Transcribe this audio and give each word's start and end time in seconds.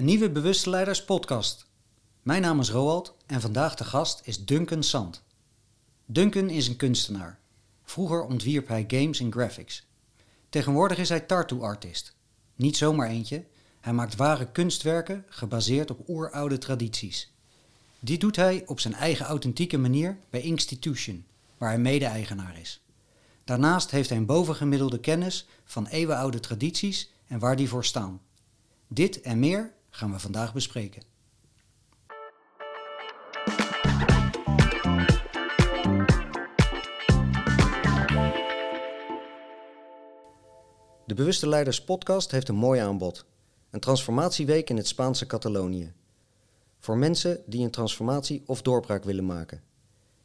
Een 0.00 0.06
nieuwe 0.06 0.30
Bewuste 0.30 0.70
Leiders 0.70 1.04
podcast. 1.04 1.66
Mijn 2.22 2.42
naam 2.42 2.60
is 2.60 2.70
Roald 2.70 3.14
en 3.26 3.40
vandaag 3.40 3.74
de 3.74 3.84
gast 3.84 4.20
is 4.24 4.44
Duncan 4.44 4.82
Sand. 4.82 5.22
Duncan 6.06 6.48
is 6.48 6.68
een 6.68 6.76
kunstenaar. 6.76 7.38
Vroeger 7.82 8.22
ontwierp 8.22 8.68
hij 8.68 8.84
games 8.88 9.20
en 9.20 9.32
graphics. 9.32 9.86
Tegenwoordig 10.48 10.98
is 10.98 11.08
hij 11.08 11.20
tattoo-artist. 11.20 12.14
Niet 12.54 12.76
zomaar 12.76 13.08
eentje, 13.08 13.44
hij 13.80 13.92
maakt 13.92 14.16
ware 14.16 14.50
kunstwerken 14.50 15.24
gebaseerd 15.28 15.90
op 15.90 16.08
oeroude 16.08 16.58
tradities. 16.58 17.32
Dit 17.98 18.20
doet 18.20 18.36
hij 18.36 18.62
op 18.66 18.80
zijn 18.80 18.94
eigen 18.94 19.26
authentieke 19.26 19.78
manier 19.78 20.18
bij 20.30 20.40
Institution, 20.40 21.24
waar 21.58 21.68
hij 21.68 21.78
mede-eigenaar 21.78 22.58
is. 22.58 22.80
Daarnaast 23.44 23.90
heeft 23.90 24.08
hij 24.08 24.18
een 24.18 24.26
bovengemiddelde 24.26 25.00
kennis 25.00 25.46
van 25.64 25.86
eeuwenoude 25.86 26.40
tradities 26.40 27.10
en 27.26 27.38
waar 27.38 27.56
die 27.56 27.68
voor 27.68 27.84
staan. 27.84 28.20
Dit 28.88 29.20
en 29.20 29.38
meer 29.38 29.78
gaan 30.00 30.12
we 30.12 30.18
vandaag 30.18 30.52
bespreken. 30.52 31.02
De 41.06 41.14
Bewuste 41.14 41.48
Leiders 41.48 41.84
podcast 41.84 42.30
heeft 42.30 42.48
een 42.48 42.54
mooi 42.54 42.80
aanbod. 42.80 43.24
Een 43.70 43.80
transformatieweek 43.80 44.70
in 44.70 44.76
het 44.76 44.86
Spaanse 44.86 45.26
Catalonië. 45.26 45.92
Voor 46.78 46.96
mensen 46.96 47.42
die 47.46 47.64
een 47.64 47.70
transformatie 47.70 48.42
of 48.46 48.62
doorbraak 48.62 49.04
willen 49.04 49.26
maken. 49.26 49.62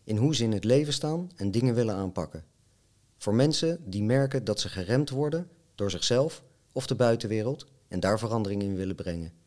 In 0.03 0.17
hoe 0.17 0.35
ze 0.35 0.43
in 0.43 0.51
het 0.51 0.63
leven 0.63 0.93
staan 0.93 1.31
en 1.35 1.51
dingen 1.51 1.75
willen 1.75 1.95
aanpakken. 1.95 2.45
Voor 3.17 3.35
mensen 3.35 3.89
die 3.89 4.03
merken 4.03 4.43
dat 4.43 4.59
ze 4.59 4.69
geremd 4.69 5.09
worden 5.09 5.49
door 5.75 5.91
zichzelf 5.91 6.43
of 6.71 6.87
de 6.87 6.95
buitenwereld 6.95 7.65
en 7.87 7.99
daar 7.99 8.19
verandering 8.19 8.61
in 8.61 8.75
willen 8.75 8.95
brengen. 8.95 9.43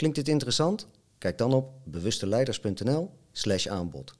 Klinkt 0.00 0.18
dit 0.18 0.28
interessant? 0.28 0.86
Kijk 1.18 1.38
dan 1.38 1.52
op 1.52 1.72
bewusteleiders.nl/slash 1.84 3.66
aanbod. 3.66 4.14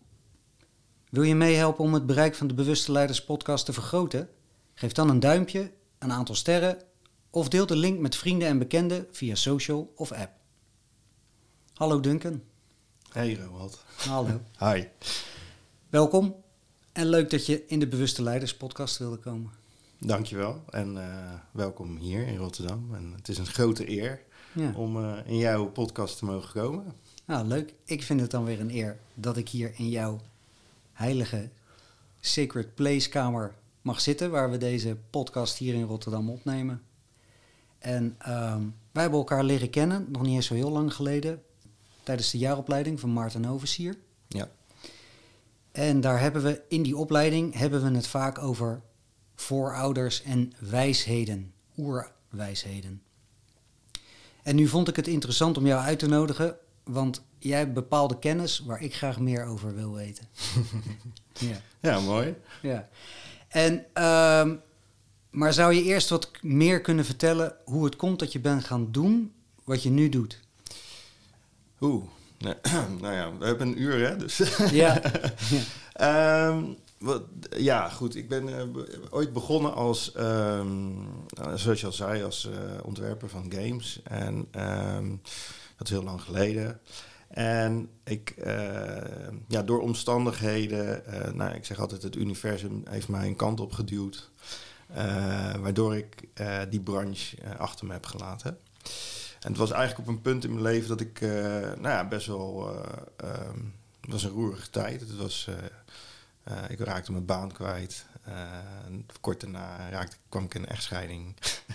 Wil 1.11 1.23
je 1.23 1.35
meehelpen 1.35 1.85
om 1.85 1.95
het 1.95 2.07
bereik 2.07 2.35
van 2.35 2.47
de 2.47 2.55
Bewuste 2.55 2.93
Leiders 2.93 3.25
podcast 3.25 3.65
te 3.65 3.73
vergroten? 3.73 4.29
Geef 4.75 4.93
dan 4.93 5.09
een 5.09 5.21
duimpje, 5.21 5.73
een 5.99 6.13
aantal 6.13 6.35
sterren 6.35 6.83
of 7.31 7.49
deel 7.49 7.67
de 7.67 7.77
link 7.77 7.99
met 7.99 8.17
vrienden 8.17 8.49
en 8.49 8.59
bekenden 8.59 9.07
via 9.11 9.35
social 9.35 9.93
of 9.97 10.13
app. 10.13 10.33
Hallo 11.75 12.01
Duncan. 12.01 12.43
Hey 13.13 13.35
Roald. 13.35 13.85
Hallo. 13.97 14.41
Hi. 14.65 14.85
Welkom 15.89 16.35
en 16.93 17.07
leuk 17.07 17.31
dat 17.31 17.47
je 17.47 17.67
in 17.67 17.79
de 17.79 17.89
Bewuste 17.89 18.23
Leiders 18.23 18.57
podcast 18.57 18.99
wilde 18.99 19.17
komen. 19.17 19.51
Dankjewel 19.99 20.63
en 20.71 20.97
uh, 20.97 21.33
welkom 21.53 21.97
hier 21.97 22.27
in 22.27 22.37
Rotterdam. 22.37 22.95
En 22.95 23.13
het 23.17 23.29
is 23.29 23.39
een 23.39 23.47
grote 23.47 23.91
eer 23.91 24.23
Ja. 24.53 24.73
om 24.77 24.97
uh, 24.97 25.17
in 25.25 25.37
jouw 25.37 25.67
podcast 25.67 26.19
te 26.19 26.25
mogen 26.25 26.53
komen. 26.53 26.85
Nou, 27.25 27.47
leuk. 27.47 27.75
Ik 27.85 28.03
vind 28.03 28.21
het 28.21 28.31
dan 28.31 28.45
weer 28.45 28.61
een 28.61 28.75
eer 28.75 28.99
dat 29.15 29.37
ik 29.37 29.49
hier 29.49 29.73
in 29.77 29.89
jouw 29.89 30.21
heilige 30.93 31.49
Sacred 32.21 32.75
Place 32.75 33.09
kamer 33.09 33.55
mag 33.83 34.01
zitten, 34.01 34.31
waar 34.31 34.51
we 34.51 34.59
deze 34.59 34.97
podcast 35.11 35.59
hier 35.59 35.75
in 35.75 35.83
Rotterdam 35.83 36.31
opnemen. 36.31 36.83
En 37.79 38.15
ehm, 38.19 38.63
wij 38.93 39.03
hebben 39.03 39.19
elkaar 39.19 39.45
leren 39.45 39.71
kennen, 39.71 40.07
nog 40.11 40.23
niet 40.23 40.35
eens 40.35 40.47
zo 40.47 40.55
heel 40.55 40.71
lang 40.71 40.95
geleden, 40.95 41.43
tijdens 42.03 42.31
de 42.31 42.39
jaaropleiding 42.39 43.01
van 43.01 43.13
Maarten 43.13 43.45
Oversier. 43.45 43.97
Ja. 44.29 44.49
En 45.73 46.01
daar 46.01 46.21
hebben 46.21 46.43
we 46.43 46.63
in 46.69 46.83
die 46.83 46.97
opleiding 46.97 47.55
hebben 47.55 47.83
we 47.83 47.97
het 47.97 48.07
vaak 48.07 48.39
over 48.39 48.83
voorouders 49.35 50.23
en 50.23 50.53
wijsheden, 50.59 51.53
oerwijsheden. 51.79 53.03
En 54.43 54.57
nu 54.57 54.67
vond 54.69 54.89
ik 54.89 54.97
het 54.97 55.07
interessant 55.07 55.57
om 55.59 55.67
jou 55.67 55.83
uit 55.83 55.99
te 55.99 56.07
nodigen, 56.09 56.57
want 56.85 57.23
jij 57.39 57.59
hebt 57.59 57.75
bepaalde 57.75 58.19
kennis 58.19 58.63
waar 58.67 58.83
ik 58.83 58.95
graag 58.95 59.19
meer 59.19 59.45
over 59.45 59.75
wil 59.75 59.93
weten. 59.95 60.25
ja, 61.39 61.61
Ja, 61.81 62.01
mooi. 62.01 62.35
ja. 62.63 62.89
En, 63.49 63.85
ehm, 63.93 64.55
maar 65.31 65.53
zou 65.53 65.75
je 65.75 65.83
eerst 65.83 66.09
wat 66.09 66.31
meer 66.43 66.81
kunnen 66.81 67.05
vertellen 67.05 67.55
hoe 67.65 67.85
het 67.85 67.97
komt 67.97 68.19
dat 68.19 68.33
je 68.33 68.41
bent 68.41 68.65
gaan 68.65 68.89
doen 68.93 69.33
wat 69.65 69.83
je 69.83 69.91
nu 69.91 70.09
doet? 70.09 70.41
Oeh. 71.81 72.05
Nou 73.01 73.15
ja, 73.15 73.37
we 73.39 73.45
hebben 73.47 73.69
een 73.69 73.83
uur 73.83 74.09
hè, 74.09 74.17
dus... 74.17 74.41
Ja, 74.71 75.01
Ehm, 75.93 76.65
ja, 77.57 77.89
goed. 77.89 78.17
Ik 78.17 78.29
ben 78.29 78.59
eh, 78.59 78.83
ooit 79.11 79.33
begonnen 79.33 79.75
als, 79.75 80.13
ehm, 80.13 80.93
nou, 81.29 81.59
zoals 81.59 81.81
je 81.81 81.87
al 81.87 81.93
zei, 81.93 82.23
als 82.23 82.45
eh, 82.51 82.85
ontwerper 82.85 83.29
van 83.29 83.53
games. 83.53 84.01
En 84.05 84.49
ehm, 84.51 85.09
dat 85.77 85.87
is 85.87 85.91
heel 85.91 86.03
lang 86.03 86.23
geleden. 86.23 86.81
En 87.29 87.91
ik, 88.05 88.31
eh, 88.31 89.29
ja, 89.49 89.63
door 89.63 89.81
omstandigheden, 89.81 91.03
nou, 91.37 91.55
ik 91.55 91.65
zeg 91.65 91.81
altijd, 91.81 92.03
het 92.03 92.17
universum 92.17 92.83
heeft 92.89 93.09
mij 93.09 93.27
een 93.27 93.37
kant 93.37 93.61
op 93.61 93.73
geduwd. 93.73 94.31
waardoor 95.61 95.97
ik 95.97 96.29
die 96.71 96.81
branche 96.81 97.37
achter 97.59 97.87
me 97.87 97.93
heb 97.93 98.07
gelaten. 98.07 98.59
En 99.41 99.49
het 99.49 99.57
was 99.57 99.71
eigenlijk 99.71 100.09
op 100.09 100.15
een 100.15 100.23
punt 100.23 100.45
in 100.45 100.51
mijn 100.51 100.63
leven 100.63 100.89
dat 100.89 101.01
ik, 101.01 101.21
nou 101.21 101.89
ja, 101.89 102.09
best 102.09 102.27
wel. 102.27 102.71
ehm, 103.17 103.59
het 104.01 104.11
was 104.11 104.25
een 104.25 104.31
roerige 104.31 104.71
tijd. 104.71 105.01
Het 105.01 105.17
was, 105.17 105.49
eh, 106.43 106.57
ik 106.69 106.79
raakte 106.81 107.13
mijn 107.13 107.25
baan 107.25 107.53
kwijt. 107.53 108.05
Eh, 108.25 108.59
kort 109.21 109.41
daarna 109.41 109.89
raakte, 109.91 110.17
kwam 110.29 110.45
ik 110.45 110.55
in 110.55 110.63
een 110.63 110.69
echtscheiding. 110.69 111.35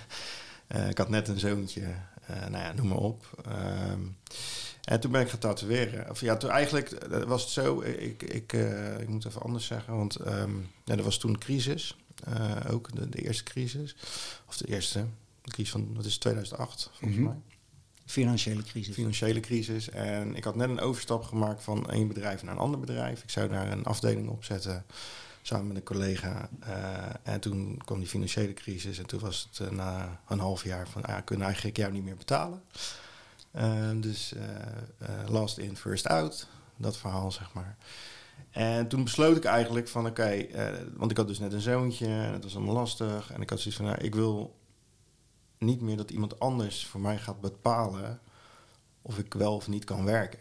Eh, 0.68 0.90
ik 0.90 0.98
had 0.98 1.10
net 1.10 1.28
een 1.28 1.40
zoontje. 1.40 1.96
Nou 2.28 2.58
ja, 2.58 2.74
noem 2.74 2.88
maar 2.88 2.98
op. 2.98 3.44
Ehm, 3.46 4.00
en 4.84 5.00
toen 5.00 5.12
ben 5.12 5.22
ik 5.22 5.30
gaan 5.30 5.40
tatoeëren. 5.40 6.10
Of 6.10 6.22
ja, 6.22 6.38
toen 6.38 6.50
eigenlijk 6.50 7.08
was 7.28 7.42
het 7.42 7.52
zo. 7.52 7.82
Ik, 7.82 8.24
ik, 8.24 8.54
ik 9.00 9.08
moet 9.08 9.26
even 9.26 9.42
anders 9.42 9.66
zeggen. 9.66 9.96
Want 9.98 10.16
ehm, 10.16 10.56
ja, 10.84 10.96
er 10.96 11.04
was 11.04 11.18
toen 11.18 11.30
een 11.32 11.38
crisis. 11.40 11.98
Ook 12.70 12.96
de, 12.96 13.10
de 13.10 13.22
eerste 13.22 13.44
crisis. 13.44 13.96
Of 14.48 14.58
de 14.58 14.68
eerste. 14.68 15.06
De 15.42 15.52
crisis 15.52 15.72
van, 15.72 15.94
wat 15.96 16.06
is 16.06 16.12
het, 16.12 16.22
2008 16.22 16.90
volgens 16.94 17.20
Mhm. 17.20 17.28
mij 17.30 17.38
financiële 18.06 18.64
crisis. 18.64 18.96
financiële 18.96 19.40
crisis. 19.40 19.90
En 19.90 20.36
ik 20.36 20.44
had 20.44 20.56
net 20.56 20.70
een 20.70 20.80
overstap 20.80 21.24
gemaakt 21.24 21.64
van 21.64 21.90
één 21.90 22.08
bedrijf 22.08 22.44
naar 22.44 22.54
een 22.54 22.60
ander 22.60 22.80
bedrijf. 22.80 23.24
Ik 23.24 23.30
zou 23.30 23.50
daar 23.50 23.72
een 23.72 23.86
afdeling 23.86 24.30
opzetten 24.30 24.86
samen 25.42 25.68
met 25.68 25.76
een 25.76 25.84
collega. 25.84 26.50
Eh, 26.60 27.34
en 27.34 27.40
toen 27.40 27.82
kwam 27.86 28.00
die 28.00 28.08
financiële 28.08 28.54
crisis. 28.54 28.98
En 28.98 29.06
toen 29.06 29.20
was 29.20 29.50
het 29.50 29.68
eh, 29.68 29.76
na 29.76 30.20
een 30.28 30.40
half 30.40 30.64
jaar 30.64 30.88
van, 30.88 31.04
ah, 31.04 31.18
kunnen 31.26 31.46
eigenlijk 31.46 31.78
jou 31.78 31.92
niet 31.92 32.04
meer 32.04 32.16
betalen. 32.16 32.62
Eh, 33.52 33.90
dus 33.96 34.34
eh, 34.34 35.10
last 35.30 35.58
in, 35.58 35.78
first 35.78 36.08
out. 36.08 36.48
Dat 36.78 36.98
verhaal, 36.98 37.32
zeg 37.32 37.54
maar. 37.54 37.78
En 38.52 38.88
toen 38.88 39.04
besloot 39.04 39.38
ik 39.38 39.46
eigenlijk 39.46 39.88
van, 39.88 40.06
oké, 40.06 40.48
want 40.94 41.12
ik 41.12 41.18
had 41.18 41.28
dus 41.28 41.40
net 41.40 41.54
een 41.54 41.62
zoontje 41.62 42.06
en 42.06 42.34
het 42.34 42.44
was 42.44 42.56
allemaal 42.56 42.74
lastig. 42.74 43.32
En 43.32 43.42
ik 43.42 43.50
had 43.50 43.60
zoiets 43.60 43.82
van, 43.82 43.86
nou, 43.90 44.04
ik 44.04 44.16
wil 44.16 44.56
niet 45.66 45.82
meer 45.82 45.98
dat 45.98 46.12
iemand 46.12 46.40
anders 46.40 46.86
voor 46.86 47.02
mij 47.02 47.18
gaat 47.18 47.42
bepalen 47.42 48.20
of 49.02 49.18
ik 49.18 49.34
wel 49.34 49.56
of 49.56 49.68
niet 49.68 49.84
kan 49.84 50.06
werken. 50.06 50.40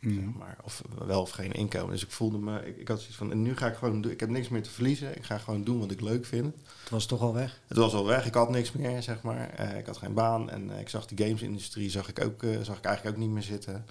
Zeg 0.00 0.34
maar. 0.38 0.56
Of 0.64 0.82
wel 1.06 1.20
of 1.20 1.30
geen 1.30 1.52
inkomen. 1.52 1.90
Dus 1.90 2.02
ik 2.02 2.10
voelde 2.10 2.38
me, 2.38 2.66
ik, 2.66 2.76
ik 2.76 2.88
had 2.88 2.98
zoiets 2.98 3.16
van, 3.16 3.30
en 3.30 3.42
nu 3.42 3.56
ga 3.56 3.66
ik 3.66 3.76
gewoon 3.76 4.02
doen, 4.02 4.12
ik 4.12 4.20
heb 4.20 4.28
niks 4.28 4.48
meer 4.48 4.62
te 4.62 4.70
verliezen. 4.70 5.16
Ik 5.16 5.24
ga 5.24 5.38
gewoon 5.38 5.64
doen 5.64 5.78
wat 5.78 5.90
ik 5.90 6.00
leuk 6.00 6.26
vind. 6.26 6.54
Het 6.80 6.90
was 6.90 7.06
toch 7.06 7.20
al 7.20 7.34
weg? 7.34 7.60
Het 7.66 7.76
was 7.76 7.94
al 7.94 8.06
weg, 8.06 8.26
ik 8.26 8.34
had 8.34 8.50
niks 8.50 8.72
meer, 8.72 9.02
zeg 9.02 9.22
maar. 9.22 9.50
Eh, 9.50 9.78
ik 9.78 9.86
had 9.86 9.96
geen 9.96 10.14
baan 10.14 10.50
en 10.50 10.70
eh, 10.70 10.80
ik 10.80 10.88
zag 10.88 11.06
de 11.06 11.24
gamesindustrie, 11.24 11.90
zag 11.90 12.08
ik, 12.08 12.24
ook, 12.24 12.42
eh, 12.42 12.60
zag 12.62 12.78
ik 12.78 12.84
eigenlijk 12.84 13.16
ook 13.16 13.22
niet 13.22 13.32
meer 13.32 13.42
zitten. 13.42 13.86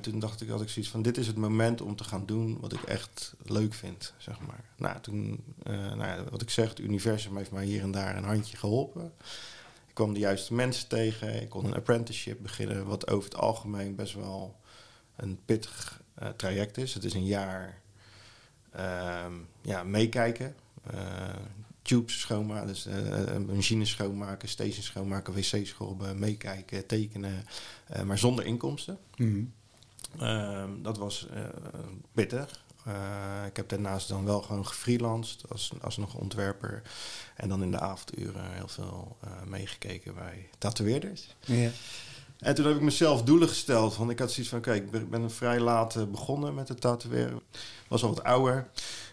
Toen 0.00 0.18
dacht 0.18 0.40
ik, 0.40 0.48
had 0.48 0.60
ik 0.60 0.68
zoiets 0.68 0.90
van, 0.90 1.02
dit 1.02 1.16
is 1.16 1.26
het 1.26 1.36
moment 1.36 1.80
om 1.80 1.96
te 1.96 2.04
gaan 2.04 2.26
doen 2.26 2.58
wat 2.60 2.72
ik 2.72 2.82
echt 2.82 3.34
leuk 3.42 3.74
vind, 3.74 4.14
zeg 4.16 4.40
maar. 4.40 4.64
Nou, 4.76 5.00
toen, 5.00 5.44
nou 5.64 6.04
ja, 6.04 6.24
wat 6.30 6.42
ik 6.42 6.50
zeg, 6.50 6.68
het 6.68 6.78
universum 6.78 7.36
heeft 7.36 7.50
mij 7.50 7.64
hier 7.64 7.82
en 7.82 7.90
daar 7.90 8.16
een 8.16 8.24
handje 8.24 8.56
geholpen. 8.56 9.12
Ik 9.96 10.02
kwam 10.02 10.14
de 10.14 10.20
juiste 10.20 10.54
mensen 10.54 10.88
tegen, 10.88 11.42
ik 11.42 11.48
kon 11.48 11.64
een 11.64 11.74
apprenticeship 11.74 12.38
beginnen, 12.42 12.86
wat 12.86 13.10
over 13.10 13.24
het 13.24 13.38
algemeen 13.38 13.94
best 13.94 14.14
wel 14.14 14.56
een 15.16 15.38
pittig 15.44 16.02
eh, 16.14 16.28
traject 16.28 16.76
is. 16.76 16.94
Het 16.94 17.04
is 17.04 17.14
een 17.14 17.24
jaar 17.26 17.80
ehm, 18.72 19.32
ja, 19.62 19.84
meekijken. 19.84 20.54
Eh, 20.90 21.00
tubes 21.82 22.20
schoonmaken, 22.20 22.66
dus 22.66 22.86
eh, 22.86 23.36
machines 23.36 23.90
schoonmaken, 23.90 24.48
stations 24.48 24.86
schoonmaken, 24.86 25.34
wc's 25.34 25.68
schrobben, 25.68 26.18
meekijken, 26.18 26.86
tekenen, 26.86 27.44
maar 28.04 28.18
zonder 28.18 28.44
inkomsten. 28.44 28.98
Mhm. 29.16 29.44
Ehm, 30.18 30.82
dat 30.82 30.98
was 30.98 31.26
pittig. 32.12 32.64
Eh, 32.86 33.46
ik 33.46 33.56
heb 33.56 33.68
daarnaast 33.68 34.08
dan 34.08 34.24
wel 34.24 34.42
gewoon 34.42 34.66
gefreelanced 34.66 35.50
als, 35.50 35.72
als 35.80 35.96
nog 35.96 36.14
ontwerper. 36.14 36.82
En 37.36 37.48
dan 37.48 37.62
in 37.62 37.70
de 37.70 37.80
avonduren 37.80 38.52
heel 38.52 38.68
veel 38.68 39.16
eh, 39.20 39.30
meegekeken 39.46 40.14
bij 40.14 40.48
tatoeëerders. 40.58 41.34
Ja. 41.44 41.70
En 42.38 42.54
toen 42.54 42.66
heb 42.66 42.76
ik 42.76 42.82
mezelf 42.82 43.22
doelen 43.22 43.48
gesteld. 43.48 43.96
Want 43.96 44.10
ik 44.10 44.18
had 44.18 44.32
zoiets 44.32 44.50
van, 44.52 44.60
kijk, 44.60 44.92
ik 44.92 45.10
ben- 45.10 45.30
vrij 45.30 45.60
laat 45.60 45.96
eh, 45.96 46.04
begonnen 46.04 46.54
met 46.54 46.68
het 46.68 46.80
tatoeëren. 46.80 47.40
Was 47.88 48.02
al 48.02 48.08
wat 48.08 48.22
ouder. 48.24 48.68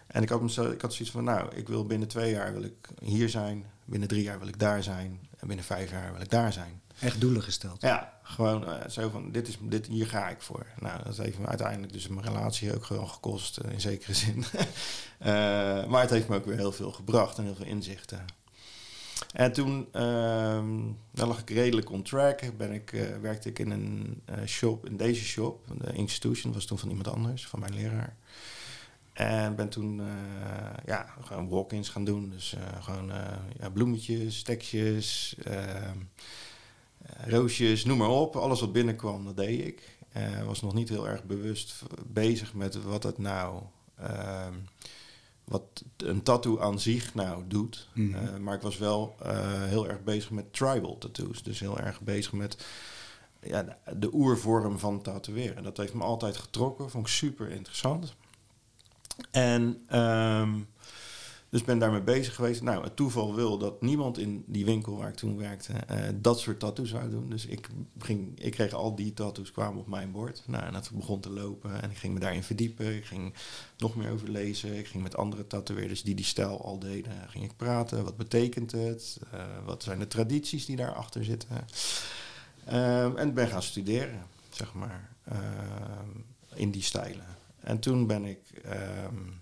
En 0.08 0.24
ik 0.24 0.30
had, 0.30 0.42
mezelf, 0.42 0.72
ik 0.72 0.82
had 0.82 0.94
zoiets 0.94 1.12
van, 1.12 1.24
nou, 1.24 1.56
ik 1.56 1.68
wil 1.68 1.86
binnen 1.86 2.08
twee 2.08 2.32
jaar 2.32 2.54
wil 2.54 2.64
ik 2.64 2.90
hier 3.02 3.30
zijn. 3.30 3.66
Binnen 3.86 4.08
drie 4.08 4.24
jaar 4.24 4.40
wil 4.40 4.48
ik 4.48 4.60
daar 4.60 4.84
zijn. 4.84 5.20
En 5.40 5.48
binnen 5.48 5.66
vijf 5.66 5.92
jaar 5.92 6.12
wil 6.12 6.22
ik 6.22 6.30
daar 6.30 6.54
zijn. 6.54 6.82
Echt 7.04 7.22
doelen 7.22 7.44
gesteld. 7.44 7.82
Ja, 7.82 8.20
gewoon 8.24 8.64
uh, 8.70 8.88
zo 8.88 9.10
van, 9.10 9.32
dit 9.32 9.48
is, 9.48 9.58
dit, 9.62 9.88
hier 9.88 10.08
ga 10.08 10.30
ik 10.30 10.42
voor. 10.42 10.66
Nou, 10.80 11.04
dat 11.04 11.18
heeft 11.18 11.40
me 11.40 11.48
uiteindelijk 11.48 11.94
dus 11.94 12.08
mijn 12.08 12.26
relatie 12.26 12.76
ook 12.76 12.86
gewoon 12.86 13.10
gekost, 13.10 13.60
uh, 13.66 13.72
in 13.72 13.82
zekere 13.82 14.14
zin. 14.24 14.38
uh, 14.38 15.86
maar 15.86 16.02
het 16.02 16.10
heeft 16.10 16.28
me 16.28 16.36
ook 16.36 16.46
weer 16.46 16.58
heel 16.58 16.72
veel 16.72 16.92
gebracht 16.92 17.38
en 17.38 17.44
heel 17.44 17.56
veel 17.56 17.66
inzichten. 17.66 18.26
En 19.34 19.54
toen 19.54 19.88
ehm, 19.92 20.82
lag 21.12 21.40
ik 21.40 21.50
redelijk 21.50 21.90
on 21.92 22.04
track. 22.04 22.58
Ben 22.58 22.72
ik, 22.72 22.90
werkte 23.22 23.50
ik 23.50 23.60
in 23.60 23.72
een 23.72 24.22
shop, 24.46 24.86
in 24.86 24.98
deze 24.98 25.24
shop. 25.24 25.66
De 25.78 25.94
Institution 25.94 26.54
was 26.54 26.66
toen 26.66 26.80
van 26.80 26.90
iemand 26.90 27.08
anders, 27.08 27.48
van 27.48 27.60
mijn 27.60 27.74
leraar. 27.74 28.16
En 29.14 29.56
ben 29.56 29.70
toen 29.70 30.02
ja, 30.86 31.14
gewoon 31.22 31.50
walk-ins 31.50 31.90
gaan 31.90 32.04
doen. 32.04 32.30
Dus 32.30 32.56
gewoon 32.80 33.12
ja, 33.60 33.70
bloemetjes, 33.70 34.44
tekstjes, 34.44 35.36
ehm, 35.44 35.98
roosjes, 37.28 37.86
noem 37.86 37.98
maar 37.98 38.10
op. 38.10 38.36
Alles 38.36 38.60
wat 38.60 38.72
binnenkwam, 38.74 39.26
dat 39.26 39.38
deed 39.38 39.66
ik. 39.68 39.98
was 40.46 40.62
nog 40.62 40.74
niet 40.74 40.90
heel 40.90 41.08
erg 41.08 41.24
bewust 41.24 41.84
bezig 42.06 42.54
met 42.54 42.84
wat 42.84 43.04
het 43.04 43.18
nou... 43.18 43.62
ehm 43.98 44.54
wat 45.44 45.84
een 45.98 46.24
tattoo 46.24 46.60
aan 46.60 46.80
zich 46.80 47.14
nou 47.14 47.44
doet. 47.48 47.90
Mm 47.94 48.42
maar 48.44 48.56
ik 48.56 48.62
was 48.62 48.78
wel 48.78 49.16
heel 49.68 49.88
erg 49.90 50.04
bezig 50.04 50.32
met 50.32 50.54
tribal 50.54 50.98
tattoos. 50.98 51.44
Dus 51.44 51.60
heel 51.60 51.80
erg 51.80 52.02
bezig 52.02 52.32
met 52.32 52.66
ja, 53.42 53.64
de, 53.64 54.00
de 54.00 54.14
oervorm 54.14 54.80
van 54.80 55.02
tatoeëren. 55.02 55.64
Dat 55.64 55.78
heeft 55.78 55.94
me 55.94 56.04
altijd 56.04 56.38
getrokken. 56.38 56.90
Vond 56.90 57.08
ik 57.08 57.14
super 57.14 57.52
interessant. 57.52 58.16
En 59.32 59.62
um, 60.00 60.68
dus 61.54 61.64
ben 61.64 61.80
daarmee 61.80 62.02
bezig 62.02 62.36
geweest. 62.36 62.62
Nou, 62.62 62.84
het 62.84 62.96
toeval 62.96 63.36
wil 63.36 63.58
dat 63.58 63.82
niemand 63.82 64.18
in 64.18 64.44
die 64.48 64.66
winkel 64.66 64.98
waar 64.98 65.10
ik 65.10 65.16
toen 65.16 65.38
werkte 65.38 65.74
uh, 65.74 65.98
dat 66.16 66.40
soort 66.40 66.60
tattoos 66.60 66.90
zou 66.90 67.10
doen. 67.10 67.30
Dus 67.30 67.46
ik, 67.46 67.70
ging, 68.00 68.40
ik 68.40 68.52
kreeg 68.52 68.74
al 68.74 68.96
die 68.96 69.14
tattoos 69.14 69.52
kwamen 69.52 69.80
op 69.80 69.88
mijn 69.88 70.12
bord. 70.12 70.44
Nou, 70.48 70.64
en 70.64 70.74
dat 70.74 70.92
begon 70.94 71.20
te 71.20 71.30
lopen 71.30 71.82
en 71.82 71.92
ik 71.92 71.98
ging 71.98 72.14
me 72.14 72.20
daarin 72.20 72.44
verdiepen. 72.44 72.96
Ik 72.96 73.06
ging 73.06 73.34
nog 73.78 73.96
meer 73.96 74.12
over 74.12 74.30
lezen. 74.30 74.78
Ik 74.78 74.88
ging 74.88 75.04
met 75.04 75.16
andere 75.16 75.48
tatoeëerders 75.48 76.04
die 76.04 76.16
die 76.16 76.26
stijl 76.26 76.64
al 76.64 76.80
deden, 76.80 77.14
ging 77.30 77.44
ik 77.44 77.58
praten. 77.58 78.04
Wat 78.04 78.18
betekent 78.18 78.72
het? 78.72 79.20
Uh, 79.34 79.44
wat 79.66 79.84
zijn 79.84 80.00
de 80.00 80.08
tradities 80.08 80.66
die 80.66 80.76
daarachter 80.76 81.24
zitten? 81.24 81.66
Uh, 82.68 83.20
en 83.20 83.34
ben 83.34 83.48
gaan 83.48 83.64
studeren, 83.64 84.26
zeg 84.50 84.74
maar, 84.74 85.16
in 86.54 86.72
die 86.72 86.84
stijlen. 86.84 87.26
En 87.60 87.80
toen 87.80 88.08
ben 88.08 88.26
ik. 88.26 88.40
Um, 89.06 89.42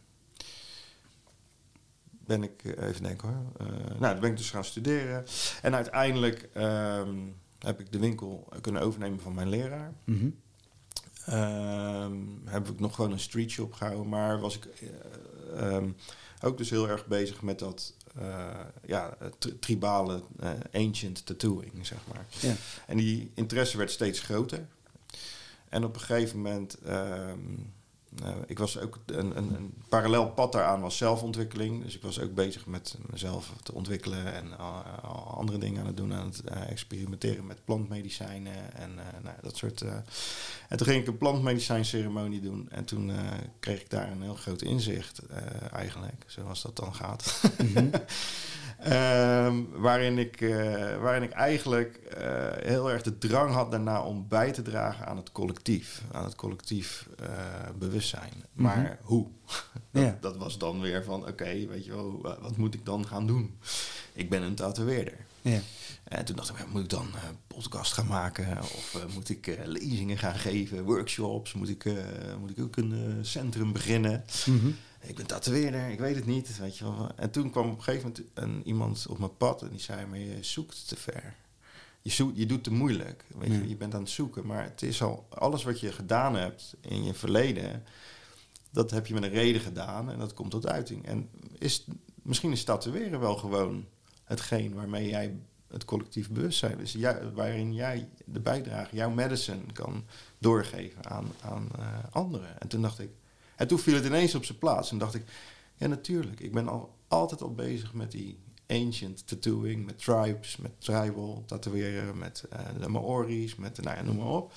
ben 2.32 2.44
ik 2.44 2.64
even 2.80 3.04
denken 3.04 3.28
hoor. 3.28 3.68
Uh, 3.68 3.78
nou, 3.86 4.00
dan 4.00 4.20
ben 4.20 4.30
ik 4.30 4.38
dus 4.38 4.50
gaan 4.50 4.66
studeren. 4.66 5.26
En 5.62 5.76
uiteindelijk 5.76 6.50
um, 6.58 7.36
heb 7.60 7.80
ik 7.80 7.92
de 7.92 8.00
winkel 8.00 8.48
kunnen 8.62 8.82
overnemen 8.82 9.20
van 9.20 9.34
mijn 9.34 9.50
leraar. 9.50 9.94
Mm 10.04 10.18
-hmm. 10.20 11.40
um, 11.40 12.42
heb 12.46 12.70
ik 12.70 12.80
nog 12.80 12.96
gewoon 12.96 13.12
een 13.12 13.20
street 13.20 13.52
shop 13.52 13.74
gehouden. 13.74 14.10
Maar 14.10 14.40
was 14.40 14.56
ik 14.56 14.68
uh, 15.56 15.78
ook 16.42 16.58
dus 16.58 16.70
heel 16.70 16.90
erg 16.90 17.08
bezig 17.08 17.42
met 17.42 17.60
dat 17.60 17.94
uh, 18.18 18.60
ja, 18.86 19.18
tribale 19.60 20.24
ancient 20.74 21.26
tattooing, 21.26 21.86
zeg 21.88 22.00
maar. 22.14 22.26
Ja. 22.40 22.54
En 22.88 22.98
die 22.98 23.32
interesse 23.34 23.78
werd 23.78 23.92
steeds 23.92 24.20
groter. 24.20 24.68
En 25.70 25.84
op 25.84 25.94
een 25.94 26.02
gegeven 26.02 26.38
moment 26.38 26.78
nou, 26.84 27.74
ik 28.46 28.60
was 28.60 28.80
ook 28.80 29.00
een, 29.06 29.38
een, 29.38 29.56
een, 29.56 29.74
parallel 29.90 30.30
pad 30.30 30.52
daaraan 30.52 30.82
was 30.82 30.98
zelfontwikkeling. 30.98 31.84
Dus 31.84 31.96
ik 31.96 32.02
was 32.02 32.20
ook 32.20 32.34
bezig 32.34 32.66
met 32.66 32.98
mezelf 33.10 33.52
te 33.64 33.74
ontwikkelen 33.74 34.34
en 34.34 34.48
uh, 34.48 34.80
andere 35.38 35.58
dingen 35.58 35.80
aan 35.82 35.88
het 35.88 35.98
doen, 35.98 36.14
aan 36.14 36.26
het 36.26 36.42
uh, 36.46 36.70
experimenteren 36.70 37.46
met 37.46 37.66
plantmedicijnen 37.66 38.74
en 38.74 38.96
nou, 39.24 39.36
dat 39.42 39.58
soort. 39.58 39.82
en 39.82 40.78
toen 40.78 40.88
ging 40.88 41.02
ik 41.02 41.08
een 41.08 41.18
plantmedicijnceremonie 41.18 42.42
doen 42.42 42.70
en 42.70 42.86
toen 42.86 43.12
kreeg 43.60 43.82
ik 43.82 43.90
daar 43.90 44.12
een 44.12 44.22
heel 44.22 44.36
groot 44.36 44.62
inzicht 44.62 45.22
eigenlijk, 45.72 46.24
zoals 46.28 46.62
dat 46.62 46.76
dan 46.76 46.96
gaat. 46.96 47.42
Mm 47.58 47.74
-hmm. 47.74 47.92
Um, 48.88 49.68
waarin, 49.72 50.18
ik, 50.18 50.42
uh, 50.42 50.98
waarin 50.98 51.24
ik 51.24 51.32
eigenlijk 51.32 52.00
uh, 52.18 52.24
heel 52.58 52.92
erg 52.92 53.02
de 53.02 53.18
drang 53.18 53.54
had 53.54 53.72
daarna 53.72 54.04
om 54.04 54.26
bij 54.28 54.52
te 54.52 54.62
dragen 54.62 55.06
aan 55.06 55.18
het 55.18 55.32
collectief. 55.32 56.02
Aan 56.12 56.24
het 56.24 56.36
collectief 56.36 57.08
uh, 57.22 57.28
bewustzijn. 57.78 58.32
-hmm. 58.34 58.64
Maar 58.64 59.00
hoe? 59.02 59.28
dat, 59.92 60.04
ja. 60.04 60.18
dat, 60.22 60.38
was 60.38 60.58
dan 60.58 60.80
weer 60.80 61.04
van, 61.04 61.20
oké, 61.20 61.30
okay, 61.30 61.68
weet 61.68 61.86
je 61.86 61.92
wel, 61.92 62.22
wat 62.22 62.58
moet 62.58 62.74
ik 62.74 62.86
dan 62.86 63.08
gaan 63.08 63.28
doen? 63.28 63.58
Ik 64.14 64.30
ben 64.30 64.42
een 64.42 64.56
tatoeëerder. 64.56 65.18
Ja. 65.42 65.60
En 66.04 66.26
toen 66.26 66.36
dacht 66.36 66.50
ik, 66.50 66.56
moet 66.72 66.84
ik 66.84 66.90
dan 66.90 67.06
een 67.06 67.38
podcast 67.48 67.94
gaan 67.94 68.08
maken? 68.08 68.62
Of 68.62 69.06
moet 69.14 69.30
ik 69.30 69.58
lezingen 69.66 70.18
gaan 70.18 70.36
geven, 70.36 70.84
workshops? 70.84 71.54
Moet 71.54 71.70
ik, 71.70 71.86
moet 72.40 72.50
ik 72.50 72.60
ook 72.60 72.78
een 72.78 73.20
centrum 73.22 73.72
beginnen? 73.72 74.24
Mm 74.46 74.60
-hmm 74.60 74.76
ik 75.02 75.16
ben 75.16 75.26
tatoeëerder, 75.26 75.90
ik 75.90 76.00
weet 76.00 76.16
het 76.16 76.26
niet. 76.26 76.58
Weet 76.58 76.78
je 76.78 76.84
wel. 76.84 77.10
En 77.16 77.32
toen 77.32 77.50
kwam 77.50 77.70
op 77.70 77.78
een 77.78 77.84
gegeven 77.84 78.10
moment 78.10 78.32
een, 78.34 78.68
iemand 78.68 79.06
op 79.10 79.18
mijn 79.18 79.38
pad 79.38 79.62
en 79.62 79.70
die 79.70 79.80
zei, 79.80 80.06
maar 80.06 80.20
je 80.20 80.44
zoekt 80.44 80.88
te 80.88 80.96
ver. 80.96 81.36
Je, 82.02 82.10
zoekt, 82.10 82.38
je 82.38 82.46
doet 82.46 82.64
te 82.64 82.72
moeilijk. 82.72 83.26
Weet 83.38 83.52
je, 83.52 83.68
je 83.68 83.76
bent 83.76 83.94
aan 83.94 84.02
het 84.02 84.10
zoeken, 84.10 84.46
maar 84.46 84.64
het 84.64 84.82
is 84.82 85.02
al 85.02 85.26
alles 85.30 85.64
wat 85.64 85.80
je 85.80 85.92
gedaan 85.92 86.36
hebt 86.36 86.76
in 86.82 87.04
je 87.04 87.14
verleden, 87.14 87.84
dat 88.72 88.92
heb 88.92 89.08
je 89.08 89.14
met 89.14 89.24
een 89.24 89.30
reden 89.30 89.62
gedaan 89.62 90.12
en 90.12 90.20
dat 90.20 90.34
komt 90.34 90.52
tot 90.52 90.68
uiting. 90.68 91.06
En 91.06 91.30
is, 91.58 91.86
misschien 92.22 92.52
is 92.52 92.64
tatoeëren 92.64 93.20
wel 93.20 93.36
gewoon 93.36 93.86
hetgeen 94.24 94.74
waarmee 94.74 95.10
jij 95.10 95.40
het 95.68 95.86
collectief 95.86 96.30
bewustzijn, 96.30 96.78
dus 96.78 96.92
jij, 96.92 97.32
waarin 97.32 97.74
jij 97.74 98.10
de 98.26 98.40
bijdrage, 98.40 98.96
jouw 98.96 99.10
medicine 99.10 99.72
kan 99.74 100.06
doorgeven 100.38 101.10
aan, 101.10 101.28
aan 101.42 101.70
uh, 101.80 101.98
anderen. 102.12 102.62
En 102.62 102.68
toen 102.68 102.82
dacht 102.82 103.00
ik, 103.00 103.10
en 103.62 103.68
toen 103.68 103.80
viel 103.80 103.94
het 103.94 104.06
ineens 104.06 104.36
op 104.36 104.46
zijn 104.46 104.58
plaats 104.58 104.92
en 104.92 104.98
dacht 104.98 105.16
ik, 105.16 105.24
ja 105.76 105.88
natuurlijk, 105.88 106.40
ik 106.40 106.52
ben 106.52 106.68
al, 106.68 106.94
altijd 107.08 107.42
al 107.42 107.54
bezig 107.54 107.94
met 107.94 108.12
die 108.12 108.38
ancient 108.68 109.28
tattooing, 109.28 109.86
met 109.86 110.04
tribes, 110.04 110.58
met 110.58 110.72
tribal 110.78 111.44
tatoeëren, 111.46 112.18
met 112.18 112.44
uh, 112.54 112.60
de 112.80 112.90
Maori's, 112.90 113.56
met, 113.56 113.82
nou 113.82 113.98
ja, 113.98 114.04
noem 114.04 114.16
maar 114.16 114.28
op. 114.28 114.54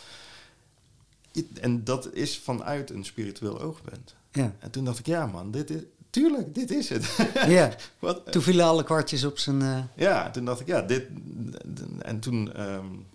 En 1.60 1.84
dat 1.84 2.12
is 2.12 2.38
vanuit 2.38 2.90
een 2.90 3.04
spiritueel 3.04 3.60
oogpunt. 3.60 4.14
Ja. 4.32 4.54
En 4.58 4.70
toen 4.70 4.84
dacht 4.84 4.98
ik, 4.98 5.06
ja 5.06 5.26
man, 5.26 5.50
dit 5.50 5.70
is, 5.70 5.82
tuurlijk, 6.10 6.54
dit 6.54 6.70
is 6.70 6.88
het. 6.88 7.16
ja, 7.46 7.74
Wat, 7.98 8.32
toen 8.32 8.42
vielen 8.42 8.64
alle 8.64 8.84
kwartjes 8.84 9.24
op 9.24 9.38
zijn... 9.38 9.60
Uh... 9.60 9.78
Ja, 9.96 10.30
toen 10.30 10.44
dacht 10.44 10.60
ik, 10.60 10.66
ja, 10.66 10.82
dit... 10.82 11.06
En 11.98 12.20
toen... 12.20 12.60
Um, 12.70 13.06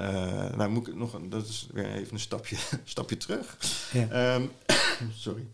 uh, 0.00 0.54
nou 0.56 0.70
moet 0.70 0.88
ik 0.88 0.94
nog, 0.94 1.12
een, 1.12 1.28
dat 1.28 1.46
is 1.46 1.68
weer 1.72 1.92
even 1.92 2.12
een 2.12 2.20
stapje, 2.20 2.56
stapje 2.84 3.16
terug. 3.16 3.56
Ja. 3.92 4.34
Um, 4.34 4.50
sorry. 5.14 5.46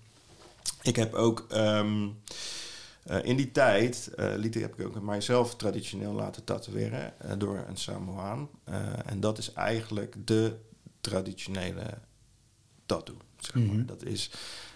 Ik 0.83 0.97
heb 0.97 1.15
ook 1.15 1.47
um, 1.53 2.19
uh, 3.11 3.25
in 3.25 3.37
die 3.37 3.53
tijd 3.53 4.11
uh, 4.17 4.33
liet, 4.37 4.55
heb 4.55 4.81
ik 4.81 4.87
ook 4.87 5.03
mijzelf 5.03 5.57
traditioneel 5.57 6.13
laten 6.13 6.45
tatoeëren 6.45 7.15
door 7.39 7.65
een 7.69 7.77
Samoaan. 7.77 8.49
en 9.05 9.21
dat 9.21 9.39
is 9.39 9.53
eigenlijk 9.53 10.17
de 10.27 10.57
traditionele 11.01 11.99
tattoo. 12.87 13.17
Zeg 13.39 13.55
maar. 13.55 13.63
Mm 13.63 13.71
-hmm. 13.71 13.87
Dat 13.87 14.03
is 14.03 14.31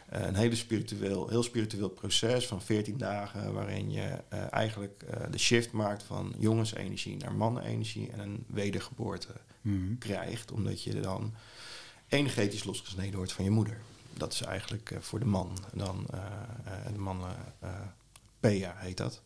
een 0.09 0.35
hele 0.35 0.57
spiritueel, 0.57 1.29
heel 1.29 1.43
spiritueel 1.43 1.89
proces 1.89 2.47
van 2.47 2.63
14 2.63 2.99
dagen, 2.99 3.53
waarin 3.53 3.91
je 3.91 4.19
eigenlijk 4.51 5.05
de 5.31 5.39
shift 5.39 5.73
maakt 5.73 6.03
van 6.03 6.35
jongensenergie 6.39 7.17
naar 7.17 7.35
mannenenergie 7.35 8.11
en 8.11 8.19
een 8.19 8.45
wedergeboorte 8.47 9.33
mm 9.61 9.85
-hmm. 9.85 9.99
krijgt, 9.99 10.53
omdat 10.53 10.83
je 10.83 11.01
dan 11.01 11.35
energetisch 12.09 12.65
losgesneden 12.65 13.17
wordt 13.17 13.33
van 13.33 13.45
je 13.45 13.51
moeder 13.51 13.79
dat 14.19 14.33
is 14.33 14.41
eigenlijk 14.41 14.91
uh, 14.91 14.99
voor 15.01 15.19
de 15.19 15.25
man. 15.25 15.59
Dan 15.73 16.07
de 16.93 16.99
mannen, 16.99 17.37
PEA 18.41 18.75
heet 18.77 18.97
dat. 18.97 19.21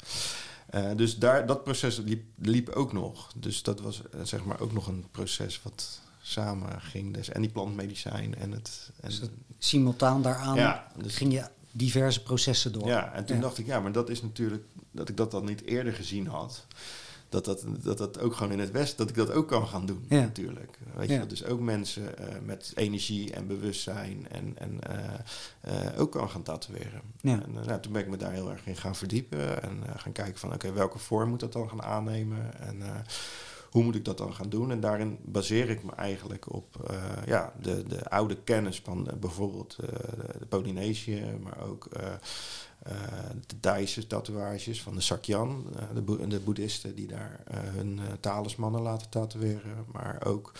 dus 0.96 1.18
daar, 1.18 1.46
dat 1.46 1.64
proces 1.64 1.96
liep, 1.96 2.24
liep 2.36 2.68
ook 2.68 2.92
nog. 2.92 3.32
Dus 3.36 3.62
dat 3.62 3.80
was 3.80 4.02
zeg 4.22 4.44
maar 4.44 4.60
ook 4.60 4.72
nog 4.72 4.86
een 4.86 5.06
proces 5.10 5.62
wat 5.62 6.00
samen 6.22 6.80
ging. 6.80 7.14
Dus, 7.14 7.28
en 7.28 7.40
die 7.40 7.50
plantmedicijn 7.50 8.34
en 8.34 8.52
het... 8.52 8.90
En 9.00 9.08
dus 9.08 9.20
simultaan 9.58 10.22
daaraan 10.22 10.56
ja, 10.56 10.86
dus, 11.02 11.16
ging 11.16 11.32
je 11.32 11.44
diverse 11.70 12.22
processen 12.22 12.72
door. 12.72 12.86
Ja, 12.86 13.12
en 13.12 13.24
toen 13.24 13.36
ja. 13.36 13.42
dacht 13.42 13.58
ik, 13.58 13.66
ja, 13.66 13.80
maar 13.80 13.92
dat 13.92 14.08
is 14.08 14.22
natuurlijk... 14.22 14.64
dat 14.90 15.08
ik 15.08 15.16
dat 15.16 15.30
dan 15.30 15.44
niet 15.44 15.62
eerder 15.62 15.92
gezien 15.92 16.26
had 16.26 16.66
dat 17.32 17.44
dat, 17.44 17.64
dat 17.82 17.98
dat 17.98 18.20
ook 18.20 18.34
gewoon 18.34 18.52
in 18.52 18.58
het 18.58 18.70
Westen, 18.70 18.96
dat 18.96 19.08
ik 19.08 19.14
dat 19.14 19.30
ook 19.30 19.48
kan 19.48 19.66
gaan 19.66 19.86
doen, 19.86 20.04
ja. 20.08 20.20
natuurlijk. 20.20 20.78
Weet 20.96 21.08
je, 21.08 21.26
dus 21.26 21.44
ook 21.44 21.60
mensen 21.60 22.02
uh, 22.02 22.26
met 22.44 22.72
energie 22.74 23.32
en 23.32 23.46
bewustzijn 23.46 24.26
en, 24.30 24.54
en 24.58 24.78
uh, 24.90 25.74
uh, 25.94 26.00
ook 26.00 26.12
kan 26.12 26.30
gaan 26.30 26.42
tatoeëren. 26.42 27.00
Ja. 27.20 27.42
En 27.42 27.52
nou, 27.66 27.80
toen 27.80 27.92
ben 27.92 28.02
ik 28.02 28.08
me 28.08 28.16
daar 28.16 28.32
heel 28.32 28.50
erg 28.50 28.66
in 28.66 28.76
gaan 28.76 28.96
verdiepen 28.96 29.62
en 29.62 29.82
gaan 29.96 30.12
kijken 30.12 30.38
van, 30.38 30.48
oké, 30.52 30.66
okay, 30.66 30.78
welke 30.78 30.98
vorm 30.98 31.28
moet 31.28 31.40
dat 31.40 31.52
dan 31.52 31.68
gaan 31.68 31.82
aannemen? 31.82 32.60
En 32.60 32.82
hoe 33.72 33.82
moet 33.82 33.94
ik 33.94 34.04
dat 34.04 34.18
dan 34.18 34.34
gaan 34.34 34.48
doen? 34.48 34.70
En 34.70 34.80
daarin 34.80 35.18
baseer 35.22 35.70
ik 35.70 35.84
me 35.84 35.92
eigenlijk 35.92 36.52
op 36.54 36.90
eh, 36.90 37.02
ja, 37.26 37.52
de, 37.60 37.82
de 37.82 38.10
oude 38.10 38.36
kennis 38.44 38.80
van 38.84 39.08
eh, 39.08 39.16
bijvoorbeeld 39.16 39.76
uh, 39.80 39.88
de 40.38 40.46
Polynesië, 40.46 41.24
maar 41.42 41.60
ook 41.60 41.88
de 43.46 43.60
Thaise 43.60 44.06
tatoeages 44.06 44.82
van 44.82 44.94
de 44.94 45.00
Sakyan, 45.00 45.66
de, 45.94 46.26
de 46.26 46.40
boeddhisten 46.40 46.94
die 46.94 47.06
daar 47.06 47.40
hun 47.50 48.00
talismannen 48.20 48.82
laten 48.82 49.08
tatoeëren, 49.08 49.84
maar 49.92 50.24
ook 50.26 50.52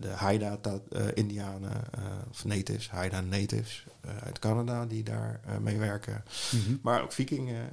de 0.00 0.08
Haida-Indianen, 0.08 1.82
of 2.30 2.44
natives, 2.44 2.90
Haida-natives 2.90 3.84
uit 4.24 4.38
Canada 4.38 4.86
die 4.86 5.02
daar 5.02 5.40
mee 5.60 5.78
werken. 5.78 6.24
Mhm. 6.50 6.76
Maar 6.82 7.02
ook 7.02 7.12
vikingen, 7.12 7.68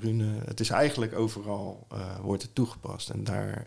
runen. 0.00 0.42
Het 0.44 0.60
is 0.60 0.70
eigenlijk 0.70 1.14
overal 1.14 1.86
wordt 2.22 2.42
het 2.42 2.54
toegepast. 2.54 3.10
En, 3.10 3.24
daar, 3.24 3.66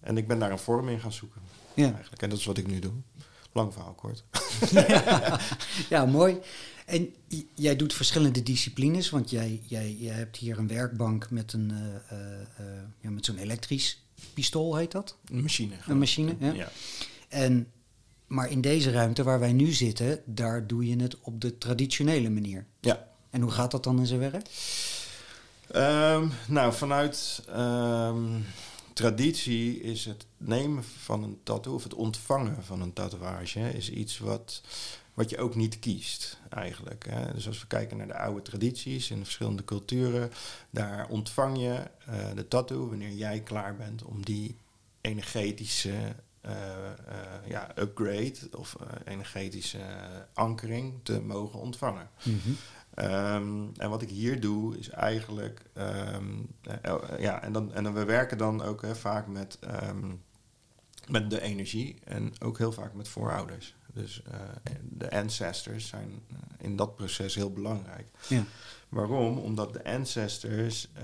en 0.00 0.16
ik 0.16 0.28
ben 0.28 0.38
daar 0.38 0.50
een 0.50 0.58
vorm 0.58 0.88
in 0.88 1.00
gaan 1.00 1.12
zoeken. 1.12 1.40
Ja. 1.74 1.92
Eigenlijk. 1.92 2.22
En 2.22 2.28
dat 2.28 2.38
is 2.38 2.44
wat 2.44 2.58
ik 2.58 2.66
nu 2.66 2.78
doe. 2.78 2.92
Lang 3.52 3.72
verhaal 3.72 3.94
kort. 3.94 4.24
ja, 4.70 5.40
ja, 5.88 6.06
mooi. 6.06 6.38
En 6.86 7.14
jij 7.54 7.76
doet 7.76 7.94
verschillende 7.94 8.42
disciplines, 8.42 9.10
want 9.10 9.30
jij, 9.30 9.60
jij, 9.66 9.92
jij 9.92 10.14
hebt 10.14 10.36
hier 10.36 10.58
een 10.58 10.68
werkbank 10.68 11.30
met, 11.30 11.52
een, 11.52 11.72
ja, 13.00 13.10
met 13.10 13.24
zo'n 13.24 13.38
elektrisch 13.38 14.03
pistool 14.34 14.76
heet 14.76 14.92
dat? 14.92 15.16
Een 15.24 15.42
machine. 15.42 15.74
Een 15.86 15.98
machine, 15.98 16.36
ja. 16.38 16.52
ja. 16.52 16.68
En, 17.28 17.72
maar 18.26 18.50
in 18.50 18.60
deze 18.60 18.90
ruimte 18.90 19.22
waar 19.22 19.40
wij 19.40 19.52
nu 19.52 19.72
zitten, 19.72 20.22
daar 20.24 20.66
doe 20.66 20.86
je 20.86 20.96
het 20.96 21.20
op 21.20 21.40
de 21.40 21.58
traditionele 21.58 22.30
manier. 22.30 22.66
Ja. 22.80 23.08
En 23.30 23.40
hoe 23.40 23.50
gaat 23.50 23.70
dat 23.70 23.84
dan 23.84 23.98
in 23.98 24.06
zijn 24.06 24.20
werk? 24.20 24.46
Um, 25.76 26.30
nou, 26.48 26.72
vanuit 26.72 27.42
um, 27.56 28.44
traditie 28.92 29.80
is 29.80 30.04
het 30.04 30.26
nemen 30.36 30.84
van 31.02 31.22
een 31.22 31.38
tattoo, 31.42 31.74
of 31.74 31.82
het 31.82 31.94
ontvangen 31.94 32.64
van 32.64 32.80
een 32.80 32.92
tatoeage, 32.92 33.60
is 33.60 33.90
iets 33.90 34.18
wat, 34.18 34.62
wat 35.14 35.30
je 35.30 35.38
ook 35.38 35.54
niet 35.54 35.78
kiest 35.78 36.40
eigenlijk. 36.48 37.06
Hè. 37.08 37.32
Dus 37.32 37.46
als 37.46 37.60
we 37.60 37.66
kijken 37.66 37.96
naar 37.96 38.06
de 38.06 38.18
oude 38.18 38.42
tradities 38.42 39.10
in 39.10 39.24
verschillende 39.24 39.64
culturen, 39.64 40.30
daar 40.70 41.08
ontvang 41.08 41.58
je 41.58 41.82
uh, 42.08 42.34
de 42.34 42.48
tattoo 42.48 42.88
wanneer 42.88 43.12
jij 43.12 43.40
klaar 43.40 43.76
bent 43.76 44.02
om 44.02 44.24
die 44.24 44.56
energetische 45.00 45.92
uh, 46.46 46.50
uh, 46.50 47.48
ja, 47.48 47.72
upgrade 47.78 48.34
of 48.56 48.76
energetische 49.04 49.84
ankering 50.34 51.00
te 51.02 51.20
mogen 51.20 51.58
ontvangen. 51.58 52.08
Mm 52.22 52.40
-hmm. 52.42 52.56
Um, 52.98 53.72
en 53.76 53.90
wat 53.90 54.02
ik 54.02 54.10
hier 54.10 54.40
doe 54.40 54.78
is 54.78 54.88
eigenlijk, 54.88 55.62
um, 55.74 56.48
ja, 57.18 57.42
en 57.42 57.52
dan, 57.52 57.72
en 57.72 57.84
dan 57.84 57.94
we 57.94 58.04
werken 58.04 58.38
dan 58.38 58.62
ook 58.62 58.82
hè, 58.82 58.96
vaak 58.96 59.26
met, 59.26 59.58
um, 59.88 60.22
met 61.08 61.30
de 61.30 61.40
energie 61.40 61.98
en 62.04 62.32
ook 62.40 62.58
heel 62.58 62.72
vaak 62.72 62.94
met 62.94 63.08
voorouders. 63.08 63.74
Dus 63.94 64.22
uh, 64.28 64.34
de 64.82 65.10
ancestors 65.10 65.88
zijn 65.88 66.22
in 66.58 66.76
dat 66.76 66.96
proces 66.96 67.34
heel 67.34 67.52
belangrijk. 67.52 68.06
Ja. 68.28 68.44
Waarom? 68.88 69.38
Omdat 69.38 69.72
de 69.72 69.84
ancestors, 69.84 70.88
uh, 70.96 71.02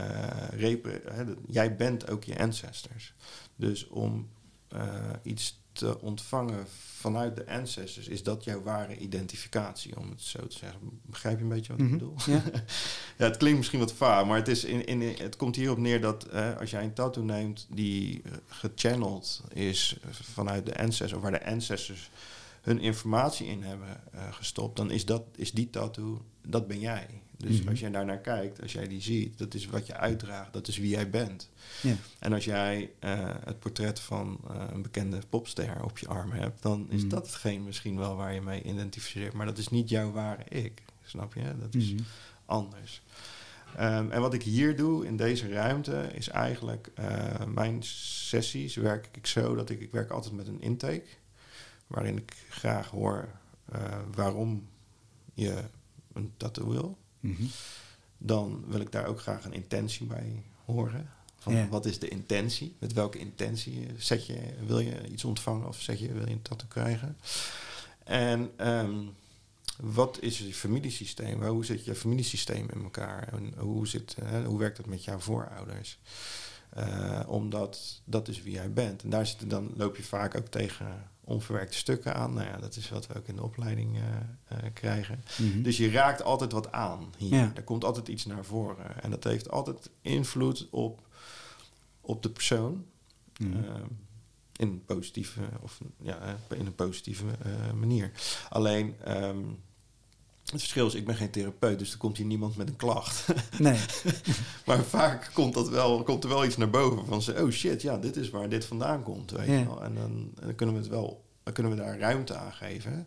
hè, 1.05 1.25
jij 1.47 1.77
bent 1.77 2.11
ook 2.11 2.25
je 2.25 2.39
ancestors. 2.39 3.15
Dus 3.57 3.89
om 3.89 4.29
uh, 4.75 4.83
iets 5.23 5.59
te 5.73 6.01
ontvangen 6.01 6.67
vanuit 6.97 7.37
de 7.37 7.47
ancestors, 7.47 8.09
is 8.09 8.23
dat 8.23 8.45
jouw 8.45 8.63
ware 8.63 8.97
identificatie, 8.97 9.97
om 9.97 10.11
het 10.11 10.23
zo 10.23 10.47
te 10.47 10.59
zeggen. 10.59 11.01
Begrijp 11.03 11.37
je 11.37 11.43
een 11.43 11.49
beetje 11.49 11.73
wat 11.73 11.81
ik 11.81 11.87
mhm. 11.87 11.99
bedoel? 11.99 12.15
Ja. 12.27 12.43
ja, 13.19 13.25
het 13.25 13.37
klinkt 13.37 13.59
misschien 13.59 13.81
wat 13.81 13.93
vaag, 13.93 14.27
maar 14.27 14.37
het, 14.37 14.49
is 14.49 14.65
in, 14.65 14.87
in, 14.87 15.03
het 15.03 15.37
komt 15.37 15.57
hierop 15.57 15.79
neer 15.79 16.01
dat 16.01 16.33
als 16.59 16.71
jij 16.71 16.85
een 16.85 16.95
tattoo 16.95 17.23
neemt 17.23 17.67
die 17.71 18.23
gechanneld 18.47 19.43
is 19.53 19.97
vanuit 20.11 20.67
de 20.67 20.79
ancestors, 20.79 21.13
of 21.13 21.23
waar 21.23 21.31
de 21.31 21.47
ancestors 21.47 22.11
hun 22.61 22.81
informatie 22.81 23.47
in 23.47 23.63
hebben 23.63 24.01
uh, 24.15 24.33
gestopt, 24.33 24.77
dan 24.77 24.91
is, 24.91 25.05
dat, 25.05 25.23
is 25.37 25.53
die 25.53 25.71
tattoo, 25.71 26.23
dat 26.47 26.67
ben 26.67 26.81
jij. 26.81 27.07
Dus 27.37 27.61
mhm. 27.61 27.69
als 27.69 27.81
jij 27.81 27.91
daar 27.91 28.05
naar 28.05 28.19
kijkt, 28.19 28.63
als 28.63 28.73
jij 28.73 28.89
die 28.89 29.01
ziet, 29.01 29.39
dat 29.39 29.55
is 29.55 29.67
wat 29.67 29.87
je 29.87 29.97
uitdraagt, 29.97 30.53
dat 30.53 30.69
is 30.69 30.79
wie 30.79 30.89
jij 30.89 31.11
bent. 31.11 31.51
Ja. 31.83 31.95
En 32.19 32.33
als 32.33 32.45
jij 32.45 32.91
uh, 33.05 33.35
het 33.45 33.59
portret 33.59 34.01
van 34.01 34.41
uh, 34.51 34.65
een 34.73 34.83
bekende 34.83 35.19
popster 35.29 35.85
op 35.85 35.99
je 35.99 36.09
arm 36.09 36.31
hebt, 36.31 36.63
dan 36.63 36.87
is 36.91 37.01
mhm. 37.01 37.09
dat 37.09 37.27
hetgeen 37.27 37.65
misschien 37.65 37.97
wel 37.97 38.17
waar 38.17 38.35
je 38.35 38.41
mee 38.41 38.63
identificeert. 38.63 39.33
Maar 39.33 39.47
dat 39.47 39.59
is 39.59 39.69
niet 39.69 39.89
jouw 39.89 40.11
ware 40.11 40.45
ik. 40.49 40.83
Snap 41.05 41.35
je? 41.35 41.55
Dat 41.61 41.75
is 41.75 41.93
mhm. 41.93 42.03
anders. 42.47 43.03
Um, 43.81 44.11
en 44.11 44.21
wat 44.21 44.35
ik 44.35 44.43
hier 44.43 44.77
doe 44.77 45.07
in 45.07 45.17
deze 45.17 45.49
ruimte 45.49 46.11
is 46.15 46.29
eigenlijk 46.29 46.91
uh, 46.99 47.47
mijn 47.47 47.83
sessies 47.83 48.75
werk 48.75 49.09
ik 49.13 49.27
zo 49.27 49.55
dat 49.55 49.71
ik, 49.71 49.81
ik 49.81 49.91
werk 49.91 50.11
altijd 50.11 50.35
met 50.35 50.47
een 50.47 50.61
intake. 50.61 51.03
Waarin 51.91 52.17
ik 52.17 52.37
graag 52.49 52.91
hoor 52.91 53.29
waarom 54.15 54.69
je 55.35 55.63
een 56.13 56.33
tattoo 56.37 56.69
wil. 56.69 56.99
Mhm. 57.21 57.43
Dan 58.19 58.65
wil 58.67 58.81
ik 58.81 58.93
daar 58.93 59.07
ook 59.07 59.21
graag 59.21 59.45
een 59.45 59.53
intentie 59.53 60.07
bij 60.07 60.43
horen. 60.65 61.11
Van 61.39 61.69
Wat 61.69 61.87
is 61.87 61.99
de 61.99 62.09
intentie? 62.09 62.77
Met 62.79 62.93
welke 62.93 63.19
intentie 63.19 63.87
zet 63.97 64.27
je, 64.27 64.55
wil 64.67 64.79
je 64.79 65.09
iets 65.09 65.25
ontvangen 65.25 65.69
of 65.69 65.81
zet 65.81 65.99
je, 65.99 66.13
wil 66.13 66.27
je 66.27 66.33
een 66.33 66.43
tattoo 66.43 66.69
krijgen? 66.69 67.17
En 68.05 68.51
ehm, 68.57 68.99
wat 69.81 70.21
is 70.21 70.39
je 70.39 70.55
familiesysteem? 70.55 71.43
Hoe 71.43 71.65
zit 71.65 71.85
je 71.85 71.95
familiesysteem 71.95 72.69
in 72.75 72.83
elkaar? 72.83 73.29
En 73.33 73.55
hoe, 73.59 73.87
zit, 73.87 74.17
hoe 74.45 74.59
werkt 74.59 74.77
het 74.77 74.87
met 74.87 75.05
jouw 75.05 75.19
voorouders? 75.19 75.99
Uh, 76.79 77.21
omdat 77.27 78.01
dat 78.05 78.29
is 78.29 78.43
wie 78.43 78.53
jij 78.53 78.73
bent. 78.73 79.03
En 79.03 79.11
daar 79.11 79.27
zitten 79.27 79.49
dan 79.49 79.71
loop 79.77 79.97
je 79.97 80.03
vaak 80.03 80.37
ook 80.37 80.47
tegen 80.47 81.11
onverwerkte 81.21 81.77
stukken 81.77 82.15
aan. 82.15 82.35
Nou 82.35 82.47
ja, 82.47 82.57
dat 82.57 82.77
is 82.77 82.89
wat 82.89 83.07
we 83.07 83.15
ook 83.15 83.27
in 83.27 83.37
de 83.37 83.43
opleiding 83.43 83.97
uh, 83.97 84.03
uh, 84.53 84.59
krijgen. 84.73 85.25
Mhm. 85.39 85.63
Dus 85.63 85.77
je 85.77 85.91
raakt 85.91 86.23
altijd 86.23 86.53
wat 86.53 86.73
aan 86.73 87.15
hier. 87.17 87.39
Ja. 87.39 87.53
Er 87.55 87.65
komt 87.65 87.85
altijd 87.85 88.09
iets 88.09 88.25
naar 88.25 88.45
voren. 88.45 89.03
En 89.03 89.11
dat 89.11 89.25
heeft 89.25 89.51
altijd 89.51 89.91
invloed 90.01 90.69
op, 90.71 91.07
op 92.01 92.23
de 92.23 92.31
persoon. 92.31 92.85
Mm 93.37 93.53
-hmm. 93.53 93.65
uh, 93.65 93.71
in 94.57 94.69
een 94.69 94.85
positieve, 94.85 95.41
of, 95.61 95.81
ja, 96.01 96.37
in 96.49 96.67
een 96.67 96.75
positieve 96.75 97.25
manier. 97.75 98.11
Alleen... 98.49 98.95
Um, 99.09 99.59
het 100.53 100.61
verschil 100.61 100.87
is, 100.87 100.95
ik 100.95 101.07
ben 101.07 101.17
geen 101.17 101.31
therapeut, 101.31 101.79
dus 101.79 101.93
er 101.93 101.99
komt 101.99 102.17
hier 102.17 102.27
niemand 102.27 102.57
met 102.57 102.69
een 102.69 102.77
klacht. 102.77 103.25
Nee. 103.59 103.79
maar 104.67 104.83
vaak 104.83 105.31
komt, 105.35 105.55
dat 105.55 105.69
wel, 105.69 106.03
komt 106.03 106.23
er 106.23 106.29
wel 106.29 106.45
iets 106.45 106.57
naar 106.57 106.71
boven 106.71 107.07
van 107.07 107.23
ze, 107.23 107.43
oh 107.43 107.51
shit, 107.51 107.83
ja, 107.83 107.99
dit 107.99 108.17
is 108.17 108.31
waar 108.31 108.49
dit 108.49 108.65
vandaan 108.65 109.03
komt. 109.03 109.31
Weet 109.31 109.47
je 109.47 109.65
wel. 109.65 109.83
En 109.83 109.95
dan, 109.95 110.31
dan, 110.35 110.55
kunnen 110.55 110.75
we 110.75 110.81
het 110.81 110.91
wel, 110.91 111.25
dan 111.43 111.53
kunnen 111.53 111.73
we 111.73 111.79
daar 111.79 111.99
ruimte 111.99 112.35
aan 112.35 112.53
geven. 112.53 113.07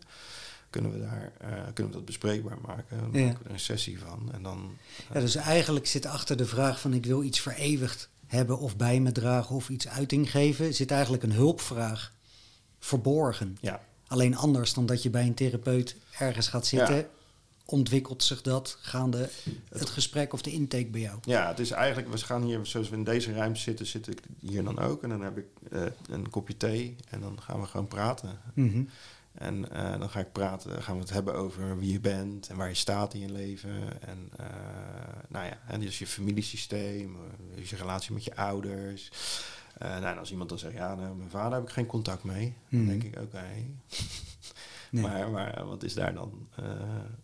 Kunnen 0.70 0.92
we, 0.92 0.98
daar, 0.98 1.32
uh, 1.42 1.48
kunnen 1.48 1.92
we 1.92 1.98
dat 1.98 2.04
bespreekbaar 2.04 2.58
maken. 2.66 2.98
Dan 3.00 3.20
ja. 3.20 3.26
maken 3.26 3.42
we 3.42 3.48
er 3.48 3.54
een 3.54 3.60
sessie 3.60 3.98
van. 3.98 4.28
En 4.32 4.42
dan, 4.42 4.58
uh, 5.00 5.14
ja, 5.14 5.20
dus 5.20 5.34
eigenlijk 5.34 5.86
zit 5.86 6.06
achter 6.06 6.36
de 6.36 6.46
vraag 6.46 6.80
van 6.80 6.94
ik 6.94 7.06
wil 7.06 7.22
iets 7.22 7.40
vereeuwigd 7.40 8.08
hebben 8.26 8.58
of 8.58 8.76
bij 8.76 9.00
me 9.00 9.12
dragen 9.12 9.54
of 9.54 9.68
iets 9.68 9.88
uiting 9.88 10.30
geven, 10.30 10.74
zit 10.74 10.90
eigenlijk 10.90 11.22
een 11.22 11.32
hulpvraag 11.32 12.12
verborgen. 12.78 13.56
Ja. 13.60 13.80
Alleen 14.06 14.36
anders 14.36 14.74
dan 14.74 14.86
dat 14.86 15.02
je 15.02 15.10
bij 15.10 15.26
een 15.26 15.34
therapeut 15.34 15.96
ergens 16.18 16.48
gaat 16.48 16.66
zitten. 16.66 16.96
Ja 16.96 17.06
ontwikkelt 17.66 18.22
zich 18.22 18.42
dat 18.42 18.78
gaande 18.80 19.30
het 19.68 19.90
gesprek 19.90 20.32
of 20.32 20.42
de 20.42 20.52
intake 20.52 20.86
bij 20.86 21.00
jou? 21.00 21.18
Ja, 21.22 21.48
het 21.48 21.58
is 21.58 21.70
eigenlijk, 21.70 22.08
we 22.08 22.18
gaan 22.18 22.42
hier, 22.42 22.66
zoals 22.66 22.88
we 22.88 22.96
in 22.96 23.04
deze 23.04 23.32
ruimte 23.32 23.60
zitten, 23.60 23.86
zit 23.86 24.08
ik 24.08 24.20
hier 24.40 24.64
dan 24.64 24.78
ook. 24.78 25.02
En 25.02 25.08
dan 25.08 25.22
heb 25.22 25.38
ik 25.38 25.46
uh, 25.72 25.82
een 26.08 26.30
kopje 26.30 26.56
thee 26.56 26.96
en 27.10 27.20
dan 27.20 27.42
gaan 27.42 27.60
we 27.60 27.66
gewoon 27.66 27.88
praten. 27.88 28.38
Mm 28.54 28.70
-hmm. 28.70 28.88
En 29.34 29.66
uh, 29.72 29.98
dan 29.98 30.10
ga 30.10 30.20
ik 30.20 30.32
praten, 30.32 30.82
gaan 30.82 30.94
we 30.94 31.00
het 31.00 31.10
hebben 31.10 31.34
over 31.34 31.78
wie 31.78 31.92
je 31.92 32.00
bent 32.00 32.48
en 32.48 32.56
waar 32.56 32.68
je 32.68 32.74
staat 32.74 33.14
in 33.14 33.20
je 33.20 33.32
leven. 33.32 34.02
En 34.02 34.30
uh, 34.40 34.46
nou 35.28 35.46
ja, 35.46 35.58
en 35.66 35.80
dus 35.80 35.98
je 35.98 36.06
familiesysteem, 36.06 37.16
dus 37.54 37.70
je 37.70 37.76
relatie 37.76 38.12
met 38.14 38.24
je 38.24 38.36
ouders. 38.36 39.10
nou, 39.78 40.04
en 40.04 40.18
als 40.18 40.30
iemand 40.30 40.48
dan 40.48 40.58
zegt, 40.58 40.74
ja, 40.74 40.94
nou, 40.94 41.16
mijn 41.16 41.30
vader 41.30 41.52
heb 41.52 41.62
ik 41.62 41.74
geen 41.74 41.86
contact 41.86 42.24
mee, 42.24 42.54
mm 42.68 42.86
dan 42.86 42.98
denk 42.98 43.02
ik, 43.02 43.14
oké. 43.14 43.24
Okay. 43.24 43.70
Maar, 45.02 45.30
maar 45.30 45.64
wat 45.66 45.82
is 45.82 45.94
daar 45.94 46.14
dan 46.14 46.48
uh, 46.60 46.66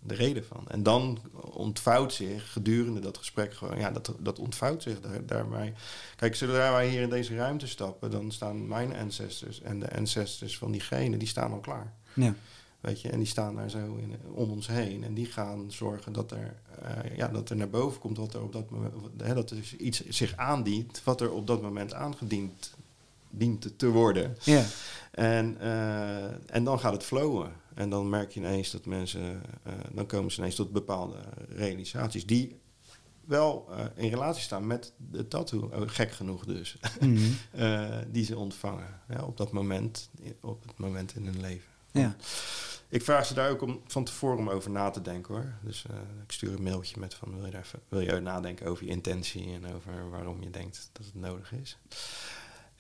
de 0.01 0.15
reden 0.15 0.45
van? 0.45 0.65
En 0.69 0.83
dan 0.83 1.19
ontvouwt 1.51 2.13
zich 2.13 2.53
gedurende 2.53 3.01
dat 3.01 3.19
gesprek 3.19 3.55
gewoon, 3.55 3.79
ja, 3.79 3.91
dat, 3.91 4.15
dat 4.19 4.39
ontvouwt 4.39 4.83
zich 4.83 5.01
daar, 5.01 5.27
daarbij. 5.27 5.75
Kijk, 6.17 6.35
zodra 6.35 6.73
wij 6.73 6.89
hier 6.89 7.03
in 7.03 7.11
deze 7.11 7.37
ruimte 7.37 7.67
stappen, 7.67 8.11
dan 8.11 8.33
staan 8.33 8.69
mijn 8.69 8.97
ancestors 8.97 9.61
en 9.61 9.81
de 9.81 9.97
ancestors 9.97 10.59
van 10.59 10.71
diegene, 10.71 11.17
die 11.17 11.29
staan 11.29 11.53
al 11.53 11.61
klaar. 11.61 11.93
Ja. 12.15 12.35
Weet 12.81 13.01
je, 13.01 13.09
en 13.09 13.19
die 13.19 13.27
staan 13.27 13.55
daar 13.55 13.71
zo 13.71 13.97
in, 13.97 14.17
om 14.33 14.51
ons 14.51 14.67
heen. 14.67 15.05
En 15.05 15.15
die 15.15 15.27
gaan 15.27 15.73
zorgen 15.73 16.13
dat 16.13 16.31
er, 16.31 16.55
uh, 16.83 17.17
ja, 17.17 17.29
dat 17.29 17.51
er 17.51 17.57
naar 17.57 17.71
boven 17.71 18.01
komt 18.01 18.17
wat 18.17 18.35
er 18.35 18.43
op 18.43 18.53
dat 18.53 18.71
moment, 18.71 18.95
hè, 19.17 19.35
dat 19.35 19.51
er 19.51 19.75
iets 19.79 20.09
zich 20.09 20.37
aandient, 20.37 21.01
wat 21.05 21.21
er 21.21 21.33
op 21.33 21.47
dat 21.47 21.63
moment 21.63 21.95
aangediend 21.95 22.75
dient 23.31 23.79
te 23.79 23.89
worden. 23.89 24.37
Ja. 24.43 24.65
En, 25.11 25.57
uh, 25.61 26.55
en 26.55 26.65
dan 26.65 26.79
gaat 26.79 26.93
het 26.93 27.05
flowen. 27.05 27.53
En 27.75 27.91
dan 27.91 28.09
merk 28.09 28.33
je 28.33 28.41
ineens 28.41 28.71
dat 28.71 28.87
mensen, 28.87 29.43
uh, 29.67 29.73
dan 29.93 30.07
komen 30.07 30.33
ze 30.33 30.39
ineens 30.39 30.55
tot 30.55 30.73
bepaalde 30.73 31.17
realisaties 31.49 32.27
die 32.27 32.61
wel 33.25 33.69
uh, 33.71 33.85
in 33.95 34.11
relatie 34.11 34.43
staan 34.43 34.67
met 34.67 34.93
de 35.11 35.29
tattoo. 35.29 35.71
Oh, 35.73 35.83
gek 35.87 36.11
genoeg 36.11 36.45
dus. 36.45 36.77
Mhm. 37.01 37.31
die 38.13 38.25
ze 38.25 38.37
ontvangen 38.37 39.01
ja, 39.09 39.25
op 39.25 39.37
dat 39.37 39.53
moment, 39.53 40.11
op 40.41 40.63
het 40.67 40.79
moment 40.79 41.15
in 41.15 41.25
hun 41.25 41.41
leven. 41.41 41.69
Ja. 41.93 42.17
Ik 42.89 43.03
vraag 43.03 43.27
ze 43.27 43.35
daar 43.35 43.51
ook 43.51 43.63
om 43.63 43.81
van 43.87 44.05
tevoren 44.05 44.39
om 44.39 44.49
over 44.49 44.71
na 44.71 44.91
te 44.91 45.03
denken 45.03 45.35
hoor. 45.35 45.55
Dus 45.63 45.85
ik 46.23 46.33
stuur 46.33 46.53
een 46.53 46.63
mailtje 46.63 47.01
met 47.01 47.15
van 47.15 47.35
wil 47.35 47.45
je, 47.45 47.51
daar 47.51 47.63
even, 47.63 47.81
wil 47.89 48.01
je 48.01 48.21
nadenken 48.21 48.67
over 48.67 48.85
je 48.85 48.91
intentie 48.91 49.53
en 49.53 49.75
over 49.75 50.11
waarom 50.11 50.43
je 50.43 50.51
denkt 50.51 50.91
dat 50.93 51.07
het 51.07 51.15
nodig 51.15 51.53
is. 51.53 51.79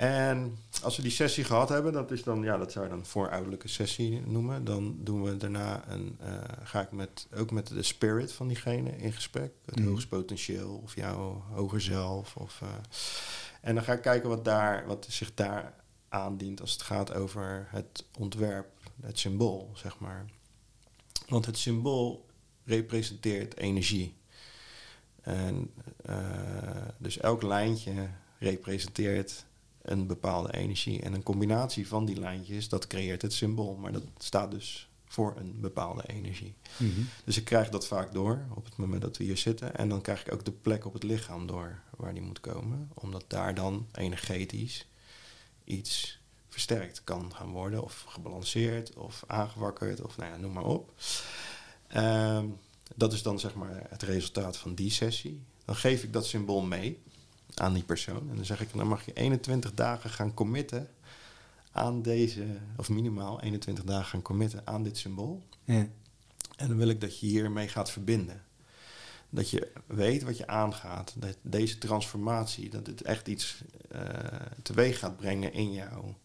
En 0.00 0.58
als 0.82 0.96
we 0.96 1.02
die 1.02 1.10
sessie 1.10 1.44
gehad 1.44 1.68
hebben, 1.68 1.92
dat 1.92 2.10
is 2.10 2.22
dan, 2.22 2.42
ja, 2.42 2.56
dat 2.56 2.72
zou 2.72 2.84
je 2.84 2.90
dan 2.90 3.06
voorouderlijke 3.06 3.68
sessie 3.68 4.20
noemen. 4.26 4.64
Dan 4.64 4.96
doen 4.98 5.22
we 5.22 5.36
daarna 5.36 5.88
een, 5.88 6.18
uh, 6.22 6.42
ga 6.62 6.80
ik 6.80 6.92
met, 6.92 7.26
ook 7.34 7.50
met 7.50 7.66
de 7.66 7.82
spirit 7.82 8.32
van 8.32 8.48
diegene 8.48 8.96
in 8.96 9.12
gesprek. 9.12 9.52
Het 9.64 9.78
mm. 9.78 9.86
hoogst 9.86 10.08
potentieel 10.08 10.80
of 10.82 10.94
jouw 10.94 11.44
hoger 11.50 11.80
zelf. 11.80 12.36
Of, 12.36 12.60
uh, 12.62 12.68
en 13.60 13.74
dan 13.74 13.84
ga 13.84 13.92
ik 13.92 14.02
kijken 14.02 14.28
wat, 14.28 14.44
daar, 14.44 14.86
wat 14.86 15.06
zich 15.08 15.34
daar 15.34 15.74
aandient 16.08 16.60
als 16.60 16.72
het 16.72 16.82
gaat 16.82 17.14
over 17.14 17.66
het 17.70 18.04
ontwerp, 18.18 18.68
het 19.00 19.18
symbool, 19.18 19.70
zeg 19.74 19.98
maar. 19.98 20.24
Want 21.28 21.46
het 21.46 21.58
symbool 21.58 22.26
representeert 22.64 23.56
energie. 23.56 24.14
En 25.20 25.72
uh, 26.08 26.16
dus 26.98 27.18
elk 27.18 27.42
lijntje 27.42 28.08
representeert 28.38 29.48
een 29.82 30.06
bepaalde 30.06 30.56
energie. 30.56 31.00
En 31.00 31.12
een 31.12 31.22
combinatie 31.22 31.88
van 31.88 32.04
die 32.04 32.18
lijntjes, 32.18 32.68
dat 32.68 32.86
creëert 32.86 33.22
het 33.22 33.32
symbool. 33.32 33.74
Maar 33.74 33.92
dat 33.92 34.04
staat 34.18 34.50
dus 34.50 34.88
voor 35.04 35.34
een 35.36 35.60
bepaalde 35.60 36.02
energie. 36.06 36.54
Mhm. 36.76 37.00
Dus 37.24 37.36
ik 37.36 37.44
krijg 37.44 37.68
dat 37.68 37.86
vaak 37.86 38.12
door 38.12 38.44
op 38.54 38.64
het 38.64 38.76
moment 38.76 39.02
dat 39.02 39.16
we 39.16 39.24
hier 39.24 39.36
zitten. 39.36 39.76
En 39.76 39.88
dan 39.88 40.00
krijg 40.00 40.26
ik 40.26 40.32
ook 40.32 40.44
de 40.44 40.52
plek 40.52 40.86
op 40.86 40.92
het 40.92 41.02
lichaam 41.02 41.46
door 41.46 41.80
waar 41.96 42.12
die 42.12 42.22
moet 42.22 42.40
komen. 42.40 42.90
Omdat 42.94 43.24
daar 43.26 43.54
dan 43.54 43.86
energetisch 43.92 44.86
iets 45.64 46.20
versterkt 46.48 47.04
kan 47.04 47.34
gaan 47.34 47.50
worden. 47.50 47.82
Of 47.82 48.04
gebalanceerd 48.08 48.94
of 48.94 49.24
aangewakkerd 49.26 50.00
of 50.00 50.16
nou 50.16 50.30
ja, 50.30 50.36
noem 50.36 50.52
maar 50.52 50.64
op. 50.64 50.94
Ehm, 51.86 52.46
dat 52.96 53.12
is 53.12 53.22
dan 53.22 53.38
zeg 53.38 53.54
maar 53.54 53.86
het 53.88 54.02
resultaat 54.02 54.56
van 54.56 54.74
die 54.74 54.90
sessie. 54.90 55.42
Dan 55.64 55.76
geef 55.76 56.02
ik 56.02 56.12
dat 56.12 56.26
symbool 56.26 56.62
mee 56.62 57.02
aan 57.60 57.72
die 57.72 57.82
persoon. 57.82 58.30
En 58.30 58.36
dan 58.36 58.44
zeg 58.44 58.60
ik, 58.60 58.68
dan 58.72 58.88
mag 58.88 59.04
je 59.04 59.12
21 59.12 59.74
dagen 59.74 60.10
gaan 60.10 60.34
committen 60.34 60.88
aan 61.72 62.02
deze, 62.02 62.44
of 62.76 62.88
minimaal 62.88 63.40
21 63.40 63.84
dagen 63.84 64.04
gaan 64.04 64.22
committen 64.22 64.62
aan 64.64 64.82
dit 64.82 64.98
symbool. 64.98 65.42
Ja. 65.64 65.86
En 66.56 66.68
dan 66.68 66.76
wil 66.76 66.88
ik 66.88 67.00
dat 67.00 67.18
je 67.18 67.26
hiermee 67.26 67.68
gaat 67.68 67.90
verbinden. 67.90 68.42
Dat 69.30 69.50
je 69.50 69.72
weet 69.86 70.22
wat 70.22 70.36
je 70.36 70.46
aangaat. 70.46 71.14
Dat 71.16 71.36
deze 71.42 71.78
transformatie, 71.78 72.70
dat 72.70 72.86
het 72.86 73.02
echt 73.02 73.28
iets 73.28 73.62
uh, 73.92 74.00
teweeg 74.62 74.98
gaat 74.98 75.16
brengen 75.16 75.52
in 75.52 75.72
jouw 75.72 76.18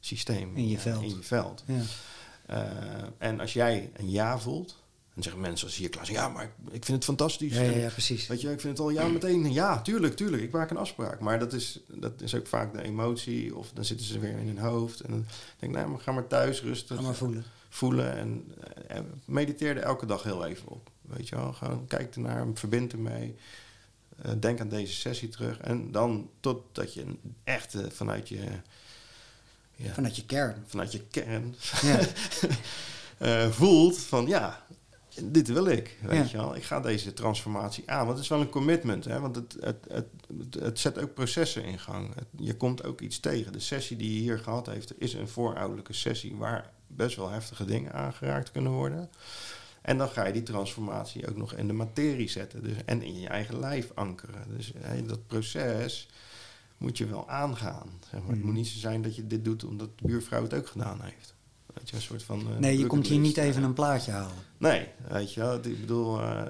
systeem. 0.00 0.56
In 0.56 0.68
je 0.68 0.78
veld. 0.78 1.02
In 1.02 1.08
je 1.08 1.22
veld. 1.22 1.64
Ja. 1.66 1.82
Uh, 2.50 3.08
en 3.18 3.40
als 3.40 3.52
jij 3.52 3.90
een 3.96 4.10
ja 4.10 4.38
voelt, 4.38 4.79
dan 5.14 5.22
zeggen 5.22 5.40
mensen 5.40 5.66
als 5.66 5.76
hier 5.76 5.88
klas, 5.88 6.08
ja, 6.08 6.28
maar 6.28 6.52
ik 6.70 6.84
vind 6.84 6.96
het 6.96 7.04
fantastisch. 7.04 7.54
Ja, 7.54 7.62
ja, 7.62 7.70
ja, 7.70 7.88
precies. 7.88 8.26
Weet 8.26 8.40
je, 8.40 8.52
ik 8.52 8.60
vind 8.60 8.78
het 8.78 8.86
al 8.86 8.90
ja 8.90 9.06
meteen, 9.06 9.52
ja, 9.52 9.82
tuurlijk, 9.82 10.16
tuurlijk, 10.16 10.42
ik 10.42 10.50
maak 10.50 10.70
een 10.70 10.76
afspraak. 10.76 11.20
Maar 11.20 11.38
dat 11.38 11.52
is, 11.52 11.80
dat 11.86 12.20
is 12.20 12.34
ook 12.34 12.46
vaak 12.46 12.72
de 12.72 12.82
emotie, 12.82 13.56
of 13.56 13.70
dan 13.74 13.84
zitten 13.84 14.06
ze 14.06 14.18
weer 14.18 14.38
in 14.38 14.46
hun 14.46 14.58
hoofd. 14.58 15.00
En 15.00 15.10
dan 15.10 15.26
denk 15.58 15.72
ik, 15.72 15.78
nee, 15.78 15.88
maar 15.88 16.00
ga 16.00 16.12
maar 16.12 16.26
thuis 16.26 16.62
rustig. 16.62 16.96
Ga 16.96 17.02
maar 17.02 17.14
voelen. 17.14 17.44
Voelen 17.68 18.16
en, 18.16 18.54
en 18.86 18.96
eh, 18.96 19.02
mediteer 19.24 19.76
er 19.76 19.82
elke 19.82 20.06
dag 20.06 20.22
heel 20.22 20.46
even 20.46 20.68
op. 20.68 20.90
Weet 21.02 21.28
je 21.28 21.36
wel, 21.36 21.52
gewoon 21.52 21.86
kijk 21.86 22.14
ernaar, 22.14 22.46
verbind 22.54 22.92
ermee. 22.92 23.36
Uh, 24.26 24.32
denk 24.40 24.60
aan 24.60 24.68
deze 24.68 24.92
sessie 24.92 25.28
terug. 25.28 25.58
En 25.58 25.92
dan 25.92 26.30
totdat 26.40 26.94
je 26.94 27.04
echt 27.44 27.74
uh, 27.74 27.82
vanuit 27.88 28.28
je... 28.28 28.38
Ja, 29.76 29.92
vanuit 29.92 30.16
je 30.16 30.26
kern. 30.26 30.64
Vanuit 30.66 30.92
je 30.92 31.02
kern. 31.10 31.54
Ja. 31.82 32.00
uh, 33.18 33.50
voelt 33.60 33.98
van 33.98 34.26
ja, 34.26 34.66
dit 35.24 35.48
wil 35.48 35.66
ik, 35.66 35.96
weet 36.02 36.30
je 36.30 36.36
wel. 36.36 36.56
Ik 36.56 36.62
ga 36.62 36.80
deze 36.80 37.12
transformatie 37.12 37.90
aan. 37.90 38.04
Want 38.04 38.10
het 38.10 38.18
is 38.18 38.28
wel 38.28 38.40
een 38.40 38.48
commitment, 38.48 39.04
hè. 39.04 39.20
Want 39.20 39.36
het, 39.36 39.56
het, 39.60 39.86
het, 39.88 40.06
het 40.58 40.78
zet 40.78 40.98
ook 40.98 41.14
processen 41.14 41.64
in 41.64 41.78
gang. 41.78 42.14
je 42.36 42.56
komt 42.56 42.84
ook 42.84 43.00
iets 43.00 43.20
tegen. 43.20 43.52
De 43.52 43.60
sessie 43.60 43.96
die 43.96 44.14
je 44.14 44.20
hier 44.20 44.38
gehad 44.38 44.66
heeft, 44.66 45.00
is 45.00 45.14
een 45.14 45.28
voorouderlijke 45.28 45.92
sessie... 45.92 46.36
waar 46.36 46.72
best 46.86 47.16
wel 47.16 47.30
heftige 47.30 47.64
dingen 47.64 47.92
aangeraakt 47.92 48.50
kunnen 48.50 48.72
worden. 48.72 49.10
En 49.82 49.98
dan 49.98 50.08
ga 50.08 50.26
je 50.26 50.32
die 50.32 50.42
transformatie 50.42 51.28
ook 51.28 51.36
nog 51.36 51.52
in 51.52 51.66
de 51.66 51.72
materie 51.72 52.28
zetten. 52.28 52.62
Dus, 52.62 52.76
en 52.84 53.02
in 53.02 53.20
je 53.20 53.28
eigen 53.28 53.60
lijf 53.60 53.90
ankeren. 53.94 54.44
Dus 54.56 54.72
hè, 54.78 55.06
dat 55.06 55.26
proces 55.26 56.08
moet 56.76 56.98
je 56.98 57.06
wel 57.06 57.28
aangaan. 57.28 57.88
Zeg 58.10 58.20
maar. 58.20 58.30
Het 58.30 58.44
moet 58.44 58.54
niet 58.54 58.66
zo 58.66 58.78
zijn 58.78 59.02
dat 59.02 59.16
je 59.16 59.26
dit 59.26 59.44
doet 59.44 59.64
omdat 59.64 59.98
de 59.98 60.06
buurvrouw 60.06 60.42
het 60.42 60.54
ook 60.54 60.66
gedaan 60.66 61.00
heeft. 61.02 61.34
Je, 61.84 61.96
een 61.96 62.02
soort 62.02 62.22
van, 62.22 62.40
uh, 62.40 62.58
nee, 62.58 62.78
je 62.78 62.86
komt 62.86 63.06
hier 63.06 63.18
niet 63.18 63.36
even 63.36 63.62
een 63.62 63.72
plaatje 63.72 64.10
halen. 64.10 64.36
Nee, 64.58 64.88
weet 65.08 65.34
je 65.34 65.40
wel. 65.40 65.54
Ik 65.54 65.80
bedoel, 65.80 66.20
uh, 66.20 66.42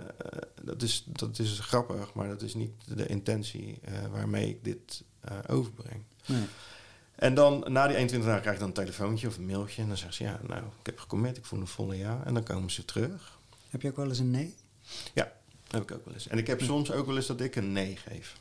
dat, 0.62 0.83
is, 0.83 1.05
dat 1.07 1.38
is 1.38 1.59
grappig, 1.59 2.14
maar 2.14 2.29
dat 2.29 2.43
is 2.43 2.55
niet 2.55 2.71
de 2.87 3.07
intentie 3.07 3.79
waarmee 4.12 4.49
ik 4.49 4.64
dit 4.64 5.05
overbreng. 5.47 6.03
Nee. 6.27 6.45
En 7.14 7.35
dan 7.35 7.64
na 7.69 7.87
die 7.87 7.97
21 7.97 8.29
dagen 8.29 8.40
krijg 8.40 8.55
ik 8.55 8.61
dan 8.61 8.69
een 8.69 8.85
telefoontje 8.85 9.27
of 9.27 9.37
een 9.37 9.47
mailtje. 9.47 9.83
En 9.83 9.88
dan 9.88 9.97
zeggen 9.97 10.14
ze, 10.14 10.25
ja, 10.25 10.40
nou, 10.47 10.62
ik 10.62 10.87
heb 10.87 10.99
gecommit, 10.99 11.37
ik 11.37 11.45
voel 11.45 11.61
een 11.61 11.66
volle 11.66 11.97
ja. 11.97 12.23
En 12.25 12.35
dan 12.35 12.43
komen 12.43 12.71
ze 12.71 12.85
terug. 12.85 13.38
Heb 13.69 13.83
je 13.83 13.88
ook 13.88 13.97
wel 13.97 14.09
eens 14.09 14.19
een 14.19 14.31
nee? 14.31 14.55
Ja, 15.14 15.33
heb 15.71 15.83
ik 15.83 15.93
ook 15.93 16.05
wel 16.05 16.14
eens. 16.14 16.29
En 16.29 16.38
ik 16.38 16.47
heb 16.47 16.61
soms 16.61 16.93
ook 16.93 17.07
wel 17.07 17.16
eens 17.16 17.27
dat 17.27 17.40
ik 17.40 17.57
een 17.57 17.73
nee 17.73 17.97
geef 17.97 18.37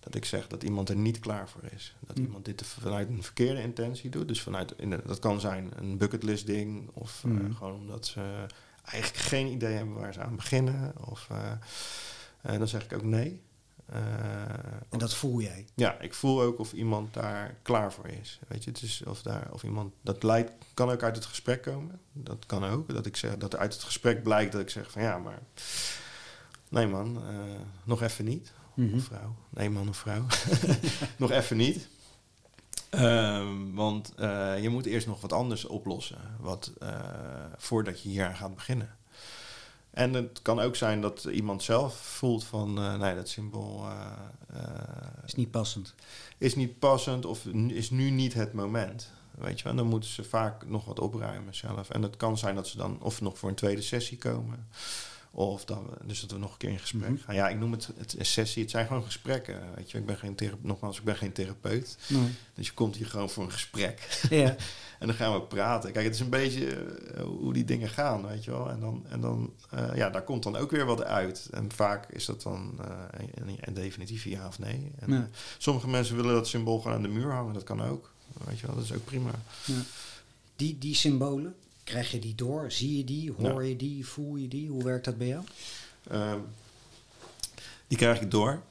dat 0.00 0.14
ik 0.14 0.24
zeg 0.24 0.46
dat 0.46 0.62
iemand 0.62 0.88
er 0.88 0.96
niet 0.96 1.18
klaar 1.18 1.48
voor 1.48 1.62
is. 1.70 1.94
Dat 2.00 2.18
mm. 2.18 2.24
iemand 2.24 2.44
dit 2.44 2.66
vanuit 2.66 3.08
een 3.08 3.22
verkeerde 3.22 3.62
intentie 3.62 4.10
doet. 4.10 4.28
Dus 4.28 4.42
vanuit, 4.42 4.74
dat 5.06 5.18
kan 5.18 5.40
zijn 5.40 5.70
een 5.76 5.98
bucketlist 5.98 6.46
ding. 6.46 6.90
Of 6.92 7.22
uh, 7.26 7.56
gewoon 7.56 7.74
omdat 7.74 8.06
ze 8.06 8.46
eigenlijk 8.84 9.24
geen 9.24 9.46
idee 9.46 9.74
hebben 9.74 9.94
waar 9.94 10.12
ze 10.12 10.20
aan 10.20 10.36
beginnen. 10.36 10.92
Of 11.06 11.28
uh, 11.32 12.58
dan 12.58 12.68
zeg 12.68 12.84
ik 12.84 12.92
ook 12.92 13.02
nee. 13.02 13.42
en 14.88 14.98
dat 14.98 15.14
voel 15.14 15.40
jij? 15.40 15.66
Ja, 15.74 16.00
ik 16.00 16.14
voel 16.14 16.42
ook 16.42 16.58
of 16.58 16.72
iemand 16.72 17.14
daar 17.14 17.54
klaar 17.62 17.92
voor 17.92 18.08
is. 18.08 18.40
Weet 18.48 18.64
je, 18.64 18.70
het 18.70 18.82
is 18.82 19.02
of, 19.06 19.22
daar, 19.22 19.48
of 19.52 19.62
iemand 19.62 19.94
dat 20.02 20.22
leidt, 20.22 20.52
kan 20.74 20.90
ook 20.90 21.02
uit 21.02 21.16
het 21.16 21.24
gesprek 21.24 21.62
komen. 21.62 22.00
Dat 22.12 22.46
kan 22.46 22.64
ook. 22.64 22.88
Dat 22.88 23.06
ik 23.06 23.16
zeg 23.16 23.36
dat 23.36 23.56
uit 23.56 23.72
het 23.72 23.82
gesprek 23.82 24.22
blijkt 24.22 24.52
dat 24.52 24.60
ik 24.60 24.70
zeg 24.70 24.90
van 24.90 25.02
ja, 25.02 25.18
maar 25.18 25.38
nee 26.68 26.86
man, 26.86 27.22
nog 27.84 28.02
even 28.02 28.24
niet. 28.24 28.52
Mm 28.74 28.90
-hmm. 28.90 29.00
vrouw. 29.00 29.34
Nee, 29.48 29.70
man 29.70 29.88
of 29.88 29.96
vrouw. 29.96 30.26
nog 31.16 31.30
even 31.30 31.56
niet. 31.56 31.88
Um, 32.90 33.74
want 33.74 34.12
uh, 34.18 34.62
je 34.62 34.68
moet 34.68 34.86
eerst 34.86 35.06
nog 35.06 35.20
wat 35.20 35.32
anders 35.32 35.64
oplossen. 35.64 36.18
Wat, 36.40 36.72
uh, 36.82 36.88
voordat 37.56 38.02
je 38.02 38.08
hier 38.08 38.26
aan 38.26 38.36
gaat 38.36 38.54
beginnen. 38.54 38.96
En 39.90 40.12
het 40.12 40.42
kan 40.42 40.60
ook 40.60 40.76
zijn 40.76 41.00
dat 41.00 41.24
iemand 41.24 41.62
zelf 41.62 41.96
voelt 41.96 42.44
van... 42.44 42.78
Uh, 42.78 42.98
nee, 42.98 43.14
dat 43.14 43.28
symbool... 43.28 43.86
is 45.26 45.34
niet 45.34 45.50
passend. 45.50 45.94
Is 46.38 46.54
niet 46.54 46.78
passend 46.78 47.26
of 47.26 47.44
is 47.68 47.90
nu 47.90 48.10
niet 48.10 48.34
het 48.34 48.52
moment. 48.52 49.10
Weet 49.30 49.58
je 49.58 49.64
wel, 49.64 49.74
dan 49.74 49.86
moeten 49.86 50.10
ze 50.10 50.24
vaak 50.24 50.66
nog 50.66 50.84
wat 50.84 51.00
opruimen 51.00 51.54
zelf. 51.54 51.90
En 51.90 52.02
het 52.02 52.16
kan 52.16 52.38
zijn 52.38 52.54
dat 52.54 52.68
ze 52.68 52.76
dan 52.76 52.98
of 53.00 53.20
nog 53.20 53.38
voor 53.38 53.48
een 53.48 53.54
tweede 53.54 53.82
sessie 53.82 54.18
komen... 54.18 54.68
Of 55.32 55.64
dat 55.64 55.78
we, 55.78 56.06
dus 56.06 56.20
dat 56.20 56.30
we 56.30 56.38
nog 56.38 56.52
een 56.52 56.58
keer 56.58 56.70
in 56.70 56.78
gesprek 56.78 57.10
mhm. 57.10 57.22
gaan. 57.22 57.34
Ja, 57.34 57.48
ik 57.48 57.58
noem 57.58 57.72
het, 57.72 57.88
het 57.96 58.18
een 58.18 58.26
sessie. 58.26 58.62
Het 58.62 58.70
zijn 58.70 58.86
gewoon 58.86 59.02
gesprekken. 59.02 59.60
Weet 59.74 59.90
je, 59.90 59.98
ik 59.98 60.06
ben 60.06 60.16
geen 60.16 60.34
therapeut. 60.34 60.64
Nogmaals, 60.64 60.98
ik 60.98 61.04
ben 61.04 61.16
geen 61.16 61.32
therapeut. 61.32 61.96
Dus 62.54 62.66
je 62.66 62.72
komt 62.72 62.96
hier 62.96 63.06
gewoon 63.06 63.30
voor 63.30 63.44
een 63.44 63.52
gesprek. 63.52 64.20
Ja. 64.30 64.56
en 64.98 65.06
dan 65.06 65.14
gaan 65.14 65.32
we 65.32 65.42
praten. 65.42 65.92
Kijk, 65.92 66.04
het 66.04 66.14
is 66.14 66.20
een 66.20 66.30
beetje 66.30 66.66
uh, 67.16 67.22
hoe 67.22 67.52
die 67.52 67.64
dingen 67.64 67.88
gaan, 67.88 68.26
weet 68.26 68.44
je 68.44 68.50
wel. 68.50 68.70
En 68.70 68.80
dan, 68.80 69.04
en 69.08 69.20
dan 69.20 69.52
uh, 69.74 69.90
ja, 69.94 70.10
daar 70.10 70.24
komt 70.24 70.42
dan 70.42 70.56
ook 70.56 70.70
weer 70.70 70.86
wat 70.86 71.02
uit. 71.02 71.48
En 71.50 71.72
vaak 71.72 72.10
is 72.10 72.24
dat 72.24 72.42
dan 72.42 72.78
uh, 72.80 72.86
een, 73.34 73.58
een 73.60 73.74
definitief 73.74 74.24
ja 74.24 74.46
of 74.46 74.58
nee. 74.58 74.92
En 74.98 75.12
ja. 75.12 75.28
Sommige 75.58 75.88
mensen 75.88 76.16
willen 76.16 76.34
dat 76.34 76.48
symbool 76.48 76.80
gewoon 76.80 76.96
aan 76.96 77.02
de 77.02 77.08
muur 77.08 77.32
hangen. 77.32 77.54
Dat 77.54 77.64
kan 77.64 77.82
ook. 77.82 78.12
Weet 78.44 78.58
je 78.58 78.66
wel, 78.66 78.74
dat 78.74 78.84
is 78.84 78.92
ook 78.92 79.04
prima. 79.04 79.30
Ja. 79.64 79.82
Die, 80.56 80.78
die 80.78 80.94
symbolen, 80.94 81.54
Krijg 81.90 82.10
je 82.10 82.18
die 82.18 82.34
door? 82.34 82.72
Zie 82.72 82.96
je 82.96 83.04
die? 83.04 83.32
Hoor 83.32 83.64
je 83.64 83.76
die? 83.76 84.06
Voel 84.06 84.36
je 84.36 84.48
die? 84.48 84.68
Hoe 84.68 84.84
werkt 84.84 85.04
dat 85.04 85.18
bij 85.18 85.26
jou? 85.26 85.44
Uh, 86.12 86.34
die 87.86 87.98
krijg 87.98 88.20
ik 88.20 88.30
door. 88.30 88.62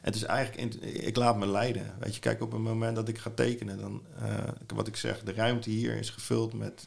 Het 0.00 0.14
is 0.14 0.22
eigenlijk, 0.22 0.74
ik 0.84 1.16
laat 1.16 1.36
me 1.36 1.46
leiden. 1.46 1.94
Weet 1.98 2.14
je, 2.14 2.20
kijk, 2.20 2.42
op 2.42 2.52
het 2.52 2.60
moment 2.60 2.96
dat 2.96 3.08
ik 3.08 3.18
ga 3.18 3.30
tekenen, 3.30 3.78
dan, 3.78 4.02
uh, 4.22 4.48
wat 4.66 4.86
ik 4.86 4.96
zeg, 4.96 5.22
de 5.22 5.32
ruimte 5.32 5.70
hier 5.70 5.96
is 5.96 6.10
gevuld 6.10 6.52
met 6.52 6.86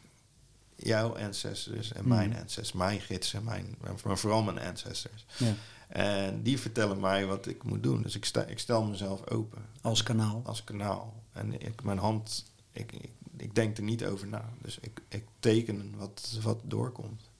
jouw 0.76 1.16
ancestors 1.18 1.92
en 1.92 2.08
mijn 2.08 2.30
mm. 2.30 2.36
ancestors, 2.36 2.72
mijn 2.72 3.00
gidsen, 3.00 3.44
mijn, 3.44 3.76
maar 4.04 4.18
vooral 4.18 4.42
mijn 4.42 4.58
ancestors. 4.58 5.26
Ja. 5.36 5.54
En 5.88 6.42
die 6.42 6.60
vertellen 6.60 7.00
mij 7.00 7.26
wat 7.26 7.46
ik 7.46 7.62
moet 7.62 7.82
doen. 7.82 8.02
Dus 8.02 8.16
ik, 8.16 8.24
sta, 8.24 8.44
ik 8.44 8.58
stel 8.58 8.84
mezelf 8.84 9.30
open. 9.30 9.64
Als 9.80 10.02
kanaal. 10.02 10.42
Als 10.44 10.64
kanaal. 10.64 11.22
En 11.32 11.60
ik, 11.60 11.82
mijn 11.82 11.98
hand, 11.98 12.52
ik, 12.72 12.92
ik 12.92 13.10
ik 13.36 13.54
denk 13.54 13.76
er 13.76 13.82
niet 13.82 14.04
over 14.04 14.26
na. 14.26 14.50
Dus 14.62 14.78
ik, 14.80 15.00
ik 15.08 15.24
teken 15.38 15.94
wat, 15.96 16.38
wat 16.42 16.60
doorkomt. 16.64 17.30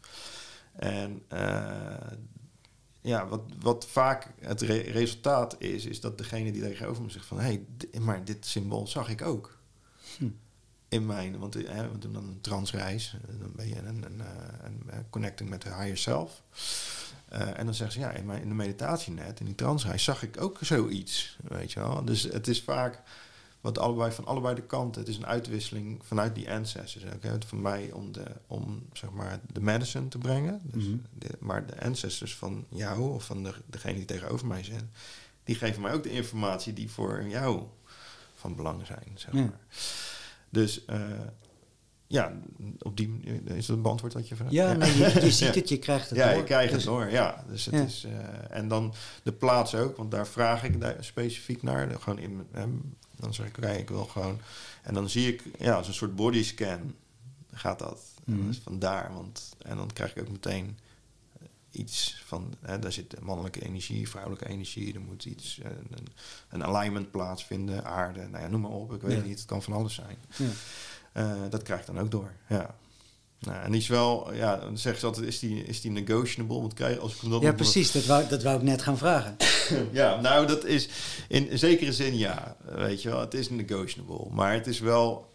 En 0.72 1.22
uh, 1.32 1.96
ja, 3.00 3.26
wat, 3.26 3.42
wat 3.60 3.86
vaak 3.86 4.32
het 4.40 4.60
resultaat 4.60 5.56
is, 5.58 5.84
is 5.84 6.00
dat 6.00 6.18
degene 6.18 6.52
die 6.52 6.62
tegenover 6.62 7.02
me 7.02 7.10
zegt 7.10 7.26
van... 7.26 7.40
hé, 7.40 7.60
hey, 7.90 8.00
maar 8.00 8.24
dit 8.24 8.46
symbool 8.46 8.86
zag 8.86 9.08
ik 9.08 9.22
ook. 9.22 9.58
Hm. 10.18 10.28
In 10.88 11.06
mijn, 11.06 11.38
want 11.38 11.54
hè, 11.54 11.90
we 11.90 11.98
doen 11.98 12.12
dan 12.12 12.24
een 12.28 12.40
transreis. 12.40 13.16
Dan 13.38 13.52
ben 13.56 13.68
je 13.68 13.76
een, 13.76 14.02
een, 14.04 14.20
een, 14.86 15.10
connecting 15.10 15.48
met 15.48 15.62
de 15.62 15.68
higher 15.74 15.98
self. 15.98 16.42
Uh, 17.32 17.58
en 17.58 17.64
dan 17.64 17.74
zeggen 17.74 18.00
ze, 18.00 18.06
ja, 18.06 18.12
in, 18.12 18.26
mijn, 18.26 18.42
in 18.42 18.48
de 18.48 18.54
meditatie 18.54 19.12
net, 19.12 19.40
in 19.40 19.46
die 19.46 19.54
transreis, 19.54 20.04
zag 20.04 20.22
ik 20.22 20.40
ook 20.40 20.58
zoiets. 20.60 21.38
Weet 21.42 21.72
je 21.72 21.80
wel? 21.80 22.04
Dus 22.04 22.22
het 22.22 22.48
is 22.48 22.62
vaak 22.62 23.02
wat 23.66 23.78
allebei 23.78 24.12
van 24.12 24.26
allebei 24.26 24.54
de 24.54 24.62
kanten. 24.62 25.00
Het 25.00 25.10
is 25.10 25.16
een 25.16 25.26
uitwisseling 25.26 26.00
vanuit 26.04 26.34
die 26.34 26.50
ancestors. 26.50 27.04
Okay? 27.14 27.30
Het 27.30 27.44
van 27.44 27.62
mij 27.62 27.92
om 27.92 28.12
de, 28.12 28.24
om 28.46 28.82
zeg 28.92 29.10
maar 29.10 29.40
de 29.52 29.60
medicine 29.60 30.08
te 30.08 30.18
brengen. 30.18 30.60
Dus 30.62 30.84
mhm. 30.84 30.96
de, 31.18 31.28
maar 31.40 31.66
de 31.66 31.80
ancestors 31.82 32.36
van 32.36 32.66
jou 32.68 33.00
of 33.00 33.24
van 33.24 33.42
de, 33.42 33.52
degene 33.66 33.94
die 33.94 34.04
tegenover 34.04 34.46
mij 34.46 34.64
zijn, 34.64 34.90
die 35.44 35.54
geven 35.54 35.82
mij 35.82 35.92
ook 35.92 36.02
de 36.02 36.10
informatie 36.10 36.72
die 36.72 36.90
voor 36.90 37.28
jou 37.28 37.62
van 38.34 38.56
belang 38.56 38.86
zijn. 38.86 39.12
Zeg 39.14 39.32
maar. 39.32 39.60
Dus 40.48 40.84
uh, 40.90 41.00
ja, 42.06 42.32
op 42.78 42.96
die 42.96 43.20
is 43.44 43.66
dat 43.66 43.82
beantwoord 43.82 44.12
wat 44.12 44.28
je 44.28 44.36
vraagt? 44.36 44.52
Ja, 44.52 44.72
Nee, 44.72 44.96
je, 44.96 45.20
je, 45.20 45.30
ziet 45.30 45.54
het, 45.60 45.68
je 45.68 45.78
krijgt 45.78 46.08
het 46.08 46.18
ja, 46.18 46.30
je 46.30 46.44
krijgt 46.44 46.72
het 46.72 46.74
dus- 46.74 46.84
door, 46.84 47.10
ja. 47.10 47.44
Dus 47.48 47.64
het 47.64 47.74
is, 47.74 48.04
uh, 48.04 48.56
en 48.56 48.68
dan 48.68 48.94
de 49.22 49.32
plaats 49.32 49.74
ook, 49.74 49.96
want 49.96 50.10
daar 50.10 50.26
vraag 50.26 50.64
ik 50.64 50.80
daar 50.80 50.96
specifiek 51.00 51.62
naar. 51.62 52.00
Gewoon 52.00 52.18
in, 52.18 52.46
dan 53.16 53.34
zeg 53.34 53.46
ik, 53.46 53.56
oké, 53.56 53.70
ik 53.70 53.88
wil 53.88 54.04
gewoon... 54.04 54.40
En 54.82 54.94
dan 54.94 55.08
zie 55.08 55.32
ik, 55.32 55.42
ja, 55.58 55.74
als 55.74 55.88
een 55.88 55.94
soort 55.94 56.16
bodyscan 56.16 56.94
gaat 57.52 57.78
dat. 57.78 58.00
Mm. 58.24 58.46
Dus 58.46 58.58
vandaar, 58.58 59.12
want... 59.12 59.54
En 59.58 59.76
dan 59.76 59.92
krijg 59.92 60.16
ik 60.16 60.22
ook 60.22 60.30
meteen 60.30 60.78
eh, 61.40 61.46
iets 61.70 62.22
van... 62.26 62.54
Hè, 62.60 62.78
daar 62.78 62.92
zit 62.92 63.20
mannelijke 63.20 63.64
energie, 63.64 64.08
vrouwelijke 64.08 64.48
energie. 64.48 64.94
Er 64.94 65.00
moet 65.00 65.24
iets, 65.24 65.58
eh, 65.58 65.70
een, 65.70 66.06
een 66.48 66.64
alignment 66.64 67.10
plaatsvinden, 67.10 67.84
aarde. 67.84 68.28
Nou 68.28 68.42
ja, 68.42 68.48
noem 68.48 68.60
maar 68.60 68.70
op. 68.70 68.92
Ik 68.92 69.00
weet 69.00 69.24
niet, 69.24 69.38
het 69.38 69.48
kan 69.48 69.62
van 69.62 69.72
alles 69.72 69.94
zijn. 69.94 70.16
Ja. 70.36 70.50
Uh, 71.16 71.50
dat 71.50 71.62
krijg 71.62 71.80
ik 71.80 71.86
dan 71.86 71.98
ook 71.98 72.10
door, 72.10 72.32
ja. 72.48 72.74
Nou, 73.46 73.64
en 73.64 73.70
die 73.70 73.80
is 73.80 73.88
wel, 73.88 74.34
ja, 74.34 74.56
dan 74.56 74.78
zeggen 74.78 75.00
ze 75.00 75.06
altijd, 75.06 75.26
is 75.26 75.38
die, 75.38 75.64
is 75.64 75.80
die 75.80 75.90
negotiable? 75.90 76.60
Want 76.60 76.74
krijg, 76.74 76.98
als 76.98 77.14
ik 77.14 77.20
hem 77.20 77.30
dan 77.30 77.40
ja, 77.40 77.52
precies, 77.52 77.92
dat 77.92 78.04
wou, 78.04 78.28
dat 78.28 78.42
wou 78.42 78.56
ik 78.56 78.62
net 78.62 78.82
gaan 78.82 78.98
vragen. 78.98 79.36
ja, 79.92 80.20
nou, 80.20 80.46
dat 80.46 80.64
is 80.64 80.88
in, 81.28 81.58
zekere 81.58 81.92
zin 81.92 82.18
ja, 82.18 82.56
weet 82.74 83.02
je 83.02 83.08
wel. 83.08 83.20
Het 83.20 83.34
is 83.34 83.50
negotiable, 83.50 84.26
maar 84.30 84.52
het 84.52 84.66
is 84.66 84.80
wel... 84.80 85.34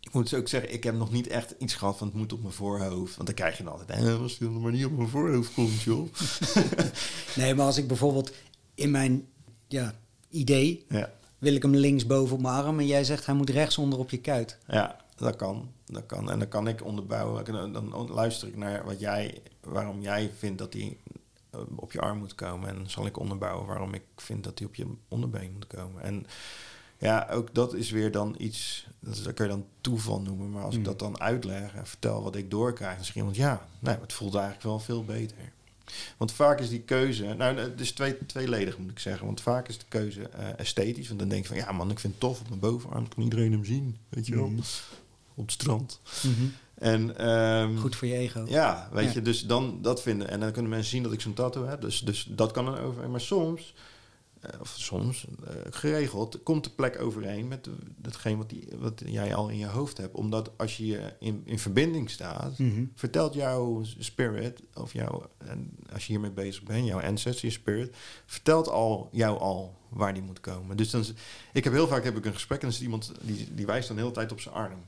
Ik 0.00 0.12
moet 0.12 0.34
ook 0.34 0.48
zeggen, 0.48 0.72
ik 0.72 0.84
heb 0.84 0.94
nog 0.94 1.12
niet 1.12 1.26
echt 1.26 1.54
iets 1.58 1.74
gehad 1.74 1.98
van 1.98 2.06
het 2.06 2.16
moet 2.16 2.32
op 2.32 2.40
mijn 2.42 2.54
voorhoofd. 2.54 3.16
Want 3.16 3.26
dan 3.26 3.36
krijg 3.36 3.56
je 3.56 3.64
dan 3.64 3.72
altijd, 3.72 3.98
hè, 3.98 4.12
als 4.12 4.38
het 4.38 4.50
maar 4.50 4.72
niet 4.72 4.84
op 4.84 4.96
mijn 4.96 5.08
voorhoofd 5.08 5.54
komt, 5.54 5.82
joh. 5.82 6.08
nee, 7.36 7.54
maar 7.54 7.66
als 7.66 7.76
ik 7.76 7.86
bijvoorbeeld 7.86 8.32
in 8.74 8.90
mijn 8.90 9.26
ja, 9.68 9.94
idee... 10.30 10.84
Ja. 10.88 11.12
wil 11.38 11.54
ik 11.54 11.62
hem 11.62 11.76
linksboven 11.76 12.36
op 12.36 12.42
mijn 12.42 12.54
arm 12.54 12.78
en 12.78 12.86
jij 12.86 13.04
zegt 13.04 13.26
hij 13.26 13.34
moet 13.34 13.50
rechtsonder 13.50 13.98
op 13.98 14.10
je 14.10 14.20
kuit. 14.20 14.58
Ja, 14.66 15.04
dat 15.16 15.36
kan. 15.36 15.72
Dat 15.84 16.06
kan. 16.06 16.30
En 16.30 16.38
dan 16.38 16.48
kan 16.48 16.68
ik 16.68 16.84
onderbouwen. 16.84 17.72
Dan 17.72 18.10
luister 18.10 18.48
ik 18.48 18.56
naar 18.56 18.84
wat 18.84 19.00
jij, 19.00 19.42
waarom 19.60 20.00
jij 20.00 20.30
vindt 20.38 20.58
dat 20.58 20.72
hij 20.72 20.96
eh, 21.50 21.60
op 21.76 21.92
je 21.92 22.00
arm 22.00 22.18
moet 22.18 22.34
komen. 22.34 22.68
En 22.68 22.74
dan 22.74 22.90
zal 22.90 23.06
ik 23.06 23.18
onderbouwen 23.18 23.66
waarom 23.66 23.94
ik 23.94 24.04
vind 24.16 24.44
dat 24.44 24.58
hij 24.58 24.68
op 24.68 24.74
je 24.74 24.86
onderbeen 25.08 25.52
moet 25.52 25.66
komen. 25.66 26.02
En 26.02 26.26
ja, 26.98 27.28
ook 27.30 27.54
dat 27.54 27.74
is 27.74 27.90
weer 27.90 28.10
dan 28.10 28.34
iets, 28.38 28.86
dat 29.00 29.34
kun 29.34 29.44
je 29.44 29.50
dan 29.50 29.66
toeval 29.80 30.20
noemen. 30.20 30.50
Maar 30.50 30.62
als 30.62 30.74
ik 30.74 30.80
hmm. 30.80 30.88
dat 30.88 30.98
dan 30.98 31.20
uitleg 31.20 31.74
en 31.74 31.86
vertel 31.86 32.22
wat 32.22 32.36
ik 32.36 32.50
doorkrijg, 32.50 32.96
dan 32.96 33.04
zeg 33.04 33.16
iemand 33.16 33.36
ja, 33.36 33.68
nee, 33.78 33.96
het 34.00 34.12
voelt 34.12 34.34
eigenlijk 34.34 34.64
wel 34.64 34.78
veel 34.78 35.04
beter. 35.04 35.54
Want 36.16 36.32
vaak 36.32 36.60
is 36.60 36.68
die 36.68 36.80
keuze, 36.80 37.34
nou 37.34 37.58
het 37.58 37.80
is 37.80 37.92
twee, 37.92 38.26
tweeledig 38.26 38.78
moet 38.78 38.90
ik 38.90 38.98
zeggen, 38.98 39.26
want 39.26 39.40
vaak 39.40 39.68
is 39.68 39.78
de 39.78 39.84
keuze 39.88 40.20
uh, 40.20 40.58
esthetisch. 40.58 41.08
Want 41.08 41.20
dan 41.20 41.28
denk 41.28 41.42
je 41.42 41.48
van 41.48 41.56
ja 41.56 41.72
man, 41.72 41.90
ik 41.90 41.98
vind 41.98 42.12
het 42.12 42.22
tof 42.22 42.40
op 42.40 42.48
mijn 42.48 42.60
bovenarm, 42.60 43.08
kan 43.08 43.22
iedereen 43.22 43.52
hem 43.52 43.64
zien, 43.64 43.96
weet 44.08 44.26
je 44.26 44.34
wel. 44.34 44.44
Hmm 44.44 44.60
op 45.36 45.44
het 45.44 45.52
strand. 45.52 46.00
Mhm. 46.22 46.44
En, 46.74 47.28
um, 47.28 47.78
Goed 47.78 47.96
voor 47.96 48.08
je 48.08 48.14
ego. 48.14 48.44
Ja, 48.48 48.88
weet 48.92 49.12
je, 49.12 49.22
dus 49.22 49.46
dan 49.46 49.78
dat 49.82 50.02
vinden. 50.02 50.28
En 50.28 50.40
dan 50.40 50.52
kunnen 50.52 50.70
mensen 50.70 50.90
zien 50.90 51.02
dat 51.02 51.12
ik 51.12 51.20
zo'n 51.20 51.34
tattoo 51.34 51.64
heb. 51.66 51.80
Dus, 51.80 52.00
dus 52.00 52.28
dat 52.30 52.50
kan 52.50 52.64
dan 52.64 52.78
over. 52.78 53.10
Maar 53.10 53.20
soms, 53.20 53.74
uh, 54.44 54.60
of 54.60 54.74
soms, 54.78 55.26
uh, 55.40 55.48
geregeld, 55.70 56.42
komt 56.42 56.64
de 56.64 56.70
plek 56.70 57.00
overeen 57.00 57.48
met 57.48 57.68
datgene 57.96 58.36
wat, 58.36 58.50
die, 58.50 58.68
wat 58.78 59.02
jij 59.06 59.34
al 59.34 59.48
in 59.48 59.58
je 59.58 59.66
hoofd 59.66 59.96
hebt. 59.96 60.14
Omdat 60.14 60.50
als 60.56 60.76
je 60.76 61.12
in, 61.20 61.42
in 61.44 61.58
verbinding 61.58 62.10
staat, 62.10 62.58
mhm. 62.58 62.84
vertelt 62.94 63.34
jouw 63.34 63.82
spirit, 63.98 64.62
of 64.74 64.92
jouw, 64.92 65.30
en 65.38 65.70
als 65.92 66.06
je 66.06 66.12
hiermee 66.12 66.30
bezig 66.30 66.62
bent, 66.62 66.86
jouw 66.86 67.00
ancestor, 67.00 67.50
spirit, 67.50 67.96
vertelt 68.26 68.68
al 68.68 69.08
jou 69.12 69.38
al 69.38 69.76
waar 69.88 70.14
die 70.14 70.22
moet 70.22 70.40
komen. 70.40 70.76
Dus 70.76 70.90
dan, 70.90 71.04
ik 71.52 71.64
heb 71.64 71.72
heel 71.72 71.88
vaak 71.88 72.04
heb 72.04 72.16
ik 72.16 72.24
een 72.24 72.32
gesprek 72.32 72.60
en 72.60 72.66
dan 72.66 72.76
is 72.76 72.82
iemand 72.82 73.12
die, 73.20 73.54
die 73.54 73.66
wijst 73.66 73.86
dan 73.86 73.96
de 73.96 74.02
hele 74.02 74.14
tijd 74.14 74.32
op 74.32 74.40
zijn 74.40 74.54
arm. 74.54 74.78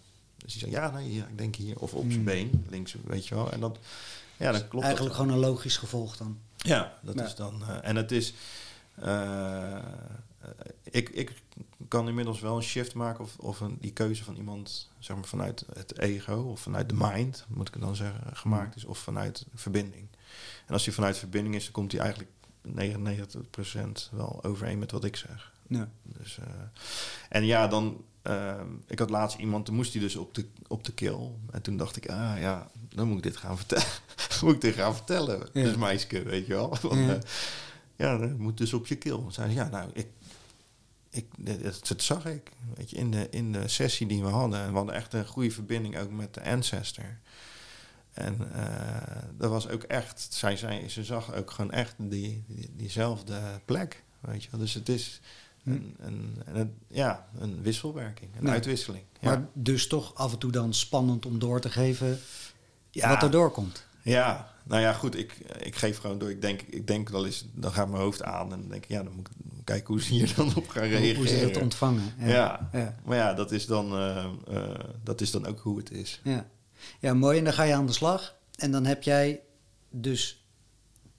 Dus 0.48 0.56
die 0.58 0.68
zegt, 0.68 0.82
ja, 0.82 0.90
nee, 0.90 1.14
ja, 1.14 1.26
ik 1.26 1.38
denk 1.38 1.56
hier. 1.56 1.78
Of 1.78 1.94
op 1.94 2.00
zijn 2.00 2.12
hmm. 2.12 2.24
been, 2.24 2.64
links, 2.68 2.96
weet 3.04 3.26
je 3.26 3.34
wel. 3.34 3.52
En 3.52 3.60
dat, 3.60 3.78
ja, 4.36 4.52
dat 4.52 4.68
klopt. 4.68 4.84
Eigenlijk 4.84 5.14
gewoon 5.14 5.30
een 5.30 5.38
logisch 5.38 5.76
gevolg 5.76 6.16
dan. 6.16 6.38
Ja, 6.56 6.98
dat 7.02 7.20
is 7.20 7.34
dan... 7.34 7.62
Uh, 7.62 7.78
en 7.82 7.96
het 7.96 8.12
is... 8.12 8.34
Uh, 9.04 9.78
ik, 10.82 11.08
ik 11.08 11.32
kan 11.88 12.08
inmiddels 12.08 12.40
wel 12.40 12.56
een 12.56 12.62
shift 12.62 12.94
maken 12.94 13.24
of, 13.24 13.36
of 13.38 13.60
een, 13.60 13.76
die 13.80 13.92
keuze 13.92 14.24
van 14.24 14.36
iemand 14.36 14.90
zeg 14.98 15.16
maar, 15.16 15.24
vanuit 15.24 15.64
het 15.72 15.98
ego 15.98 16.34
of 16.34 16.60
vanuit 16.60 16.88
de 16.88 16.94
mind, 16.98 17.44
moet 17.48 17.68
ik 17.68 17.80
dan 17.80 17.96
zeggen, 17.96 18.36
gemaakt 18.36 18.76
is, 18.76 18.84
of 18.84 18.98
vanuit 18.98 19.46
verbinding. 19.54 20.08
En 20.66 20.72
als 20.72 20.84
die 20.84 20.92
vanuit 20.92 21.18
verbinding 21.18 21.54
is, 21.54 21.64
dan 21.64 21.72
komt 21.72 21.92
hij 21.92 22.00
eigenlijk 22.00 22.30
99% 24.10 24.10
wel 24.10 24.44
overeen 24.44 24.78
met 24.78 24.90
wat 24.90 25.04
ik 25.04 25.16
zeg. 25.16 25.52
Ja. 25.66 25.88
Dus, 26.02 26.38
uh, 26.38 26.44
en 27.28 27.44
ja, 27.44 27.68
dan 27.68 28.04
ik 28.86 28.98
had 28.98 29.10
laatst 29.10 29.38
iemand, 29.38 29.66
toen 29.66 29.74
moest 29.74 29.92
hij 29.92 30.02
dus 30.02 30.16
op 30.16 30.34
de, 30.34 30.46
op 30.66 30.84
de 30.84 30.92
kill. 30.92 31.30
En 31.50 31.62
toen 31.62 31.76
dacht 31.76 31.96
ik, 31.96 32.08
ah 32.08 32.40
ja, 32.40 32.70
dan 32.88 33.08
moet 33.08 33.16
ik 33.16 33.22
dit 33.22 33.36
gaan 33.36 33.56
vertellen. 33.56 33.86
moet 34.42 34.54
ik 34.54 34.60
dit 34.60 34.74
gaan 34.74 34.94
vertellen. 34.94 35.48
Ja. 35.52 35.62
Dus 35.62 35.76
meisje, 35.76 36.22
weet 36.22 36.46
je 36.46 36.52
wel. 36.52 36.76
Ja. 36.82 36.96
Uh, 36.96 37.14
ja, 37.96 38.16
dat 38.16 38.38
moet 38.38 38.58
dus 38.58 38.72
op 38.72 38.86
je 38.86 38.96
kill. 38.96 39.20
Zei 39.28 39.52
ja, 39.52 39.68
nou, 39.68 39.90
ik, 39.92 40.08
ik, 41.10 41.26
dat, 41.38 41.80
dat, 41.88 42.02
zag 42.02 42.26
ik. 42.26 42.52
Weet 42.76 42.90
je, 42.90 42.96
in 42.96 43.10
de, 43.10 43.26
in 43.30 43.52
de 43.52 43.68
sessie 43.68 44.06
die 44.06 44.22
we 44.22 44.28
hadden. 44.28 44.60
En 44.60 44.70
we 44.70 44.76
hadden 44.76 44.94
echt 44.94 45.12
een 45.12 45.26
goede 45.26 45.50
verbinding 45.50 45.98
ook 45.98 46.10
met 46.10 46.34
de 46.34 46.42
ancestor. 46.42 47.18
En 48.12 48.38
uh, 48.56 48.68
dat 49.36 49.50
was 49.50 49.68
ook 49.68 49.82
echt, 49.82 50.26
zij 50.30 50.56
zei, 50.56 50.88
ze 50.88 51.04
zag 51.04 51.34
ook 51.34 51.50
gewoon 51.50 51.70
echt 51.70 51.94
die, 51.98 52.44
die, 52.46 52.70
diezelfde 52.76 53.40
plek. 53.64 54.04
Weet 54.20 54.42
je 54.44 54.50
wel. 54.50 54.60
Dus 54.60 54.74
het 54.74 54.88
is, 54.88 55.20
een, 55.64 55.96
een, 55.98 56.42
een, 56.46 56.74
ja, 56.88 57.28
een 57.38 57.62
wisselwerking, 57.62 58.30
een 58.38 58.50
uitwisseling. 58.50 59.04
Ja. 59.20 59.28
Maar 59.28 59.48
dus 59.52 59.86
toch 59.86 60.14
af 60.14 60.32
en 60.32 60.38
toe 60.38 60.52
dan 60.52 60.74
spannend 60.74 61.26
om 61.26 61.38
door 61.38 61.60
te 61.60 61.70
geven 61.70 62.18
ja. 62.90 63.08
wat 63.08 63.22
er 63.22 63.30
doorkomt. 63.30 63.86
Ja, 64.02 64.52
nou 64.64 64.82
ja, 64.82 64.92
goed, 64.92 65.18
ik, 65.18 65.38
ik 65.58 65.76
geef 65.76 65.98
gewoon 65.98 66.18
door. 66.18 66.30
Ik 66.30 66.40
denk, 66.40 66.62
ik 66.62 66.86
denk 66.86 67.08
wel 67.08 67.26
eens, 67.26 67.46
dan 67.54 67.72
gaat 67.72 67.88
mijn 67.88 68.02
hoofd 68.02 68.22
aan 68.22 68.52
en 68.52 68.60
dan 68.60 68.68
denk 68.68 68.82
ik, 68.82 68.90
ja, 68.90 69.02
dan 69.02 69.12
moet 69.14 69.28
ik 69.28 69.34
kijken 69.64 69.94
hoe 69.94 70.02
ze 70.02 70.12
hier 70.12 70.34
dan 70.36 70.56
op 70.56 70.68
gaan 70.68 70.82
reageren. 70.82 71.16
Hoe 71.16 71.28
ze 71.28 71.34
het 71.34 71.56
ontvangen. 71.56 72.14
Ja. 72.18 72.68
ja. 72.72 72.96
maar 73.04 73.16
ja, 73.16 73.34
dat 73.34 73.52
is, 73.52 73.66
dan, 73.66 73.92
uh, 73.92 74.26
uh, 74.50 74.74
dat 75.02 75.20
is 75.20 75.30
dan 75.30 75.46
ook 75.46 75.60
hoe 75.60 75.78
het 75.78 75.90
is. 75.90 76.20
Ja. 76.24 76.48
ja, 77.00 77.14
mooi. 77.14 77.38
En 77.38 77.44
dan 77.44 77.52
ga 77.52 77.62
je 77.62 77.74
aan 77.74 77.86
de 77.86 77.92
slag. 77.92 78.36
En 78.54 78.70
dan 78.70 78.84
heb 78.84 79.02
jij 79.02 79.40
dus 79.90 80.46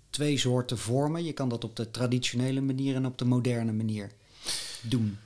twee 0.09 0.37
soorten 0.37 0.77
vormen. 0.77 1.23
Je 1.23 1.33
kan 1.33 1.49
dat 1.49 1.63
op 1.63 1.75
de 1.75 1.91
traditionele 1.91 2.61
manier 2.61 2.95
en 2.95 3.05
op 3.05 3.17
de 3.17 3.25
moderne 3.25 3.71
manier 3.71 4.11
doen? 4.81 5.17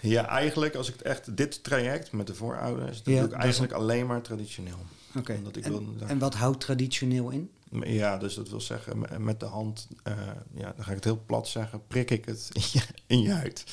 Ja, 0.00 0.26
eigenlijk 0.26 0.74
als 0.74 0.88
ik 0.88 0.92
het 0.92 1.02
echt, 1.02 1.36
dit 1.36 1.64
traject 1.64 2.12
met 2.12 2.26
de 2.26 2.34
voorouders, 2.34 3.02
dat 3.02 3.14
doe 3.14 3.24
ik 3.24 3.32
eigenlijk 3.32 3.72
alleen 3.72 4.06
maar 4.06 4.22
traditioneel. 4.22 4.78
Oké. 5.16 5.40
En, 5.62 5.96
en 6.06 6.18
wat 6.18 6.34
houdt 6.34 6.60
traditioneel 6.60 7.30
in? 7.30 7.50
Ja, 7.70 8.16
dus 8.16 8.34
dat 8.34 8.48
wil 8.48 8.60
zeggen, 8.60 9.24
met 9.24 9.40
de 9.40 9.46
hand, 9.46 9.88
uh, 10.08 10.14
ja, 10.54 10.72
dan 10.76 10.84
ga 10.84 10.90
ik 10.90 10.96
het 10.96 11.04
heel 11.04 11.22
plat 11.26 11.48
zeggen, 11.48 11.86
prik 11.86 12.10
ik 12.10 12.24
het 12.24 12.50
in 13.06 13.20
je, 13.20 13.32
huid. 13.32 13.64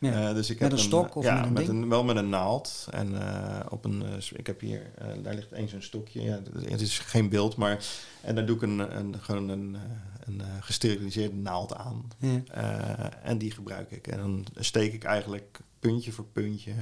Ja. 0.00 0.28
Uh, 0.28 0.34
dus 0.34 0.50
ik 0.50 0.60
met 0.60 0.70
heb 0.70 0.78
een 0.78 0.84
stok 0.84 1.14
of 1.14 1.24
ja, 1.24 1.34
met 1.34 1.44
een 1.44 1.52
met 1.52 1.66
ding? 1.66 1.82
Een, 1.82 1.88
wel 1.88 2.04
met 2.04 2.16
een 2.16 2.28
naald. 2.28 2.88
En 2.90 3.12
uh, 3.12 3.60
op 3.68 3.84
een, 3.84 4.02
ik 4.32 4.46
heb 4.46 4.60
hier, 4.60 4.90
daar 5.22 5.34
ligt 5.34 5.52
eens 5.52 5.72
een 5.72 5.82
stokje. 5.82 6.22
Ja, 6.22 6.40
het 6.60 6.80
is 6.80 6.98
geen 6.98 7.28
beeld, 7.28 7.56
maar 7.56 7.84
en 8.20 8.34
daar 8.34 8.46
doe 8.46 8.56
ik 8.56 8.62
een, 8.62 8.96
een 8.98 9.14
gewoon 9.20 9.48
een, 9.48 9.76
een 10.24 10.42
gesteriliseerde 10.60 11.36
naald 11.36 11.74
aan. 11.74 12.08
Ja. 12.18 12.42
en 13.22 13.38
die 13.38 13.50
gebruik 13.50 13.90
ik. 13.90 14.06
En 14.06 14.18
dan 14.18 14.46
steek 14.54 14.92
ik 14.92 15.04
eigenlijk 15.04 15.60
puntje 15.78 16.12
voor 16.12 16.26
puntje 16.32 16.72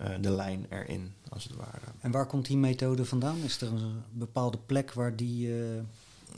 uh, 0.00 0.08
de 0.20 0.30
lijn 0.30 0.66
erin, 0.68 1.12
als 1.28 1.44
het 1.44 1.54
ware. 1.54 1.86
En 2.00 2.10
waar 2.10 2.26
komt 2.26 2.46
die 2.46 2.56
methode 2.56 3.04
vandaan? 3.04 3.38
Is 3.42 3.60
er 3.60 3.68
een 3.68 4.02
bepaalde 4.12 4.58
plek 4.66 4.92
waar 4.92 5.16
die... 5.16 5.48
Uh... 5.48 5.80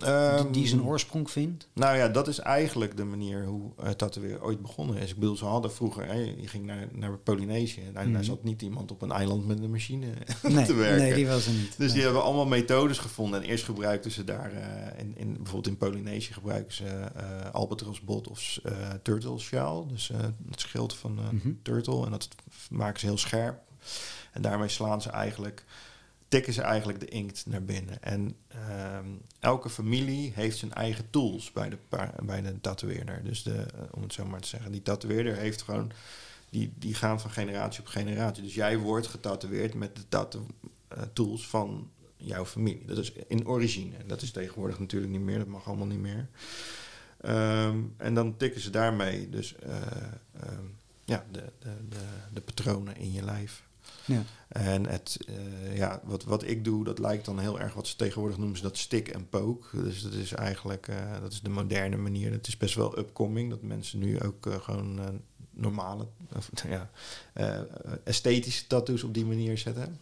Um, 0.06 0.52
die 0.52 0.66
zijn 0.66 0.84
oorsprong 0.84 1.30
vindt? 1.30 1.68
Nou 1.72 1.96
ja, 1.96 2.08
dat 2.08 2.28
is 2.28 2.38
eigenlijk 2.38 2.96
de 2.96 3.04
manier 3.04 3.44
hoe 3.44 3.70
uh, 3.84 4.08
weer 4.20 4.42
ooit 4.42 4.62
begonnen 4.62 4.96
is. 4.96 5.10
Ik 5.10 5.18
bedoel, 5.18 5.36
ze 5.36 5.44
hadden 5.44 5.72
vroeger, 5.72 6.06
hè, 6.06 6.20
je 6.36 6.48
ging 6.48 6.64
naar, 6.64 6.88
naar 6.92 7.18
Polynesië. 7.18 7.82
Daar, 7.92 8.06
mm. 8.06 8.12
daar, 8.12 8.24
zat 8.24 8.44
niet 8.44 8.62
iemand 8.62 8.90
op 8.90 9.02
een 9.02 9.12
eiland 9.12 9.46
met 9.46 9.62
een 9.62 9.70
machine 9.70 10.06
nee, 10.42 10.64
te 10.64 10.74
werken. 10.74 10.98
Nee, 10.98 11.14
die 11.14 11.26
was 11.26 11.46
er 11.46 11.52
niet. 11.52 11.78
Dus 11.78 11.92
die 11.92 12.02
hebben 12.02 12.22
allemaal 12.22 12.46
methodes 12.46 12.98
gevonden. 12.98 13.42
En 13.42 13.48
eerst 13.48 13.64
gebruikten 13.64 14.10
ze 14.10 14.24
daar, 14.24 14.52
uh, 14.52 15.00
in, 15.00 15.16
in, 15.16 15.32
bijvoorbeeld 15.32 15.66
in 15.66 15.76
Polynesië 15.76 16.32
gebruiken 16.32 16.74
ze 16.74 16.84
uh, 16.84 17.50
albatrosbot 17.52 18.28
of 18.28 18.60
turtle 19.02 19.38
shell. 19.38 19.84
Dus 19.88 20.10
het 20.50 20.60
schild 20.60 20.94
van 20.94 21.12
mm 21.12 21.40
-hmm. 21.42 21.58
turtle. 21.62 22.04
En 22.04 22.10
dat 22.10 22.28
maken 22.70 23.00
ze 23.00 23.06
heel 23.06 23.18
scherp. 23.18 23.60
En 24.32 24.42
daarmee 24.42 24.68
slaan 24.68 25.02
ze 25.02 25.10
eigenlijk 25.10 25.64
tikken 26.28 26.52
ze 26.52 26.62
eigenlijk 26.62 27.00
de 27.00 27.08
inkt 27.08 27.46
naar 27.46 27.62
binnen. 27.62 28.02
En 28.02 28.36
ehm, 28.48 29.06
elke 29.40 29.70
familie 29.70 30.32
heeft 30.34 30.58
zijn 30.58 30.72
eigen 30.72 31.10
tools 31.10 31.52
bij 31.52 31.68
de, 31.68 31.78
bij 32.22 32.42
de 32.42 32.60
tatoeëerder. 32.60 33.24
Dus 33.24 33.42
de, 33.42 33.54
eh, 33.54 33.80
om 33.90 34.02
het 34.02 34.12
zo 34.12 34.24
maar 34.24 34.40
te 34.40 34.48
zeggen, 34.48 34.72
die 34.72 34.82
tatoeëerder 34.82 35.36
heeft 35.36 35.62
gewoon, 35.62 35.92
die, 36.50 36.72
die 36.78 36.94
gaan 36.94 37.20
van 37.20 37.30
generatie 37.30 37.80
op 37.80 37.86
generatie. 37.86 38.42
Dus 38.42 38.54
jij 38.54 38.78
wordt 38.78 39.06
getatoeëerd 39.06 39.74
met 39.74 39.96
de 39.96 40.02
tattoo 40.08 40.46
uh, 40.96 41.02
tools 41.12 41.48
van 41.48 41.90
jouw 42.16 42.44
familie. 42.44 42.84
Dat 42.84 42.98
is 42.98 43.12
in 43.12 43.46
origine. 43.46 43.94
Dat 44.06 44.22
is 44.22 44.30
tegenwoordig 44.30 44.78
natuurlijk 44.78 45.12
niet 45.12 45.20
meer, 45.20 45.38
dat 45.38 45.46
mag 45.46 45.66
allemaal 45.66 45.86
niet 45.86 46.00
meer. 46.00 46.28
Ehm, 47.20 47.78
en 47.96 48.14
dan 48.14 48.36
tikken 48.36 48.60
ze 48.60 48.70
daarmee 48.70 49.30
dus 49.30 49.54
uh, 49.66 49.76
ja, 51.04 51.24
de, 51.30 51.44
de, 51.58 51.70
de, 51.88 51.96
de 52.32 52.40
patronen 52.40 52.96
in 52.96 53.12
je 53.12 53.22
lijf. 53.22 53.67
Ja. 54.08 54.22
En 54.48 54.86
het, 54.86 55.18
uh, 55.28 55.76
ja, 55.76 56.00
wat, 56.04 56.24
wat 56.24 56.42
ik 56.42 56.64
doe, 56.64 56.84
dat 56.84 56.98
lijkt 56.98 57.24
dan 57.24 57.38
heel 57.38 57.60
erg 57.60 57.74
wat 57.74 57.86
ze 57.86 57.96
tegenwoordig 57.96 58.38
noemen 58.38 58.56
ze 58.56 58.62
dat 58.62 58.76
stick 58.76 59.08
en 59.08 59.28
poke. 59.28 59.82
Dus 59.82 60.02
dat 60.02 60.12
is 60.12 60.32
eigenlijk 60.32 60.88
uh, 60.88 61.20
dat 61.20 61.32
is 61.32 61.40
de 61.40 61.48
moderne 61.48 61.96
manier. 61.96 62.32
Het 62.32 62.46
is 62.46 62.56
best 62.56 62.74
wel 62.74 62.98
upcoming 62.98 63.50
dat 63.50 63.62
mensen 63.62 63.98
nu 63.98 64.20
ook 64.20 64.46
uh, 64.46 64.54
gewoon 64.54 65.20
normale, 65.50 66.06
ja, 66.68 66.90
esthetische 68.04 68.66
tattoos 68.66 69.02
op 69.02 69.14
die 69.14 69.26
manier 69.26 69.58
zetten. 69.58 69.98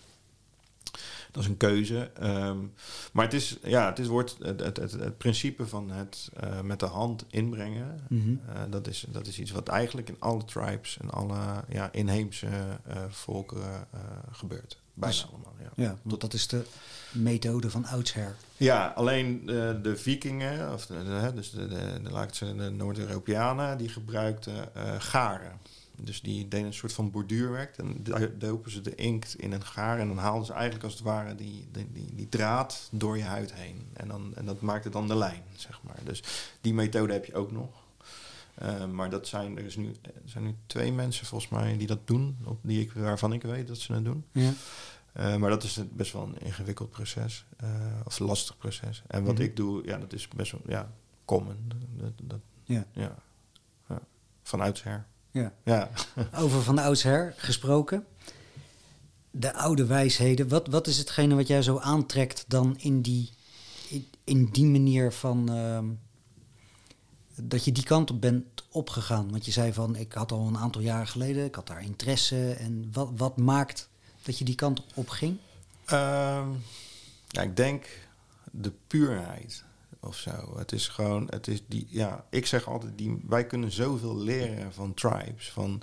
Dat 1.33 1.43
is 1.43 1.49
een 1.49 1.57
keuze. 1.57 2.11
Um, 2.23 2.73
maar 3.13 3.25
het 3.25 3.35
is, 3.35 3.59
ja, 3.63 3.87
het 3.87 3.99
is, 3.99 4.07
wordt 4.07 4.37
het, 4.39 4.61
het, 4.61 4.77
het, 4.77 4.93
het 4.93 5.19
principe 5.19 5.67
van 5.67 5.91
het 5.91 6.29
uh, 6.45 6.61
met 6.61 6.81
de 6.81 6.87
hand 6.87 7.25
inbrengen. 7.31 8.01
Mm 8.09 8.23
-hmm. 8.23 8.41
uh, 8.49 8.63
dat, 8.71 8.87
is, 8.87 9.07
dat 9.09 9.27
is 9.27 9.39
iets 9.39 9.51
wat 9.51 9.69
eigenlijk 9.69 10.09
in 10.09 10.17
alle 10.19 10.45
tribes 10.45 10.99
en 11.01 11.11
alle 11.11 11.65
ja, 11.69 11.93
inheemse 11.93 12.47
uh, 12.47 12.97
volkeren 13.09 13.89
gebeurt. 14.31 14.79
Bijna 14.95 15.15
dus, 15.15 15.29
allemaal. 15.31 15.55
Ja. 15.61 15.85
ja, 15.85 15.99
want 16.03 16.21
dat 16.21 16.33
is 16.33 16.47
de 16.49 16.65
methode 17.13 17.71
van 17.71 17.85
oudsher. 17.85 18.37
Ja, 18.57 18.93
alleen 18.97 19.47
de, 19.47 19.79
de 19.83 19.97
vikingen, 19.97 20.73
of 20.73 20.87
de, 20.87 21.05
de, 21.05 21.33
dus 21.35 21.51
de, 21.51 21.69
de, 21.69 22.01
de, 22.39 22.55
de 22.57 22.71
Noord-Europeanen, 22.71 23.79
die 23.79 23.89
gebruikten 23.89 24.69
garen. 24.99 25.61
Dus 26.03 26.21
die 26.21 26.49
deden 26.49 26.67
een 26.67 26.75
soort 26.75 26.93
van 26.93 27.11
borduurwerk. 27.11 27.79
En 27.79 28.05
dopen 28.39 28.71
ze 28.71 28.81
de 28.81 28.95
inkt 28.95 29.39
in 29.39 29.53
een 29.53 29.65
gaar. 29.65 29.99
En 29.99 30.09
dan 30.09 30.19
haalden 30.19 30.47
ze 30.47 30.53
eigenlijk 30.53 30.85
als 30.85 30.93
het 30.93 31.03
ware 31.03 31.35
die, 31.35 31.69
die, 31.73 31.93
die, 31.93 32.15
die, 32.15 32.29
draad 32.29 32.89
door 32.93 33.17
je 33.17 33.25
huid 33.25 33.55
heen. 33.55 33.87
En, 33.93 34.09
dan, 34.09 34.33
en 34.35 34.47
dat 34.47 34.61
maakte 34.61 34.89
dan 34.89 35.09
de 35.09 35.17
lijn, 35.17 35.43
zeg 35.57 35.81
maar. 35.83 35.99
Dus 36.05 36.23
die 36.61 36.75
methode 36.75 37.13
heb 37.13 37.25
je 37.25 37.35
ook 37.35 37.53
nog. 37.53 37.85
Uh, 38.63 38.87
maar 38.87 39.11
dat 39.11 39.29
zijn, 39.29 39.59
er, 39.59 39.65
is 39.65 39.77
nu, 39.77 39.95
er 40.03 40.13
zijn 40.25 40.45
nu 40.45 40.55
twee 40.67 40.93
mensen 40.93 41.27
volgens 41.27 41.51
mij 41.51 41.77
die 41.77 41.87
dat 41.87 42.07
doen. 42.07 42.37
Op 42.45 42.59
die 42.63 42.81
ik, 42.81 42.93
waarvan 42.93 43.33
ik 43.33 43.43
weet 43.43 43.67
dat 43.67 43.79
ze 43.79 43.93
het 43.93 44.05
doen. 44.05 44.25
Ja. 44.33 44.53
Uh, 45.17 45.37
maar 45.37 45.51
dat 45.51 45.63
is 45.63 45.81
best 45.93 46.13
wel 46.13 46.23
een 46.23 46.39
ingewikkeld 46.39 46.91
proces. 46.91 47.47
Uh, 47.65 47.71
of 48.05 48.21
een 48.21 48.27
lastig 48.27 48.59
proces. 48.59 49.03
En 49.07 49.25
wat 49.25 49.33
mm 49.33 49.39
-hmm. 49.39 49.47
ik 49.47 49.57
doe, 49.57 49.87
ja, 49.87 49.99
dat 49.99 50.13
is 50.13 50.29
best 50.29 50.53
wel 50.53 50.61
ja, 50.67 50.93
common. 51.25 51.57
Dat, 51.97 52.13
dat, 52.23 52.41
ja. 52.65 52.87
Ja. 52.93 53.17
ja. 53.89 54.01
Van 54.43 54.61
oudsher. 54.61 55.07
Ja. 55.37 55.53
ja. 55.65 55.91
Over 56.43 56.63
van 56.63 56.79
oudsher 56.79 57.35
gesproken. 57.37 58.07
De 59.31 59.55
oude 59.55 59.87
wijsheden. 59.87 60.49
Wat, 60.49 60.67
wat 60.67 60.87
is 60.87 60.99
hetgene 60.99 61.35
wat 61.35 61.47
jij 61.47 61.63
zo 61.63 61.79
aantrekt 61.79 62.45
dan 62.49 62.77
in 62.79 63.01
die, 63.03 63.31
in, 63.89 64.07
in 64.25 64.45
die 64.45 64.67
manier 64.67 65.13
van... 65.13 65.57
Uh, 65.57 65.79
dat 67.43 67.65
je 67.65 67.73
die 67.73 67.85
kant 67.85 68.11
op 68.11 68.21
bent 68.21 68.65
opgegaan? 68.71 69.31
Want 69.31 69.45
je 69.45 69.53
zei 69.53 69.73
van, 69.73 69.97
ik 69.97 70.13
had 70.13 70.33
al 70.33 70.47
een 70.47 70.59
aantal 70.59 70.81
jaren 70.81 71.07
geleden, 71.07 71.45
ik 71.45 71.55
had 71.55 71.67
daar 71.67 71.83
interesse. 71.83 72.53
En 72.53 72.89
wat, 72.93 73.11
wat 73.17 73.37
maakt 73.37 73.89
dat 74.23 74.39
je 74.39 74.45
die 74.45 74.55
kant 74.55 74.83
op 74.95 75.09
ging? 75.09 75.39
Um, 75.93 76.63
ja, 77.29 77.43
ik 77.43 77.57
denk 77.57 77.87
de 78.51 78.73
puurheid 78.87 79.65
of 80.07 80.17
zo. 80.17 80.55
Het 80.57 80.73
is 80.73 80.89
gewoon, 80.89 81.27
het 81.31 81.47
is 81.47 81.63
die, 81.67 81.87
ja, 81.89 82.25
ik 82.31 82.47
zeg 82.47 82.69
altijd, 82.69 82.99
die, 82.99 83.23
wij 83.27 83.47
kunnen 83.47 83.73
zoveel 83.73 84.17
leren 84.17 84.73
van 84.73 84.95
tribes, 84.95 85.51
van, 85.51 85.83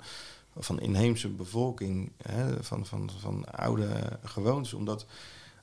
van 0.56 0.80
inheemse 0.80 1.28
bevolking, 1.28 2.12
hè, 2.22 2.62
van, 2.62 2.86
van, 2.86 3.10
van 3.20 3.44
oude 3.44 4.18
gewoontes, 4.22 4.74
omdat 4.74 5.06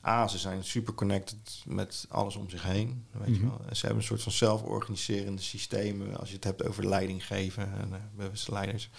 A, 0.06 0.28
ze 0.28 0.38
zijn 0.38 0.64
super 0.64 0.94
connected 0.94 1.62
met 1.66 2.06
alles 2.08 2.36
om 2.36 2.50
zich 2.50 2.62
heen. 2.62 3.04
Weet 3.10 3.36
je 3.36 3.42
mhm. 3.42 3.48
wel. 3.48 3.74
Ze 3.74 3.80
hebben 3.80 3.96
een 3.96 4.08
soort 4.08 4.22
van 4.22 4.32
zelforganiserende 4.32 5.42
systemen. 5.42 6.16
Als 6.18 6.28
je 6.28 6.34
het 6.34 6.44
hebt 6.44 6.64
over 6.64 6.88
leiding 6.88 7.26
geven, 7.26 7.72
en, 7.72 7.92
uh, 8.18 8.26
leiders. 8.46 8.90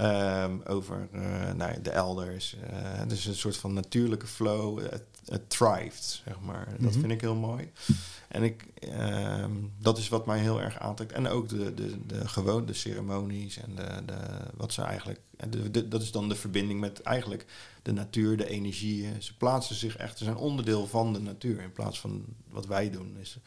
Um, 0.00 0.62
over 0.62 1.08
uh, 1.14 1.52
nou, 1.52 1.82
de 1.82 1.90
elders. 1.90 2.56
Uh, 2.72 3.00
dus 3.08 3.26
een 3.26 3.34
soort 3.34 3.56
van 3.56 3.72
natuurlijke 3.72 4.26
flow. 4.26 4.80
Het, 4.90 5.04
het 5.24 5.50
thrived, 5.50 6.22
zeg 6.24 6.40
maar. 6.40 6.66
Dat 6.70 6.90
mhm. 6.90 7.00
vind 7.00 7.12
ik 7.12 7.20
heel 7.20 7.34
mooi. 7.34 7.72
En 8.32 8.42
ik, 8.42 8.66
um, 8.98 9.72
dat 9.78 9.98
is 9.98 10.08
wat 10.08 10.26
mij 10.26 10.38
heel 10.38 10.60
erg 10.60 10.78
aantrekt. 10.78 11.12
En 11.12 11.28
ook 11.28 11.48
de, 11.48 11.74
de, 11.74 12.06
de 12.06 12.64
de 12.64 12.72
ceremonies 12.72 13.56
en 13.56 13.74
de, 13.74 14.04
de, 14.06 14.16
wat 14.56 14.72
ze 14.72 14.82
eigenlijk. 14.82 15.20
Dat 15.88 16.02
is 16.02 16.10
dan 16.10 16.28
de 16.28 16.34
verbinding 16.34 16.80
met 16.80 17.02
eigenlijk 17.02 17.46
de 17.82 17.92
natuur, 17.92 18.36
de 18.36 18.48
energieën. 18.48 19.22
Ze 19.22 19.36
plaatsen 19.36 19.76
zich 19.76 19.96
echt, 19.96 20.18
ze 20.18 20.24
zijn 20.24 20.36
onderdeel 20.36 20.86
van 20.86 21.12
de 21.12 21.20
natuur 21.20 21.60
in 21.60 21.72
plaats 21.72 22.00
van 22.00 22.24
wat 22.48 22.66
wij 22.66 22.90
doen. 22.90 23.16
Is, 23.20 23.38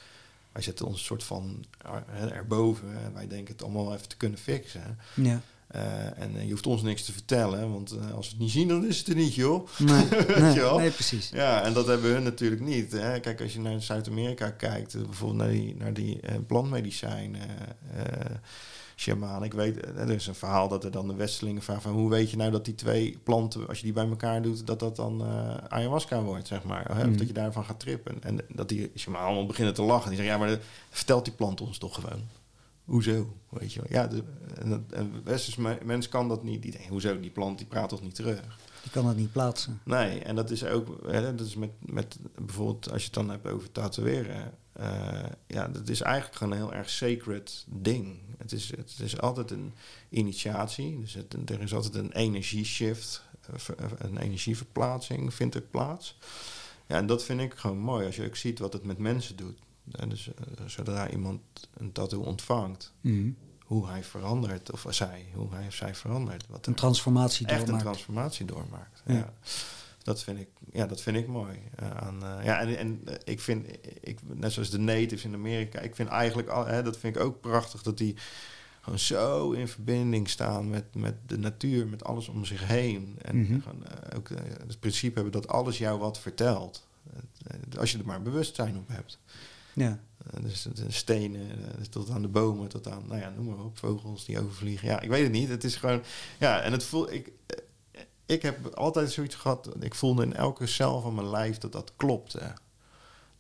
wij 0.51 0.61
zetten 0.61 0.85
ons 0.85 1.05
soort 1.05 1.23
van 1.23 1.65
erboven. 2.31 3.13
Wij 3.13 3.27
denken 3.27 3.53
het 3.53 3.63
allemaal 3.63 3.93
even 3.93 4.07
te 4.07 4.17
kunnen 4.17 4.39
fixen. 4.39 4.99
Ja. 5.15 5.41
Uh, 5.75 6.19
en 6.21 6.45
je 6.45 6.51
hoeft 6.51 6.67
ons 6.67 6.81
niks 6.81 7.03
te 7.03 7.11
vertellen, 7.11 7.71
want 7.71 7.93
uh, 7.93 8.13
als 8.13 8.25
we 8.25 8.31
het 8.31 8.41
niet 8.41 8.51
zien, 8.51 8.67
dan 8.67 8.85
is 8.85 8.97
het 8.97 9.07
er 9.07 9.15
niet, 9.15 9.35
joh. 9.35 9.67
Nee, 9.77 10.05
nee, 10.53 10.71
nee, 10.71 10.91
precies. 10.91 11.29
Ja, 11.29 11.61
en 11.61 11.73
dat 11.73 11.87
hebben 11.87 12.11
hun 12.11 12.23
natuurlijk 12.23 12.61
niet. 12.61 12.91
Hè. 12.91 13.19
Kijk, 13.19 13.41
als 13.41 13.53
je 13.53 13.59
naar 13.59 13.81
Zuid-Amerika 13.81 14.49
kijkt, 14.49 14.93
bijvoorbeeld 14.93 15.39
naar 15.39 15.49
die, 15.49 15.75
naar 15.75 15.93
die 15.93 16.19
plantmedicijn, 16.47 17.35
shaman. 18.95 19.43
Ik 19.43 19.53
weet, 19.53 19.85
er 19.85 20.09
is 20.09 20.27
een 20.27 20.35
verhaal 20.35 20.67
dat 20.67 20.83
er 20.83 20.91
dan 20.91 21.07
de 21.07 21.15
Westelingen 21.15 21.61
vragen 21.61 21.81
van 21.81 21.91
hoe 21.91 22.09
weet 22.09 22.31
je 22.31 22.37
nou 22.37 22.51
dat 22.51 22.65
die 22.65 22.75
twee 22.75 23.19
planten, 23.23 23.67
als 23.67 23.77
je 23.77 23.83
die 23.83 23.93
bij 23.93 24.07
elkaar 24.07 24.41
doet, 24.41 24.67
dat 24.67 24.79
dat 24.79 24.95
dan 24.95 25.23
ayahuasca 25.69 26.21
wordt, 26.21 26.47
zeg 26.47 26.63
maar. 26.63 26.95
Hè? 26.95 27.01
Of 27.01 27.07
mm. 27.07 27.17
dat 27.17 27.27
je 27.27 27.33
daarvan 27.33 27.65
gaat 27.65 27.79
trippen. 27.79 28.23
En 28.23 28.39
dat 28.47 28.69
die 28.69 28.91
shaman 28.95 29.21
allemaal 29.21 29.45
beginnen 29.45 29.73
te 29.73 29.81
lachen. 29.81 30.09
Die 30.09 30.17
zeggen, 30.17 30.39
ja, 30.39 30.45
maar 30.45 30.59
vertelt 30.89 31.25
die 31.25 31.33
plant 31.33 31.61
ons 31.61 31.77
toch 31.77 31.95
gewoon. 31.95 32.21
Hoezo? 32.85 33.37
Weet 33.49 33.73
je 33.73 33.81
wel. 33.81 33.89
Ja, 33.91 34.07
de, 34.07 34.23
een 34.89 35.23
westers 35.23 35.55
mens 35.83 36.09
kan 36.09 36.27
dat 36.27 36.43
niet. 36.43 36.61
Die 36.61 36.71
denkt, 36.71 36.87
hoezo? 36.87 37.19
Die 37.19 37.29
plant 37.29 37.57
die 37.57 37.67
praat 37.67 37.89
toch 37.89 38.01
niet 38.01 38.15
terug? 38.15 38.41
Die 38.81 38.91
kan 38.91 39.05
dat 39.05 39.15
niet 39.15 39.31
plaatsen. 39.31 39.81
Nee, 39.83 40.19
en 40.19 40.35
dat 40.35 40.49
is 40.49 40.65
ook, 40.65 40.87
hè, 41.07 41.35
dat 41.35 41.45
is 41.45 41.55
met, 41.55 41.71
met 41.79 42.17
bijvoorbeeld 42.35 42.91
als 42.91 42.99
je 42.99 43.05
het 43.05 43.13
dan 43.13 43.29
hebt 43.29 43.47
over 43.47 43.71
tatoeëren. 43.71 44.53
Uh, 44.79 45.23
ja, 45.47 45.67
dat 45.67 45.89
is 45.89 46.01
eigenlijk 46.01 46.35
gewoon 46.35 46.53
een 46.53 46.59
heel 46.59 46.73
erg 46.73 46.89
sacred 46.89 47.65
ding. 47.67 48.19
Het 48.37 48.51
is, 48.51 48.69
het 48.75 48.99
is 48.99 49.19
altijd 49.19 49.51
een 49.51 49.73
initiatie. 50.09 50.99
Dus 50.99 51.13
het, 51.13 51.49
er 51.49 51.61
is 51.61 51.73
altijd 51.73 51.95
een 51.95 52.11
energieshift, 52.11 53.23
eh, 53.77 53.87
een 53.97 54.17
energieverplaatsing 54.17 55.33
vindt 55.33 55.55
er 55.55 55.61
plaats. 55.61 56.17
Ja, 56.87 56.95
en 56.97 57.05
dat 57.05 57.23
vind 57.23 57.39
ik 57.39 57.53
gewoon 57.53 57.77
mooi. 57.77 58.05
Als 58.05 58.15
je 58.15 58.25
ook 58.25 58.35
ziet 58.35 58.59
wat 58.59 58.73
het 58.73 58.83
met 58.83 58.97
mensen 58.97 59.35
doet. 59.35 59.59
En 59.91 60.09
dus 60.09 60.27
uh, 60.27 60.33
zodra 60.65 61.09
iemand 61.09 61.41
een 61.77 61.91
tattoo 61.91 62.21
ontvangt, 62.21 62.93
mm. 63.01 63.35
hoe 63.59 63.87
hij 63.87 64.03
verandert, 64.03 64.71
of 64.71 64.85
zij, 64.89 65.25
hoe 65.33 65.53
hij 65.53 65.67
of 65.67 65.73
zij 65.73 65.95
verandert. 65.95 66.45
Wat 66.49 66.67
een 66.67 66.73
transformatie 66.73 67.47
echt 67.47 67.57
doormaakt. 67.59 67.85
een 67.85 67.91
transformatie 67.91 68.45
doormaakt. 68.45 69.03
Ja. 69.05 69.13
ja. 69.13 69.33
Dat 70.03 70.23
vind 70.23 70.39
ik, 70.39 70.47
ja, 70.71 70.85
dat 70.85 71.01
vind 71.01 71.17
ik 71.17 71.27
mooi. 71.27 71.57
Uh, 71.81 71.91
aan, 71.91 72.23
uh, 72.23 72.45
ja, 72.45 72.59
en, 72.59 72.77
en 72.77 73.03
ik 73.23 73.39
vind, 73.39 73.67
ik, 74.01 74.19
net 74.33 74.51
zoals 74.51 74.69
de 74.69 74.79
natives 74.79 75.23
in 75.23 75.33
Amerika, 75.33 75.79
ik 75.79 75.95
vind 75.95 76.09
eigenlijk, 76.09 76.47
al, 76.47 76.65
hè, 76.65 76.83
dat 76.83 76.97
vind 76.97 77.15
ik 77.15 77.21
ook 77.21 77.41
prachtig, 77.41 77.81
dat 77.81 77.97
die 77.97 78.15
gewoon 78.81 78.99
zo 78.99 79.51
in 79.51 79.67
verbinding 79.67 80.29
staan 80.29 80.69
met, 80.69 80.95
met 80.95 81.15
de 81.25 81.37
natuur, 81.37 81.87
met 81.87 82.03
alles 82.03 82.27
om 82.27 82.45
zich 82.45 82.67
heen. 82.67 83.15
En 83.21 83.35
mm 83.35 83.45
-hmm. 83.45 83.61
gewoon, 83.61 83.83
ook 84.15 84.29
het 84.67 84.79
principe 84.79 85.13
hebben 85.13 85.41
dat 85.41 85.47
alles 85.47 85.77
jou 85.77 85.99
wat 85.99 86.19
vertelt. 86.19 86.87
Als 87.79 87.91
je 87.91 87.97
er 87.97 88.05
maar 88.05 88.21
bewustzijn 88.21 88.77
op 88.77 88.87
hebt. 88.87 89.19
Ja. 89.75 89.99
Uh, 90.33 90.43
dus 90.43 90.67
de 90.73 90.91
stenen, 90.91 91.41
uh, 91.41 91.85
tot 91.89 92.09
aan 92.09 92.21
de 92.21 92.27
bomen, 92.27 92.67
tot 92.67 92.87
aan, 92.87 93.03
nou 93.07 93.19
ja, 93.19 93.29
noem 93.29 93.45
maar 93.45 93.65
op, 93.65 93.77
vogels 93.77 94.25
die 94.25 94.39
overvliegen. 94.39 94.87
Ja, 94.87 95.01
ik 95.01 95.09
weet 95.09 95.23
het 95.23 95.31
niet. 95.31 95.49
Het 95.49 95.63
is 95.63 95.75
gewoon, 95.75 96.01
ja, 96.39 96.61
en 96.61 96.71
het 96.71 96.83
voel 96.83 97.11
ik, 97.11 97.27
uh, 97.27 98.01
ik 98.25 98.41
heb 98.41 98.67
altijd 98.67 99.11
zoiets 99.11 99.35
gehad, 99.35 99.69
ik 99.79 99.95
voelde 99.95 100.23
in 100.23 100.33
elke 100.33 100.67
cel 100.67 101.01
van 101.01 101.15
mijn 101.15 101.29
lijf 101.29 101.57
dat 101.57 101.71
dat 101.71 101.91
klopte. 101.95 102.53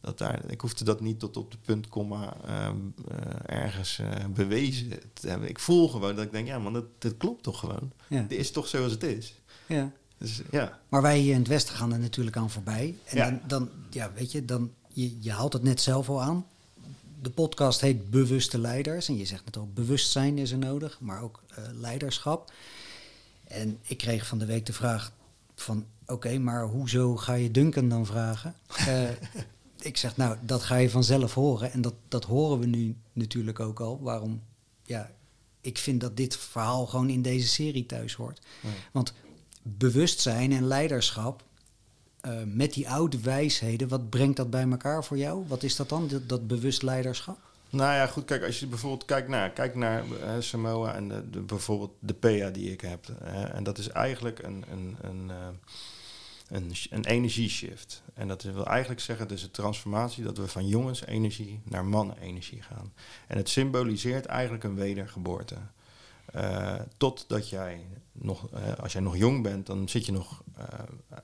Dat 0.01 0.17
daar, 0.17 0.51
ik 0.51 0.61
hoefde 0.61 0.83
dat 0.83 1.01
niet 1.01 1.19
tot 1.19 1.37
op 1.37 1.51
de 1.51 1.57
punt, 1.57 1.87
komma, 1.87 2.37
ehm, 2.45 2.77
eh, 3.07 3.57
ergens 3.63 4.01
bewezen 4.29 4.89
te 5.13 5.27
hebben. 5.27 5.49
Ik 5.49 5.59
voel 5.59 5.89
gewoon 5.89 6.15
dat 6.15 6.25
ik 6.25 6.31
denk, 6.31 6.47
ja 6.47 6.59
man, 6.59 6.73
dat, 6.73 6.85
dat 6.97 7.17
klopt 7.17 7.43
toch 7.43 7.59
gewoon. 7.59 7.91
Ja. 8.07 8.25
Dit 8.27 8.39
is 8.39 8.51
toch 8.51 8.67
zoals 8.67 8.91
het 8.91 9.03
is. 9.03 9.41
Ja. 9.65 9.91
Dus, 10.17 10.41
ja. 10.51 10.79
Maar 10.89 11.01
wij 11.01 11.19
hier 11.19 11.33
in 11.33 11.39
het 11.39 11.47
Westen 11.47 11.75
gaan 11.75 11.93
er 11.93 11.99
natuurlijk 11.99 12.37
aan 12.37 12.49
voorbij. 12.49 12.95
En 13.03 13.17
dan, 13.17 13.39
dan, 13.47 13.69
ja, 13.89 14.11
weet 14.15 14.31
je, 14.31 14.45
dan, 14.45 14.71
je, 14.95 15.21
je 15.21 15.31
haalt 15.31 15.53
het 15.53 15.63
net 15.63 15.81
zelf 15.81 16.09
al 16.09 16.21
aan. 16.21 16.45
De 17.21 17.29
podcast 17.29 17.81
heet 17.81 18.09
Bewuste 18.09 18.57
Leiders. 18.57 19.07
En 19.07 19.17
je 19.17 19.25
zegt 19.25 19.45
net 19.45 19.57
al, 19.57 19.69
bewustzijn 19.73 20.37
is 20.37 20.51
er 20.51 20.57
nodig, 20.57 20.99
maar 20.99 21.21
ook 21.21 21.43
uh, 21.51 21.65
leiderschap. 21.73 22.51
En 23.43 23.79
ik 23.81 23.97
kreeg 23.97 24.27
van 24.27 24.37
de 24.37 24.45
week 24.45 24.65
de 24.65 24.73
vraag 24.73 25.11
van, 25.55 25.85
oké, 26.05 26.37
maar 26.37 26.65
hoezo 26.65 27.15
ga 27.15 27.33
je 27.33 27.51
Duncan 27.51 27.89
dan 27.89 28.05
vragen? 28.05 28.55
Uh, 28.87 29.09
ik 29.89 29.97
zeg, 29.97 30.17
nou, 30.17 30.37
dat 30.41 30.63
ga 30.63 30.75
je 30.75 30.89
vanzelf 30.89 31.33
horen. 31.33 31.71
En 31.71 31.81
dat, 31.81 31.93
dat 32.07 32.25
horen 32.25 32.59
we 32.59 32.65
nu 32.65 32.95
natuurlijk 33.13 33.59
ook 33.59 33.79
al. 33.79 33.99
Waarom, 34.01 34.41
ja, 34.83 35.11
ik 35.61 35.77
vind 35.77 36.01
dat 36.01 36.17
dit 36.17 36.37
verhaal 36.37 36.85
gewoon 36.85 37.09
in 37.09 37.21
deze 37.21 37.47
serie 37.47 37.85
thuis 37.85 38.13
hoort. 38.13 38.41
Want 38.91 39.13
bewustzijn 39.61 40.51
en 40.51 40.67
leiderschap, 40.67 41.43
uh, 42.25 42.31
met 42.45 42.73
die 42.73 42.89
oude 42.89 43.19
wijsheden, 43.21 43.87
wat 43.87 44.09
brengt 44.09 44.37
dat 44.37 44.49
bij 44.49 44.69
elkaar 44.69 45.03
voor 45.03 45.17
jou? 45.17 45.43
Wat 45.47 45.63
is 45.63 45.75
dat 45.75 45.89
dan, 45.89 46.09
dat, 46.27 46.47
bewust 46.47 46.81
leiderschap? 46.81 47.37
Nou 47.69 47.93
ja, 47.93 48.07
goed, 48.07 48.25
kijk, 48.25 48.43
als 48.43 48.59
je 48.59 48.67
bijvoorbeeld 48.67 49.05
kijkt 49.05 49.27
naar, 49.27 49.49
kijk 49.49 49.75
naar 49.75 50.03
Samoa 50.39 50.93
en 50.93 51.07
de, 51.07 51.29
de, 51.29 51.39
bijvoorbeeld 51.39 51.91
de 51.99 52.13
PA 52.13 52.49
die 52.49 52.71
ik 52.71 52.81
heb. 52.81 53.09
en 53.53 53.63
dat 53.63 53.77
is 53.77 53.89
eigenlijk 53.89 54.43
een, 54.43 54.63
een, 54.71 54.95
een, 55.01 55.29
uh, 55.29 55.47
een, 56.47 56.71
een 56.89 57.05
energieshift. 57.05 58.03
En 58.13 58.27
dat 58.27 58.43
wil 58.43 58.65
eigenlijk 58.65 59.01
zeggen, 59.01 59.27
dus 59.27 59.43
een 59.43 59.51
transformatie 59.51 60.23
dat 60.23 60.37
we 60.37 60.47
van 60.47 60.67
jongensenergie 60.67 61.59
naar 61.63 61.85
mannenenergie 61.85 62.61
gaan. 62.61 62.93
En 63.27 63.37
het 63.37 63.49
symboliseert 63.49 64.25
eigenlijk 64.25 64.63
een 64.63 64.75
wedergeboorte. 64.75 65.55
Uh, 66.35 66.73
totdat 66.97 67.49
jij 67.49 67.87
nog, 68.11 68.49
uh, 68.53 68.59
als 68.79 68.93
jij 68.93 69.01
nog 69.01 69.17
jong 69.17 69.43
bent, 69.43 69.65
dan 69.65 69.89
zit 69.89 70.05
je 70.05 70.11
nog 70.11 70.43
uh, 70.59 70.65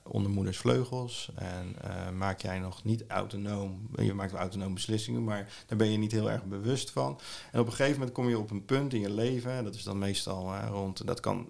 onder 0.02 0.30
moeders 0.30 0.58
vleugels 0.58 1.30
en 1.34 1.76
maak 2.16 2.40
jij 2.40 2.58
nog 2.58 2.84
niet 2.84 3.04
autonoom. 3.06 3.88
Je 3.96 4.14
maakt 4.14 4.32
wel 4.32 4.40
autonoom 4.40 4.74
beslissingen, 4.74 5.24
maar 5.24 5.48
daar 5.66 5.78
ben 5.78 5.90
je 5.90 5.98
niet 5.98 6.12
heel 6.12 6.30
erg 6.30 6.44
bewust 6.44 6.90
van. 6.90 7.20
En 7.52 7.60
op 7.60 7.66
een 7.66 7.72
gegeven 7.72 7.98
moment 7.98 8.12
kom 8.12 8.28
je 8.28 8.38
op 8.38 8.50
een 8.50 8.64
punt 8.64 8.94
in 8.94 9.00
je 9.00 9.10
leven, 9.10 9.52
en 9.52 9.64
dat 9.64 9.74
is 9.74 9.82
dan 9.82 9.98
meestal 9.98 10.56
rond, 10.56 11.06
dat 11.06 11.20
kan 11.20 11.48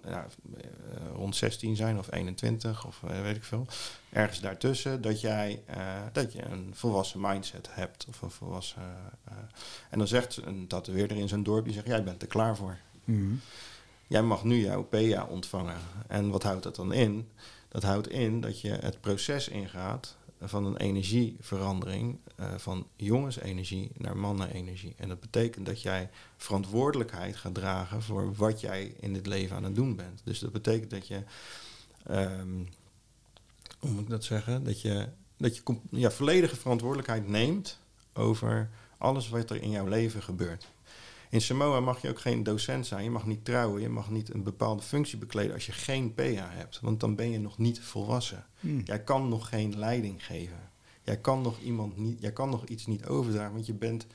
rond 1.15 1.35
16 1.35 1.75
zijn 1.75 1.97
of 1.97 2.11
21 2.11 2.85
of 2.85 3.01
weet 3.23 3.35
ik 3.35 3.43
veel, 3.43 3.67
ergens 4.09 4.39
daartussen, 4.39 5.01
dat 5.01 5.21
jij 5.21 5.63
dat 6.11 6.33
je 6.33 6.45
een 6.45 6.71
volwassen 6.73 7.21
mindset 7.21 7.67
hebt 7.71 8.05
of 8.09 8.21
een 8.21 8.31
volwassen. 8.31 8.81
en 9.89 9.97
dan 9.97 10.07
zegt 10.07 10.37
een 10.45 10.67
tatoeëerder 10.67 11.17
in 11.17 11.27
zijn 11.27 11.43
dorp, 11.43 11.65
die 11.65 11.73
zegt, 11.73 11.87
jij 11.87 12.03
bent 12.03 12.21
er 12.21 12.27
klaar 12.27 12.55
voor. 12.55 12.77
Mhm. 13.03 13.33
Jij 14.07 14.23
mag 14.23 14.43
nu 14.43 14.61
jouw 14.61 14.83
PA 14.83 15.25
ontvangen. 15.29 15.77
En 16.07 16.29
wat 16.29 16.43
houdt 16.43 16.63
dat 16.63 16.75
dan 16.75 16.93
in? 16.93 17.27
Dat 17.67 17.83
houdt 17.83 18.09
in 18.09 18.41
dat 18.41 18.61
je 18.61 18.69
het 18.69 19.01
proces 19.01 19.47
ingaat 19.47 20.17
van 20.41 20.65
een 20.65 20.77
energieverandering 20.77 22.17
uh, 22.39 22.53
van 22.57 22.87
jongensenergie 22.95 23.91
naar 23.97 24.17
mannenenergie. 24.17 24.93
En 24.97 25.09
dat 25.09 25.19
betekent 25.19 25.65
dat 25.65 25.81
jij 25.81 26.09
verantwoordelijkheid 26.37 27.35
gaat 27.35 27.53
dragen 27.53 28.01
voor 28.01 28.33
wat 28.33 28.59
jij 28.59 28.93
in 28.99 29.13
dit 29.13 29.25
leven 29.25 29.55
aan 29.55 29.63
het 29.63 29.75
doen 29.75 29.95
bent. 29.95 30.21
Dus 30.23 30.39
dat 30.39 30.51
betekent 30.51 30.89
dat 30.89 31.07
je, 31.07 31.23
um, 32.11 32.67
hoe 33.79 33.91
moet 33.91 34.01
ik 34.01 34.09
dat 34.09 34.23
zeggen, 34.23 34.63
dat 34.63 34.81
je, 34.81 35.07
dat 35.37 35.57
je 35.57 35.63
ja, 35.89 36.11
volledige 36.11 36.55
verantwoordelijkheid 36.55 37.27
neemt 37.27 37.79
over 38.13 38.69
alles 38.97 39.29
wat 39.29 39.49
er 39.49 39.61
in 39.61 39.69
jouw 39.69 39.87
leven 39.87 40.23
gebeurt. 40.23 40.67
In 41.33 41.41
Samoa 41.41 41.79
mag 41.79 42.01
je 42.01 42.09
ook 42.09 42.19
geen 42.19 42.43
docent 42.43 42.85
zijn, 42.87 43.03
je 43.03 43.09
mag 43.09 43.25
niet 43.25 43.45
trouwen, 43.45 43.81
je 43.81 43.89
mag 43.89 44.09
niet 44.09 44.33
een 44.33 44.43
bepaalde 44.43 44.81
functie 44.81 45.17
bekleden 45.17 45.53
als 45.53 45.65
je 45.65 45.71
geen 45.71 46.13
PA 46.13 46.49
hebt, 46.49 46.79
want 46.79 46.99
dan 46.99 47.15
ben 47.15 47.31
je 47.31 47.39
nog 47.39 47.57
niet 47.57 47.79
volwassen. 47.79 48.45
Hmm. 48.59 48.81
Jij 48.85 49.03
kan 49.03 49.29
nog 49.29 49.49
geen 49.49 49.77
leiding 49.77 50.25
geven. 50.25 50.69
Jij 51.03 51.17
kan 51.17 51.41
nog 51.41 51.59
iemand 51.59 51.97
niet, 51.97 52.21
jij 52.21 52.31
kan 52.31 52.49
nog 52.49 52.65
iets 52.65 52.85
niet 52.85 53.05
overdragen, 53.05 53.53
want 53.53 53.65
je 53.65 53.73
bent, 53.73 54.05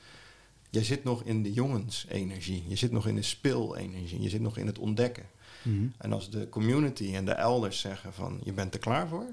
jij 0.69 0.83
zit 0.83 1.03
nog 1.03 1.23
in 1.23 1.43
de 1.43 1.53
jongensenergie, 1.53 2.63
je 2.67 2.75
zit 2.75 2.91
nog 2.91 3.07
in 3.07 3.15
de 3.15 3.21
speelenergie, 3.21 4.21
je 4.21 4.29
zit 4.29 4.41
nog 4.41 4.57
in 4.57 4.67
het 4.67 4.79
ontdekken. 4.79 5.25
Hmm. 5.61 5.93
En 5.97 6.13
als 6.13 6.29
de 6.29 6.49
community 6.49 7.15
en 7.15 7.25
de 7.25 7.31
elders 7.31 7.79
zeggen 7.79 8.13
van 8.13 8.39
je 8.43 8.53
bent 8.53 8.73
er 8.73 8.79
klaar 8.79 9.07
voor, 9.07 9.25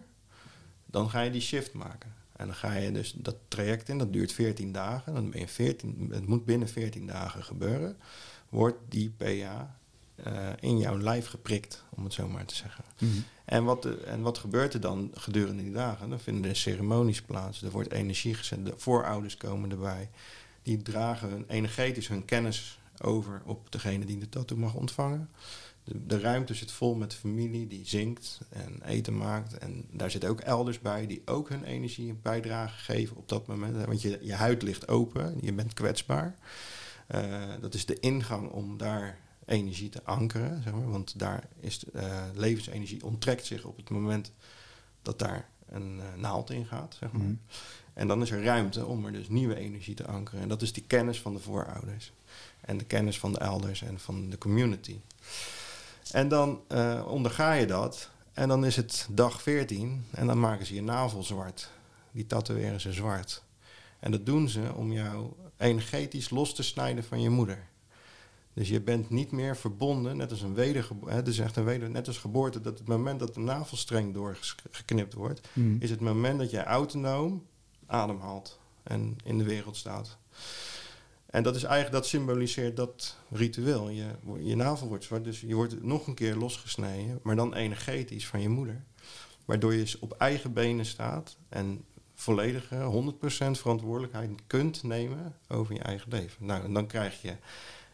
dan 0.87 1.11
ga 1.11 1.21
je 1.21 1.31
die 1.31 1.41
shift 1.41 1.73
maken. 1.73 2.15
En 2.37 2.47
dan 2.47 2.55
ga 2.55 2.73
je 2.73 2.93
dus 2.93 3.15
dat 3.17 3.37
traject 3.49 3.89
in, 3.89 3.99
dat 3.99 4.13
duurt 4.13 4.33
14 4.33 4.73
dagen. 4.73 5.15
Dan 5.15 5.31
ben 5.31 5.41
je 5.41 5.49
14, 5.49 6.09
het 6.13 6.27
moet 6.27 6.45
binnen 6.45 6.69
14 6.69 7.07
dagen 7.07 7.45
gebeuren. 7.45 7.97
Wordt 8.49 8.79
die 8.89 9.11
PA 9.11 9.77
uh, 10.27 10.49
in 10.61 10.79
jouw 10.79 10.99
lijf 10.99 11.27
geprikt, 11.27 11.85
om 11.91 12.05
het 12.05 12.13
zo 12.13 12.29
maar 12.29 12.45
te 12.45 12.55
zeggen. 12.55 12.85
Mhm. 12.99 13.13
en, 13.45 13.65
wat 13.65 13.83
de, 13.83 13.97
en 13.97 14.21
wat 14.21 14.39
gebeurt 14.39 14.75
er 14.75 14.81
dan 14.81 15.11
gedurende 15.15 15.63
die 15.63 15.73
dagen? 15.73 16.09
Dan 16.11 16.21
vinden 16.21 16.51
er 16.51 16.57
ceremonies 16.57 17.23
plaats, 17.23 17.63
er 17.63 17.71
wordt 17.71 17.93
energie 17.93 18.35
gezet, 18.35 18.67
de 18.67 18.75
voorouders 18.77 19.37
komen 19.37 19.71
erbij. 19.71 20.11
Die 20.63 20.83
dragen 20.83 21.29
hun, 21.29 21.45
energetisch 21.49 22.09
hun 22.09 22.25
kennis 22.25 22.79
over 23.01 23.43
op 23.45 23.73
degene 23.73 24.05
die 24.05 24.19
de 24.19 24.29
tattoo 24.29 24.57
mag 24.57 24.75
ontvangen 24.75 25.29
de, 25.87 26.07
de, 26.07 26.21
ruimte 26.21 26.55
zit 26.55 26.73
vol 26.73 26.95
met 26.95 27.15
familie 27.15 27.67
die 27.67 27.87
zingt 27.87 28.41
en 28.49 28.83
eten 28.85 29.17
maakt. 29.17 29.59
En 29.59 29.85
daar 29.91 30.11
zitten 30.11 30.31
ook 30.31 30.41
elders 30.41 30.81
bij 30.81 31.07
die 31.07 31.23
ook 31.25 31.49
hun 31.49 31.65
energie 31.65 32.11
een 32.11 32.21
bijdrage 32.23 32.79
geven 32.79 33.17
op 33.17 33.29
dat 33.29 33.47
moment. 33.47 33.85
Want 33.85 34.03
je, 34.03 34.19
je 34.23 34.35
huid 34.35 34.63
ligt 34.63 34.89
open, 34.89 35.39
je 35.41 35.53
bent 35.53 35.75
kwetsbaar. 35.75 36.37
Uh, 37.15 37.45
dat 37.61 37.75
is 37.75 37.87
de 37.87 38.01
ingang 38.01 38.51
om 38.51 38.77
daar 38.77 39.19
energie 39.45 39.89
te 39.89 40.05
ankeren. 40.05 40.63
Zeg 40.63 40.73
maar, 40.73 40.91
want 40.91 41.19
daar 41.19 41.49
is 41.61 41.85
uh, 41.95 42.25
levensenergie 42.35 43.05
onttrekt 43.05 43.47
zich 43.47 43.65
op 43.65 43.77
het 43.77 43.91
moment 43.91 44.33
dat 45.03 45.19
daar 45.19 45.49
een 45.69 45.97
uh, 45.97 46.21
naald 46.21 46.51
in 46.51 46.67
gaat. 46.67 46.97
Zeg 46.99 47.13
maar. 47.13 47.23
Mhm. 47.23 47.35
En 47.95 48.09
dan 48.09 48.23
is 48.23 48.31
er 48.31 48.45
ruimte 48.45 48.87
om 48.87 49.07
er 49.07 49.13
dus 49.13 49.29
nieuwe 49.29 49.57
energie 49.57 49.95
te 49.95 50.07
ankeren. 50.07 50.41
En 50.41 50.49
dat 50.49 50.63
is 50.63 50.73
die 50.73 50.85
kennis 50.87 51.21
van 51.21 51.35
de 51.35 51.41
voorouders. 51.41 52.13
En 52.61 52.79
de 52.79 52.85
kennis 52.85 53.19
van 53.19 53.33
de 53.33 53.39
elders 53.39 53.83
en 53.83 53.99
van 53.99 54.31
de 54.31 54.39
community. 54.39 55.01
En 56.13 56.29
dan 56.29 56.61
uh, 56.69 57.05
onderga 57.09 57.53
je 57.53 57.67
dat. 57.67 58.11
En 58.33 58.49
dan 58.49 58.65
is 58.65 58.77
het 58.77 59.09
dag 59.11 59.43
14 59.43 60.05
en 60.11 60.27
dan 60.27 60.41
maken 60.41 60.67
ze 60.67 60.75
je 60.75 60.83
navel 60.83 61.23
zwart. 61.23 61.71
Die 62.13 62.27
tatoeëren 62.27 62.81
ze 62.81 62.93
zwart. 62.93 63.43
En 63.99 64.11
dat 64.11 64.27
doen 64.27 64.49
ze 64.49 64.73
om 64.75 64.93
jou 64.93 65.33
energetisch 65.57 66.31
los 66.31 66.55
te 66.55 66.63
snijden 66.63 67.05
van 67.05 67.21
je 67.21 67.31
moeder. 67.31 67.69
Dus 68.53 68.69
je 68.69 68.81
bent 68.81 69.11
niet 69.11 69.31
meer 69.31 69.57
verbonden, 69.57 70.17
net 70.17 70.31
als 70.31 70.43
een 70.43 70.55
wedergeboorte. 70.55 71.15
Het 71.15 71.29
is 71.29 71.39
echt 71.39 71.57
een 71.57 71.65
weder, 71.65 71.91
net 71.91 72.07
als 72.07 72.19
geboorte, 72.19 72.61
dat 72.61 72.79
het 72.79 72.89
moment 72.89 73.21
dat 73.21 73.35
de 73.35 73.41
navelstreng 73.41 74.15
doorgeknipt 74.15 75.15
wordt, 75.15 75.49
hmm. 75.53 75.77
is 75.81 75.91
het 75.91 76.01
moment 76.01 76.39
dat 76.39 76.51
jij 76.51 76.65
autonoom 76.65 77.47
ademhaalt 77.87 78.59
en 78.83 79.17
in 79.25 79.39
de 79.39 79.45
wereld 79.45 79.77
staat. 79.77 80.19
En 81.37 81.43
dat 81.43 81.57
is 81.57 81.63
eigenlijk, 81.63 81.95
dat 81.95 82.07
symboliseert 82.07 82.77
dat 82.77 83.17
ritueel. 83.31 83.89
Je, 83.89 84.07
je 84.39 84.57
navel 84.57 84.89
wordt 84.89 85.05
zwart, 85.05 85.25
dus 85.25 85.41
je 85.41 85.55
wordt 85.55 85.83
nog 85.83 86.07
een 86.07 86.15
keer 86.15 86.35
losgesneden, 86.35 87.21
maar 87.23 87.37
dan 87.37 87.55
energetisch 87.55 88.27
van 88.27 88.41
je 88.41 88.49
moeder. 88.49 88.85
Waardoor 89.45 89.75
je 89.75 89.97
op 90.01 90.13
eigen 90.13 90.53
benen 90.53 90.87
staat 90.87 91.37
en 91.49 91.85
volledige 92.15 93.15
100% 93.15 93.17
verantwoordelijkheid 93.51 94.31
kunt 94.47 94.83
nemen 94.83 95.37
over 95.49 95.75
je 95.75 95.81
eigen 95.81 96.11
leven. 96.11 96.47
Nou, 96.47 96.65
en 96.65 96.73
dan 96.73 96.87
krijg 96.87 97.23
je 97.23 97.37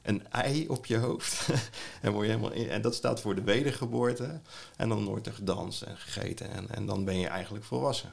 een 0.02 0.28
ei 0.28 0.68
op 0.68 0.86
je 0.86 0.96
hoofd. 0.96 1.48
en, 2.02 2.12
word 2.12 2.26
je 2.26 2.32
helemaal 2.32 2.52
en 2.52 2.82
dat 2.82 2.94
staat 2.94 3.20
voor 3.20 3.34
de 3.34 3.42
wedergeboorte. 3.42 4.40
En 4.76 4.88
dan 4.88 5.04
wordt 5.04 5.26
er 5.26 5.34
gedanst 5.34 5.82
en 5.82 5.96
gegeten. 5.96 6.50
En, 6.50 6.68
en 6.70 6.86
dan 6.86 7.04
ben 7.04 7.18
je 7.18 7.26
eigenlijk 7.26 7.64
volwassen. 7.64 8.12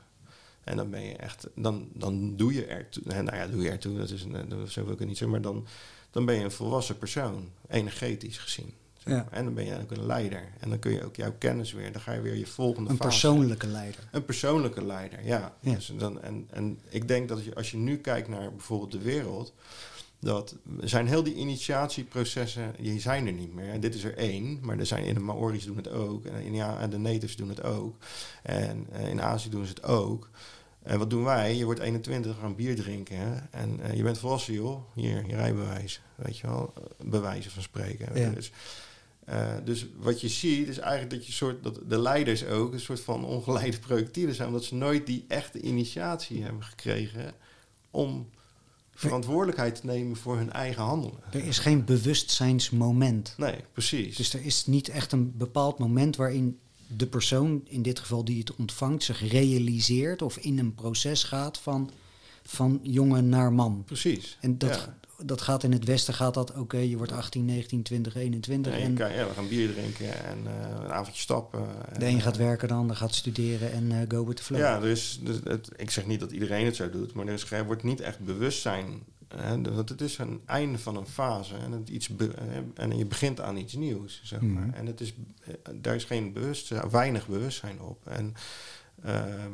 En 0.70 0.76
dan 0.76 0.90
ben 0.90 1.02
je 1.02 1.16
echt, 1.16 1.48
dan, 1.56 1.90
dan 1.94 2.36
doe 2.36 2.54
je 2.54 2.66
ertoe. 2.66 3.04
Nou 3.06 3.36
ja, 3.36 3.48
doe 3.48 3.62
je 3.62 3.70
ertoe, 3.70 3.98
dat 3.98 4.10
is 4.10 4.24
een, 4.24 4.50
dat 4.50 4.70
zo 4.70 4.84
wil 4.84 4.94
ik 4.94 5.00
het 5.00 5.08
niet 5.08 5.18
zeggen, 5.18 5.42
maar 5.42 5.52
dan, 5.52 5.68
dan 6.12 6.26
ben 6.26 6.36
je 6.36 6.44
een 6.44 6.52
volwassen 6.52 6.98
persoon, 6.98 7.50
energetisch 7.68 8.38
gezien. 8.38 8.74
Ja. 9.06 9.28
En 9.32 9.44
dan 9.44 9.54
ben 9.54 9.66
je 9.66 9.80
ook 9.82 9.92
een 9.92 10.06
leider. 10.06 10.44
En 10.60 10.70
dan 10.70 10.80
kun 10.80 10.92
je 10.92 11.06
ook 11.06 11.16
jouw 11.16 11.34
kennis 11.38 11.72
weer, 11.72 11.92
dan 11.92 12.02
ga 12.02 12.14
je 12.14 12.22
weer 12.22 12.36
je 12.36 12.48
volgende 12.48 12.90
Een 12.90 12.98
persoonlijke 12.98 13.68
leider. 13.68 14.08
Een 14.12 14.26
persoonlijke 14.26 14.86
leider, 14.86 15.26
ja. 15.26 15.56
Dus 15.62 15.94
dan, 15.98 16.22
en, 16.22 16.48
en 16.50 16.80
ik 16.90 17.08
denk 17.08 17.30
dat 17.30 17.44
je, 17.44 17.56
als 17.56 17.72
je 17.72 17.78
nu 17.78 17.98
kijkt 17.98 18.28
naar 18.28 18.52
bijvoorbeeld 18.52 18.92
de 18.92 19.02
wereld, 19.02 19.54
dat 20.20 20.56
zijn 20.80 21.08
heel 21.08 21.24
die 21.24 21.36
initiatieprocessen, 21.36 22.76
die 22.80 23.00
zijn 23.00 23.28
er 23.28 23.34
niet 23.34 23.54
meer. 23.54 23.70
En 23.70 23.80
dit 23.80 23.96
is 23.96 24.04
er 24.04 24.18
één, 24.18 24.60
maar 24.62 24.80
er 24.80 24.86
zijn 24.86 25.04
in 25.04 25.14
de 25.14 25.20
Maori's 25.20 25.66
doen 25.66 25.78
het 25.78 25.90
ook. 25.90 26.26
En 26.26 26.44
in 26.44 26.54
ja, 26.54 26.88
de 26.88 26.98
natives 26.98 27.36
doen 27.36 27.50
het 27.50 27.64
ook. 27.64 27.96
En 28.44 28.88
uh, 28.94 29.10
in 29.10 29.22
Azië 29.22 29.50
doen 29.50 29.66
ze 29.66 29.70
het 29.70 29.84
ook. 29.84 30.30
En 30.84 31.00
wat 31.00 31.10
doen 31.10 31.24
wij? 31.24 31.56
Je 31.56 31.66
wordt 31.66 31.80
21, 31.80 32.38
gaan 32.40 32.56
bier 32.56 32.76
drinken. 32.76 33.18
Hè? 33.18 33.36
En 33.52 33.80
uh, 33.80 33.94
je 33.94 34.04
bent 34.04 34.18
volwassen, 34.18 34.54
joh. 34.54 34.82
Hier, 34.94 35.24
je 35.28 35.36
rijbewijs. 35.36 36.02
Weet 36.16 36.38
je 36.38 36.48
wel, 36.48 36.74
bewijzen 37.06 37.52
van 37.52 37.62
spreken. 37.62 38.20
Ja. 38.20 38.30
Dus, 38.30 38.52
uh, 39.30 39.54
dus 39.64 39.88
wat 39.98 40.22
je 40.22 40.30
ziet 40.30 40.68
is 40.68 40.78
eigenlijk 40.78 41.12
dat 41.12 41.26
je 41.26 41.32
soort 41.32 41.64
dat 41.64 41.80
de 41.88 42.00
leiders 42.00 42.46
ook 42.46 42.74
een 42.74 42.80
soort 42.80 43.00
van 43.00 43.26
ongeleide 43.26 43.80
projectielen 43.80 44.36
zijn, 44.36 44.48
omdat 44.48 44.64
ze 44.64 44.76
nooit 44.76 45.06
die 45.06 45.26
echte 45.28 45.62
initiatie 45.62 46.44
hebben 46.44 46.64
gekregen 46.64 47.34
om 47.92 48.30
verantwoordelijkheid 49.00 49.76
te 49.76 49.86
nemen 49.86 50.18
voor 50.18 50.38
hun 50.38 50.52
eigen 50.52 50.84
handelen. 50.84 51.20
Er 51.32 51.44
is 51.44 51.60
geen 51.60 51.86
bewustzijnsmoment. 51.86 53.34
Nee, 53.38 53.56
precies. 53.74 54.16
Dus 54.16 54.34
er 54.34 54.46
is 54.46 54.66
niet 54.66 54.90
echt 54.90 55.12
een 55.12 55.38
bepaald 55.38 55.80
moment 55.80 56.16
waarin 56.16 56.60
de 56.96 57.08
persoon, 57.08 57.62
in 57.66 57.82
dit 57.82 58.00
geval 58.00 58.26
die 58.26 58.40
het 58.40 58.56
ontvangt, 58.56 59.04
zich 59.04 59.30
realiseert 59.32 60.22
of 60.22 60.38
in 60.38 60.60
een 60.60 60.76
proces 60.76 61.24
gaat 61.24 61.58
van, 61.58 61.92
van 62.44 62.80
jongen 62.84 63.30
naar 63.30 63.54
man. 63.54 63.84
Precies. 63.86 64.38
En 64.42 64.58
dat, 64.58 64.90
dat 65.18 65.42
gaat 65.42 65.64
in 65.64 65.72
het 65.72 65.86
Westen, 65.86 66.14
gaat 66.14 66.34
dat 66.34 66.54
oké, 66.54 66.78
je 66.78 66.98
wordt 66.98 67.12
18, 67.12 67.46
19, 67.46 67.84
20, 67.84 68.16
21. 68.16 68.74
en 68.74 68.94
kan, 68.94 69.14
ja, 69.14 69.28
we 69.28 69.34
gaan 69.34 69.48
bier 69.48 69.74
drinken 69.74 70.26
en 70.26 70.38
uh, 70.44 70.84
een 70.84 70.92
avondje 70.92 71.22
stappen. 71.22 71.68
de 71.98 72.06
een 72.06 72.22
gaat 72.22 72.38
werken, 72.38 72.68
de 72.68 72.74
ander 72.74 72.96
gaat 72.96 73.16
studeren 73.16 73.72
en 73.72 73.92
uh, 73.92 73.98
go 74.08 74.26
with 74.26 74.36
the 74.36 74.44
flow. 74.44 74.60
Ja, 74.60 74.80
dus, 74.80 75.20
dus 75.24 75.38
het, 75.44 75.70
ik 75.76 75.90
zeg 75.90 76.06
niet 76.06 76.20
dat 76.20 76.32
iedereen 76.32 76.66
het 76.66 76.76
zo 76.76 76.90
doet, 76.90 77.14
maar 77.14 77.28
er, 77.28 77.34
is, 77.34 77.52
er 77.52 77.66
wordt 77.66 77.84
niet 77.84 78.02
echt 78.02 78.20
bewustzijn. 78.20 79.04
Hè, 79.36 79.62
want 79.62 79.90
het 79.90 80.02
is 80.02 80.18
een 80.18 80.42
einde 80.46 80.78
van 80.78 80.96
een 80.96 81.08
fase 81.08 81.56
en, 81.56 81.72
het 81.72 81.90
iets 81.90 82.10
en 82.74 82.98
je 82.98 83.06
begint 83.06 83.42
aan 83.42 83.58
iets 83.58 83.74
nieuws, 83.74 84.22
zeg 84.24 84.42
maar. 84.42 84.66
Mm. 84.66 84.74
En 84.74 84.86
het 84.86 85.02
is, 85.02 85.14
daar 85.76 85.96
is 85.96 86.04
geen 86.04 86.34
bewustzijn, 86.34 86.90
weinig 86.90 87.28
bewustzijn 87.28 87.82
op. 87.82 88.08
En 88.08 88.34
ehm, 89.04 89.52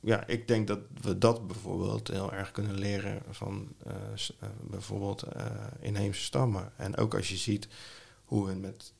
ja, 0.00 0.26
ik 0.26 0.48
denk 0.48 0.66
dat 0.66 0.78
we 1.00 1.18
dat 1.18 1.46
bijvoorbeeld 1.46 2.08
heel 2.08 2.32
erg 2.32 2.50
kunnen 2.50 2.78
leren 2.78 3.22
van 3.30 3.68
uh, 3.86 3.92
uh, 4.42 4.48
bijvoorbeeld 4.60 5.24
uh, 5.36 5.46
inheemse 5.80 6.22
stammen. 6.22 6.72
En 6.76 6.96
ook 6.96 7.14
als 7.14 7.28
je 7.28 7.36
ziet 7.36 7.68
hoe 8.24 8.46
we 8.46 8.54
met, 8.54 8.92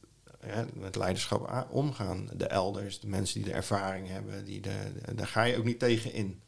met 0.74 0.96
leiderschap 0.96 1.66
omgaan. 1.70 2.28
De 2.32 2.46
elders, 2.46 3.00
de 3.00 3.08
mensen 3.08 3.42
die 3.42 3.50
de 3.50 3.56
ervaring 3.56 4.08
hebben, 4.08 4.44
die 4.44 4.60
de, 4.60 4.92
daar 5.14 5.26
ga 5.26 5.42
je 5.42 5.56
ook 5.56 5.64
niet 5.64 5.78
tegen 5.78 6.12
in. 6.12 6.41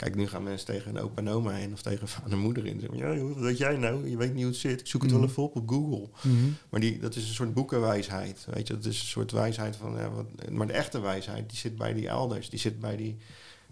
Kijk, 0.00 0.14
nu 0.14 0.28
gaan 0.28 0.42
mensen 0.42 0.66
tegen 0.66 0.96
een 0.96 1.02
opa 1.02 1.22
en 1.22 1.28
oma 1.28 1.52
in 1.52 1.72
of 1.72 1.82
tegen 1.82 2.08
vader 2.08 2.32
en 2.32 2.38
moeder 2.38 2.66
in. 2.66 2.80
Zeggen, 2.80 2.98
ja, 2.98 3.22
wat 3.22 3.36
weet 3.36 3.58
jij 3.58 3.76
nou? 3.76 4.08
Je 4.08 4.16
weet 4.16 4.32
niet 4.32 4.42
hoe 4.42 4.52
het 4.52 4.60
zit. 4.60 4.80
Ik 4.80 4.86
zoek 4.86 5.02
het 5.02 5.10
wel 5.10 5.20
mhm. 5.20 5.30
even 5.30 5.42
op 5.42 5.56
op 5.56 5.68
Google. 5.68 6.08
Mhm. 6.22 6.50
Maar 6.68 6.80
die, 6.80 6.98
dat 6.98 7.16
is 7.16 7.28
een 7.28 7.34
soort 7.34 7.54
boekenwijsheid. 7.54 8.46
Weet 8.50 8.68
je, 8.68 8.74
dat 8.74 8.84
is 8.84 9.00
een 9.00 9.06
soort 9.06 9.30
wijsheid 9.30 9.76
van. 9.76 9.96
Ja, 9.96 10.10
wat, 10.10 10.50
maar 10.50 10.66
de 10.66 10.72
echte 10.72 11.00
wijsheid, 11.00 11.48
die 11.48 11.58
zit 11.58 11.76
bij 11.76 11.92
die 11.92 12.08
elders. 12.08 12.50
Die 12.50 12.58
zit 12.58 12.80
bij 12.80 12.96
die 12.96 13.16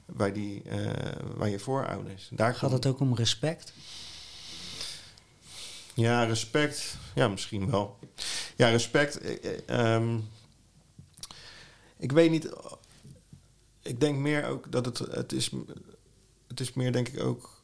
bij, 0.06 0.32
die, 0.32 0.62
uh, 0.66 0.90
bij 1.38 1.50
je 1.50 1.58
voorouders. 1.58 2.28
Daar 2.30 2.54
Gaat 2.54 2.70
het 2.70 2.86
ook 2.86 3.00
om 3.00 3.14
respect? 3.14 3.72
Ja, 5.94 6.24
respect. 6.24 6.96
Ja, 7.14 7.28
misschien 7.28 7.70
wel. 7.70 7.98
Ja, 8.56 8.68
respect. 8.68 9.20
Um, 9.70 10.28
ik 11.96 12.12
weet 12.12 12.30
niet. 12.30 12.48
Ik 13.82 14.00
denk 14.00 14.18
meer 14.18 14.44
ook 14.44 14.72
dat 14.72 14.84
het. 14.84 14.98
Het 14.98 15.32
is, 15.32 15.50
het 16.58 16.68
is 16.68 16.74
meer, 16.74 16.92
denk 16.92 17.08
ik 17.08 17.22
ook. 17.22 17.60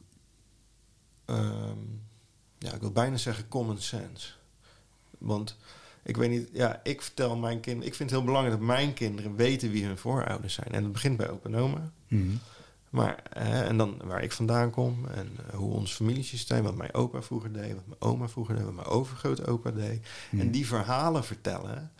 Um, 1.25 2.01
ja, 2.57 2.73
ik 2.73 2.81
wil 2.81 2.91
bijna 2.91 3.17
zeggen 3.17 3.47
common 3.47 3.77
sense. 3.77 4.31
Want 5.17 5.57
ik 6.03 6.17
weet 6.17 6.29
niet, 6.29 6.49
ja, 6.53 6.79
ik 6.83 7.01
vertel 7.01 7.35
mijn 7.35 7.59
kinderen. 7.59 7.87
Ik 7.87 7.95
vind 7.95 8.09
het 8.09 8.19
heel 8.19 8.27
belangrijk 8.27 8.57
dat 8.57 8.67
mijn 8.67 8.93
kinderen 8.93 9.35
weten 9.35 9.71
wie 9.71 9.85
hun 9.85 9.97
voorouders 9.97 10.53
zijn. 10.53 10.71
En 10.71 10.83
dat 10.83 10.91
begint 10.91 11.17
bij 11.17 11.29
opa 11.29 11.49
en 11.49 11.55
oma. 11.55 11.91
Mhm. 12.07 12.35
Maar, 12.89 13.23
en 13.33 13.77
dan 13.77 14.01
waar 14.03 14.23
ik 14.23 14.31
vandaan 14.31 14.69
kom 14.69 15.05
en 15.05 15.37
uh, 15.39 15.55
hoe 15.55 15.73
ons 15.73 15.93
familiesysteem, 15.93 16.63
wat 16.63 16.75
mijn 16.75 16.93
opa 16.93 17.21
vroeger 17.21 17.53
deed, 17.53 17.73
wat 17.73 17.87
mijn 17.87 18.01
oma 18.01 18.27
vroeger 18.27 18.55
deed, 18.55 18.63
wat 18.63 18.73
mijn 18.73 18.87
overgrootopa 18.87 19.71
deed. 19.71 20.07
Mhm. 20.29 20.41
En 20.41 20.51
die 20.51 20.67
verhalen 20.67 21.23
vertellen, 21.23 21.91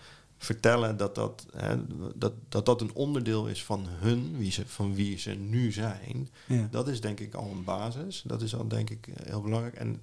vertellen 0.45 0.97
dat 0.97 1.15
dat, 1.15 1.45
hè, 1.55 1.75
dat, 2.15 2.33
dat 2.49 2.65
dat 2.65 2.81
een 2.81 2.93
onderdeel 2.93 3.47
is 3.47 3.63
van 3.63 3.85
hun, 3.87 4.37
wie 4.37 4.51
ze, 4.51 4.67
van 4.67 4.95
wie 4.95 5.17
ze 5.17 5.31
nu 5.31 5.71
zijn. 5.71 6.29
Ja. 6.45 6.67
Dat 6.71 6.87
is 6.87 7.01
denk 7.01 7.19
ik 7.19 7.33
al 7.33 7.51
een 7.51 7.63
basis. 7.63 8.23
Dat 8.25 8.41
is 8.41 8.55
al 8.55 8.67
denk 8.67 8.89
ik 8.89 9.07
heel 9.23 9.41
belangrijk. 9.41 9.75
En 9.75 10.01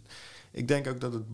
ik 0.51 0.68
denk 0.68 0.86
ook 0.86 1.01
dat 1.01 1.12
het 1.12 1.24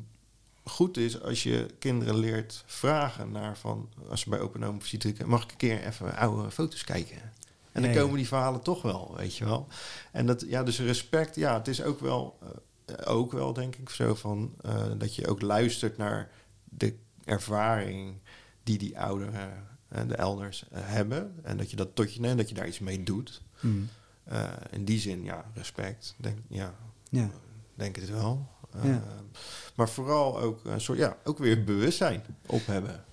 goed 0.64 0.96
is 0.96 1.22
als 1.22 1.42
je 1.42 1.66
kinderen 1.78 2.16
leert 2.16 2.62
vragen 2.66 3.30
naar 3.30 3.58
van... 3.58 3.88
als 4.08 4.20
ze 4.20 4.28
bij 4.28 4.40
open 4.40 4.62
oom 4.62 4.82
ziet, 4.82 5.26
mag 5.26 5.42
ik 5.42 5.50
een 5.50 5.56
keer 5.56 5.86
even 5.86 6.16
oude 6.16 6.50
foto's 6.50 6.84
kijken? 6.84 7.32
En 7.72 7.82
dan 7.82 7.94
komen 7.94 8.16
die 8.16 8.28
verhalen 8.28 8.62
toch 8.62 8.82
wel, 8.82 9.14
weet 9.16 9.36
je 9.36 9.44
wel. 9.44 9.66
En 10.12 10.26
dat, 10.26 10.44
ja, 10.48 10.62
dus 10.62 10.80
respect, 10.80 11.34
ja, 11.34 11.54
het 11.54 11.68
is 11.68 11.82
ook 11.82 12.00
wel, 12.00 12.38
uh, 12.42 12.96
ook 13.04 13.32
wel 13.32 13.52
denk 13.52 13.76
ik 13.76 13.90
zo 13.90 14.14
van... 14.14 14.54
Uh, 14.66 14.86
dat 14.98 15.14
je 15.14 15.26
ook 15.26 15.42
luistert 15.42 15.96
naar 15.96 16.30
de 16.64 16.94
ervaring 17.24 18.14
die 18.68 18.78
die 18.78 18.98
ouderen 18.98 19.66
en 19.88 20.08
de 20.08 20.14
elders 20.14 20.64
hebben. 20.72 21.34
En 21.42 21.56
dat 21.56 21.70
je 21.70 21.76
dat 21.76 21.94
tot 21.94 22.14
je 22.14 22.20
neemt, 22.20 22.38
dat 22.38 22.48
je 22.48 22.54
daar 22.54 22.66
iets 22.66 22.78
mee 22.78 23.02
doet. 23.02 23.42
Mm. 23.60 23.88
in 24.70 24.84
die 24.84 24.98
zin, 24.98 25.24
ja, 25.24 25.44
respect. 25.54 26.14
Denk, 26.16 26.38
ja, 26.48 26.74
ja. 27.10 27.30
denk 27.74 27.96
het 27.96 28.10
wel. 28.10 28.48
Ja. 28.82 29.02
Maar 29.74 29.88
vooral 29.88 30.40
ook 30.40 30.64
een 30.64 30.80
soort, 30.80 30.98
ja, 30.98 31.16
ook 31.24 31.38
weer 31.38 31.64
bewustzijn 31.64 32.22
op 32.46 32.66
hebben. 32.66 33.04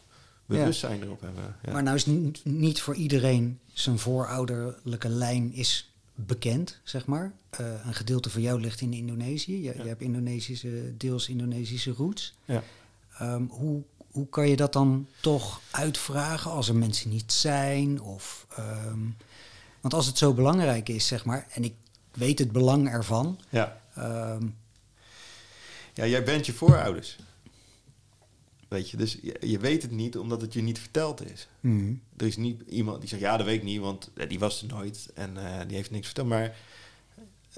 Bewustzijn 0.45 1.03
erop 1.03 1.21
hebben. 1.21 1.55
Ja. 1.63 1.71
Maar 1.71 1.83
nou 1.83 1.95
is 1.95 2.05
niet 2.43 2.81
voor 2.81 2.95
iedereen 2.95 3.59
zijn 3.73 3.99
voorouderlijke 3.99 5.09
lijn 5.09 5.53
is 5.53 5.93
bekend, 6.15 6.79
zeg 6.83 7.05
maar. 7.05 7.33
Uh, 7.59 7.85
een 7.85 7.93
gedeelte 7.93 8.29
van 8.29 8.41
jou 8.41 8.61
ligt 8.61 8.81
in 8.81 8.93
Indonesië. 8.93 9.63
Je, 9.63 9.73
je 9.77 9.87
hebt 9.87 10.01
Indonesische, 10.01 10.93
deels 10.97 11.29
Indonesische 11.29 11.91
roots. 11.91 12.37
Ja. 12.45 12.63
Um, 13.21 13.47
hoe, 13.49 13.83
hoe 14.15 14.29
kan 14.29 14.49
je 14.49 14.55
dat 14.55 14.73
dan 14.73 15.07
toch 15.21 15.61
uitvragen 15.71 16.51
als 16.51 16.67
er 16.67 16.75
mensen 16.75 17.09
niet 17.09 17.31
zijn? 17.31 18.01
Of, 18.01 18.47
um, 18.59 19.17
want 19.81 19.93
als 19.93 20.05
het 20.05 20.17
zo 20.17 20.33
belangrijk 20.33 20.89
is, 20.89 21.07
zeg 21.07 21.25
maar, 21.25 21.47
en 21.49 21.63
ik 21.63 21.73
weet 22.11 22.39
het 22.39 22.51
belang 22.51 22.89
ervan. 22.89 23.39
Ja. 23.49 23.81
Um, 23.97 24.55
ja, 25.93 26.05
jij 26.05 26.23
bent 26.23 26.45
je 26.45 26.53
voorouders. 26.53 27.17
Weet 28.67 28.89
je, 28.89 28.97
dus 28.97 29.17
je, 29.39 29.59
weet 29.59 29.81
het 29.81 29.91
niet 29.91 30.17
omdat 30.17 30.41
het 30.41 30.53
je 30.53 30.61
niet 30.61 30.79
verteld 30.79 31.31
is. 31.31 31.47
Mhm. 31.59 31.93
Er 32.17 32.25
is 32.25 32.37
niet 32.37 32.61
iemand 32.69 32.99
die 32.99 33.09
zegt, 33.09 33.21
ja, 33.21 33.37
dat 33.37 33.45
weet 33.45 33.57
ik 33.57 33.63
niet, 33.63 33.79
want 33.79 34.11
eh, 34.15 34.29
die 34.29 34.39
was 34.39 34.61
er 34.61 34.67
nooit 34.67 35.09
en 35.13 35.35
uh, 35.37 35.59
die 35.67 35.75
heeft 35.75 35.91
niks 35.91 36.05
verteld. 36.05 36.27
Maar 36.27 36.57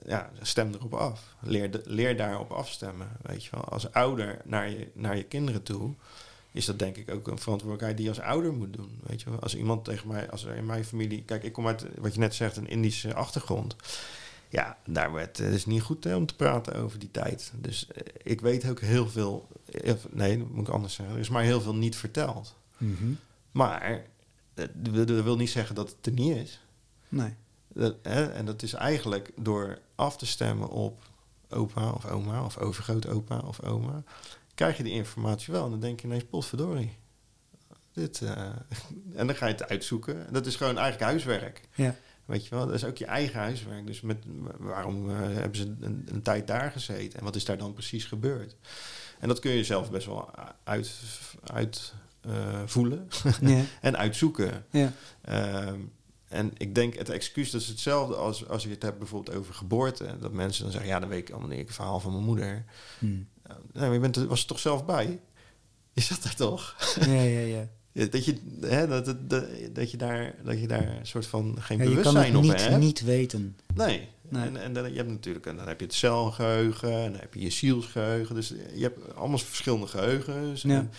ja, 0.06 0.32
stem 0.42 0.74
erop 0.74 0.94
af. 0.94 1.36
Leer, 1.42 1.72
de, 1.72 1.82
leer 1.86 2.18
daarop 2.18 2.52
afstemmen, 2.52 3.18
weet 3.22 3.44
je 3.44 3.50
wel. 3.52 3.64
Als 3.64 3.92
ouder 3.92 4.42
naar 4.46 4.70
je, 4.70 4.92
naar 4.94 5.18
je 5.18 5.24
kinderen 5.24 5.64
toe 5.64 5.96
is 6.52 6.66
dat 6.66 6.80
denk 6.80 6.98
ik 6.98 7.12
ook 7.12 7.28
een 7.28 7.40
verantwoordelijkheid 7.40 7.98
die 7.98 8.06
je 8.06 8.12
als 8.12 8.22
ouder 8.22 8.54
moet 8.54 8.74
doen. 8.74 9.00
Weet 9.04 9.22
je 9.22 9.30
wel. 9.30 9.40
Als 9.40 9.56
iemand 9.56 9.86
tegen 9.86 10.08
mij, 10.08 10.32
als 10.32 10.46
er 10.46 10.56
in 10.56 10.66
mijn 10.66 10.86
familie... 10.86 11.24
Kijk, 11.24 11.44
ik 11.44 11.54
kom 11.54 11.68
uit, 11.68 11.86
wat 11.98 12.14
je 12.14 12.20
net 12.20 12.36
zegt, 12.36 12.58
een 12.58 12.68
Indische 12.68 13.14
achtergrond. 13.14 13.76
Ja, 14.50 14.78
daar 14.86 15.12
werd 15.12 15.38
het 15.38 15.54
is 15.54 15.66
niet 15.66 15.82
goed 15.82 16.04
hè, 16.04 16.16
om 16.16 16.26
te 16.26 16.36
praten 16.36 16.76
over 16.76 17.00
die 17.00 17.12
tijd. 17.12 17.52
Dus 17.56 17.88
eh, 17.88 18.04
ik 18.24 18.42
weet 18.42 18.70
ook 18.70 18.80
heel 18.80 19.10
veel. 19.10 19.48
Eh, 19.72 19.94
nee, 20.10 20.38
dat 20.38 20.50
moet 20.50 20.68
ik 20.68 20.74
anders 20.74 20.94
zeggen. 20.94 21.16
Er 21.16 21.22
is 21.22 21.30
maar 21.30 21.44
heel 21.44 21.62
veel 21.62 21.76
niet 21.76 21.96
verteld. 21.96 22.56
Mhm. 22.78 23.12
Maar 23.52 24.06
dat, 24.54 24.70
dat 25.08 25.24
wil 25.24 25.36
niet 25.36 25.50
zeggen 25.50 25.76
dat 25.76 25.90
het 25.90 26.06
er 26.06 26.12
niet 26.12 26.36
is. 26.36 26.62
Nee. 27.10 27.34
Dat, 27.68 27.96
hè, 28.02 28.26
en 28.26 28.46
dat 28.46 28.64
is 28.64 28.74
eigenlijk 28.74 29.32
door 29.36 29.80
af 29.96 30.18
te 30.18 30.26
stemmen 30.26 30.70
op 30.70 31.04
opa 31.50 31.92
of 31.92 32.06
oma 32.06 32.44
of 32.44 32.58
overgrootopa 32.58 33.40
of 33.40 33.64
oma, 33.64 34.04
krijg 34.58 34.78
je 34.78 34.84
die 34.84 34.94
informatie 34.94 35.54
wel. 35.54 35.64
En 35.66 35.72
dan 35.72 35.80
denk 35.80 36.00
je 36.00 36.08
ineens, 36.08 36.24
potverdorie. 36.24 36.98
Dit, 37.94 38.22
uh, 38.22 38.32
en 39.20 39.28
dan 39.28 39.36
ga 39.36 39.46
je 39.46 39.54
het 39.54 39.70
uitzoeken. 39.70 40.28
Dat 40.32 40.46
is 40.46 40.56
gewoon 40.56 40.78
eigenlijk 40.78 41.12
huiswerk. 41.12 41.62
Ja. 41.76 41.96
Weet 42.26 42.44
je 42.48 42.56
wel, 42.56 42.66
dat 42.66 42.76
is 42.76 42.86
ook 42.86 42.98
je 42.98 43.06
eigen 43.06 43.40
huiswerk. 43.40 43.86
Dus 43.86 44.02
met, 44.02 44.18
waarom 44.58 45.10
uh, 45.10 45.16
hebben 45.20 45.56
ze 45.56 45.76
een, 45.80 46.08
een, 46.12 46.22
tijd 46.22 46.48
daar 46.48 46.72
gezeten? 46.72 47.20
En 47.20 47.26
wat 47.26 47.36
is 47.36 47.46
daar 47.46 47.58
dan 47.58 47.74
precies 47.74 48.06
gebeurd? 48.06 48.56
En 49.20 49.28
dat 49.28 49.40
kun 49.40 49.52
je 49.52 49.64
zelf 49.64 49.92
best 49.92 50.06
wel 50.06 50.30
uit, 50.64 50.92
uit 51.44 51.94
uh, 52.28 52.62
voelen 52.66 53.08
ja. 53.42 53.62
en 53.82 53.98
uitzoeken. 53.98 54.66
Ja. 54.70 54.94
Uh, 55.30 55.74
en 56.28 56.52
ik 56.58 56.76
denk, 56.76 56.96
het 56.96 57.10
excuus 57.10 57.52
dat 57.52 57.62
is 57.62 57.68
hetzelfde 57.68 58.16
als 58.16 58.48
als 58.48 58.64
je 58.64 58.70
het 58.70 58.82
hebt 58.82 58.98
bijvoorbeeld 58.98 59.38
over 59.38 59.54
geboorte. 59.54 60.18
Dat 60.20 60.32
mensen 60.32 60.64
dan 60.64 60.72
zeggen, 60.72 60.90
ja, 60.90 61.00
dan 61.00 61.10
weet 61.10 61.20
ik 61.20 61.30
allemaal 61.30 61.50
niet, 61.50 61.60
ik 61.60 61.72
verhaal 61.72 62.00
van 62.00 62.12
mijn 62.12 62.24
moeder. 62.24 62.66
Hmm. 63.00 63.28
Nou, 63.74 63.94
je 63.94 64.00
bent 64.00 64.16
was 64.16 64.42
er 64.42 64.48
toch 64.48 64.60
zelf 64.60 64.86
bij? 64.86 65.20
Je 65.94 66.02
zat 66.02 66.24
daar 66.24 66.36
toch? 66.36 66.76
Ja, 67.00 67.22
ja, 67.22 67.40
ja. 67.40 67.68
Dat 68.12 68.26
je, 68.26 68.38
hè, 68.62 68.88
dat, 68.88 69.06
dat, 69.06 69.46
dat, 69.72 69.92
je 69.92 69.98
daar, 69.98 70.36
dat 70.44 70.60
je 70.60 70.68
daar 70.68 70.98
een 71.00 71.08
soort 71.08 71.26
van 71.26 71.56
geen 71.60 71.78
ja, 71.78 71.84
bewustzijn 71.84 72.36
op 72.36 72.44
hebt. 72.44 72.62
Je 72.62 72.70
kan 72.70 72.80
niet 72.80 73.02
weten. 73.02 73.58
Nee. 73.76 74.08
nee. 74.30 74.44
En, 74.44 74.62
en 74.62 74.74
dan, 74.74 74.90
je 74.92 74.98
hebt 74.98 75.10
natuurlijk, 75.10 75.46
en 75.46 75.56
dan 75.56 75.68
heb 75.68 75.80
je 75.80 75.86
het 75.86 75.96
celgeheugen, 75.96 76.92
en 76.92 77.12
dan 77.12 77.22
heb 77.22 77.34
je 77.34 77.40
je 77.40 77.50
zielsgeheugen. 77.50 78.36
Dus 78.36 78.54
je 78.74 78.82
hebt 78.82 79.16
allemaal 79.16 79.38
verschillende 79.38 79.88
geheugens. 79.88 80.62
Ja. 80.62 80.70
En, 80.70 80.92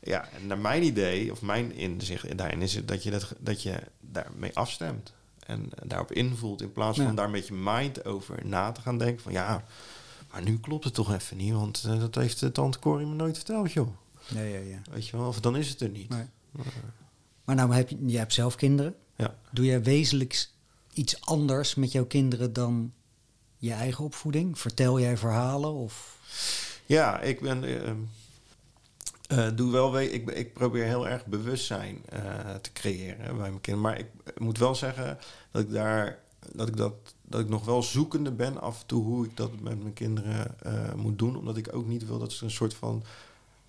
ja, 0.00 0.28
en 0.28 0.46
naar 0.46 0.58
mijn 0.58 0.82
idee, 0.82 1.32
of 1.32 1.42
mijn 1.42 1.72
inzicht 1.72 2.38
daarin 2.38 2.62
is 2.62 2.74
het 2.74 2.88
dat 2.88 3.02
je, 3.02 3.10
dat, 3.10 3.34
dat 3.38 3.62
je 3.62 3.74
daarmee 4.00 4.54
afstemt. 4.54 5.12
En 5.46 5.70
daarop 5.84 6.12
invoelt, 6.12 6.62
in 6.62 6.72
plaats 6.72 6.98
van 6.98 7.14
daar 7.14 7.30
met 7.30 7.46
je 7.46 7.54
mind 7.54 8.04
over 8.04 8.46
na 8.46 8.72
te 8.72 8.80
gaan 8.80 8.98
denken 8.98 9.22
van 9.22 9.32
ja, 9.32 9.64
maar 10.30 10.42
nu 10.42 10.58
klopt 10.58 10.84
het 10.84 10.94
toch 10.94 11.12
even 11.12 11.36
niet, 11.36 11.52
want 11.52 11.84
uh, 11.86 12.00
dat 12.00 12.14
heeft 12.14 12.40
de 12.40 12.52
tante 12.52 12.78
Corrie 12.78 13.06
me 13.06 13.14
nooit 13.14 13.36
verteld, 13.36 13.72
joh. 13.72 13.88
Ja, 14.26 14.40
ja, 14.40 14.58
ja. 14.58 14.80
Weet 14.90 15.08
je 15.08 15.16
wel, 15.16 15.26
of 15.26 15.40
dan 15.40 15.56
is 15.56 15.68
het 15.68 15.80
er 15.80 15.88
niet. 15.88 16.08
Nee. 16.08 16.24
Maar 17.44 17.56
nou 17.56 17.74
heb 17.74 17.88
je, 17.88 18.06
je 18.06 18.18
hebt 18.18 18.32
zelf 18.32 18.54
kinderen. 18.54 18.94
Ja. 19.16 19.34
Doe 19.52 19.64
jij 19.64 19.82
wezenlijk 19.82 20.48
iets 20.92 21.20
anders 21.20 21.74
met 21.74 21.92
jouw 21.92 22.06
kinderen 22.06 22.52
dan 22.52 22.92
je 23.56 23.72
eigen 23.72 24.04
opvoeding? 24.04 24.58
Vertel 24.58 25.00
jij 25.00 25.16
verhalen 25.16 25.72
of... 25.72 26.18
Ja, 26.86 27.20
ik 27.20 27.40
ben... 27.40 27.64
Uh, 29.32 29.48
doe 29.54 29.72
wel, 29.72 30.00
ik, 30.00 30.30
ik 30.30 30.52
probeer 30.52 30.84
heel 30.84 31.08
erg 31.08 31.26
bewustzijn 31.26 32.02
uh, 32.12 32.54
te 32.54 32.72
creëren 32.72 33.26
bij 33.26 33.50
mijn 33.50 33.60
kinderen. 33.60 33.80
Maar 33.80 33.98
ik, 33.98 34.06
moet 34.38 34.58
wel 34.58 34.74
zeggen 34.74 35.18
dat 35.50 35.62
ik 35.62 35.70
daar 35.70 36.18
dat 36.52 36.68
ik 36.68 36.76
dat 36.76 36.94
dat 37.28 37.40
ik 37.40 37.48
nog 37.48 37.64
wel 37.64 37.82
zoekende 37.82 38.30
ben 38.30 38.60
af 38.60 38.80
en 38.80 38.86
toe 38.86 39.04
hoe 39.04 39.24
ik 39.24 39.36
dat 39.36 39.60
met 39.60 39.82
mijn 39.82 39.92
kinderen 39.92 40.54
uh, 40.66 40.94
moet 40.94 41.18
doen. 41.18 41.36
Omdat 41.36 41.56
ik 41.56 41.74
ook 41.74 41.86
niet 41.86 42.06
wil 42.06 42.18
dat 42.18 42.32
ze 42.32 42.44
een 42.44 42.50
soort 42.50 42.74
van 42.74 43.02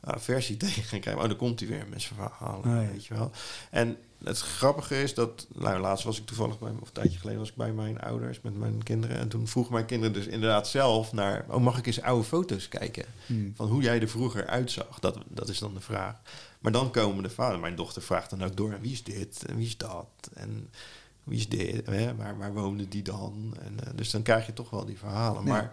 versie 0.02 0.58
tegen 0.68 0.84
gaan 0.84 1.00
krijgen. 1.00 1.22
Oh, 1.22 1.30
dan 1.30 1.38
komt 1.38 1.60
hij 1.60 1.70
weer 1.70 1.86
met 1.90 2.02
zijn 2.02 2.20
verhalen, 2.20 2.82
oh, 2.82 2.90
weet 2.92 3.06
je 3.06 3.14
wel. 3.14 3.32
En 3.72 3.98
het 4.24 4.40
grappige 4.40 5.02
is 5.02 5.14
dat, 5.14 5.48
nou, 5.54 5.80
laatst 5.80 6.06
was 6.06 6.20
ik 6.20 6.26
toevallig 6.26 6.60
bij, 6.60 6.72
of 6.80 6.88
een 6.88 6.94
tijdje 6.94 7.20
geleden 7.20 7.40
was 7.40 7.50
ik 7.50 7.56
bij 7.56 7.72
mijn 7.72 8.00
ouders 8.00 8.42
met 8.42 8.58
mijn 8.58 8.84
kinderen. 8.84 9.18
En 9.18 9.28
toen 9.28 9.48
vroegen 9.48 9.74
mijn 9.74 9.86
kinderen 9.86 10.14
dus 10.14 10.26
inderdaad 10.26 10.68
zelf 10.68 11.12
naar, 11.14 11.46
oh, 11.48 11.62
mag 11.62 11.78
ik 11.78 11.86
eens 11.86 12.02
oude 12.02 12.24
foto's 12.24 12.68
kijken? 12.68 13.06
Hmm. 13.26 13.54
Van 13.56 13.68
hoe 13.68 13.82
jij 13.82 14.02
er 14.02 14.10
vroeger 14.10 14.48
uitzag. 14.48 15.00
Dat, 15.00 15.18
dat 15.28 15.50
is 15.50 15.60
dan 15.60 15.74
de 15.74 15.80
vraag. 15.80 16.22
Maar 16.60 16.72
dan 16.72 16.92
komen 16.92 17.24
de 17.24 17.30
vader, 17.30 17.60
mijn 17.60 17.76
dochter 17.76 18.02
vraagt 18.02 18.30
dan 18.30 18.44
ook 18.44 18.58
door, 18.58 18.78
wie 18.82 18.92
is 18.92 19.04
dit 19.04 19.46
en 19.46 19.56
wie 19.56 19.66
is 19.66 19.78
dat? 19.78 20.08
En 20.34 20.70
wie 21.30 21.38
is 21.38 21.50
dit? 21.50 21.86
Hè? 21.86 22.16
Waar, 22.16 22.38
waar 22.38 22.54
woonde 22.54 22.88
die 22.88 23.04
dan? 23.04 23.56
En, 23.60 23.74
uh, 23.74 23.90
dus 23.96 24.10
dan 24.10 24.22
krijg 24.22 24.46
je 24.46 24.54
toch 24.54 24.70
wel 24.70 24.86
die 24.86 24.98
verhalen. 24.98 25.44
Maar 25.44 25.72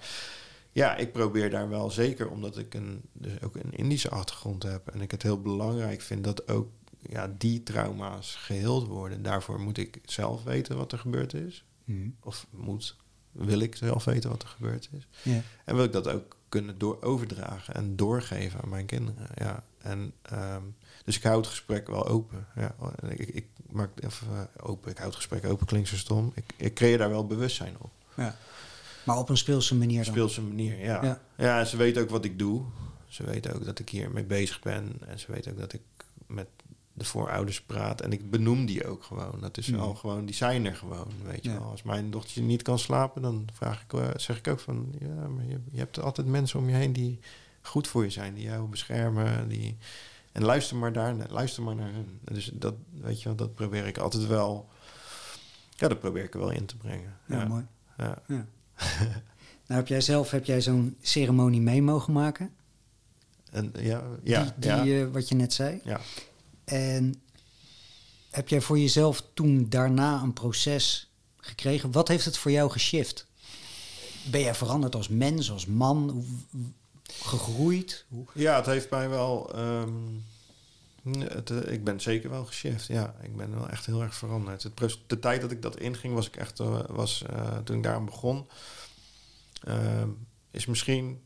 ja, 0.72 0.96
ik 0.96 1.12
probeer 1.12 1.50
daar 1.50 1.68
wel 1.68 1.90
zeker, 1.90 2.28
omdat 2.28 2.58
ik 2.58 2.74
een, 2.74 3.00
dus 3.12 3.42
ook 3.42 3.56
een 3.56 3.72
Indische 3.72 4.10
achtergrond 4.10 4.62
heb. 4.62 4.88
En 4.88 5.00
ik 5.00 5.10
het 5.10 5.22
heel 5.22 5.40
belangrijk 5.40 6.00
vind 6.00 6.24
dat 6.24 6.48
ook 6.48 6.68
ja, 7.08 7.34
die 7.38 7.62
trauma's 7.62 8.34
geheeld 8.34 8.86
worden. 8.86 9.22
Daarvoor 9.22 9.60
moet 9.60 9.78
ik 9.78 10.00
zelf 10.04 10.42
weten 10.42 10.76
wat 10.76 10.92
er 10.92 10.98
gebeurd 10.98 11.34
is. 11.34 11.64
Mhm. 11.84 12.08
Of 12.20 12.46
moet, 12.50 12.96
wil 13.32 13.58
ik 13.58 13.76
zelf 13.76 14.04
weten 14.04 14.30
wat 14.30 14.42
er 14.42 14.48
gebeurd 14.48 14.88
is. 14.92 15.32
En 15.64 15.74
wil 15.74 15.84
ik 15.84 15.92
dat 15.92 16.08
ook 16.08 16.36
kunnen 16.48 16.78
door 16.78 17.02
overdragen 17.02 17.74
en 17.74 17.96
doorgeven 17.96 18.60
aan 18.60 18.68
mijn 18.68 18.86
kinderen. 18.86 19.28
Ja. 19.34 19.64
En, 19.86 20.12
um, 20.32 20.74
dus 21.04 21.16
ik 21.16 21.22
hou 21.22 21.36
het 21.36 21.46
gesprek 21.46 21.88
wel 21.88 22.06
open. 22.06 22.46
Ja. 22.56 22.74
Ik, 23.08 23.28
ik 23.28 23.46
maak 23.70 23.90
even 24.00 24.26
uh, 24.32 24.40
open. 24.56 24.90
Ik 24.90 24.96
hou 24.96 25.08
het 25.08 25.16
gesprek 25.16 25.44
open, 25.44 25.66
klinkt 25.66 25.88
zo 25.88 25.96
stom. 25.96 26.32
Ik, 26.34 26.44
ik 26.56 26.74
creëer 26.74 26.98
daar 26.98 27.10
wel 27.10 27.26
bewustzijn 27.26 27.76
op. 27.78 27.90
Ja. 28.16 28.36
Maar 29.04 29.18
op 29.18 29.28
een 29.28 29.36
speelse 29.36 29.74
manier 29.74 30.04
dan? 30.04 30.12
Speelse 30.12 30.42
manier, 30.42 30.78
ja. 30.78 31.20
ja. 31.36 31.64
Ze 31.64 31.76
weten 31.76 32.02
ook 32.02 32.10
wat 32.10 32.24
ik 32.24 32.38
doe. 32.38 32.62
Ze 33.06 33.24
weten 33.24 33.54
ook 33.54 33.64
dat 33.64 33.78
ik 33.78 33.88
hier 33.88 34.10
mee 34.10 34.24
bezig 34.24 34.60
ben. 34.60 34.92
En 35.06 35.18
ze 35.18 35.32
weten 35.32 35.52
ook 35.52 35.58
dat 35.58 35.72
ik 35.72 35.82
met 36.26 36.48
de 36.92 37.04
voorouders 37.04 37.62
praat. 37.62 38.00
En 38.00 38.12
ik 38.12 38.30
benoem 38.30 38.66
die 38.66 38.86
ook 38.86 39.02
gewoon. 39.02 39.40
Dat 39.40 39.58
is 39.58 39.68
wel 39.68 39.94
gewoon, 39.94 40.26
die 40.26 40.34
zijn 40.34 40.66
er 40.66 40.76
gewoon, 40.76 41.08
weet 41.24 41.44
je 41.44 41.52
wel. 41.52 41.62
Als 41.62 41.82
mijn 41.82 42.10
dochtertje 42.10 42.42
niet 42.42 42.62
kan 42.62 42.78
slapen, 42.78 43.22
dan 43.22 43.48
vraag 43.52 43.82
ik, 43.82 43.92
uh, 43.92 44.08
zeg 44.16 44.38
ik 44.38 44.48
ook 44.48 44.60
van... 44.60 44.94
Ja, 44.98 45.28
maar 45.28 45.44
je, 45.44 45.58
je 45.70 45.78
hebt 45.78 46.00
altijd 46.00 46.26
mensen 46.26 46.58
om 46.58 46.68
je 46.68 46.74
heen 46.74 46.92
die 46.92 47.20
goed 47.66 47.88
voor 47.88 48.04
je 48.04 48.10
zijn. 48.10 48.34
Die 48.34 48.44
jou 48.44 48.68
beschermen, 48.68 49.48
die... 49.48 49.76
En 50.32 50.44
luister 50.44 50.76
maar 50.76 50.92
daar, 50.92 51.16
luister 51.28 51.62
maar 51.62 51.74
naar 51.74 51.92
hen. 51.92 52.20
Dus 52.24 52.50
dat, 52.54 52.74
weet 53.00 53.18
je 53.22 53.28
wel, 53.28 53.36
dat 53.36 53.54
probeer 53.54 53.86
ik 53.86 53.98
altijd 53.98 54.26
wel... 54.26 54.68
Ja, 55.76 55.88
dat 55.88 56.00
probeer 56.00 56.24
ik 56.24 56.34
er 56.34 56.40
wel 56.40 56.50
in 56.50 56.66
te 56.66 56.76
brengen. 56.76 57.18
Ja, 57.26 57.44
mooi. 57.44 57.66
Ja. 57.96 58.22
ja. 58.26 58.46
nou, 59.66 59.80
heb 59.80 59.88
jij 59.88 60.00
zelf 60.00 60.30
heb 60.30 60.44
jij 60.44 60.60
zo'n 60.60 60.96
ceremonie 61.00 61.60
mee 61.60 61.82
mogen 61.82 62.12
maken? 62.12 62.50
En, 63.50 63.72
ja, 63.78 64.02
ja, 64.22 64.54
die, 64.56 64.82
die 64.82 64.92
uh, 64.92 65.12
wat 65.12 65.28
je 65.28 65.34
net 65.34 65.52
zei. 65.52 65.80
Ja. 65.84 66.00
En 66.64 67.14
heb 68.30 68.48
jij 68.48 68.60
voor 68.60 68.78
jezelf 68.78 69.22
toen 69.34 69.68
daarna 69.68 70.22
een 70.22 70.32
proces 70.32 71.10
gekregen? 71.36 71.92
Wat 71.92 72.08
heeft 72.08 72.24
het 72.24 72.38
voor 72.38 72.50
jou 72.50 72.70
geshift? 72.70 73.26
Ben 74.30 74.40
jij 74.40 74.54
veranderd 74.54 74.94
als 74.94 75.08
mens, 75.08 75.50
als 75.50 75.66
man? 75.66 76.24
Gegroeid? 77.06 78.04
Ja, 78.32 78.56
het 78.56 78.66
heeft 78.66 78.90
mij 78.90 79.08
wel. 79.08 79.58
Um, 79.58 80.24
het, 81.14 81.50
uh, 81.50 81.72
ik 81.72 81.84
ben 81.84 82.00
zeker 82.00 82.30
wel 82.30 82.44
geshift. 82.44 82.86
Ja, 82.86 83.14
ik 83.22 83.36
ben 83.36 83.54
wel 83.54 83.68
echt 83.68 83.86
heel 83.86 84.02
erg 84.02 84.14
veranderd. 84.14 84.62
Het, 84.62 84.98
de 85.06 85.18
tijd 85.18 85.40
dat 85.40 85.50
ik 85.50 85.62
dat 85.62 85.78
inging, 85.78 86.14
was 86.14 86.26
ik 86.26 86.36
echt. 86.36 86.60
Uh, 86.60 86.80
was, 86.88 87.24
uh, 87.30 87.56
toen 87.64 87.76
ik 87.76 87.82
daar 87.82 88.04
begon. 88.04 88.46
Ehm, 89.62 90.08
is 90.50 90.66
misschien. 90.66 91.20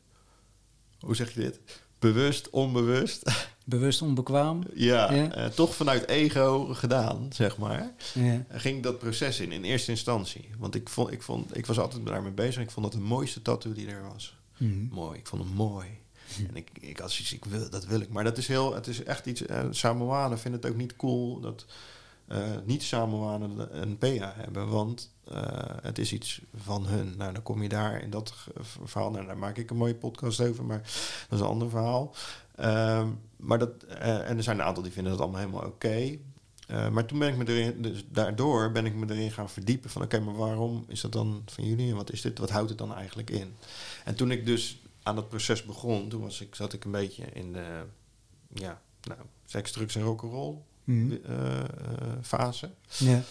Hoe 1.01 1.17
zeg 1.17 1.35
je 1.35 1.41
dit? 1.41 1.61
Bewust, 1.99 2.51
onbewust. 2.51 3.31
bewust 3.65 4.03
onbekwaam. 4.03 4.63
Ja, 4.75 5.13
ja. 5.13 5.49
Toch 5.49 5.75
vanuit 5.75 6.09
ego 6.09 6.65
gedaan, 6.65 7.29
zeg 7.33 7.59
maar. 7.59 7.93
Ja. 8.15 8.45
Ging 8.49 8.83
dat 8.83 8.99
proces 8.99 9.41
in, 9.41 9.53
in 9.53 9.65
eerste 9.65 9.91
instantie. 9.91 10.49
Want 10.59 10.75
ik, 10.75 10.89
vond, 10.89 11.13
ik, 11.13 11.23
vond, 11.23 11.57
ik 11.57 11.67
was 11.67 11.79
altijd 11.79 12.07
daarmee 12.07 12.33
bezig. 12.33 12.63
Ik 12.63 12.71
vond 12.71 12.93
dat 12.93 13.01
de 13.01 13.07
mooiste 13.07 13.43
tattoo 13.43 13.73
die 13.73 13.89
er 13.89 14.03
was. 14.13 14.39
Mm 14.61 14.89
Mooi, 14.93 15.19
ik 15.19 15.27
vond 15.27 15.43
hem 15.43 15.53
mooi. 15.53 15.89
Mhm. 16.39 16.49
En 16.49 16.57
ik, 16.57 16.71
ik 16.81 16.99
had 16.99 17.11
zoiets, 17.11 17.33
ik 17.33 17.45
wil, 17.45 17.71
dat 17.71 17.87
wil 17.87 18.01
ik. 18.01 18.09
Maar 18.09 18.25
dat 18.25 18.39
is 18.39 18.49
heel, 18.49 18.75
het 18.75 18.87
is 18.87 19.03
echt 19.03 19.27
iets. 19.27 19.43
Uh, 19.43 19.65
Samoanen 19.71 20.39
vinden 20.39 20.61
het 20.61 20.71
ook 20.71 20.77
niet 20.77 20.97
cool 20.97 21.41
dat 21.41 21.67
uh, 22.29 22.39
niet 22.65 22.83
Samoanen 22.83 23.81
een 23.83 23.99
PA 23.99 24.33
hebben, 24.37 24.69
want 24.69 25.13
uh, 25.33 25.39
het 25.83 25.99
is 25.99 26.13
iets 26.13 26.41
van 26.57 26.87
hun. 26.87 27.15
Nou, 27.17 27.33
dan 27.33 27.43
kom 27.43 27.63
je 27.63 27.69
daar 27.69 28.03
in 28.03 28.11
dat 28.11 28.35
verhaal. 28.85 29.11
Nou, 29.11 29.27
daar 29.27 29.39
maak 29.39 29.57
ik 29.57 29.71
een 29.71 29.77
mooie 29.77 29.95
podcast 29.95 30.41
over, 30.41 30.65
maar 30.65 30.79
dat 31.29 31.39
is 31.39 31.41
een 31.41 31.51
ander 31.51 31.71
verhaal. 31.71 32.15
Uh, 32.61 33.07
maar 33.37 33.59
dat, 33.59 33.71
uh, 33.89 34.29
en 34.29 34.37
er 34.37 34.43
zijn 34.43 34.59
een 34.59 34.65
aantal 34.65 34.83
die 34.83 34.93
vinden 34.93 35.13
dat 35.13 35.21
allemaal 35.21 35.41
helemaal 35.41 35.61
oké. 35.61 35.87
Okay. 35.87 36.21
Uh, 36.71 36.89
maar 36.89 37.07
toen 37.07 37.19
ben 37.19 37.29
ik 37.29 37.37
me 37.37 37.49
erin, 37.49 37.83
dus 37.83 38.05
daardoor 38.09 38.73
ben 38.73 38.87
ik 38.87 38.95
me 38.95 39.15
erin 39.15 39.31
gaan 39.31 39.51
verdiepen 39.51 39.91
van 39.91 40.03
oké, 40.03 40.21
maar 40.21 40.37
waarom 40.37 40.85
is 40.89 41.01
dat 41.01 41.13
dan 41.13 41.43
van 41.47 41.65
jullie 41.65 41.91
en 41.91 41.97
wat 41.97 42.13
is 42.13 42.21
dit, 42.21 42.39
wat 42.39 42.51
houdt 42.51 42.69
het 42.69 42.79
dan 42.79 42.95
eigenlijk 42.95 43.31
in? 43.31 43.55
En 44.05 44.15
toen 44.15 44.31
ik 44.31 44.47
dus 44.47 44.83
aan 45.03 45.15
dat 45.15 45.29
proces 45.29 45.65
begon, 45.65 46.09
toen 46.09 46.21
was 46.21 46.41
ik, 46.41 46.55
zat 46.55 46.73
ik 46.73 46.85
een 46.85 46.91
beetje 46.91 47.25
in 47.33 47.53
de 47.53 47.83
ja, 48.55 48.81
nou, 49.03 49.21
seks, 49.45 49.73
drugs 49.73 49.95
en 49.95 50.03
rock'n'roll 50.03 50.57
mm. 50.85 51.19
uh, 51.29 51.61
fase. 52.23 52.71
Ja. 52.99 53.23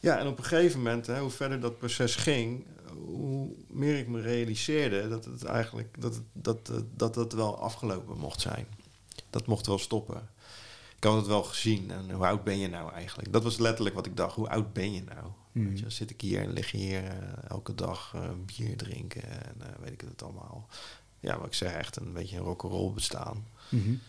Ja, 0.00 0.18
en 0.18 0.26
op 0.26 0.38
een 0.38 0.44
gegeven 0.44 0.78
moment, 0.78 1.06
hè, 1.06 1.20
hoe 1.20 1.30
verder 1.30 1.60
dat 1.60 1.78
proces 1.78 2.14
ging, 2.14 2.64
hoe 3.04 3.48
meer 3.68 3.98
ik 3.98 4.08
me 4.08 4.20
realiseerde 4.20 5.08
dat 5.08 5.24
het 5.24 5.44
eigenlijk 5.44 6.00
dat 6.00 6.14
het, 6.14 6.24
dat, 6.32 6.72
dat, 6.96 7.14
dat 7.14 7.32
wel 7.32 7.58
afgelopen 7.58 8.18
mocht 8.18 8.40
zijn 8.40 8.66
dat 9.30 9.46
mocht 9.46 9.66
wel 9.66 9.78
stoppen. 9.78 10.28
Ik 10.96 11.04
had 11.04 11.16
het 11.16 11.26
wel 11.26 11.42
gezien. 11.42 11.90
En 11.90 12.10
hoe 12.10 12.26
oud 12.26 12.44
ben 12.44 12.58
je 12.58 12.68
nou 12.68 12.92
eigenlijk? 12.92 13.32
Dat 13.32 13.42
was 13.42 13.58
letterlijk 13.58 13.94
wat 13.94 14.06
ik 14.06 14.16
dacht. 14.16 14.34
Hoe 14.34 14.48
oud 14.48 14.72
ben 14.72 14.92
je 14.92 15.02
nou? 15.02 15.26
Hmm. 15.52 15.68
Weet 15.68 15.78
je, 15.78 15.90
zit 15.90 16.10
ik 16.10 16.20
hier 16.20 16.40
en 16.40 16.52
lig 16.52 16.70
hier 16.70 17.04
uh, 17.04 17.10
elke 17.48 17.74
dag 17.74 18.12
uh, 18.16 18.30
bier 18.46 18.76
drinken 18.76 19.22
en 19.22 19.54
uh, 19.60 19.66
weet 19.80 19.92
ik 19.92 20.00
het 20.00 20.22
allemaal. 20.22 20.68
Ja, 21.20 21.38
wat 21.38 21.46
ik 21.46 21.54
zeg, 21.54 21.72
echt 21.72 21.96
een 21.96 22.12
beetje 22.12 22.36
een 22.36 22.42
rock'n'roll 22.42 22.92
bestaan. 22.92 23.46
Mm 23.68 23.82
-hmm. 23.82 24.00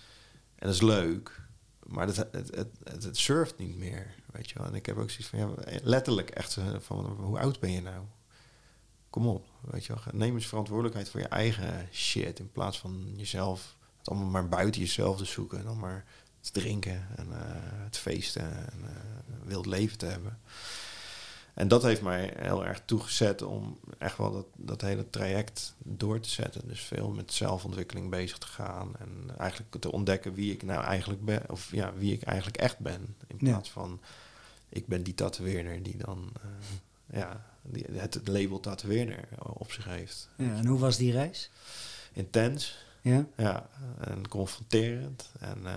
En 0.55 0.67
dat 0.67 0.73
is 0.73 0.81
leuk, 0.81 1.41
maar 1.83 2.07
het, 2.07 2.15
het, 2.15 2.31
het, 2.31 2.69
het, 2.83 3.03
het 3.03 3.17
surft 3.17 3.57
niet 3.57 3.77
meer, 3.77 4.15
weet 4.31 4.49
je 4.49 4.57
wel. 4.57 4.67
En 4.67 4.75
ik 4.75 4.85
heb 4.85 4.97
ook 4.97 5.09
zoiets 5.09 5.27
van, 5.27 5.39
ja, 5.39 5.79
letterlijk 5.83 6.29
echt 6.29 6.57
van, 6.79 7.05
hoe 7.05 7.39
oud 7.39 7.59
ben 7.59 7.71
je 7.71 7.81
nou? 7.81 8.03
Kom 9.09 9.27
op, 9.27 9.45
weet 9.61 9.85
je 9.85 9.93
wel. 9.93 10.03
Neem 10.11 10.35
eens 10.35 10.47
verantwoordelijkheid 10.47 11.09
voor 11.09 11.19
je 11.19 11.27
eigen 11.27 11.87
shit 11.91 12.39
in 12.39 12.51
plaats 12.51 12.79
van 12.79 13.13
jezelf 13.15 13.77
allemaal 14.09 14.27
maar 14.27 14.49
buiten 14.49 14.81
jezelf 14.81 15.17
te 15.17 15.25
zoeken. 15.25 15.57
En 15.57 15.65
dan 15.65 15.79
maar 15.79 16.05
te 16.51 16.59
drinken 16.59 17.07
en 17.15 17.27
het 17.83 17.97
feesten 17.97 18.71
en 18.71 18.79
uh, 18.81 18.89
wild 19.45 19.65
leven 19.65 19.97
te 19.97 20.05
hebben. 20.05 20.39
En 21.57 21.67
dat 21.67 21.83
heeft 21.83 22.01
mij 22.01 22.33
heel 22.37 22.65
erg 22.65 22.81
toegezet 22.85 23.41
om 23.41 23.79
echt 23.97 24.17
wel 24.17 24.31
dat, 24.31 24.45
dat 24.55 24.81
hele 24.81 25.09
traject 25.09 25.75
door 25.77 26.19
te 26.19 26.29
zetten. 26.29 26.67
Dus 26.67 26.81
veel 26.81 27.09
met 27.09 27.33
zelfontwikkeling 27.33 28.09
bezig 28.09 28.37
te 28.37 28.47
gaan. 28.47 28.95
En 28.99 29.37
eigenlijk 29.37 29.75
te 29.79 29.91
ontdekken 29.91 30.33
wie 30.33 30.53
ik 30.53 30.63
nou 30.63 30.83
eigenlijk 30.83 31.25
ben. 31.25 31.49
Of 31.49 31.71
ja, 31.71 31.93
wie 31.93 32.13
ik 32.13 32.21
eigenlijk 32.21 32.57
echt 32.57 32.79
ben. 32.79 33.15
In 33.27 33.37
plaats 33.37 33.71
van 33.71 34.01
ik 34.69 34.87
ben 34.87 35.03
die 35.03 35.13
tatoeëerder 35.13 35.83
die 35.83 35.97
dan 35.97 36.31
uh, 36.45 37.19
ja, 37.19 37.45
die, 37.61 37.85
het 37.91 38.27
label 38.27 38.59
tatoeëerder 38.59 39.19
op 39.39 39.71
zich 39.71 39.85
heeft. 39.85 40.29
Ja, 40.35 40.55
en 40.55 40.65
hoe 40.65 40.79
was 40.79 40.97
die 40.97 41.11
reis? 41.11 41.49
Intens. 42.13 42.85
Ja? 43.07 43.27
Ja, 43.37 43.69
en 43.99 44.27
confronterend 44.27 45.31
en 45.39 45.57
uh, 45.63 45.73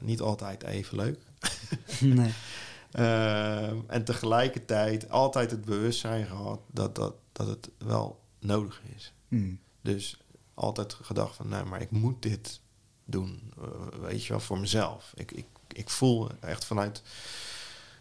niet 0.00 0.20
altijd 0.20 0.62
even 0.62 0.96
leuk. 0.96 1.18
nee. 2.00 2.32
uh, 2.92 3.68
en 3.96 4.04
tegelijkertijd 4.04 5.10
altijd 5.10 5.50
het 5.50 5.64
bewustzijn 5.64 6.26
gehad 6.26 6.60
dat, 6.66 6.94
dat, 6.94 7.14
dat 7.32 7.46
het 7.46 7.70
wel 7.78 8.20
nodig 8.38 8.82
is. 8.96 9.12
Mm. 9.28 9.58
Dus 9.80 10.20
altijd 10.54 10.94
gedacht 10.94 11.36
van, 11.36 11.48
nou, 11.48 11.66
maar 11.66 11.80
ik 11.80 11.90
moet 11.90 12.22
dit 12.22 12.60
doen. 13.04 13.52
Uh, 13.58 14.00
weet 14.00 14.24
je 14.24 14.28
wel, 14.28 14.40
voor 14.40 14.58
mezelf. 14.58 15.12
Ik, 15.14 15.32
ik, 15.32 15.46
ik 15.72 15.90
voel 15.90 16.28
echt 16.40 16.64
vanuit 16.64 17.02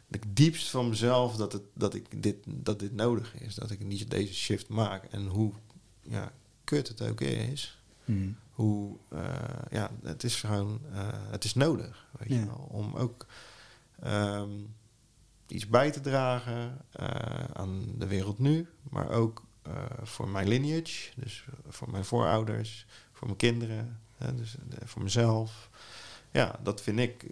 het 0.10 0.24
diepst 0.28 0.70
van 0.70 0.90
mezelf 0.90 1.36
dat, 1.36 1.54
het, 1.54 1.64
dat, 1.74 1.94
ik 1.94 2.24
dit, 2.24 2.36
dat 2.46 2.80
dit 2.80 2.94
nodig 2.94 3.36
is. 3.36 3.56
Dat 3.56 3.72
ik 3.72 3.84
niet 3.84 4.10
deze 4.10 4.34
shift 4.34 4.68
maak. 4.68 5.04
En 5.04 5.28
hoe 5.28 5.54
ja, 6.02 6.32
kut 6.64 6.88
het 6.88 7.02
ook 7.02 7.22
is. 7.22 7.82
Mm 8.06 8.42
hoe, 8.54 8.98
uh, 9.14 9.22
ja, 9.70 9.92
het 10.04 10.24
is 10.24 10.36
gewoon, 10.36 10.82
uh, 10.92 11.08
het 11.12 11.44
is 11.44 11.54
nodig, 11.54 12.06
weet 12.12 12.30
je 12.30 12.46
wel, 12.46 12.68
om 12.72 12.96
ook 12.96 13.26
um, 14.06 14.76
iets 15.48 15.68
bij 15.68 15.92
te 15.92 16.02
dragen 16.02 16.86
uh, 17.00 17.08
aan 17.54 17.86
de 17.98 18.08
wereld 18.08 18.40
nu, 18.40 18.70
maar 18.90 19.10
ook 19.10 19.44
voor 20.02 20.30
mijn 20.30 20.48
lineage, 20.48 21.12
dus 21.16 21.46
voor 21.68 21.92
mijn 21.92 22.06
voorouders, 22.06 22.86
voor 23.12 23.28
mijn 23.28 23.38
kinderen, 23.38 24.00
dus 24.36 24.56
voor 24.84 25.02
mezelf. 25.02 25.70
Ja, 26.32 26.60
dat 26.64 26.82
vind 26.82 27.00
ik 27.00 27.26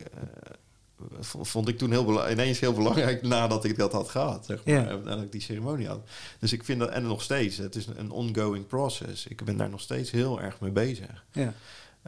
vond 1.22 1.68
ik 1.68 1.78
toen 1.78 1.92
heel 1.92 2.30
ineens 2.30 2.60
heel 2.60 2.74
belangrijk 2.74 3.22
nadat 3.38 3.64
ik 3.64 3.78
dat 3.78 3.92
had 3.92 4.10
gehad. 4.10 4.46
Zeg 4.46 4.66
maar, 4.66 4.88
En 4.88 5.04
dat 5.04 5.22
ik 5.22 5.32
die 5.32 5.42
ceremonie 5.42 5.88
had. 5.88 6.10
Dus 6.40 6.54
ik 6.54 6.64
vind 6.64 6.80
dat, 6.80 6.90
en 6.90 7.04
nog 7.04 7.22
steeds, 7.22 7.58
het 7.58 7.76
is 7.76 7.88
een 7.96 8.12
ongoing 8.12 8.68
process. 8.68 9.28
Ik 9.28 9.44
ben 9.44 9.58
daar 9.58 9.70
nog 9.70 9.82
steeds 9.82 10.12
heel 10.12 10.42
erg 10.42 10.60
mee 10.60 10.72
bezig. 10.72 11.26
Ja. 11.32 11.54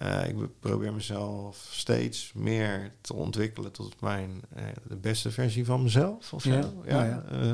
Uh, 0.01 0.27
ik 0.27 0.35
probeer 0.59 0.93
mezelf 0.93 1.67
steeds 1.71 2.31
meer 2.35 2.91
te 3.01 3.13
ontwikkelen 3.13 3.71
tot 3.71 4.01
mijn 4.01 4.41
uh, 4.57 4.63
de 4.87 4.95
beste 4.95 5.31
versie 5.31 5.65
van 5.65 5.83
mezelf. 5.83 6.33
Of 6.33 6.41
zo. 6.41 6.49
Ja, 6.49 6.71
ja. 6.85 7.03
ja. 7.03 7.23
Uh, 7.31 7.53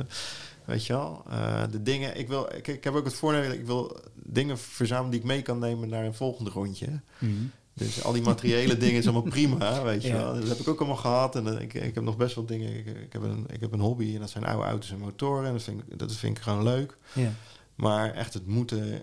weet 0.66 0.86
je 0.86 0.94
wel, 0.94 1.24
de 1.72 1.84
dingen. 1.84 2.18
Ik 2.18 2.28
wil. 2.28 2.56
Ik, 2.56 2.68
ik, 2.68 2.84
heb 2.84 2.94
ook 2.94 3.06
het 3.06 3.14
voornemen. 3.14 3.54
Ik 3.54 3.66
wil 3.66 3.98
dingen 4.14 4.58
verzamelen 4.58 5.12
die 5.12 5.20
ik 5.20 5.26
mee 5.26 5.42
kan 5.42 5.60
nemen 5.60 5.90
naar 5.90 6.06
een 6.06 6.14
volgende 6.14 6.50
rondje. 6.50 7.02
Mm 7.18 7.52
dus 7.80 8.04
al 8.04 8.14
die 8.14 8.22
materiële 8.22 8.78
dingen 8.78 9.00
is 9.00 9.04
allemaal 9.08 9.32
prima, 9.32 9.84
weet 9.84 10.04
je 10.04 10.12
wel. 10.12 10.34
Dat 10.34 10.48
heb 10.48 10.58
ik 10.58 10.68
ook 10.68 10.80
allemaal 10.80 10.98
gehad. 10.98 11.36
En 11.36 11.48
uh, 11.48 11.62
ik, 11.62 11.74
ik 11.74 11.96
heb 11.96 12.04
nog 12.04 12.18
best 12.18 12.36
wel 12.36 12.46
dingen. 12.46 12.78
Ik, 12.78 12.86
ik, 12.86 13.14
heb 13.14 13.22
een, 13.22 13.46
ik 13.50 13.60
heb 13.60 13.72
een 13.72 13.80
hobby 13.80 14.14
en 14.14 14.20
dat 14.20 14.30
zijn 14.30 14.46
oude 14.46 14.68
auto's 14.68 14.92
en 14.92 15.00
motoren. 15.00 15.46
En 15.46 15.54
dat 15.54 15.64
vind 15.64 15.82
ik, 15.82 16.00
dat 16.00 16.16
vind 16.16 16.38
ik 16.38 16.44
gewoon 16.44 16.64
leuk. 16.64 16.98
Ja. 17.14 17.32
Maar 17.76 18.14
echt 18.14 18.34
het 18.34 18.48
moeten 18.48 18.88
uh, 18.88 19.00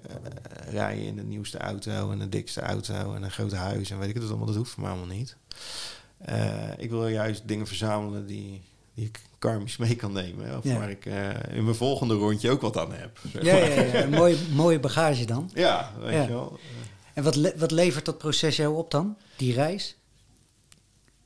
rijden 0.71 1.05
in 1.05 1.17
de 1.17 1.23
nieuwste 1.23 1.59
auto 1.59 2.11
en 2.11 2.19
de 2.19 2.29
dikste 2.29 2.61
auto 2.61 3.15
en 3.15 3.23
een 3.23 3.31
groot 3.31 3.53
huis 3.53 3.91
en 3.91 3.99
weet 3.99 4.09
ik 4.09 4.15
het 4.15 4.29
allemaal, 4.29 4.47
dat 4.47 4.57
hoeft 4.57 4.71
voor 4.71 4.83
mij 4.83 4.91
allemaal 4.91 5.17
niet. 5.17 5.37
Uh, 6.29 6.79
ik 6.79 6.91
wil 6.91 7.09
juist 7.09 7.43
dingen 7.49 7.67
verzamelen 7.67 8.27
die, 8.27 8.63
die 8.95 9.07
ik 9.07 9.21
karmisch 9.39 9.77
mee 9.87 9.97
kan 9.97 10.13
nemen. 10.13 10.57
Of 10.57 10.65
waar 10.65 10.91
ik 10.91 11.05
in 11.51 11.65
mijn 11.65 11.77
volgende 11.77 12.15
rondje 12.15 12.51
ook 12.51 12.61
wat 12.61 12.79
aan 12.79 12.93
heb. 12.93 13.19
Ja, 13.43 13.57
ja, 13.57 13.83
ja, 13.83 14.03
Een 14.03 14.11
mooie, 14.11 14.37
mooie 14.55 14.81
bagage 14.81 15.25
dan. 15.25 15.51
Ja, 15.55 15.93
weet 16.01 16.25
je 16.27 16.33
wel. 16.33 16.59
En 17.17 17.23
wat, 17.23 17.53
wat 17.57 17.71
levert 17.71 18.05
dat 18.05 18.19
proces 18.19 18.57
jou 18.57 18.77
op 18.77 18.91
dan, 18.91 19.17
die 19.37 19.53
reis? 19.53 19.97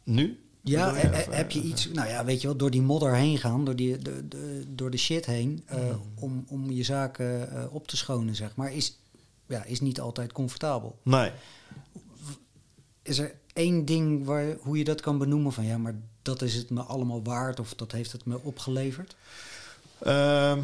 Nu? 0.04 0.44
Ja, 0.62 0.94
heb 1.30 1.50
je 1.50 1.60
iets, 1.60 1.88
nou 1.88 2.08
ja, 2.08 2.24
weet 2.24 2.40
je 2.40 2.46
wel, 2.46 2.56
door 2.56 2.70
die 2.70 2.82
modder 2.82 3.14
heen 3.14 3.38
gaan, 3.38 3.64
door, 3.64 3.76
die, 3.76 3.98
de, 3.98 4.28
de, 4.28 4.64
door 4.68 4.90
de 4.90 4.96
shit 4.96 5.26
heen, 5.26 5.66
uh, 5.72 5.94
om, 6.14 6.44
om 6.48 6.70
je 6.70 6.82
zaken 6.82 7.48
uh, 7.52 7.74
op 7.74 7.88
te 7.88 7.96
schonen, 7.96 8.36
zeg 8.36 8.56
maar, 8.56 8.72
is, 8.72 8.98
ja, 9.46 9.64
is 9.64 9.80
niet 9.80 10.00
altijd 10.00 10.32
comfortabel. 10.32 10.98
Nee. 11.02 11.30
Is 13.02 13.18
er 13.18 13.34
één 13.52 13.84
ding 13.84 14.24
waar, 14.24 14.56
hoe 14.60 14.78
je 14.78 14.84
dat 14.84 15.00
kan 15.00 15.18
benoemen 15.18 15.52
van, 15.52 15.64
ja, 15.64 15.78
maar 15.78 15.94
dat 16.22 16.42
is 16.42 16.54
het 16.54 16.70
me 16.70 16.82
allemaal 16.82 17.22
waard 17.22 17.60
of 17.60 17.74
dat 17.74 17.92
heeft 17.92 18.12
het 18.12 18.24
me 18.24 18.38
opgeleverd? 18.42 19.16
Um, 20.06 20.62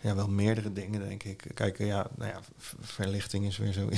ja, 0.00 0.14
wel 0.14 0.28
meerdere 0.28 0.72
dingen, 0.72 1.00
denk 1.00 1.22
ik. 1.22 1.50
Kijk, 1.54 1.78
ja, 1.78 2.06
nou 2.16 2.30
ja, 2.30 2.40
verlichting 2.80 3.46
is 3.46 3.56
weer 3.56 3.72
zo. 3.72 3.88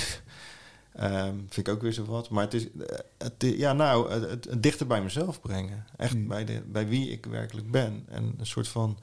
um, 1.00 1.46
vind 1.50 1.66
ik 1.66 1.68
ook 1.68 1.82
weer 1.82 1.92
zo 1.92 2.04
wat. 2.04 2.30
Maar 2.30 2.44
het 2.44 2.54
is, 2.54 2.64
eh, 2.72 2.98
het, 3.18 3.34
ja, 3.38 3.72
nou, 3.72 4.12
het, 4.12 4.48
dichter 4.58 4.86
bij 4.86 5.02
mezelf 5.02 5.40
brengen. 5.40 5.86
Echt 5.96 6.12
hmm. 6.12 6.28
bij, 6.28 6.44
de, 6.44 6.62
bij 6.66 6.88
wie 6.88 7.10
ik 7.10 7.26
werkelijk 7.26 7.70
ben. 7.70 8.04
En 8.08 8.34
een 8.38 8.46
soort 8.46 8.68
van, 8.68 8.98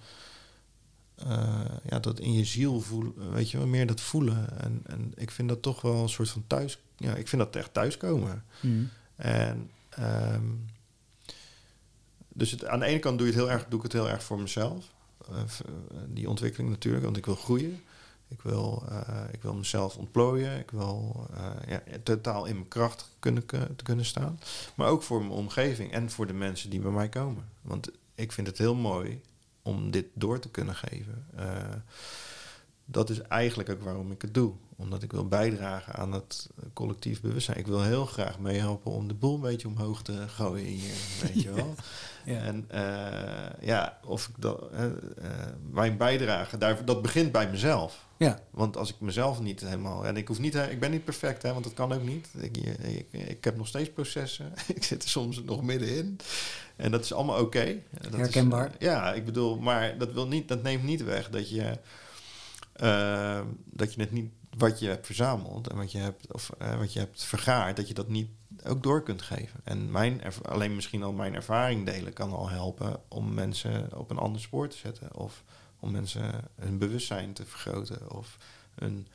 uh, 1.27 1.65
ja, 1.89 1.99
dat 1.99 2.19
in 2.19 2.33
je 2.33 2.45
ziel 2.45 2.81
voelen, 2.81 3.31
weet 3.31 3.51
je 3.51 3.57
wel, 3.57 3.67
meer 3.67 3.87
dat 3.87 4.01
voelen. 4.01 4.59
En, 4.61 4.81
en 4.85 5.11
ik 5.15 5.31
vind 5.31 5.49
dat 5.49 5.61
toch 5.61 5.81
wel 5.81 6.01
een 6.01 6.09
soort 6.09 6.29
van 6.29 6.43
thuis, 6.47 6.79
ja, 6.97 7.15
ik 7.15 7.27
vind 7.27 7.41
dat 7.41 7.55
echt 7.55 7.73
thuiskomen. 7.73 8.43
Mm. 8.61 8.89
En, 9.15 9.69
um, 9.99 10.65
dus 12.27 12.51
het, 12.51 12.65
aan 12.65 12.79
de 12.79 12.85
ene 12.85 12.99
kant 12.99 13.17
doe, 13.17 13.27
je 13.27 13.33
het 13.33 13.41
heel 13.41 13.51
erg, 13.51 13.65
doe 13.65 13.77
ik 13.77 13.83
het 13.83 13.93
heel 13.93 14.09
erg 14.09 14.23
voor 14.23 14.39
mezelf. 14.39 14.95
Eh, 15.31 15.43
die 16.07 16.29
ontwikkeling 16.29 16.69
natuurlijk, 16.69 17.03
want 17.03 17.17
ik 17.17 17.25
wil 17.25 17.35
groeien. 17.35 17.81
Ik 18.29 18.41
wil, 18.41 18.83
uh, 18.89 19.23
ik 19.31 19.41
wil 19.41 19.53
mezelf 19.53 19.97
ontplooien. 19.97 20.59
Ik 20.59 20.71
wil 20.71 21.27
ja, 21.67 21.81
totaal 22.03 22.45
in 22.45 22.55
mijn 22.55 22.67
kracht 22.67 23.09
kunnen, 23.19 23.45
te 23.45 23.83
kunnen 23.83 24.05
staan. 24.05 24.39
Maar 24.75 24.87
ook 24.87 25.03
voor 25.03 25.19
mijn 25.19 25.31
omgeving 25.31 25.91
en 25.91 26.09
voor 26.09 26.27
de 26.27 26.33
mensen 26.33 26.69
die 26.69 26.79
bij 26.79 26.91
mij 26.91 27.09
komen. 27.09 27.49
Want 27.61 27.91
ik 28.15 28.31
vind 28.31 28.47
het 28.47 28.57
heel 28.57 28.75
mooi 28.75 29.21
om 29.61 29.91
dit 29.91 30.05
door 30.13 30.39
te 30.39 30.49
kunnen 30.49 30.75
geven. 30.75 31.25
Dat 32.85 33.09
is 33.09 33.21
eigenlijk 33.21 33.69
ook 33.69 33.81
waarom 33.81 34.11
ik 34.11 34.21
het 34.21 34.33
doe. 34.33 34.53
Omdat 34.79 35.03
ik 35.03 35.11
wil 35.11 35.27
bijdragen 35.27 35.93
aan 35.93 36.11
het 36.11 36.49
collectief 36.73 37.21
bewustzijn. 37.21 37.57
Ik 37.57 37.67
wil 37.67 37.83
heel 37.83 38.05
graag 38.05 38.39
meehelpen 38.39 38.91
om 38.91 39.07
de 39.07 39.13
boel 39.13 39.35
een 39.35 39.41
beetje 39.41 39.67
omhoog 39.67 40.01
te 40.01 40.27
gooien 40.27 40.65
hier. 40.65 40.93
Weet 41.21 41.41
je 41.41 41.53
wel. 41.55 41.75
ja. 42.25 42.39
En 42.39 42.69
uh, 42.71 43.67
ja, 43.67 43.99
of 44.05 44.27
ik 44.27 44.33
dat, 44.37 44.63
uh, 44.73 44.85
mijn 45.71 45.97
bijdrage, 45.97 46.57
daar, 46.57 46.85
dat 46.85 47.01
begint 47.01 47.31
bij 47.31 47.49
mezelf. 47.49 48.05
Ja. 48.17 48.39
Want 48.49 48.77
als 48.77 48.89
ik 48.89 48.99
mezelf 48.99 49.39
niet 49.39 49.61
helemaal. 49.61 50.05
En 50.05 50.17
ik 50.17 50.27
hoef 50.27 50.39
niet, 50.39 50.55
ik 50.55 50.79
ben 50.79 50.91
niet 50.91 51.03
perfect, 51.05 51.41
hè, 51.41 51.51
want 51.51 51.63
dat 51.63 51.73
kan 51.73 51.93
ook 51.93 52.03
niet. 52.03 52.27
Ik, 52.37 52.57
ik, 52.57 53.07
ik 53.11 53.43
heb 53.43 53.57
nog 53.57 53.67
steeds 53.67 53.89
processen. 53.89 54.53
ik 54.75 54.83
zit 54.83 55.03
er 55.03 55.09
soms 55.09 55.43
nog 55.43 55.63
middenin. 55.63 56.19
En 56.75 56.91
dat 56.91 57.03
is 57.03 57.13
allemaal 57.13 57.39
oké. 57.39 57.45
Okay. 57.45 57.83
Herkenbaar. 58.11 58.71
ja, 58.79 59.13
ik 59.13 59.25
bedoel, 59.25 59.59
maar 59.59 59.97
dat, 59.97 60.13
wil 60.13 60.27
niet, 60.27 60.47
dat 60.47 60.63
neemt 60.63 60.83
niet 60.83 61.03
weg 61.03 61.29
dat 61.29 61.49
je 61.49 61.77
uh, 62.83 63.39
dat 63.65 63.93
je 63.93 64.01
het 64.01 64.11
niet 64.11 64.31
wat 64.57 64.79
je 64.79 64.87
hebt 64.87 65.05
verzameld 65.05 65.67
en 65.67 65.75
wat 65.77 65.91
je 65.91 65.97
hebt, 65.97 66.33
of, 66.33 66.49
uh, 66.61 66.77
wat 66.77 66.93
je 66.93 66.99
hebt 66.99 67.23
vergaard, 67.23 67.75
dat 67.75 67.87
je 67.87 67.93
dat 67.93 68.07
niet 68.07 68.29
ook 68.63 68.83
door 68.83 69.03
kunt 69.03 69.21
geven. 69.21 69.59
En 69.63 69.91
mijn 69.91 70.21
alleen 70.41 70.75
misschien 70.75 71.03
al 71.03 71.11
mijn 71.11 71.35
ervaring 71.35 71.85
delen 71.85 72.13
kan 72.13 72.31
al 72.31 72.49
helpen 72.49 72.99
om 73.07 73.33
mensen 73.33 73.97
op 73.97 74.09
een 74.09 74.17
ander 74.17 74.41
spoor 74.41 74.67
te 74.67 74.77
zetten. 74.77 75.15
Of 75.15 75.43
om 75.79 75.91
mensen 75.91 76.31
hun 76.55 76.77
bewustzijn 76.77 77.33
te 77.33 77.45
vergroten. 77.45 78.11
Of 78.11 78.37
een 78.75 79.07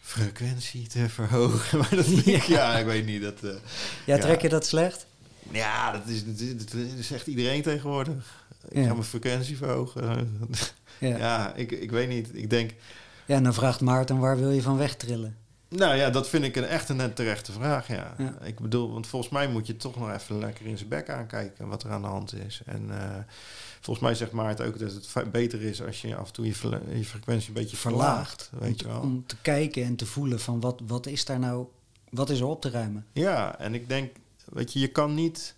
frequentie 0.00 0.86
te 0.86 1.08
verhogen. 1.18 1.78
Maar 1.78 1.96
dat 1.96 2.24
ja. 2.24 2.32
Ik, 2.32 2.42
ja, 2.42 2.78
ik 2.78 2.86
weet 2.86 3.06
niet. 3.06 3.22
Dat, 3.22 3.42
uh, 3.44 3.54
ja, 4.06 4.18
trek 4.18 4.42
je 4.42 4.48
dat 4.48 4.66
slecht? 4.66 5.06
Ja, 5.50 5.92
dat 5.92 6.06
is, 6.06 6.24
dat 6.24 6.72
is, 6.72 7.06
zegt 7.06 7.26
iedereen 7.26 7.62
tegenwoordig. 7.62 8.44
Ik 8.68 8.84
ga 8.84 8.92
mijn 8.92 9.04
frequentie 9.04 9.56
verhogen. 9.56 10.30
Ja, 10.98 11.16
ja 11.16 11.54
ik, 11.54 11.70
ik 11.70 11.90
weet 11.90 12.08
niet. 12.08 12.28
Ik 12.32 12.50
denk... 12.50 12.70
Ja, 13.26 13.36
en 13.36 13.42
dan 13.42 13.54
vraagt 13.54 13.80
Maarten, 13.80 14.18
waar 14.18 14.38
wil 14.38 14.50
je 14.50 14.62
van 14.62 14.76
wegtrillen? 14.76 15.36
Nou 15.68 15.96
ja, 15.96 16.10
dat 16.10 16.28
vind 16.28 16.44
ik 16.44 16.56
een 16.56 16.64
echt 16.64 16.88
een 16.88 17.12
terechte 17.14 17.52
vraag, 17.52 17.88
ja. 17.88 18.14
Ik 18.42 18.60
bedoel, 18.60 18.92
want 18.92 19.06
volgens 19.06 19.32
mij 19.32 19.48
moet 19.48 19.66
je 19.66 19.76
toch 19.76 19.96
nog 19.96 20.12
even 20.12 20.38
lekker 20.38 20.66
in 20.66 20.76
zijn 20.76 20.88
bek 20.88 21.10
aankijken 21.10 21.68
wat 21.68 21.82
er 21.82 21.90
aan 21.90 22.02
de 22.02 22.08
hand 22.08 22.34
is. 22.34 22.62
En 22.66 22.88
uh, 22.90 22.96
volgens 23.80 24.06
mij 24.06 24.14
zegt 24.14 24.32
Maarten 24.32 24.66
ook 24.66 24.78
dat 24.78 24.92
het 25.12 25.32
beter 25.32 25.62
is 25.62 25.82
als 25.82 26.00
je 26.00 26.16
af 26.16 26.26
en 26.26 26.32
toe 26.32 26.46
je, 26.46 26.80
je 26.94 27.04
frequentie 27.04 27.48
een 27.48 27.54
beetje 27.54 27.76
verlaagt. 27.76 28.50
weet 28.58 28.80
je 28.80 28.86
wel. 28.86 29.00
om 29.00 29.26
te 29.26 29.36
kijken 29.42 29.84
en 29.84 29.96
te 29.96 30.06
voelen 30.06 30.40
van 30.40 30.60
wat, 30.60 30.80
wat 30.86 31.06
is 31.06 31.24
daar 31.24 31.38
nou, 31.38 31.66
wat 32.10 32.30
is 32.30 32.40
er 32.40 32.46
op 32.46 32.60
te 32.60 32.70
ruimen? 32.70 33.06
Ja, 33.12 33.58
en 33.58 33.74
ik 33.74 33.88
denk, 33.88 34.12
weet 34.44 34.72
je, 34.72 34.80
je 34.80 34.88
kan 34.88 35.14
niet 35.14 35.54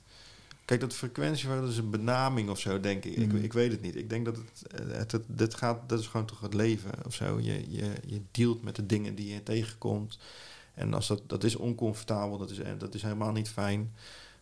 Kijk, 0.65 0.81
dat 0.81 0.95
frequentie, 0.95 1.49
dat 1.49 1.69
is 1.69 1.77
een 1.77 1.91
benaming 1.91 2.51
of 2.51 2.59
zo, 2.61 2.81
denk 2.81 3.05
ik. 3.05 3.17
ik. 3.17 3.33
Mhm. 3.33 3.45
Ik 3.45 3.53
weet 3.53 3.73
het 3.73 3.81
niet. 3.81 3.97
Ik 3.97 4.09
denk 4.11 4.25
dat 4.25 4.37
het, 4.37 5.12
het, 5.12 5.23
het, 5.37 5.55
gaat, 5.55 5.89
dat 5.89 6.01
is 6.01 6.07
gewoon 6.07 6.27
toch 6.27 6.41
het 6.41 6.55
leven 6.55 6.91
of 7.07 7.15
zo. 7.15 7.41
Je, 7.41 7.71
je, 7.71 7.93
je 8.07 8.21
dealt 8.31 8.62
met 8.62 8.77
de 8.77 8.87
dingen 8.87 9.15
die 9.15 9.35
je 9.35 9.43
tegenkomt. 9.43 10.19
En 10.75 10.95
als 10.95 11.07
dat, 11.07 11.23
dat 11.27 11.45
is 11.45 11.57
oncomfortabel, 11.57 12.39
dat 12.39 12.51
is, 12.51 12.59
dat 12.79 12.95
is 12.95 13.03
helemaal 13.03 13.33
niet 13.33 13.49
fijn. 13.49 13.95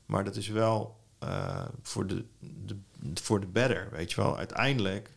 Maar 0.07 0.25
dat 0.25 0.37
is 0.37 0.49
wel 0.49 0.97
uh, 1.23 1.65
voor, 1.83 2.07
de, 2.07 2.25
de, 2.39 2.77
voor 3.15 3.41
de 3.41 3.47
better, 3.47 3.89
weet 3.93 4.13
je 4.13 4.21
wel. 4.21 4.39
Uiteindelijk 4.39 5.11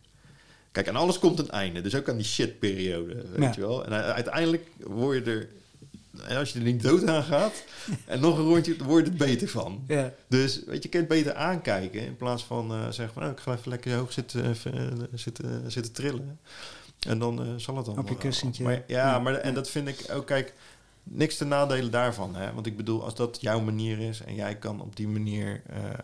Kijk, 0.76 0.88
en 0.88 0.96
alles 0.96 1.20
komt 1.20 1.40
een 1.40 1.50
einde. 1.50 1.82
Dus 1.82 1.96
ook 1.96 2.10
aan 2.10 2.18
die 2.18 2.26
shitperiode, 2.26 3.26
weet 3.36 3.56
je 3.56 3.62
wel. 3.62 3.86
En 3.86 3.92
uiteindelijk 3.92 4.68
word 4.80 5.26
je 5.26 5.32
er 5.32 5.50
en 6.28 6.38
als 6.38 6.54
je 6.54 6.60
er 6.60 6.66
niet 6.66 6.82
dood 6.82 7.08
aan 7.08 7.24
gaat 7.24 7.64
en 8.06 8.20
nog 8.20 8.38
een 8.38 8.44
rondje, 8.44 8.76
wordt 8.84 9.08
het 9.08 9.18
beter 9.18 9.48
van. 9.48 9.84
Ja. 9.88 10.14
Dus 10.28 10.64
weet 10.66 10.76
je, 10.76 10.82
je 10.82 10.90
kunt 10.90 11.08
beter 11.08 11.34
aankijken 11.34 12.02
in 12.02 12.16
plaats 12.16 12.44
van 12.44 12.72
uh, 12.72 12.84
zeggen 12.90 13.14
van, 13.14 13.24
oh, 13.24 13.32
ik 13.32 13.40
ga 13.40 13.54
even 13.54 13.70
lekker 13.70 13.96
hoog 13.96 14.12
zitten, 14.12 14.46
uh, 14.46 14.84
zitten, 15.14 15.72
zitten 15.72 15.94
trillen. 15.94 16.40
En 17.00 17.20
dan 17.20 17.48
uh, 17.48 17.54
zal 17.58 17.78
het 17.78 17.86
dan. 17.86 17.98
Op 17.98 18.10
je 18.10 18.18
kussentje. 18.18 18.64
Maar, 18.64 18.84
ja, 18.88 19.20
maar 19.20 19.34
en 19.34 19.54
dat 19.54 19.70
vind 19.70 19.88
ik 19.88 20.06
ook, 20.12 20.26
kijk, 20.26 20.54
niks 21.04 21.38
te 21.38 21.46
nadelen 21.46 21.92
daarvan. 21.92 22.36
Hè? 22.36 22.54
Want 22.54 22.66
ik 22.66 22.78
bedoel, 22.78 23.04
als 23.04 23.16
dat 23.16 23.42
jouw 23.42 23.60
manier 23.60 24.00
is 24.00 24.22
en 24.22 24.36
jij 24.36 24.58
kan 24.58 24.82
op 24.82 24.96
die 24.96 25.08
manier 25.08 25.62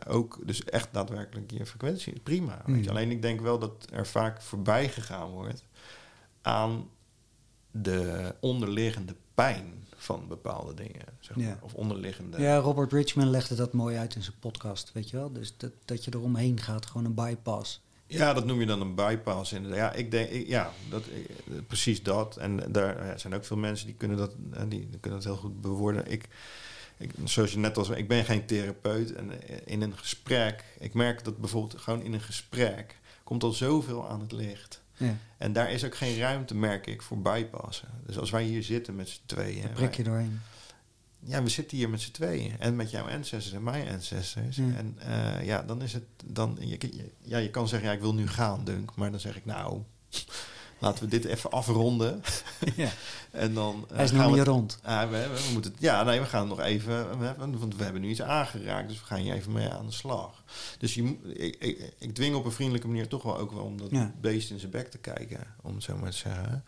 ook, 0.07 0.39
dus 0.45 0.64
echt 0.64 0.88
daadwerkelijk 0.91 1.51
je 1.51 1.66
frequentie, 1.66 2.20
prima. 2.24 2.62
Weet 2.66 2.76
je? 2.76 2.82
Hmm. 2.82 2.89
Alleen 2.89 3.12
ik 3.12 3.22
denk 3.22 3.41
wel 3.41 3.59
dat 3.59 3.88
er 3.93 4.07
vaak 4.07 4.41
voorbij 4.41 4.89
gegaan 4.89 5.30
wordt 5.30 5.64
aan 6.41 6.89
de 7.72 8.36
onderliggende 8.39 9.16
pijn 9.34 9.86
van 9.95 10.27
bepaalde 10.27 10.73
dingen. 10.73 11.05
Zeg 11.19 11.36
maar, 11.36 11.57
Of 11.61 11.73
onderliggende. 11.73 12.41
Ja, 12.41 12.57
Robert 12.57 12.91
Richman 12.91 13.29
legde 13.29 13.55
dat 13.55 13.73
mooi 13.73 13.97
uit 13.97 14.15
in 14.15 14.23
zijn 14.23 14.36
podcast, 14.39 14.91
weet 14.93 15.09
je 15.09 15.17
wel. 15.17 15.32
Dus 15.32 15.53
dat, 15.57 15.71
dat 15.86 16.05
je 16.05 16.11
eromheen 16.13 16.59
gaat, 16.59 16.86
gewoon 16.86 17.05
een 17.05 17.13
bypass. 17.13 17.82
Ja, 18.07 18.34
dat 18.34 18.45
noem 18.45 18.59
je 18.59 18.65
dan 18.65 18.82
een 18.82 18.95
bypass. 18.95 19.53
Inderdaad. 19.53 19.79
Ja, 19.79 19.93
ik 19.93 20.11
denk, 20.11 20.47
ja, 20.47 20.71
dat, 20.89 21.03
precies 21.67 22.03
dat. 22.03 22.38
En 22.38 22.71
daar 22.71 23.05
ja, 23.05 23.17
zijn 23.17 23.34
ook 23.34 23.45
veel 23.45 23.57
mensen 23.57 23.86
die 23.86 23.95
kunnen 23.95 24.17
dat, 24.17 24.32
die, 24.67 24.89
kunnen 24.99 25.19
dat 25.19 25.23
heel 25.23 25.41
goed 25.41 25.61
bewoorden. 25.61 26.11
Ik, 26.11 26.27
ik, 26.97 27.11
zoals 27.23 27.51
je 27.51 27.57
net 27.57 27.77
al 27.77 27.86
zei, 27.86 27.99
ik 27.99 28.07
ben 28.07 28.25
geen 28.25 28.45
therapeut. 28.45 29.13
En 29.13 29.47
eh, 29.47 29.57
in 29.65 29.82
een 29.82 29.97
gesprek, 29.97 30.63
ik 30.79 30.93
merk 30.93 31.23
dat 31.23 31.38
bijvoorbeeld 31.38 31.82
gewoon 31.82 32.01
in 32.01 32.13
een 32.13 32.21
gesprek 32.21 32.99
komt 33.23 33.43
al 33.43 33.51
zoveel 33.51 34.09
aan 34.09 34.19
het 34.19 34.32
licht. 34.32 34.82
Ja. 34.98 35.18
En 35.38 35.54
daar 35.54 35.72
is 35.72 35.86
ook 35.86 35.96
geen 35.96 36.18
ruimte, 36.18 36.56
merk 36.56 36.88
ik, 36.88 37.02
voor 37.02 37.22
bypassen. 37.22 37.89
Dus 38.06 38.18
als 38.18 38.30
wij 38.30 38.44
hier 38.44 38.64
zitten 38.64 38.96
met 38.96 39.10
z'n 39.10 39.22
tweeën... 39.26 39.62
Dan 39.62 39.72
prik 39.74 39.96
je 39.96 40.04
doorheen. 40.04 40.39
Ja, 41.20 41.44
we 41.44 41.50
zitten 41.50 41.78
hier 41.78 41.89
met 41.89 42.02
z'n 42.02 42.12
tweeën. 42.12 42.60
En 42.60 42.76
met 42.76 42.92
jouw 42.92 43.10
ancestors 43.10 43.54
en 43.54 43.64
mijn 43.64 43.89
ancestors. 43.89 44.58
En 44.58 44.98
uh, 45.08 45.46
ja, 45.46 45.62
dan 45.64 45.82
is 45.82 45.94
het... 45.94 46.04
Dan, 46.26 46.58
je, 46.60 47.10
ja, 47.22 47.38
je 47.38 47.50
kan 47.50 47.68
zeggen, 47.68 47.89
ja, 47.89 47.96
ik 47.96 48.02
wil 48.02 48.14
nu 48.14 48.28
gaan, 48.28 48.64
Dunk. 48.64 48.96
Maar 48.96 49.12
dan 49.12 49.20
zeg 49.20 49.36
ik, 49.36 49.46
nou... 49.46 49.82
Laten 50.82 51.03
we 51.03 51.09
dit 51.09 51.25
even 51.25 51.51
afronden. 51.51 52.21
Ja. 52.75 52.89
en 53.32 53.53
dan, 53.53 53.86
Hij 53.93 54.03
is 54.03 54.11
nog 54.11 54.36
niet 54.36 54.43
rond. 54.43 54.79
Uh, 54.86 55.09
we, 55.09 55.27
we, 55.27 55.49
moeten, 55.53 55.75
ja, 55.79 56.03
nee, 56.03 56.19
we 56.19 56.25
gaan 56.25 56.47
nog 56.47 56.59
even... 56.59 57.19
We 57.19 57.25
hebben, 57.25 57.59
want 57.59 57.75
we 57.75 57.84
hebben 57.84 58.01
nu 58.01 58.09
iets 58.09 58.21
aangeraakt, 58.21 58.88
dus 58.88 58.99
we 58.99 59.05
gaan 59.05 59.19
hier 59.19 59.34
even 59.34 59.51
mee 59.51 59.69
aan 59.69 59.86
de 59.86 59.91
slag. 59.91 60.43
Dus 60.77 60.93
je, 60.93 61.17
ik, 61.34 61.55
ik, 61.59 61.93
ik 61.97 62.15
dwing 62.15 62.36
op 62.36 62.45
een 62.45 62.51
vriendelijke 62.51 62.88
manier 62.88 63.07
toch 63.07 63.23
wel 63.23 63.38
ook 63.38 63.51
wel 63.51 63.63
om 63.63 63.77
dat 63.77 64.21
beest 64.21 64.51
in 64.51 64.59
zijn 64.59 64.71
bek 64.71 64.91
te 64.91 64.97
kijken. 64.97 65.39
Om 65.61 65.73
het 65.73 65.84
zo 65.84 65.97
maar 65.97 66.11
te 66.11 66.17
zeggen. 66.17 66.63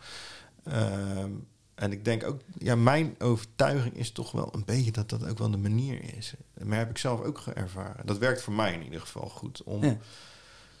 Ehm, 0.64 1.30
en 1.74 1.92
ik 1.92 2.04
denk 2.04 2.24
ook, 2.24 2.40
ja, 2.58 2.74
mijn 2.74 3.14
overtuiging 3.18 3.96
is 3.96 4.12
toch 4.12 4.32
wel 4.32 4.48
een 4.52 4.64
beetje 4.64 4.92
dat 4.92 5.08
dat 5.08 5.26
ook 5.28 5.38
wel 5.38 5.50
de 5.50 5.56
manier 5.56 6.16
is. 6.16 6.34
Maar 6.64 6.78
heb 6.78 6.90
ik 6.90 6.98
zelf 6.98 7.20
ook 7.20 7.42
ervaren. 7.54 8.06
Dat 8.06 8.18
werkt 8.18 8.42
voor 8.42 8.52
mij 8.52 8.72
in 8.72 8.82
ieder 8.82 9.00
geval 9.00 9.28
goed. 9.28 9.62
Om 9.62 9.98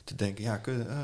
te 0.04 0.14
denken, 0.14 0.44
ja, 0.44 0.56
kun, 0.56 0.86
uh, 0.86 0.96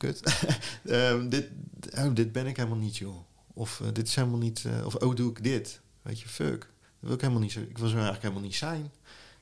kut. 0.00 0.20
Ehm, 0.84 1.28
dit, 1.28 1.48
oh, 1.94 2.14
dit 2.14 2.32
ben 2.32 2.46
ik 2.46 2.56
helemaal 2.56 2.78
niet, 2.78 2.96
joh. 2.96 3.16
Of 3.54 3.80
uh, 3.80 3.88
dit 3.92 4.06
is 4.08 4.14
helemaal 4.14 4.38
niet... 4.38 4.64
Uh, 4.66 4.86
of 4.86 4.94
oh, 4.94 5.14
doe 5.16 5.30
ik 5.30 5.42
dit? 5.42 5.80
Weet 6.02 6.20
je, 6.20 6.28
fuck. 6.28 6.60
Dat 6.60 6.68
wil 7.00 7.12
ik 7.12 7.20
helemaal 7.20 7.42
niet 7.42 7.52
zo... 7.52 7.60
Ik 7.60 7.78
wil 7.78 7.88
zo 7.88 7.94
eigenlijk 7.94 8.22
helemaal 8.22 8.44
niet 8.44 8.54
zijn. 8.54 8.90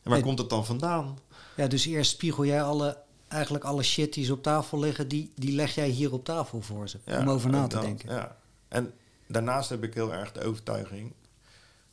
En 0.02 0.10
waar 0.10 0.20
komt 0.20 0.38
het 0.38 0.50
dan 0.50 0.66
vandaan? 0.66 1.18
Ja, 1.56 1.66
dus 1.66 1.86
eerst 1.86 2.10
spiegel 2.10 2.44
jij 2.44 2.62
alle... 2.62 2.98
Eigenlijk 3.28 3.64
alle 3.64 3.82
shit 3.82 4.14
die 4.14 4.24
ze 4.24 4.32
op 4.32 4.42
tafel 4.42 4.78
liggen... 4.78 5.08
die, 5.08 5.32
die 5.34 5.52
leg 5.52 5.74
jij 5.74 5.88
hier 5.88 6.12
op 6.12 6.24
tafel 6.24 6.60
voor 6.60 6.88
ze. 6.88 6.98
om 7.06 7.30
over 7.30 7.50
na 7.50 7.66
te 7.66 7.80
denken. 7.80 8.14
Ja. 8.14 8.36
En 8.68 8.92
daarnaast 9.26 9.68
heb 9.68 9.82
ik 9.82 9.94
heel 9.94 10.12
erg 10.12 10.32
de 10.32 10.44
overtuiging... 10.44 11.12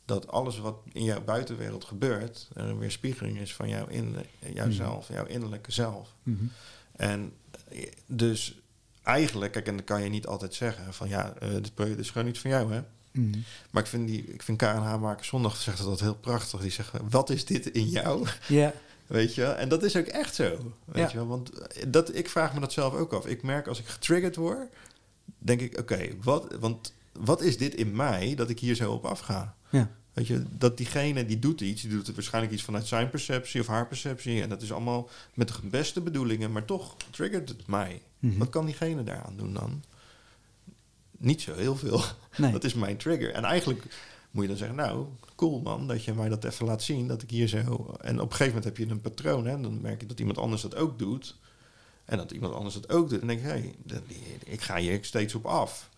dat 0.04 0.28
alles 0.28 0.58
wat 0.58 0.76
in 0.92 1.04
jouw 1.04 1.24
buitenwereld 1.24 1.84
gebeurt... 1.84 2.48
een 2.52 2.78
weerspiegeling 2.78 3.38
is 3.38 3.54
van 3.54 3.68
jouw 3.68 3.86
in, 3.86 4.16
jouzelf. 4.54 5.08
Mm. 5.08 5.16
Jouw 5.16 5.26
innerlijke 5.26 5.72
zelf. 5.72 6.14
Mm 6.22 6.36
-hmm. 6.38 6.50
En 6.96 7.32
dus 8.06 8.60
eigenlijk, 9.02 9.52
kijk, 9.52 9.66
en 9.66 9.76
dan 9.76 9.84
kan 9.84 10.02
je 10.02 10.08
niet 10.08 10.26
altijd 10.26 10.54
zeggen 10.54 10.94
van 10.94 11.08
ja, 11.08 11.34
uh, 11.42 11.54
dit 11.74 11.98
is 11.98 12.10
gewoon 12.10 12.26
niet 12.26 12.38
van 12.38 12.50
jou, 12.50 12.72
hè. 12.72 12.80
Mm. 13.12 13.44
Maar 13.70 13.82
ik 13.82 13.88
vind, 13.88 14.08
die, 14.08 14.24
ik 14.24 14.42
vind 14.42 14.58
Karen 14.58 14.82
Haamaker 14.82 15.24
zondag 15.24 15.56
zegt 15.56 15.84
dat 15.84 16.00
heel 16.00 16.14
prachtig. 16.14 16.60
Die 16.60 16.70
zegt, 16.70 16.92
wat 17.10 17.30
is 17.30 17.44
dit 17.44 17.66
in 17.66 17.88
jou? 17.88 18.26
Ja. 18.48 18.72
Weet 19.06 19.34
je, 19.34 19.44
en 19.44 19.68
dat 19.68 19.82
is 19.82 19.96
ook 19.96 20.06
echt 20.06 20.34
zo. 20.34 20.72
Weet 20.84 21.12
je, 21.12 21.26
want 21.26 21.50
eh, 21.50 21.84
dat, 21.88 22.14
ik 22.14 22.28
vraag 22.28 22.54
me 22.54 22.60
dat 22.60 22.72
zelf 22.72 22.94
ook 22.94 23.12
af. 23.12 23.26
Ik 23.26 23.42
merk 23.42 23.66
als 23.66 23.78
ik 23.78 23.86
getriggerd 23.86 24.36
word, 24.36 24.68
denk 25.38 25.60
ik, 25.60 25.78
oké, 25.78 26.08
wat, 26.22 26.56
want 26.60 26.92
wat 27.12 27.42
is 27.42 27.58
dit 27.58 27.74
in 27.74 27.96
mij 27.96 28.34
dat 28.34 28.50
ik 28.50 28.60
hier 28.60 28.74
zo 28.74 28.92
op 28.92 29.04
afga? 29.04 29.54
Ja. 29.70 29.90
Weet 30.16 30.26
je, 30.26 30.42
dat 30.50 30.76
diegene 30.76 31.26
die 31.26 31.38
doet 31.38 31.60
iets, 31.60 31.82
die 31.82 31.90
doet 31.90 32.06
het 32.06 32.14
waarschijnlijk 32.14 32.54
iets 32.54 32.62
vanuit 32.62 32.86
zijn 32.86 33.10
perceptie 33.10 33.60
of 33.60 33.66
haar 33.66 33.86
perceptie. 33.86 34.42
En 34.42 34.48
dat 34.48 34.62
is 34.62 34.72
allemaal 34.72 35.08
met 35.34 35.48
de 35.48 35.54
beste 35.62 36.00
bedoelingen, 36.00 36.52
maar 36.52 36.64
toch 36.64 36.96
triggert 37.10 37.48
het 37.48 37.66
mij. 37.66 38.02
Mhm. 38.18 38.38
Wat 38.38 38.48
kan 38.48 38.66
diegene 38.66 39.02
daaraan 39.02 39.36
doen 39.36 39.52
dan? 39.52 39.82
Niet 41.18 41.42
zo 41.42 41.54
heel 41.54 41.76
veel. 41.76 42.02
Nee. 42.36 42.52
Dat 42.52 42.64
is 42.64 42.74
mijn 42.74 42.96
trigger. 42.96 43.32
En 43.32 43.44
eigenlijk 43.44 43.84
moet 44.30 44.42
je 44.42 44.48
dan 44.48 44.58
zeggen, 44.58 44.76
nou, 44.76 45.06
cool 45.34 45.60
man, 45.60 45.86
dat 45.86 46.04
je 46.04 46.14
mij 46.14 46.28
dat 46.28 46.44
even 46.44 46.66
laat 46.66 46.82
zien, 46.82 47.08
dat 47.08 47.22
ik 47.22 47.30
hier 47.30 47.48
zo... 47.48 47.94
En 48.00 48.20
op 48.20 48.30
een 48.30 48.36
gegeven 48.36 48.46
moment 48.46 48.64
heb 48.64 48.76
je 48.76 48.86
een 48.86 49.00
patroon, 49.00 49.46
hè, 49.46 49.60
dan 49.60 49.80
merk 49.80 50.00
je 50.00 50.06
dat 50.06 50.20
iemand 50.20 50.38
anders 50.38 50.62
dat 50.62 50.74
ook 50.74 50.98
doet. 50.98 51.36
En 52.04 52.16
dat 52.16 52.30
iemand 52.30 52.54
anders 52.54 52.74
dat 52.74 52.88
ook 52.88 53.08
doet. 53.08 53.20
En 53.20 53.26
denk 53.26 53.40
je, 53.40 53.46
hé, 53.46 53.52
hey, 53.86 54.02
ik 54.44 54.60
ga 54.60 54.76
hier 54.76 54.98
steeds 55.04 55.34
op 55.34 55.46
af. 55.46 55.90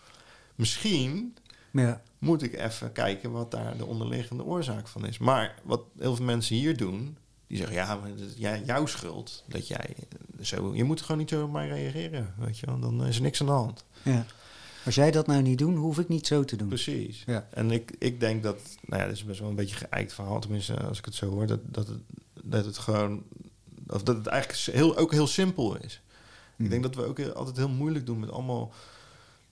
Misschien 0.54 1.36
ja. 1.70 2.02
moet 2.18 2.42
ik 2.42 2.54
even 2.54 2.92
kijken 2.92 3.30
wat 3.30 3.50
daar 3.50 3.76
de 3.76 3.86
onderliggende 3.86 4.44
oorzaak 4.44 4.88
van 4.88 5.06
is. 5.06 5.18
Maar 5.18 5.54
wat 5.62 5.82
heel 5.98 6.16
veel 6.16 6.24
mensen 6.24 6.56
hier 6.56 6.76
doen, 6.76 7.16
die 7.46 7.56
zeggen, 7.56 7.76
ja, 7.76 7.96
maar 7.96 8.08
het 8.08 8.20
is 8.20 8.34
jouw 8.64 8.86
schuld 8.86 9.44
dat 9.46 9.68
jij 9.68 9.96
zo... 10.40 10.74
Je 10.74 10.84
moet 10.84 11.00
gewoon 11.00 11.18
niet 11.18 11.28
zo 11.28 11.44
op 11.44 11.52
mij 11.52 11.68
reageren, 11.68 12.34
weet 12.38 12.58
je 12.58 12.66
wel. 12.66 12.80
Dan 12.80 13.06
is 13.06 13.16
er 13.16 13.22
niks 13.22 13.40
aan 13.40 13.46
de 13.46 13.52
hand. 13.52 13.84
Ja. 14.02 14.26
Als 14.84 14.94
jij 14.94 15.10
dat 15.10 15.26
nou 15.26 15.42
niet 15.42 15.58
doet, 15.58 15.76
hoef 15.76 15.98
ik 15.98 16.08
niet 16.08 16.26
zo 16.26 16.44
te 16.44 16.56
doen. 16.56 16.68
Precies. 16.68 17.22
Ja. 17.26 17.48
En 17.50 17.70
ik, 17.70 17.92
ik 17.98 18.20
denk 18.20 18.42
dat, 18.42 18.58
nou 18.86 19.02
ja, 19.02 19.08
dit 19.08 19.16
is 19.16 19.24
best 19.24 19.40
wel 19.40 19.48
een 19.48 19.54
beetje 19.54 19.76
geëikt 19.76 20.12
verhaal, 20.12 20.40
tenminste 20.40 20.76
als 20.76 20.98
ik 20.98 21.04
het 21.04 21.14
zo 21.14 21.30
hoor, 21.30 21.46
dat, 21.46 21.60
dat, 21.64 21.88
het, 21.88 22.00
dat 22.44 22.64
het 22.64 22.78
gewoon, 22.78 23.22
of 23.86 24.02
dat 24.02 24.16
het 24.16 24.26
eigenlijk 24.26 24.78
heel, 24.78 24.96
ook 24.96 25.12
heel 25.12 25.26
simpel 25.26 25.76
is. 25.76 25.94
Ik 25.94 26.00
hmm. 26.56 26.68
denk 26.68 26.82
dat 26.82 26.94
we 26.94 27.04
ook 27.04 27.20
altijd 27.20 27.56
heel 27.56 27.68
moeilijk 27.68 28.06
doen 28.06 28.20
met 28.20 28.30
allemaal 28.30 28.72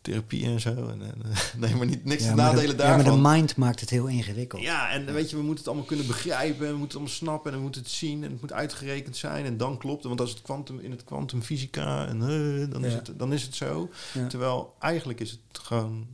therapie 0.06 0.44
en 0.44 0.60
zo. 0.60 0.70
En, 0.70 1.02
en 1.02 1.22
nee, 1.60 1.74
maar 1.74 1.86
niet, 1.86 2.04
niks 2.04 2.24
ja, 2.24 2.34
nadelen 2.34 2.76
daarvan. 2.76 3.04
Ja, 3.04 3.10
maar 3.10 3.16
de 3.16 3.28
mind 3.28 3.56
maakt 3.56 3.80
het 3.80 3.90
heel 3.90 4.06
ingewikkeld. 4.06 4.62
Ja, 4.62 4.90
en 4.90 5.12
weet 5.12 5.30
je, 5.30 5.36
we 5.36 5.42
moeten 5.42 5.58
het 5.58 5.66
allemaal 5.66 5.86
kunnen 5.86 6.06
begrijpen. 6.06 6.58
We 6.58 6.64
moeten 6.66 6.82
het 6.82 6.94
allemaal 6.94 7.14
snappen 7.14 7.50
en 7.50 7.56
we 7.56 7.62
moeten 7.62 7.82
het 7.82 7.90
zien. 7.90 8.24
En 8.24 8.30
het 8.30 8.40
moet 8.40 8.52
uitgerekend 8.52 9.16
zijn. 9.16 9.44
En 9.44 9.56
dan 9.56 9.78
klopt 9.78 9.98
het. 9.98 10.06
Want 10.06 10.20
als 10.20 10.30
het 10.30 10.42
kwantum 10.42 10.78
in 10.78 10.90
het 10.90 11.04
kwantumfysica 11.04 12.06
en 12.06 12.16
uh, 12.16 12.70
dan, 12.70 12.84
is 12.84 12.92
het, 12.92 13.12
dan 13.16 13.32
is 13.32 13.42
het 13.42 13.54
zo. 13.54 13.90
Terwijl 14.28 14.74
eigenlijk 14.78 15.20
is 15.20 15.30
het 15.30 15.58
gewoon 15.58 16.06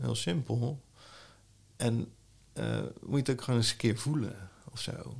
heel 0.00 0.14
simpel. 0.14 0.80
En 1.76 2.06
uh, 2.54 2.64
moet 3.00 3.10
je 3.10 3.16
het 3.16 3.30
ook 3.30 3.42
gewoon 3.42 3.60
eens 3.60 3.70
een 3.70 3.76
keer 3.76 3.98
voelen 3.98 4.50
of 4.72 4.80
zo. 4.80 5.16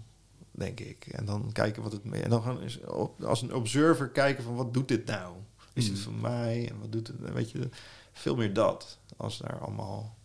Denk 0.50 0.80
ik. 0.80 1.06
En 1.06 1.24
dan 1.24 1.50
kijken 1.52 1.82
wat 1.82 1.92
het 1.92 2.04
mee. 2.04 2.22
En 2.22 2.30
dan 2.30 2.42
gaan 2.42 2.60
eens 2.60 2.86
als 3.20 3.42
een 3.42 3.54
observer 3.54 4.08
kijken 4.08 4.44
van 4.44 4.54
wat 4.54 4.74
doet 4.74 4.88
dit 4.88 5.06
nou? 5.06 5.34
Is 5.72 5.86
het 5.86 5.96
mm. 5.96 6.02
voor 6.02 6.12
mij? 6.12 6.68
En 6.68 6.78
wat 6.80 6.92
doet 6.92 7.06
het? 7.06 7.32
Weet 7.32 7.50
je, 7.50 7.68
veel 8.12 8.36
meer 8.36 8.52
dat. 8.52 8.98
Als 9.16 9.38
daar 9.38 9.58
allemaal... 9.58 10.16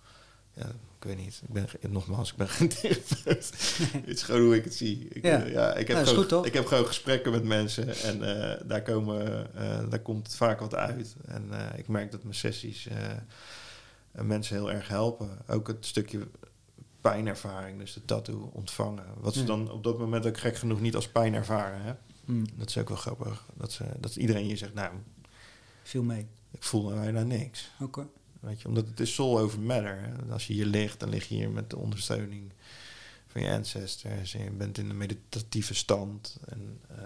Ja, 0.53 0.65
ik 0.99 1.03
weet 1.03 1.17
niet. 1.17 1.41
Ik 1.47 1.53
ben 1.53 1.91
nogmaals, 1.91 2.31
ik 2.31 2.37
ben 2.37 2.49
geen 2.57 2.69
therapeut. 2.69 3.51
het 4.05 4.07
is 4.07 4.23
gewoon 4.23 4.41
hoe 4.41 4.55
ik 4.55 4.63
het 4.63 4.75
zie. 4.75 5.07
Ik, 5.09 5.23
ja. 5.23 5.43
Eh, 5.43 5.81
ik, 5.81 5.87
heb 5.87 6.05
gewoon, 6.05 6.29
goed, 6.29 6.45
ik 6.45 6.53
heb 6.53 6.65
gewoon 6.65 6.85
gesprekken 6.85 7.31
met 7.31 7.43
mensen 7.43 7.95
en 7.95 8.17
uh, 8.17 8.67
daar, 8.67 8.81
komen, 8.81 9.49
uh, 9.55 9.89
daar 9.89 9.99
komt 9.99 10.35
vaak 10.35 10.59
wat 10.59 10.75
uit. 10.75 11.15
En 11.25 11.51
ik 11.75 11.87
merk 11.87 12.11
dat 12.11 12.23
mijn 12.23 12.35
sessies 12.35 12.87
mensen 14.11 14.55
heel 14.55 14.71
erg 14.71 14.87
helpen. 14.87 15.29
Ook 15.47 15.67
het 15.67 15.85
stukje 15.85 16.27
pijnervaring, 17.01 17.79
dus 17.79 17.93
de 17.93 18.05
tattoo 18.05 18.49
ontvangen. 18.53 19.05
Wat 19.19 19.33
ze 19.33 19.43
dan 19.43 19.71
op 19.71 19.83
dat 19.83 19.97
moment 19.97 20.25
ook 20.25 20.37
gek 20.37 20.55
genoeg 20.55 20.81
niet 20.81 20.95
als 20.95 21.07
pijn 21.07 21.33
ervaren. 21.33 21.81
Hè? 21.81 21.93
Hmm. 22.25 22.45
Dat 22.55 22.69
is 22.69 22.77
ook 22.77 22.87
wel 22.87 22.97
grappig. 22.97 23.45
Dat, 23.53 23.71
ze, 23.71 23.83
dat 23.99 24.15
iedereen 24.15 24.47
je 24.47 24.57
zegt, 24.57 24.73
nou... 24.73 24.91
Veel 25.83 26.03
mee. 26.03 26.27
Ik 26.51 26.63
voel 26.63 26.89
bijna 26.89 27.23
niks. 27.23 27.71
Oké. 27.79 28.07
Weet 28.39 28.61
je, 28.61 28.67
omdat 28.67 28.87
het 28.87 28.99
is 28.99 29.13
soul 29.13 29.39
over 29.39 29.59
matter. 29.59 29.99
Hè? 29.99 30.33
Als 30.33 30.47
je 30.47 30.53
hier 30.53 30.65
ligt, 30.65 30.99
dan 30.99 31.09
lig 31.09 31.27
je 31.27 31.35
hier 31.35 31.49
met 31.49 31.69
de 31.69 31.77
ondersteuning 31.77 32.51
van 33.27 33.41
je 33.41 33.51
ancestors. 33.51 34.33
En 34.33 34.43
je 34.43 34.51
bent 34.51 34.77
in 34.77 34.89
een 34.89 34.97
meditatieve 34.97 35.73
stand. 35.73 36.37
En 36.45 36.79
uh, 36.91 36.97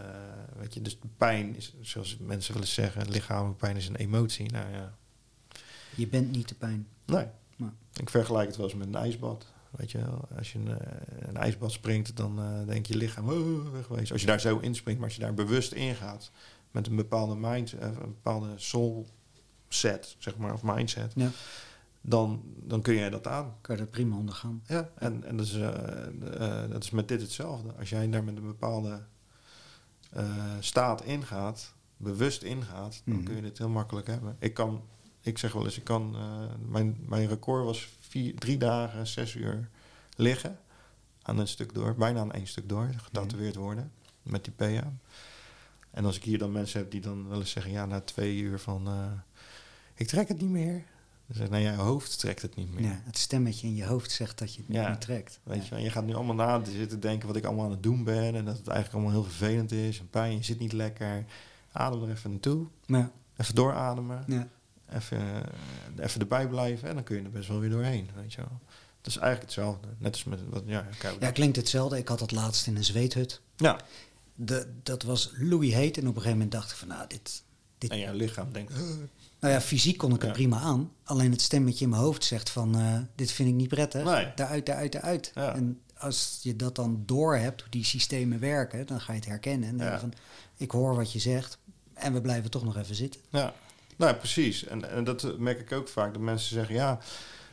weet 0.57 0.73
je, 0.73 0.81
dus 0.81 0.99
de 0.99 1.07
pijn 1.17 1.55
is, 1.55 1.73
zoals 1.81 2.17
mensen 2.19 2.53
willen 2.53 2.67
zeggen, 2.67 3.09
lichamelijke 3.09 3.59
pijn 3.59 3.77
is 3.77 3.87
een 3.87 3.95
emotie. 3.95 4.51
Nou 4.51 4.71
ja. 4.71 4.97
Je 5.95 6.07
bent 6.07 6.31
niet 6.31 6.49
de 6.49 6.55
pijn. 6.55 6.87
Nee. 7.05 7.25
Maar. 7.55 7.73
Ik 7.93 8.09
vergelijk 8.09 8.47
het 8.47 8.57
wel 8.57 8.65
eens 8.65 8.75
met 8.75 8.87
een 8.87 8.95
ijsbad. 8.95 9.45
Weet 9.71 9.91
je, 9.91 10.03
als 10.37 10.51
je 10.51 10.59
een, 10.59 10.79
eh, 10.79 11.27
een 11.27 11.37
ijsbad 11.37 11.71
springt, 11.71 12.17
dan 12.17 12.39
uh, 12.39 12.67
denk 12.67 12.85
je 12.85 12.97
lichaam 12.97 13.29
oh, 13.29 13.71
wegwezen. 13.71 14.11
Als 14.11 14.21
je 14.21 14.27
daar 14.27 14.39
zo 14.39 14.57
inspringt, 14.57 14.99
maar 14.99 15.09
als 15.09 15.17
je 15.17 15.23
daar 15.23 15.33
bewust 15.33 15.71
in 15.71 15.95
gaat 15.95 16.31
met 16.71 16.87
een 16.87 16.95
bepaalde 16.95 17.35
mind, 17.35 17.71
een 17.71 17.95
bepaalde 17.99 18.53
soul 18.55 19.07
set, 19.73 20.15
zeg 20.17 20.37
maar, 20.37 20.53
of 20.53 20.63
mindset, 20.63 21.13
ja. 21.15 21.29
dan, 22.01 22.43
dan 22.55 22.81
kun 22.81 22.95
jij 22.95 23.09
dat 23.09 23.27
aan. 23.27 23.55
Kan 23.61 23.75
je 23.75 23.81
dat 23.81 23.91
prima 23.91 24.15
ondergaan. 24.15 24.63
Ja, 24.67 24.89
en, 24.95 25.23
en 25.23 25.37
dat, 25.37 25.45
is, 25.45 25.55
uh, 25.55 25.69
uh, 26.39 26.69
dat 26.69 26.83
is 26.83 26.89
met 26.89 27.07
dit 27.07 27.21
hetzelfde. 27.21 27.73
Als 27.73 27.89
jij 27.89 28.09
daar 28.09 28.23
met 28.23 28.37
een 28.37 28.47
bepaalde 28.47 29.01
uh, 30.17 30.33
staat 30.59 31.03
ingaat, 31.03 31.73
bewust 31.97 32.41
ingaat, 32.41 33.01
dan 33.05 33.15
mm. 33.15 33.23
kun 33.23 33.35
je 33.35 33.41
dit 33.41 33.57
heel 33.57 33.69
makkelijk 33.69 34.07
hebben. 34.07 34.35
Ik 34.39 34.53
kan, 34.53 34.83
ik 35.21 35.37
zeg 35.37 35.53
wel 35.53 35.65
eens, 35.65 35.77
ik 35.77 35.83
kan, 35.83 36.15
mijn, 36.67 36.97
mijn 37.07 37.27
record 37.27 37.63
was 37.63 37.89
vier, 37.99 38.35
drie 38.35 38.57
dagen, 38.57 39.07
zes 39.07 39.35
uur 39.35 39.69
liggen 40.15 40.59
aan 41.21 41.37
een 41.37 41.47
stuk 41.47 41.73
door, 41.73 41.95
bijna 41.95 42.19
aan 42.19 42.31
één 42.31 42.47
stuk 42.47 42.69
door, 42.69 42.89
getatoeëerd 42.97 43.55
worden 43.55 43.91
met 44.23 44.43
die 44.43 44.53
PA. 44.53 44.93
En 45.91 46.05
als 46.05 46.15
ik 46.15 46.23
hier 46.23 46.37
dan 46.37 46.51
mensen 46.51 46.79
heb 46.79 46.91
die 46.91 47.01
dan 47.01 47.29
wel 47.29 47.39
eens 47.39 47.51
zeggen, 47.51 47.71
ja, 47.71 47.85
na 47.85 48.01
twee 48.01 48.39
uur 48.39 48.59
van 48.59 48.87
ik 50.01 50.07
trek 50.07 50.27
het 50.27 50.41
niet 50.41 50.49
meer. 50.49 50.83
Dan 51.27 51.35
zeg 51.35 51.49
nou 51.49 51.63
je 51.63 51.71
hoofd 51.71 52.19
trekt 52.19 52.41
het 52.41 52.55
niet 52.55 52.73
meer. 52.73 52.83
Ja, 52.83 53.01
het 53.03 53.17
stemmetje 53.17 53.67
in 53.67 53.75
je 53.75 53.85
hoofd 53.85 54.11
zegt 54.11 54.37
dat 54.37 54.53
je 54.53 54.59
het 54.59 54.69
niet 54.69 54.77
meer 54.77 54.97
trekt. 54.97 55.39
Weet 55.43 55.67
je, 55.67 55.75
en 55.75 55.81
je 55.81 55.89
gaat 55.89 56.05
nu 56.05 56.13
allemaal 56.13 56.35
na 56.35 56.61
te 56.61 56.71
zitten 56.71 56.99
denken 56.99 57.27
wat 57.27 57.35
ik 57.35 57.45
allemaal 57.45 57.65
aan 57.65 57.71
het 57.71 57.83
doen 57.83 58.03
ben. 58.03 58.35
En 58.35 58.45
dat 58.45 58.57
het 58.57 58.67
eigenlijk 58.67 58.93
allemaal 58.93 59.21
heel 59.21 59.31
vervelend 59.31 59.71
is. 59.71 59.99
En 59.99 60.09
pijn, 60.09 60.37
je 60.37 60.43
zit 60.43 60.59
niet 60.59 60.73
lekker. 60.73 61.25
Adem 61.71 62.03
er 62.03 62.09
even 62.09 62.29
naartoe. 62.29 62.67
Ja. 62.85 63.11
Even 63.37 63.55
doorademen. 63.55 64.23
Ja. 64.27 64.47
Even, 64.89 65.17
eh, 65.97 66.05
even 66.05 66.21
erbij 66.21 66.47
blijven. 66.47 66.89
En 66.89 66.95
dan 66.95 67.03
kun 67.03 67.15
je 67.15 67.23
er 67.23 67.31
best 67.31 67.47
wel 67.47 67.59
weer 67.59 67.69
doorheen. 67.69 68.09
Weet 68.15 68.33
je 68.33 68.41
wel. 68.41 68.59
Het 68.97 69.07
is 69.07 69.17
eigenlijk 69.17 69.51
hetzelfde. 69.51 69.87
Net 69.97 70.11
als 70.11 70.23
met 70.23 70.39
wat, 70.49 70.63
ja, 70.65 70.87
ja, 71.19 71.31
klinkt 71.31 71.55
hetzelfde. 71.55 71.97
Ik 71.97 72.07
had 72.07 72.19
dat 72.19 72.31
laatst 72.31 72.67
in 72.67 72.75
een 72.75 72.83
zweethut. 72.83 73.41
Ja. 73.55 73.79
De, 74.35 74.67
dat 74.83 75.03
was 75.03 75.31
Louis 75.37 75.73
Heet. 75.73 75.97
En 75.97 76.07
op 76.07 76.15
een 76.15 76.21
gegeven 76.21 76.31
moment 76.31 76.51
dacht 76.51 76.71
ik 76.71 76.77
van, 76.77 76.87
nou, 76.87 77.07
dit, 77.07 77.43
dit... 77.77 77.91
En 77.91 77.99
jouw 77.99 78.13
lichaam 78.13 78.51
denkt... 78.51 78.73
Nou 79.41 79.53
ja, 79.53 79.61
fysiek 79.61 79.97
kon 79.97 80.13
ik 80.13 80.21
het 80.21 80.33
prima 80.33 80.59
aan. 80.59 80.91
Alleen 81.03 81.31
het 81.31 81.41
stemmetje 81.41 81.83
in 81.83 81.89
mijn 81.89 82.01
hoofd 82.01 82.23
zegt 82.23 82.49
van... 82.49 82.79
Uh, 82.79 82.97
dit 83.15 83.31
vind 83.31 83.49
ik 83.49 83.55
niet 83.55 83.67
prettig. 83.67 84.03
Nee. 84.03 84.31
Daaruit, 84.35 84.65
daaruit, 84.65 84.91
daaruit. 84.91 85.31
Ja. 85.35 85.53
En 85.55 85.81
als 85.97 86.39
je 86.41 86.55
dat 86.55 86.75
dan 86.75 87.03
door 87.05 87.35
hebt, 87.35 87.61
hoe 87.61 87.69
die 87.69 87.83
systemen 87.83 88.39
werken... 88.39 88.85
dan 88.87 89.01
ga 89.01 89.11
je 89.13 89.19
het 89.19 89.27
herkennen. 89.27 89.69
En 89.69 89.77
dan 89.77 89.87
Ja. 89.87 89.99
van, 89.99 90.13
ik 90.57 90.71
hoor 90.71 90.95
wat 90.95 91.11
je 91.11 91.19
zegt. 91.19 91.57
En 91.93 92.13
we 92.13 92.21
blijven 92.21 92.51
toch 92.51 92.63
nog 92.63 92.77
even 92.77 92.95
zitten. 92.95 93.21
Ja, 93.29 93.53
nou 93.97 94.11
ja, 94.11 94.17
precies. 94.17 94.63
En, 94.65 94.89
en 94.91 95.03
dat 95.03 95.37
merk 95.37 95.59
ik 95.59 95.71
ook 95.71 95.87
vaak. 95.87 96.13
Dat 96.13 96.21
mensen 96.21 96.55
zeggen, 96.55 96.75
ja, 96.75 96.99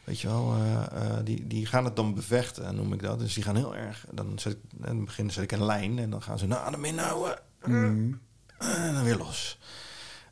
weet 0.05 0.20
je 0.20 0.28
wel, 0.28 0.55
eh, 0.55 0.82
eh, 0.84 1.24
die, 1.24 1.47
die 1.47 1.66
gaan 1.66 1.84
het 1.84 1.97
dan 1.97 2.14
bevechten, 2.14 2.74
noem 2.74 2.93
ik 2.93 3.03
dat. 3.03 3.18
Dus 3.18 3.34
die 3.34 3.43
gaan 3.43 3.57
heel 3.57 3.76
erg, 3.76 4.07
dan 4.12 4.39
zet 4.39 4.53
ik, 4.53 4.59
in 4.84 4.97
het 4.97 5.05
begin 5.05 5.30
zet 5.30 5.43
ik 5.45 5.53
een 5.53 5.64
lijn 5.64 5.99
en 5.99 6.11
dan 6.11 6.22
gaan 6.22 6.39
ze 6.39 6.47
nou, 6.47 6.66
adem 6.66 6.84
inhouden. 6.84 7.39
Mhm. 7.64 8.12
En 8.59 8.95
dan 8.95 9.05
weer 9.05 9.16
los. 9.16 9.59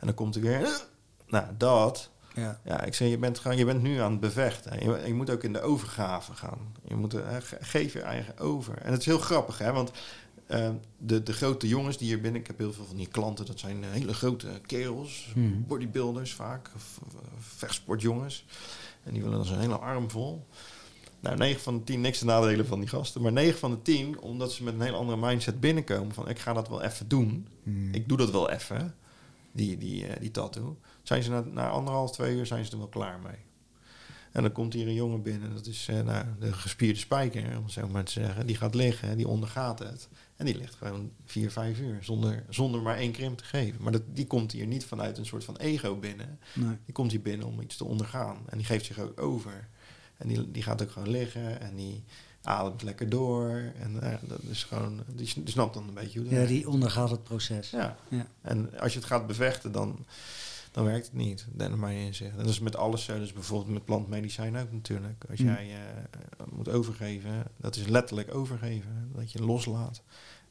En 0.01 0.07
dan 0.07 0.15
komt 0.15 0.35
er 0.35 0.41
weer, 0.41 0.65
eh. 0.65 0.71
Nou, 1.29 1.45
dat. 1.59 2.11
Ja. 2.35 2.61
Ja, 2.65 2.83
ik 2.83 2.95
zeg, 2.95 3.09
je 3.09 3.19
bent, 3.19 3.39
gewoon, 3.39 3.57
je 3.57 3.65
bent 3.65 3.83
nu 3.83 3.99
aan 3.99 4.11
het 4.11 4.21
bevechten. 4.21 4.85
Je, 4.85 5.03
je 5.07 5.15
moet 5.15 5.31
ook 5.31 5.43
in 5.43 5.53
de 5.53 5.61
overgave 5.61 6.33
gaan. 6.35 6.59
Je 6.89 6.95
moet, 6.95 7.15
eh, 7.15 7.37
ge- 7.41 7.59
geef 7.61 7.93
je 7.93 8.01
eigen 8.01 8.39
over. 8.39 8.79
En 8.79 8.91
het 8.91 9.01
is 9.01 9.07
heel 9.07 9.19
grappig, 9.19 9.59
hè, 9.59 9.73
want 9.73 9.91
eh, 10.47 10.71
de, 10.99 11.23
de 11.23 11.33
grote 11.33 11.69
jongens 11.69 11.97
die 11.99 12.07
hier 12.09 12.21
binnen, 12.21 12.41
ik 12.41 12.47
heb 12.47 12.59
heel 12.59 12.73
veel 12.73 12.85
van 12.85 12.97
die 12.97 13.09
klanten, 13.09 13.47
dat 13.47 13.59
zijn 13.59 13.85
eh, 13.85 13.91
hele 13.91 14.15
grote 14.15 14.49
kerels, 14.67 15.29
Mhm. 15.35 15.63
bodybuilders 15.67 16.33
vaak, 16.35 16.71
vechtsportjongens. 17.39 18.45
En 19.05 19.13
die 19.13 19.23
willen 19.23 19.37
dan 19.37 19.47
zo'n 19.47 19.59
hele 19.61 19.77
arm 19.79 20.11
vol. 20.11 20.47
Nou, 21.21 21.37
9 21.37 21.61
van 21.61 21.77
de 21.79 21.85
10, 21.85 22.01
niks 22.01 22.19
te 22.19 22.25
nadelen 22.25 22.67
van 22.67 22.81
die 22.81 22.89
gasten. 22.89 23.23
Maar 23.23 23.33
9 23.33 23.59
van 23.59 23.71
de 23.71 23.83
10, 23.83 24.19
omdat 24.21 24.53
ze 24.53 24.65
met 24.65 24.75
een 24.75 24.81
hele 24.81 24.97
andere 24.97 25.19
mindset 25.27 25.61
binnenkomen. 25.61 26.15
Van 26.15 26.29
ik 26.29 26.39
ga 26.39 26.53
dat 26.53 26.69
wel 26.69 26.83
even 26.83 27.09
doen. 27.09 27.47
Mhm. 27.63 27.95
Ik 27.95 28.09
doe 28.09 28.17
dat 28.19 28.31
wel 28.31 28.51
even, 28.51 28.95
die, 29.57 29.79
die, 29.79 30.07
eh, 30.07 30.21
die 30.21 30.31
tattoo. 30.31 30.79
Zijn 31.03 31.23
ze 31.23 31.31
na, 31.31 31.41
na 31.41 31.69
anderhalf, 31.69 32.13
twee 32.13 32.37
uur 32.37 32.47
zijn 32.47 32.65
ze 32.65 32.73
er 32.73 32.79
wel 32.79 32.89
klaar 32.89 33.21
mee. 33.21 33.45
En 34.33 34.43
dan 34.43 34.53
komt 34.53 34.73
hier 34.73 34.87
een 34.87 34.95
jongen 34.95 35.23
binnen, 35.23 35.55
dat 35.55 35.67
is 35.67 35.89
eh, 35.89 36.01
nou, 36.01 36.25
de 36.39 36.53
gespierde 36.53 36.99
spijker, 36.99 37.57
om 37.57 37.65
het 37.65 37.73
zo 37.73 37.89
maar 37.89 38.05
te 38.05 38.13
zeggen. 38.13 38.47
Die 38.47 38.57
gaat 38.57 38.75
liggen, 38.75 39.17
die 39.17 39.29
ondergaat 39.29 39.79
het. 39.79 40.09
En 40.37 40.47
die 40.47 40.57
ligt 40.57 40.75
gewoon 40.75 41.11
vier, 41.25 41.51
vijf 41.51 41.79
uur 41.79 41.99
zonder, 42.01 42.45
zonder 42.49 42.83
maar 42.83 42.97
één 42.97 43.13
krimp 43.13 43.39
te 43.39 43.45
geven. 43.45 43.83
Maar 43.83 43.93
dat, 43.93 44.03
die 44.07 44.27
komt 44.27 44.53
hier 44.53 44.67
niet 44.67 44.85
vanuit 44.85 45.19
een 45.19 45.27
soort 45.27 45.45
van 45.45 45.57
ego 45.57 45.97
binnen. 45.97 46.39
Nee. 46.55 46.77
Die 46.85 46.95
komt 46.95 47.11
hier 47.11 47.23
binnen 47.23 47.47
om 47.47 47.61
iets 47.61 47.77
te 47.77 47.85
ondergaan. 47.85 48.39
En 48.47 48.57
die 48.57 48.67
geeft 48.67 48.85
zich 48.85 48.99
ook 48.99 49.21
over. 49.21 49.69
En 50.17 50.29
die, 50.29 50.51
die 50.51 50.63
gaat 50.63 50.83
ook 50.83 50.91
gewoon 50.91 51.11
liggen 51.11 51.61
en 51.61 51.77
die 51.77 52.05
ademt 52.47 52.83
lekker 52.83 53.09
door. 53.09 53.73
En 53.81 54.03
eh, 54.03 54.15
dat 54.23 54.39
is 54.51 54.65
gewoon, 54.65 55.01
die, 55.07 55.33
die 55.35 55.51
snapt 55.51 55.75
dan 55.75 55.89
een 55.89 55.95
beetje 55.95 56.19
hoe 56.21 56.29
dat 56.29 56.39
ja, 56.39 56.47
die 56.47 56.69
ondergaat 56.69 57.11
het 57.11 57.23
proces. 57.23 57.71
Ja. 57.71 57.97
Ja. 58.09 58.27
En 58.43 58.79
als 58.81 58.93
je 58.93 58.99
het 58.99 59.09
gaat 59.09 59.27
bevechten, 59.27 59.73
dan, 59.73 60.07
dan 60.71 60.85
werkt 60.85 61.07
het 61.07 61.15
niet. 61.15 61.47
Dat 61.53 61.71
is 61.71 61.77
mijn 61.77 61.97
inzicht. 61.97 62.31
En 62.31 62.39
dat 62.39 62.49
is 62.49 62.61
met 62.61 62.77
alles 62.77 63.05
zo. 63.05 63.19
Dus 63.19 63.33
bijvoorbeeld 63.33 63.73
met 63.73 63.85
plantmedicijn 63.85 64.57
ook 64.57 64.73
natuurlijk. 64.73 65.25
Als 65.31 65.41
Mm. 65.41 65.47
jij 65.47 65.71
eh, 65.71 66.47
moet 66.53 66.69
overgeven, 66.69 67.45
dat 67.57 67.77
is 67.77 67.87
letterlijk 67.87 68.35
overgeven. 68.35 69.11
Dat 69.15 69.33
je 69.33 69.43
loslaat. 69.45 70.03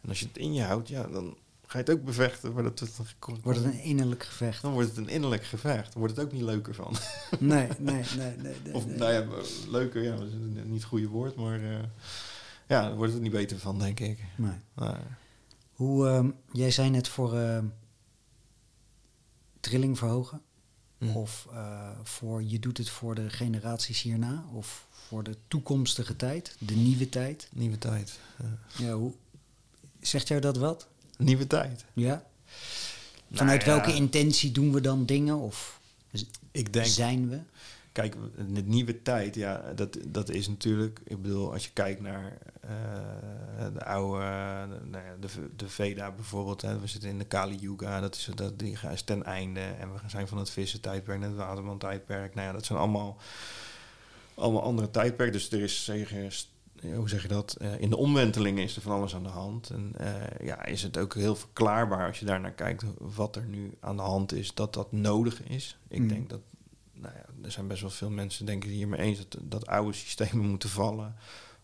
En 0.01 0.09
als 0.09 0.19
je 0.19 0.25
het 0.25 0.37
in 0.37 0.53
je 0.53 0.63
houdt, 0.63 0.87
ja, 0.87 1.07
dan 1.07 1.37
ga 1.67 1.77
je 1.79 1.83
het 1.83 1.89
ook 1.89 2.03
bevechten. 2.03 2.53
Maar 2.53 2.63
dat, 2.63 2.79
dat, 2.79 2.91
Wordt 3.43 3.59
het 3.59 3.67
een 3.73 3.81
innerlijk 3.81 4.23
gevecht? 4.23 4.61
dan 4.61 4.73
wordt 4.73 4.87
het 4.89 4.97
een 4.97 5.09
innerlijk 5.09 5.43
gevecht. 5.45 5.91
Dan 5.93 6.01
wordt 6.01 6.15
het 6.15 6.25
ook 6.25 6.31
niet 6.31 6.41
leuker 6.41 6.73
van. 6.73 6.95
Nee, 7.39 7.67
nee, 7.79 8.03
nee, 8.17 8.35
nee. 8.37 8.55
nee, 8.63 8.73
Of 8.73 8.85
nou 8.85 9.11
ja, 9.13 9.25
leuker, 9.69 10.03
ja, 10.03 10.15
dat 10.15 10.27
is 10.27 10.33
niet 10.63 10.73
het 10.73 10.83
goede 10.83 11.07
woord. 11.07 11.35
Maar 11.35 11.59
eh, 11.63 11.83
ja, 12.67 12.81
daar 12.81 12.95
wordt 12.95 13.13
het 13.13 13.21
niet 13.21 13.31
beter 13.31 13.59
van, 13.59 13.79
denk 13.79 13.99
ik. 13.99 14.19
Nee. 14.35 14.55
Hoe, 15.73 16.07
ehm, 16.07 16.29
jij 16.51 16.71
zei 16.71 16.89
net 16.89 17.07
voor 17.07 17.35
ehm, 17.37 17.65
trilling 19.59 19.97
verhogen. 19.97 20.41
hm. 20.97 21.09
Of 21.09 21.47
eh, 21.51 21.89
voor 22.03 22.43
je 22.43 22.59
doet 22.59 22.77
het 22.77 22.89
voor 22.89 23.15
de 23.15 23.29
generaties 23.29 24.01
hierna. 24.01 24.43
Of 24.53 24.87
voor 24.91 25.23
de 25.23 25.37
toekomstige 25.47 26.15
tijd, 26.15 26.55
de 26.59 26.75
nieuwe 26.75 27.09
tijd. 27.09 27.49
Nieuwe 27.53 27.77
tijd. 27.77 28.19
Ja. 28.37 28.85
Ja, 28.85 28.93
hoe, 28.93 29.13
zegt 29.99 30.27
jou 30.27 30.41
dat 30.41 30.57
wat? 30.57 30.87
Nieuwe 31.17 31.47
tijd. 31.47 31.85
Ja? 31.93 32.23
Vanuit 33.31 33.65
Nou 33.65 33.77
ja. 33.77 33.83
welke 33.83 33.97
intentie 33.97 34.51
doen 34.51 34.71
we 34.73 34.81
dan 34.81 35.05
dingen? 35.05 35.37
Of 35.37 35.79
Ik 36.51 36.73
denk, 36.73 36.85
zijn 36.85 37.29
we? 37.29 37.39
kijk, 37.95 38.15
de 38.53 38.63
nieuwe 38.63 39.01
tijd, 39.01 39.35
ja, 39.35 39.73
dat, 39.75 39.97
dat 40.05 40.29
is 40.29 40.47
natuurlijk, 40.47 40.99
ik 41.03 41.21
bedoel, 41.21 41.53
als 41.53 41.63
je 41.63 41.69
kijkt 41.73 42.01
naar 42.01 42.37
eh, 42.61 42.69
de 43.73 43.85
oude, 43.85 44.23
eh, 44.23 44.87
nou 44.89 45.03
ja, 45.05 45.15
de, 45.19 45.27
de 45.55 45.69
Veda 45.69 46.11
bijvoorbeeld, 46.11 46.61
hè, 46.61 46.79
we 46.79 46.87
zitten 46.87 47.09
in 47.09 47.17
de 47.17 47.25
Kali 47.25 47.57
Yuga, 47.57 47.99
dat 47.99 48.15
is, 48.15 48.29
dat, 48.35 48.59
die 48.59 48.77
is 48.91 49.01
ten 49.01 49.23
einde. 49.23 49.59
En 49.59 49.93
we 49.93 49.99
zijn 50.07 50.27
van 50.27 50.37
het 50.37 50.49
vissen 50.49 50.81
tijdperk 50.81 51.19
naar 51.19 51.29
het 51.29 51.37
waterman 51.37 51.77
tijdperk. 51.77 52.35
Nou 52.35 52.47
ja, 52.47 52.53
dat 52.53 52.65
zijn 52.65 52.79
allemaal, 52.79 53.17
allemaal 54.33 54.63
andere 54.63 54.91
tijdperken. 54.91 55.33
Dus 55.33 55.51
er 55.51 55.61
is 55.61 55.83
zeker, 55.83 56.47
hoe 56.95 57.09
zeg 57.09 57.21
je 57.21 57.27
dat, 57.27 57.53
Eh, 57.59 57.79
in 57.79 57.89
de 57.89 57.97
omwentelingen 57.97 58.63
is 58.63 58.75
er 58.75 58.81
van 58.81 58.91
alles 58.91 59.15
aan 59.15 59.23
de 59.23 59.29
hand. 59.29 59.69
En 59.69 59.91
eh, 59.97 60.45
ja, 60.47 60.65
is 60.65 60.83
het 60.83 60.97
ook 60.97 61.13
heel 61.13 61.35
verklaarbaar 61.35 62.07
als 62.07 62.19
je 62.19 62.25
daar 62.25 62.39
naar 62.39 62.51
kijkt 62.53 62.83
wat 62.97 63.35
er 63.35 63.45
nu 63.45 63.73
aan 63.79 63.95
de 63.95 64.01
hand 64.01 64.33
is, 64.33 64.53
dat 64.53 64.73
dat 64.73 64.91
nodig 64.91 65.43
is. 65.43 65.77
Ik 65.87 65.99
Mm. 65.99 66.07
denk 66.07 66.29
dat 66.29 66.41
nou 66.93 67.13
ja, 67.15 67.25
er 67.43 67.51
zijn 67.51 67.67
best 67.67 67.81
wel 67.81 67.89
veel 67.89 68.09
mensen 68.09 68.45
denken 68.45 68.69
het 68.69 68.77
hiermee 68.77 68.99
eens 68.99 69.17
dat, 69.17 69.37
dat 69.43 69.67
oude 69.67 69.93
systemen 69.93 70.45
moeten 70.53 70.69
vallen 70.69 71.15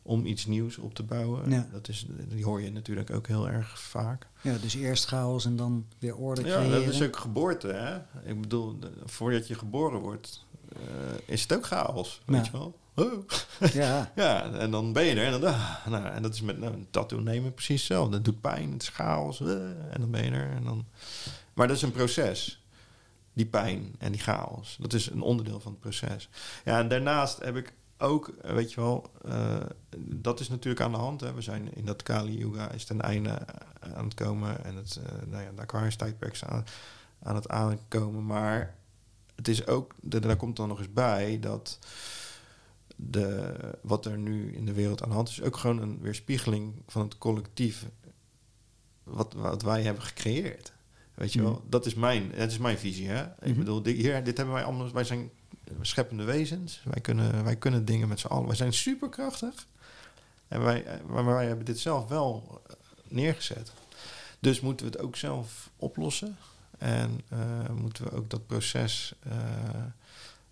om 0.03 0.26
iets 0.26 0.45
nieuws 0.45 0.78
op 0.78 0.93
te 0.93 1.03
bouwen. 1.03 1.49
Ja. 1.49 1.67
Dat 1.72 1.88
is, 1.88 2.05
die 2.28 2.43
hoor 2.45 2.61
je 2.61 2.72
natuurlijk 2.72 3.09
ook 3.11 3.28
heel 3.28 3.49
erg 3.49 3.80
vaak. 3.82 4.28
Ja, 4.41 4.57
dus 4.57 4.76
eerst 4.76 5.05
chaos 5.05 5.45
en 5.45 5.55
dan 5.55 5.86
weer 5.99 6.15
orde 6.15 6.41
Ja, 6.45 6.55
creëren. 6.57 6.86
dat 6.86 6.93
is 6.93 7.01
ook 7.01 7.15
geboorte. 7.17 7.67
Hè? 7.67 7.97
Ik 8.30 8.41
bedoel, 8.41 8.80
de- 8.80 8.91
voordat 9.05 9.47
je 9.47 9.55
geboren 9.55 9.99
wordt, 9.99 10.45
eh, 10.74 10.80
is 11.26 11.41
het 11.41 11.53
ook 11.53 11.65
chaos. 11.65 12.22
Weet 12.26 12.45
Ja. 12.45 12.51
je 12.51 12.57
wel? 12.57 12.80
Oh. 12.95 13.23
Ja, 13.73 14.11
Ja, 14.15 14.51
en 14.53 14.71
dan 14.71 14.93
ben 14.93 15.03
je 15.05 15.15
er 15.15 15.33
en 15.33 15.41
dan, 15.41 15.53
ah, 15.53 15.85
nou, 15.87 16.05
en 16.05 16.21
dat 16.21 16.33
is 16.33 16.41
met 16.41 16.59
nou, 16.59 16.73
een 16.73 16.87
tattoo 16.89 17.19
nemen 17.19 17.53
precies 17.53 17.85
zo. 17.85 18.09
Dat 18.09 18.25
doet 18.25 18.41
pijn, 18.41 18.71
het 18.71 18.81
is 18.81 18.89
chaos, 18.89 19.41
eh, 19.41 19.53
en 19.93 19.95
dan 19.99 20.11
ben 20.11 20.23
je 20.23 20.31
er. 20.31 20.49
En 20.51 20.63
dan... 20.63 20.85
Maar 21.53 21.67
dat 21.67 21.75
is 21.75 21.81
een 21.81 21.91
proces. 21.91 22.65
Die 23.33 23.45
pijn 23.45 23.95
en 23.97 24.11
die 24.11 24.21
chaos. 24.21 24.77
Dat 24.79 24.93
is 24.93 25.09
een 25.09 25.21
onderdeel 25.21 25.59
van 25.59 25.71
het 25.71 25.79
proces. 25.81 26.29
Ja, 26.65 26.79
en 26.79 26.87
daarnaast 26.87 27.39
heb 27.43 27.55
ik 27.55 27.73
ook, 27.97 28.27
eh, 28.41 28.53
weet 28.53 28.73
je 28.73 28.81
wel, 28.81 29.11
eh, 29.25 29.55
dat 29.99 30.39
is 30.39 30.49
natuurlijk 30.49 30.81
aan 30.85 30.91
de 30.91 30.97
hand. 30.97 31.21
Hè. 31.21 31.33
We 31.33 31.41
zijn 31.41 31.75
in 31.75 31.85
dat 31.85 32.03
Kali 32.03 32.37
Yuga 32.37 32.69
is 32.71 32.85
ten 32.85 33.01
einde 33.01 33.37
aan 33.95 34.03
het 34.05 34.13
komen. 34.13 34.63
En 34.65 34.75
het, 34.75 34.99
nou 35.27 35.43
ja, 35.43 35.49
de 35.55 35.61
Aquarius 35.61 35.95
tijdperk 35.95 36.33
is 36.33 36.43
aan, 36.45 36.65
aan 37.23 37.35
het 37.35 37.49
aankomen. 37.49 38.25
Maar 38.25 38.75
het 39.35 39.47
is 39.47 39.67
ook, 39.67 39.95
da- 40.01 40.19
daar 40.19 40.35
komt 40.35 40.55
dan 40.55 40.67
nog 40.67 40.77
eens 40.79 40.93
bij 40.93 41.39
dat 41.39 41.79
de, 43.09 43.53
wat 43.81 44.05
er 44.05 44.17
nu 44.17 44.53
in 44.55 44.65
de 44.65 44.73
wereld 44.73 45.03
aan 45.03 45.09
de 45.09 45.15
hand 45.15 45.29
is, 45.29 45.41
ook 45.41 45.57
gewoon 45.57 45.81
een 45.81 45.99
weerspiegeling 46.01 46.73
van 46.87 47.01
het 47.01 47.17
collectief 47.17 47.85
wat, 49.03 49.33
wat 49.33 49.61
wij 49.61 49.83
hebben 49.83 50.03
gecreëerd. 50.03 50.71
Weet 51.13 51.33
je 51.33 51.41
wel, 51.41 51.51
Mhm. 51.51 51.69
dat 51.69 51.85
is 51.85 51.93
mijn, 51.93 52.31
dat 52.37 52.51
is 52.51 52.57
mijn 52.57 52.77
visie. 52.77 53.07
Hè? 53.07 53.23
Ik 53.23 53.35
Mhm. 53.47 53.57
bedoel, 53.57 53.81
dit, 53.81 53.95
hier, 53.95 54.23
dit 54.23 54.37
hebben 54.37 54.55
wij 54.55 54.63
allemaal, 54.63 54.91
wij 54.91 55.03
zijn 55.03 55.29
scheppende 55.81 56.23
wezens. 56.23 56.81
Wij 56.83 57.01
kunnen, 57.01 57.43
wij 57.43 57.55
kunnen 57.55 57.85
dingen 57.85 58.07
met 58.07 58.19
z'n 58.19 58.27
allen. 58.27 58.47
Wij 58.47 58.55
zijn 58.55 58.73
superkrachtig. 58.73 59.67
En 60.47 60.63
wij, 60.63 61.01
maar 61.07 61.25
wij 61.25 61.47
hebben 61.47 61.65
dit 61.65 61.79
zelf 61.79 62.07
wel 62.07 62.61
neergezet. 63.07 63.71
Dus 64.39 64.59
moeten 64.59 64.85
we 64.85 64.91
het 64.91 65.01
ook 65.01 65.15
zelf 65.15 65.69
oplossen. 65.75 66.37
En 66.77 67.21
eh, 67.29 67.69
moeten 67.75 68.03
we 68.03 68.11
ook 68.11 68.29
dat 68.29 68.45
proces 68.47 69.13
eh, 69.19 69.33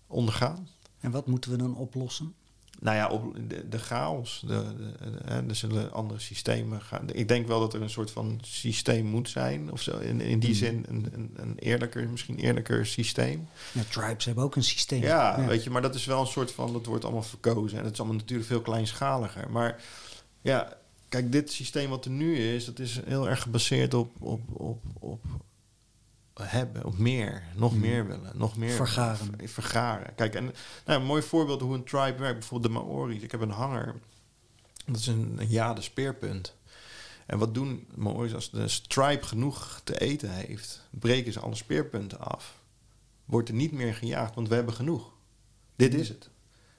ondergaan. 0.06 0.68
en 1.00 1.10
wat 1.10 1.26
moeten 1.26 1.50
we 1.50 1.56
dan 1.56 1.76
oplossen? 1.76 2.34
Nou 2.82 2.96
ja, 2.96 3.08
op 3.08 3.34
de, 3.48 3.68
de 3.68 3.78
chaos. 3.78 4.42
De, 4.46 4.64
de, 4.76 5.42
er 5.48 5.54
zullen 5.54 5.92
andere 5.92 6.20
systemen 6.20 6.80
gaan. 6.80 7.12
Ik 7.12 7.28
denk 7.28 7.46
wel 7.46 7.60
dat 7.60 7.74
er 7.74 7.82
een 7.82 7.90
soort 7.90 8.10
van 8.10 8.38
systeem 8.42 9.06
moet 9.06 9.28
zijn. 9.28 9.72
Of 9.72 9.82
zo. 9.82 9.98
In, 9.98 10.20
in 10.20 10.38
die 10.38 10.48
Mhm. 10.50 10.58
zin 10.58 10.84
een, 10.88 11.08
een, 11.12 11.30
een 11.36 11.54
eerlijker, 11.58 12.08
misschien 12.08 12.38
eerlijker 12.38 12.86
systeem. 12.86 13.48
Ja, 13.72 13.82
tribes 13.90 14.24
hebben 14.24 14.44
ook 14.44 14.56
een 14.56 14.64
systeem. 14.64 15.02
Ja, 15.02 15.46
weet 15.46 15.64
je, 15.64 15.70
maar 15.70 15.82
dat 15.82 15.94
is 15.94 16.04
wel 16.04 16.20
een 16.20 16.26
soort 16.26 16.52
van, 16.52 16.72
dat 16.72 16.86
wordt 16.86 17.04
allemaal 17.04 17.22
verkozen. 17.22 17.78
En 17.78 17.84
het 17.84 17.92
is 17.92 17.98
allemaal 17.98 18.18
natuurlijk 18.18 18.48
veel 18.48 18.60
kleinschaliger. 18.60 19.50
Maar 19.50 19.82
ja, 20.40 20.76
kijk, 21.08 21.32
dit 21.32 21.52
systeem 21.52 21.90
wat 21.90 22.04
er 22.04 22.10
nu 22.10 22.38
is, 22.38 22.64
dat 22.64 22.78
is 22.78 23.00
heel 23.04 23.28
erg 23.28 23.42
gebaseerd 23.42 23.94
op, 23.94 24.10
op, 24.20 24.40
op, 24.52 24.82
op 24.98 25.20
hebben, 26.48 26.84
op 26.84 26.98
meer, 26.98 27.42
nog 27.56 27.72
Mm. 27.74 27.80
meer 27.80 28.06
willen, 28.06 28.32
nog 28.34 28.56
meer 28.56 28.70
Vergaren. 28.70 29.16
ver- 29.38 29.48
vergaren. 29.48 30.14
Kijk, 30.14 30.34
en 30.34 30.44
nou, 30.86 31.00
een 31.00 31.06
mooi 31.06 31.22
voorbeeld 31.22 31.60
hoe 31.60 31.74
een 31.74 31.84
tribe 31.84 32.18
werkt, 32.18 32.38
bijvoorbeeld 32.38 32.72
de 32.72 32.78
Maori's. 32.78 33.22
Ik 33.22 33.30
heb 33.30 33.40
een 33.40 33.50
hanger, 33.50 33.94
dat 34.86 34.96
is 34.96 35.06
een, 35.06 35.34
een 35.38 35.46
jade 35.48 35.80
speerpunt. 35.82 36.56
En 37.26 37.38
wat 37.38 37.54
doen 37.54 37.86
Maori's 37.94 38.34
als 38.34 38.50
de 38.50 38.80
tribe 38.88 39.22
genoeg 39.22 39.80
te 39.84 40.00
eten 40.00 40.30
heeft, 40.30 40.88
breken 40.90 41.32
ze 41.32 41.40
alle 41.40 41.54
speerpunten 41.54 42.20
af. 42.20 42.58
Wordt 43.24 43.48
er 43.48 43.54
niet 43.54 43.72
meer 43.72 43.94
gejaagd, 43.94 44.34
want 44.34 44.48
we 44.48 44.54
hebben 44.54 44.74
genoeg. 44.74 45.12
Dit 45.76 45.94
is 45.94 46.08
het. 46.08 46.30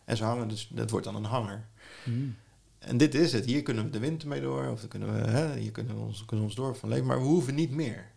En 0.05 0.17
ze 0.17 0.23
hangen 0.23 0.47
dus, 0.47 0.67
dat 0.71 0.89
wordt 0.89 1.05
dan 1.05 1.15
een 1.15 1.23
hanger. 1.23 1.67
Mm. 2.03 2.35
En 2.79 2.97
dit 2.97 3.15
is 3.15 3.33
het. 3.33 3.45
Hier 3.45 3.61
kunnen 3.63 3.83
we 3.83 3.89
de 3.89 3.99
winter 3.99 4.27
mee 4.27 4.41
door, 4.41 4.67
of 4.67 4.79
dan 4.79 4.89
kunnen 4.89 5.13
we, 5.23 5.29
hè, 5.29 5.57
hier 5.57 5.71
kunnen 5.71 5.95
we 5.95 6.01
ons, 6.01 6.17
kunnen 6.25 6.45
we 6.45 6.51
ons 6.51 6.55
door 6.55 6.75
van 6.75 6.89
leven. 6.89 7.05
Maar 7.05 7.19
we 7.21 7.25
hoeven 7.27 7.55
niet 7.55 7.71
meer. 7.71 8.11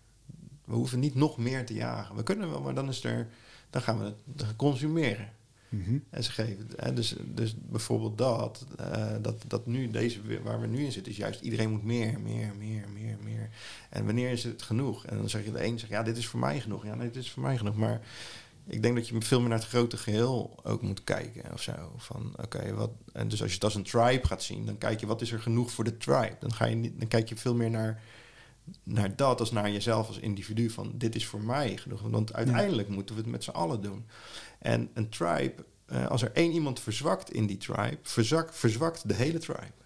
We 0.65 0.75
hoeven 0.75 0.99
niet 0.99 1.15
nog 1.15 1.39
meer 1.39 1.67
te 1.67 1.75
jagen. 1.75 2.17
We 2.17 2.23
kunnen 2.23 2.51
wel, 2.51 2.61
maar 2.61 2.75
dan, 2.75 2.89
is 2.89 3.05
er, 3.05 3.29
dan 3.71 3.83
gaan 3.83 3.99
we 3.99 4.13
het 4.37 4.57
consumeren. 4.57 5.33
Mhm. 5.69 5.99
En 6.11 6.25
ze 6.25 6.31
geven, 6.31 6.69
hè, 6.77 6.93
dus, 6.93 7.15
dus 7.25 7.55
bijvoorbeeld 7.59 8.19
dat, 8.19 8.67
uh, 8.81 9.15
dat, 9.21 9.43
dat 9.47 9.67
nu, 9.67 9.91
deze 9.91 10.43
waar 10.43 10.61
we 10.61 10.67
nu 10.67 10.85
in 10.85 10.93
zitten, 10.93 11.13
is 11.13 11.19
juist 11.19 11.41
iedereen 11.41 11.71
moet 11.71 11.85
meer, 11.85 12.21
meer, 12.21 12.53
meer, 12.59 12.85
meer, 12.93 13.17
meer. 13.23 13.51
En 13.91 14.05
wanneer 14.05 14.31
is 14.31 14.45
het 14.45 14.63
genoeg? 14.63 15.07
En 15.07 15.17
dan 15.17 15.29
zeg 15.29 15.45
je 15.45 15.53
de 15.53 15.65
een, 15.65 15.79
zegt, 15.79 15.93
ja, 15.93 16.03
dit 16.03 16.17
is 16.17 16.27
voor 16.27 16.41
mij 16.41 16.61
genoeg. 16.61 16.85
Ja, 16.85 16.95
nee, 16.95 17.11
dit 17.11 17.23
is 17.23 17.31
voor 17.31 17.43
mij 17.43 17.57
genoeg. 17.57 17.77
Maar 17.77 18.01
ik 18.67 18.83
denk 18.83 18.95
dat 18.95 19.09
je 19.09 19.21
veel 19.21 19.41
meer 19.41 19.49
naar 19.49 19.59
het 19.59 19.69
grote 19.69 19.97
geheel 19.97 20.61
ook 20.63 20.83
moet 20.83 21.05
kijken 21.05 21.53
of 21.53 21.63
zo. 21.63 21.73
Van 21.97 22.35
oké, 22.43 22.75
wat. 22.75 22.91
En 23.13 23.29
dus 23.29 23.41
als 23.41 23.49
je 23.49 23.55
het 23.55 23.65
als 23.65 23.75
een 23.75 23.83
tribe 23.83 24.27
gaat 24.27 24.43
zien, 24.43 24.67
dan 24.67 24.79
kijk 24.79 25.01
je 25.01 25.07
wat 25.07 25.21
is 25.21 25.33
er 25.33 25.41
genoeg 25.41 25.71
voor 25.71 25.85
de 25.85 25.97
tribe. 25.97 26.37
Dan, 26.41 26.53
ga 26.53 26.65
je 26.65 26.75
niet, 26.75 26.99
dan 26.99 27.09
kijk 27.09 27.29
je 27.29 27.37
veel 27.37 27.55
meer 27.55 27.71
naar, 27.71 28.03
naar 28.83 29.17
dat 29.17 29.41
als 29.41 29.51
naar 29.51 29.71
jezelf 29.71 30.09
als 30.09 30.19
individu. 30.19 30.71
Van 30.71 30.93
dit 30.95 31.15
is 31.15 31.27
voor 31.27 31.43
mij 31.43 31.77
genoeg. 31.77 32.01
Want 32.01 32.33
uiteindelijk 32.33 32.89
moeten 32.89 33.15
we 33.15 33.21
het 33.21 33.31
met 33.31 33.45
z'n 33.45 33.51
allen 33.51 33.81
doen. 33.81 34.07
En 34.59 34.91
een 34.95 35.09
tribe, 35.09 35.65
uh, 35.93 36.07
als 36.07 36.23
er 36.23 36.33
één 36.33 36.53
iemand 36.53 36.81
verzwakt 36.81 37.33
in 37.33 37.47
die 37.47 37.57
tribe, 37.57 37.99
verzak, 38.03 38.53
verzwakt 38.53 39.09
de 39.09 39.15
hele 39.15 39.39
tribe. 39.39 39.83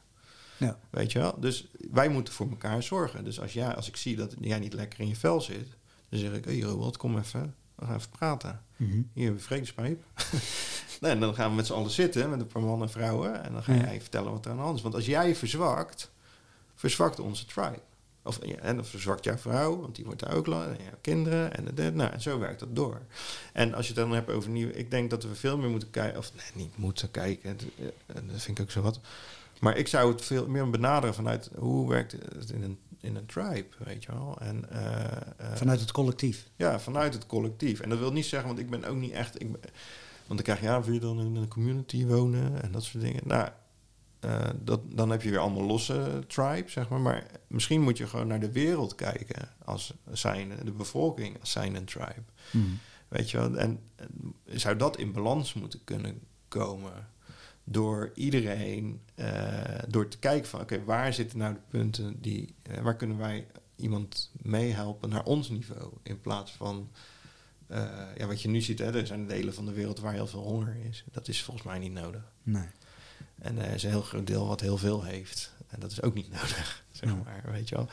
Ja. 0.56 0.78
Weet 0.90 1.12
je 1.12 1.18
wel? 1.18 1.40
Dus 1.40 1.68
wij 1.90 2.08
moeten 2.08 2.34
voor 2.34 2.50
elkaar 2.50 2.82
zorgen. 2.82 3.24
Dus 3.24 3.40
als, 3.40 3.52
jij, 3.52 3.74
als 3.74 3.88
ik 3.88 3.96
zie 3.96 4.16
dat 4.16 4.34
jij 4.40 4.58
niet 4.58 4.72
lekker 4.72 5.00
in 5.00 5.08
je 5.08 5.16
vel 5.16 5.40
zit, 5.40 5.68
dan 6.08 6.18
zeg 6.18 6.32
ik: 6.32 6.44
hey, 6.44 6.60
Robert, 6.60 6.96
kom 6.96 7.18
even. 7.18 7.54
We 7.74 7.84
gaan 7.84 7.96
even 7.96 8.10
praten. 8.10 8.62
Mm 8.76 8.90
-hmm. 8.90 9.10
Hier 9.12 9.24
hebben 9.24 9.40
we 9.40 9.46
vredespijp. 9.46 10.04
nee, 11.00 11.10
en 11.10 11.20
dan 11.20 11.34
gaan 11.34 11.50
we 11.50 11.56
met 11.56 11.66
z'n 11.66 11.72
allen 11.72 11.90
zitten, 11.90 12.30
met 12.30 12.40
een 12.40 12.46
paar 12.46 12.62
mannen 12.62 12.86
en 12.86 12.92
vrouwen. 12.92 13.44
En 13.44 13.52
dan 13.52 13.62
ga 13.62 13.74
jij 13.74 14.00
vertellen 14.00 14.32
wat 14.32 14.44
er 14.44 14.50
aan 14.50 14.56
de 14.56 14.62
hand 14.62 14.76
is. 14.76 14.82
Want 14.82 14.94
als 14.94 15.06
jij 15.06 15.34
verzwakt, 15.34 16.10
verzwakt 16.74 17.20
onze 17.20 17.46
tribe. 17.46 17.80
Of, 18.28 18.38
en 18.38 18.76
dan 18.76 18.84
verzwakt 18.84 19.24
jouw 19.24 19.36
vrouw, 19.36 19.80
want 19.80 19.96
die 19.96 20.04
wordt 20.04 20.20
daar 20.20 20.34
ook 20.34 20.46
lang. 20.46 20.66
En 20.66 20.84
jouw 20.84 20.98
kinderen. 21.00 21.56
En, 21.56 21.74
de, 21.74 21.92
nou, 21.92 22.12
en 22.12 22.20
zo 22.20 22.38
werkt 22.38 22.60
dat 22.60 22.76
door. 22.76 23.00
En 23.52 23.74
als 23.74 23.86
je 23.88 23.92
het 23.92 24.02
dan 24.02 24.12
hebt 24.12 24.30
over 24.30 24.50
nieuw... 24.50 24.68
Ik 24.68 24.90
denk 24.90 25.10
dat 25.10 25.22
we 25.22 25.34
veel 25.34 25.58
meer 25.58 25.70
moeten 25.70 25.90
kijken... 25.90 26.18
Of 26.18 26.32
nee, 26.34 26.64
niet 26.64 26.76
moeten 26.76 27.10
kijken. 27.10 27.58
Dat 28.06 28.42
vind 28.42 28.58
ik 28.58 28.64
ook 28.64 28.70
zo 28.70 28.80
wat. 28.82 29.00
Maar 29.60 29.76
ik 29.76 29.88
zou 29.88 30.12
het 30.12 30.24
veel 30.24 30.48
meer 30.48 30.70
benaderen 30.70 31.14
vanuit... 31.14 31.50
Hoe 31.56 31.88
werkt 31.88 32.12
het 32.12 32.50
in 32.50 32.62
een 32.62 32.78
in 33.00 33.16
een 33.16 33.26
tribe, 33.26 33.66
weet 33.78 34.04
je 34.04 34.12
wel. 34.12 34.38
En, 34.40 34.70
eh, 34.70 35.04
eh, 35.36 35.54
vanuit 35.54 35.80
het 35.80 35.92
collectief? 35.92 36.48
Ja, 36.56 36.80
vanuit 36.80 37.14
het 37.14 37.26
collectief. 37.26 37.80
En 37.80 37.88
dat 37.88 37.98
wil 37.98 38.12
niet 38.12 38.24
zeggen, 38.24 38.48
want 38.48 38.60
ik 38.60 38.70
ben 38.70 38.84
ook 38.84 38.96
niet 38.96 39.12
echt... 39.12 39.40
Ik 39.40 39.52
ben, 39.52 39.60
want 40.26 40.44
dan 40.44 40.56
krijg 40.56 40.60
je, 40.60 40.66
ja, 40.66 40.82
wil 40.82 40.94
je 40.94 41.00
dan 41.00 41.20
in 41.20 41.36
een 41.36 41.48
community 41.48 42.06
wonen 42.06 42.62
en 42.62 42.72
dat 42.72 42.82
soort 42.82 43.04
dingen. 43.04 43.22
Nou, 43.24 43.48
dat, 44.62 44.80
dan 44.84 45.10
heb 45.10 45.22
je 45.22 45.30
weer 45.30 45.38
allemaal 45.38 45.64
losse 45.64 46.24
tribes, 46.26 46.72
zeg 46.72 46.88
maar. 46.88 47.00
Maar 47.00 47.26
misschien 47.46 47.80
moet 47.80 47.98
je 47.98 48.06
gewoon 48.06 48.26
naar 48.26 48.40
de 48.40 48.52
wereld 48.52 48.94
kijken 48.94 49.48
als 49.64 49.94
zijn, 50.12 50.52
de 50.64 50.72
bevolking 50.72 51.40
als 51.40 51.50
zijn 51.50 51.74
een 51.74 51.84
tribe. 51.84 52.24
Hmm. 52.50 52.78
Weet 53.08 53.30
je 53.30 53.36
wel, 53.36 53.56
en, 53.56 53.80
en, 53.96 54.34
zou 54.44 54.76
dat 54.76 54.98
in 54.98 55.12
balans 55.12 55.54
moeten 55.54 55.84
kunnen 55.84 56.20
komen? 56.48 57.08
door 57.70 58.10
iedereen, 58.14 59.00
uh, 59.14 59.78
door 59.88 60.08
te 60.08 60.18
kijken 60.18 60.48
van 60.48 60.60
oké, 60.60 60.84
waar 60.84 61.12
zitten 61.12 61.38
nou 61.38 61.54
de 61.54 61.60
punten 61.68 62.20
die, 62.20 62.54
uh, 62.70 62.78
waar 62.78 62.96
kunnen 62.96 63.18
wij 63.18 63.46
iemand 63.76 64.30
meehelpen 64.42 65.08
naar 65.08 65.24
ons 65.24 65.48
niveau 65.48 65.92
in 66.02 66.20
plaats 66.20 66.52
van 66.52 66.90
uh, 67.70 68.06
ja, 68.16 68.26
wat 68.26 68.42
je 68.42 68.48
nu 68.48 68.60
ziet, 68.60 68.78
hè, 68.78 68.94
er 68.98 69.06
zijn 69.06 69.26
delen 69.26 69.54
van 69.54 69.66
de 69.66 69.72
wereld 69.72 70.00
waar 70.00 70.12
heel 70.12 70.26
veel 70.26 70.42
honger 70.42 70.76
is. 70.88 71.04
Dat 71.12 71.28
is 71.28 71.42
volgens 71.42 71.66
mij 71.66 71.78
niet 71.78 71.92
nodig. 71.92 72.32
Nee. 72.42 72.68
En 73.38 73.58
er 73.58 73.74
is 73.74 73.82
een 73.82 73.90
heel 73.90 74.02
groot 74.02 74.26
deel 74.26 74.46
wat 74.46 74.60
heel 74.60 74.78
veel 74.78 75.02
heeft. 75.02 75.52
En 75.68 75.80
dat 75.80 75.90
is 75.90 76.02
ook 76.02 76.14
niet 76.14 76.30
nodig, 76.40 76.84
zeg 76.90 77.10
maar, 77.24 77.42
weet 77.52 77.68
je 77.68 77.74
wel. 77.74 77.88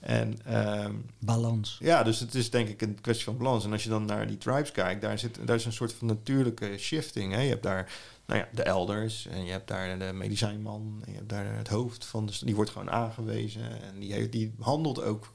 En, 0.00 0.56
um, 0.84 1.06
balans. 1.18 1.76
Ja, 1.80 2.02
dus 2.02 2.20
het 2.20 2.34
is 2.34 2.50
denk 2.50 2.68
ik 2.68 2.82
een 2.82 3.00
kwestie 3.00 3.24
van 3.24 3.36
balans. 3.36 3.64
En 3.64 3.72
als 3.72 3.82
je 3.82 3.88
dan 3.88 4.04
naar 4.04 4.26
die 4.26 4.38
tribes 4.38 4.72
kijkt, 4.72 5.00
daar, 5.00 5.18
zit, 5.18 5.46
daar 5.46 5.56
is 5.56 5.64
een 5.64 5.72
soort 5.72 5.92
van 5.92 6.06
natuurlijke 6.06 6.78
shifting. 6.78 7.32
Hè. 7.32 7.40
Je 7.40 7.48
hebt 7.48 7.62
daar 7.62 7.92
nou 8.26 8.40
ja, 8.40 8.48
de 8.52 8.62
elders 8.62 9.26
en 9.26 9.44
je 9.44 9.50
hebt 9.50 9.68
daar 9.68 9.98
de 9.98 10.12
medicijnman 10.12 11.02
en 11.04 11.10
je 11.10 11.16
hebt 11.16 11.28
daar 11.28 11.56
het 11.56 11.68
hoofd 11.68 12.04
van, 12.04 12.26
de, 12.26 12.32
die 12.44 12.54
wordt 12.54 12.70
gewoon 12.70 12.90
aangewezen 12.90 13.82
en 13.82 13.98
die, 13.98 14.12
heeft, 14.12 14.32
die 14.32 14.54
handelt 14.58 15.02
ook 15.02 15.32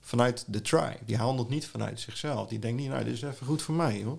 vanuit 0.00 0.44
de 0.46 0.60
tribe. 0.60 0.98
Die 1.04 1.16
handelt 1.16 1.48
niet 1.48 1.66
vanuit 1.66 2.00
zichzelf. 2.00 2.48
Die 2.48 2.58
denkt 2.58 2.80
niet, 2.80 2.90
nou, 2.90 3.04
dit 3.04 3.14
is 3.14 3.22
even 3.22 3.46
goed 3.46 3.62
voor 3.62 3.74
mij, 3.74 4.02
hoor. 4.02 4.18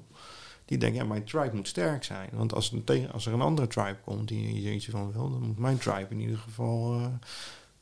Die 0.69 0.77
denkt, 0.77 0.97
ja, 0.97 1.03
mijn 1.03 1.23
tribe 1.23 1.55
moet 1.55 1.67
sterk 1.67 2.03
zijn. 2.03 2.29
Want 2.31 2.53
als, 2.53 2.71
een 2.71 3.11
als 3.11 3.25
er 3.25 3.33
een 3.33 3.41
andere 3.41 3.67
tribe 3.67 3.97
komt 4.03 4.27
die 4.27 4.73
iets 4.73 4.85
van 4.85 5.11
wil, 5.11 5.29
dan 5.29 5.41
moet 5.41 5.57
mijn 5.57 5.77
tribe 5.77 6.07
in 6.09 6.19
ieder 6.19 6.37
geval 6.37 6.99
uh, 6.99 7.05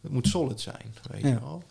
het 0.02 0.12
moet 0.12 0.28
solid 0.28 0.62
zijn, 0.62 0.94
weet 1.10 1.22
je 1.22 1.40
wel. 1.40 1.64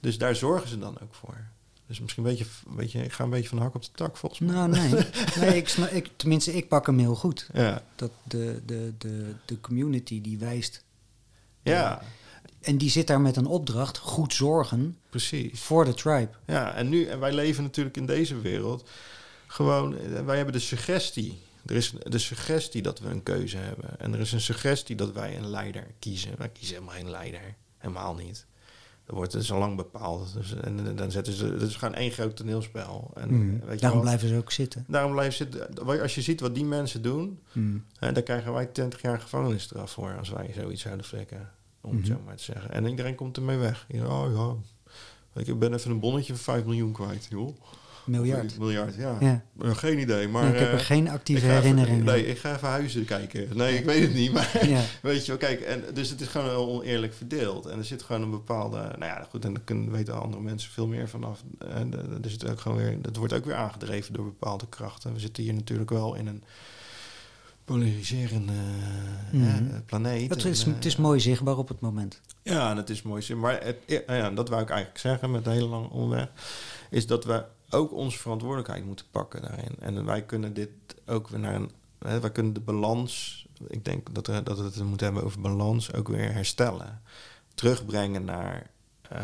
Dus 0.00 0.18
daar 0.18 0.36
zorgen 0.36 0.68
ze 0.68 0.78
dan 0.78 1.00
ook 1.02 1.14
voor. 1.14 1.46
Dus 1.86 2.00
misschien 2.00 2.24
een 2.24 2.30
beetje, 2.30 2.46
weet 2.76 2.92
je, 2.92 3.04
ik 3.04 3.12
ga 3.12 3.24
een 3.24 3.30
beetje 3.30 3.48
van 3.48 3.58
de 3.58 3.64
hak 3.64 3.74
op 3.74 3.82
de 3.82 3.88
tak 3.94 4.16
volgens 4.16 4.40
mij. 4.40 4.54
Nou, 4.54 4.68
nee. 4.70 4.90
nee 5.40 5.56
ik, 5.56 5.68
ik, 5.70 6.10
tenminste, 6.16 6.52
ik 6.52 6.68
pak 6.68 6.86
hem 6.86 6.98
heel 6.98 7.14
goed. 7.14 7.48
Ja. 7.52 7.82
Dat 7.94 8.10
de, 8.22 8.62
de, 8.66 8.94
de, 8.98 9.34
de 9.44 9.60
community 9.60 10.20
die 10.20 10.38
wijst. 10.38 10.84
Ja. 11.62 12.02
En 12.60 12.78
die 12.78 12.90
zit 12.90 13.06
daar 13.06 13.20
met 13.20 13.36
een 13.36 13.46
opdracht, 13.46 13.98
goed 13.98 14.34
zorgen. 14.34 14.96
Precies. 15.10 15.60
Voor 15.60 15.84
de 15.84 15.94
tribe. 15.94 16.30
Ja, 16.46 16.74
en 16.74 16.88
nu, 16.88 17.04
en 17.04 17.20
wij 17.20 17.32
leven 17.32 17.62
natuurlijk 17.62 17.96
in 17.96 18.06
deze 18.06 18.40
wereld. 18.40 18.88
Gewoon, 19.48 19.98
eh, 19.98 20.24
wij 20.24 20.36
hebben 20.36 20.54
de 20.54 20.60
suggestie. 20.60 21.38
Er 21.66 21.76
is 21.76 21.92
de 22.02 22.18
suggestie 22.18 22.82
dat 22.82 22.98
we 22.98 23.08
een 23.08 23.22
keuze 23.22 23.56
hebben. 23.56 24.00
En 24.00 24.14
er 24.14 24.20
is 24.20 24.32
een 24.32 24.40
suggestie 24.40 24.96
dat 24.96 25.12
wij 25.12 25.36
een 25.36 25.48
leider 25.48 25.86
kiezen. 25.98 26.34
Wij 26.38 26.48
kiezen 26.48 26.74
helemaal 26.74 26.94
geen 26.94 27.10
leider. 27.10 27.54
Helemaal 27.78 28.14
niet. 28.14 28.46
Dat 29.04 29.16
wordt 29.16 29.32
dus 29.32 29.52
al 29.52 29.58
lang 29.58 29.76
bepaald. 29.76 30.32
Dus, 30.34 30.54
en, 30.54 30.96
dan 30.96 31.10
zetten 31.10 31.32
ze, 31.32 31.46
het 31.46 31.62
is 31.62 31.76
gewoon 31.76 31.94
één 31.94 32.10
groot 32.10 32.36
toneelspel. 32.36 33.10
En, 33.14 33.34
mm. 33.34 33.60
weet 33.60 33.74
je 33.74 33.80
daarom 33.80 34.00
blijven 34.00 34.28
ze 34.28 34.36
ook 34.36 34.52
zitten. 34.52 34.84
Daarom 34.88 35.12
blijven 35.12 35.34
zitten. 35.34 35.86
Als 36.02 36.14
je 36.14 36.22
ziet 36.22 36.40
wat 36.40 36.54
die 36.54 36.64
mensen 36.64 37.02
doen, 37.02 37.40
mm. 37.52 37.84
hè, 37.98 38.12
dan 38.12 38.22
krijgen 38.22 38.52
wij 38.52 38.66
20 38.66 39.02
jaar 39.02 39.20
gevangenisstraf 39.20 39.90
voor 39.90 40.18
als 40.18 40.28
wij 40.28 40.52
zoiets 40.54 40.82
zouden 40.82 41.04
flikken. 41.04 41.50
Om 41.80 41.96
het 41.96 42.00
mhm. 42.00 42.12
zo 42.12 42.20
maar 42.24 42.36
te 42.36 42.42
zeggen. 42.42 42.70
En 42.70 42.86
iedereen 42.86 43.14
komt 43.14 43.36
ermee 43.36 43.56
weg. 43.56 43.86
oh 43.94 44.62
ja, 45.34 45.42
ik 45.42 45.58
ben 45.58 45.74
even 45.74 45.90
een 45.90 46.00
bonnetje 46.00 46.34
van 46.34 46.54
5 46.54 46.64
miljoen 46.64 46.92
kwijt, 46.92 47.26
joh. 47.30 47.56
Miljard. 48.08 48.58
Miljard, 48.58 48.94
ja. 48.94 49.16
ja. 49.20 49.42
Geen 49.74 49.98
idee. 49.98 50.28
Maar, 50.28 50.48
ik 50.48 50.58
heb 50.58 50.68
er 50.68 50.78
eh, 50.78 50.84
geen 50.84 51.08
actieve 51.08 51.46
herinneringen. 51.46 52.04
Nee, 52.04 52.26
ik 52.26 52.38
ga 52.38 52.54
even 52.54 52.68
huizen 52.68 53.04
kijken. 53.04 53.48
Nee, 53.54 53.78
ik 53.78 53.84
weet 53.84 54.02
het 54.02 54.14
niet. 54.14 54.32
Maar 54.32 54.58
ja. 54.68 54.82
weet 55.02 55.26
je 55.26 55.26
wel, 55.26 55.40
kijk. 55.40 55.60
En, 55.60 55.84
dus 55.94 56.10
het 56.10 56.20
is 56.20 56.28
gewoon 56.28 56.50
oneerlijk 56.50 57.14
verdeeld. 57.14 57.66
En 57.66 57.78
er 57.78 57.84
zit 57.84 58.02
gewoon 58.02 58.22
een 58.22 58.30
bepaalde... 58.30 58.76
Nou 58.76 59.04
ja, 59.04 59.26
goed, 59.30 59.44
en 59.44 59.52
daar 59.52 59.62
kunnen, 59.64 59.90
weten 59.90 60.20
andere 60.20 60.42
mensen 60.42 60.70
veel 60.70 60.86
meer 60.86 61.08
vanaf. 61.08 61.42
En 61.58 61.92
er 62.22 62.30
zit 62.30 62.50
ook 62.50 62.60
gewoon 62.60 62.78
weer, 62.78 63.02
dat 63.02 63.16
wordt 63.16 63.32
ook 63.32 63.44
weer 63.44 63.54
aangedreven 63.54 64.12
door 64.12 64.24
bepaalde 64.24 64.66
krachten. 64.68 65.12
We 65.12 65.20
zitten 65.20 65.42
hier 65.42 65.54
natuurlijk 65.54 65.90
wel 65.90 66.14
in 66.14 66.26
een 66.26 66.42
polariserende 67.68 68.52
mm 69.32 69.82
planeet. 69.86 70.30
Het 70.30 70.44
is, 70.44 70.62
het 70.62 70.84
is 70.84 70.96
mooi 70.96 71.20
zichtbaar 71.20 71.56
op 71.56 71.68
het 71.68 71.80
moment. 71.80 72.20
Ja, 72.42 72.70
en 72.70 72.76
het 72.76 72.90
is 72.90 73.02
mooi 73.02 73.22
zichtbaar. 73.22 73.52
Maar 73.52 73.64
het, 73.64 74.04
ja, 74.06 74.30
dat 74.30 74.48
wou 74.48 74.62
ik 74.62 74.70
eigenlijk 74.70 75.00
zeggen 75.00 75.30
met 75.30 75.46
een 75.46 75.52
hele 75.52 75.66
lange 75.66 75.88
omweg. 75.88 76.28
Is 76.90 77.06
dat 77.06 77.24
we 77.24 77.44
ook 77.70 77.92
onze 77.92 78.18
verantwoordelijkheid 78.18 78.84
moeten 78.84 79.06
pakken 79.10 79.42
daarin. 79.42 79.74
En 79.78 80.04
wij 80.04 80.24
kunnen 80.24 80.54
dit 80.54 80.70
ook 81.06 81.28
weer 81.28 81.40
naar 81.40 81.54
een. 81.54 81.70
Hè, 81.98 82.20
wij 82.20 82.32
kunnen 82.32 82.52
de 82.52 82.60
balans. 82.60 83.46
Ik 83.68 83.84
denk 83.84 84.14
dat, 84.14 84.26
we, 84.26 84.42
dat 84.42 84.58
we 84.58 84.64
het 84.64 84.82
moeten 84.84 85.06
hebben 85.06 85.24
over 85.24 85.40
balans 85.40 85.92
ook 85.92 86.08
weer 86.08 86.32
herstellen. 86.32 87.02
Terugbrengen 87.54 88.24
naar 88.24 88.70
uh, 89.12 89.20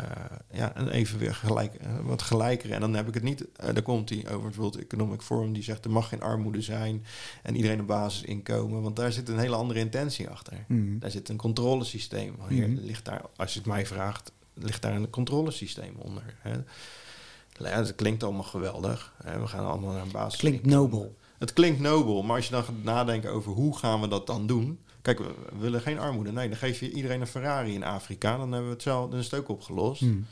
ja, 0.50 0.76
een 0.76 0.88
even 0.88 1.18
weer 1.18 1.34
gelijk, 1.34 1.74
uh, 1.82 1.98
wat 2.02 2.22
gelijker. 2.22 2.72
En 2.72 2.80
dan 2.80 2.94
heb 2.94 3.08
ik 3.08 3.14
het 3.14 3.22
niet, 3.22 3.40
uh, 3.40 3.46
daar 3.56 3.82
komt 3.82 4.08
hij 4.08 4.30
over 4.30 4.46
het 4.46 4.56
World 4.56 4.76
Economic 4.76 5.22
Forum, 5.22 5.52
die 5.52 5.62
zegt 5.62 5.84
er 5.84 5.90
mag 5.90 6.08
geen 6.08 6.22
armoede 6.22 6.60
zijn 6.60 7.04
en 7.42 7.56
iedereen 7.56 7.78
een 7.78 7.86
basisinkomen, 7.86 8.82
want 8.82 8.96
daar 8.96 9.12
zit 9.12 9.28
een 9.28 9.38
hele 9.38 9.56
andere 9.56 9.78
intentie 9.78 10.28
achter. 10.28 10.64
Mm. 10.68 10.98
Daar 10.98 11.10
zit 11.10 11.28
een 11.28 11.36
controlesysteem. 11.36 12.34
Hier 12.48 12.68
mm. 12.68 12.78
ligt 12.78 13.04
daar, 13.04 13.22
als 13.36 13.52
je 13.52 13.58
het 13.58 13.68
mij 13.68 13.86
vraagt, 13.86 14.32
ligt 14.54 14.82
daar 14.82 14.94
een 14.94 15.10
controlesysteem 15.10 15.94
onder. 15.98 16.34
Hè. 16.38 16.62
Ja, 17.58 17.64
het 17.64 17.94
klinkt 17.94 18.22
allemaal 18.22 18.42
geweldig. 18.42 19.12
We 19.40 19.46
gaan 19.46 19.66
allemaal 19.66 19.92
naar 19.92 20.02
een 20.02 20.10
basis. 20.10 20.38
Klinkt 20.38 20.66
nobel. 20.66 21.16
Het 21.38 21.52
klinkt 21.52 21.80
nobel, 21.80 22.22
maar 22.22 22.36
als 22.36 22.44
je 22.44 22.52
dan 22.52 22.64
gaat 22.64 22.82
nadenken 22.82 23.30
over 23.30 23.52
hoe 23.52 23.78
gaan 23.78 24.00
we 24.00 24.08
dat 24.08 24.26
dan 24.26 24.46
doen. 24.46 24.78
Kijk, 25.02 25.18
we 25.18 25.34
willen 25.58 25.80
geen 25.80 25.98
armoede. 25.98 26.32
Nee, 26.32 26.48
dan 26.48 26.56
geef 26.56 26.80
je 26.80 26.90
iedereen 26.90 27.20
een 27.20 27.26
Ferrari 27.26 27.74
in 27.74 27.84
Afrika. 27.84 28.36
Dan 28.36 28.52
hebben 28.52 28.68
we 28.68 28.74
het 28.74 28.82
zelf, 28.82 29.12
het 29.12 29.34
ook 29.34 29.48
opgelost. 29.48 30.00
Hmm. 30.00 30.26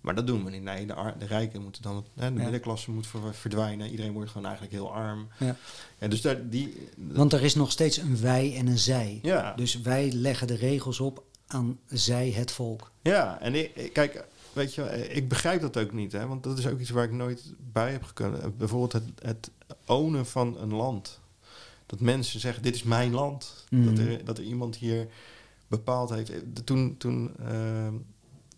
Maar 0.00 0.14
dat 0.14 0.26
doen 0.26 0.44
we 0.44 0.50
niet. 0.50 0.62
Nee, 0.62 0.86
de, 0.86 1.12
de 1.18 1.26
rijken 1.26 1.62
moeten 1.62 1.82
dan, 1.82 2.04
hè, 2.14 2.32
de 2.32 2.40
middenklasse 2.40 2.90
moet 2.90 3.06
verdwijnen. 3.32 3.90
Iedereen 3.90 4.12
wordt 4.12 4.30
gewoon 4.30 4.46
eigenlijk 4.46 4.74
heel 4.74 4.92
arm. 4.92 5.28
Ja. 5.38 5.56
ja 5.98 6.08
dus 6.08 6.20
daar, 6.20 6.48
die, 6.48 6.88
Want 6.96 7.32
er 7.32 7.42
is 7.42 7.54
nog 7.54 7.70
steeds 7.70 7.96
een 7.96 8.20
wij 8.20 8.56
en 8.56 8.66
een 8.66 8.78
zij. 8.78 9.18
Ja. 9.22 9.52
Dus 9.54 9.80
wij 9.80 10.12
leggen 10.12 10.46
de 10.46 10.56
regels 10.56 11.00
op 11.00 11.24
aan 11.46 11.78
zij, 11.86 12.30
het 12.30 12.52
volk. 12.52 12.90
Ja, 13.02 13.40
en 13.40 13.54
ik, 13.54 13.90
kijk, 13.92 14.24
weet 14.52 14.74
je, 14.74 15.08
ik 15.08 15.28
begrijp 15.28 15.60
dat 15.60 15.76
ook 15.76 15.92
niet, 15.92 16.12
hè, 16.12 16.26
want 16.26 16.42
dat 16.42 16.58
is 16.58 16.66
ook 16.66 16.78
iets 16.78 16.90
waar 16.90 17.04
ik 17.04 17.12
nooit 17.12 17.54
bij 17.72 17.92
heb 17.92 18.10
kunnen. 18.14 18.56
Bijvoorbeeld 18.56 18.92
het, 18.92 19.04
het 19.22 19.50
ownen 19.86 20.26
van 20.26 20.58
een 20.60 20.74
land. 20.74 21.20
Dat 21.86 22.00
mensen 22.00 22.40
zeggen, 22.40 22.62
dit 22.62 22.74
is 22.74 22.82
mijn 22.82 23.12
land. 23.12 23.64
Dat, 23.70 23.94
mm. 23.94 24.06
er, 24.06 24.24
dat 24.24 24.38
er 24.38 24.44
iemand 24.44 24.76
hier 24.76 25.06
bepaald 25.66 26.10
heeft. 26.10 26.32
Toen, 26.64 26.96
toen, 26.96 27.30
uh, 27.40 27.88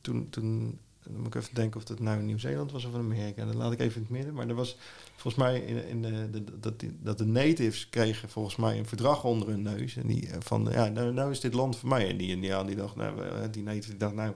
toen, 0.00 0.30
toen 0.30 0.78
dan 1.04 1.16
moet 1.16 1.34
ik 1.34 1.34
even 1.34 1.54
denken 1.54 1.80
of 1.80 1.86
dat 1.86 2.00
nou 2.00 2.18
in 2.18 2.24
Nieuw-Zeeland 2.24 2.72
was 2.72 2.84
of 2.84 2.92
in 2.92 2.98
Amerika. 2.98 3.44
Dat 3.44 3.54
laat 3.54 3.72
ik 3.72 3.80
even 3.80 3.96
in 3.96 4.02
het 4.02 4.10
midden. 4.10 4.34
Maar 4.34 4.48
er 4.48 4.54
was 4.54 4.76
volgens 5.16 5.44
mij 5.44 5.60
in, 5.60 5.88
in 5.88 6.02
de, 6.02 6.30
de, 6.30 6.58
dat, 6.60 6.80
die, 6.80 6.96
dat 7.02 7.18
de 7.18 7.26
natives 7.26 7.88
kregen 7.88 8.28
volgens 8.28 8.56
mij 8.56 8.78
een 8.78 8.86
verdrag 8.86 9.24
onder 9.24 9.48
hun 9.48 9.62
neus. 9.62 9.96
En 9.96 10.06
die 10.06 10.28
van, 10.38 10.68
ja, 10.70 10.88
nou, 10.88 11.12
nou 11.12 11.30
is 11.30 11.40
dit 11.40 11.54
land 11.54 11.76
voor 11.76 11.88
mij. 11.88 12.08
En 12.08 12.16
die 12.16 12.28
Indiaan 12.28 12.66
die 12.66 12.76
dacht, 12.76 12.96
nou, 12.96 13.50
die 13.50 13.62
native 13.62 13.88
die 13.88 13.98
dacht, 13.98 14.14
nou, 14.14 14.32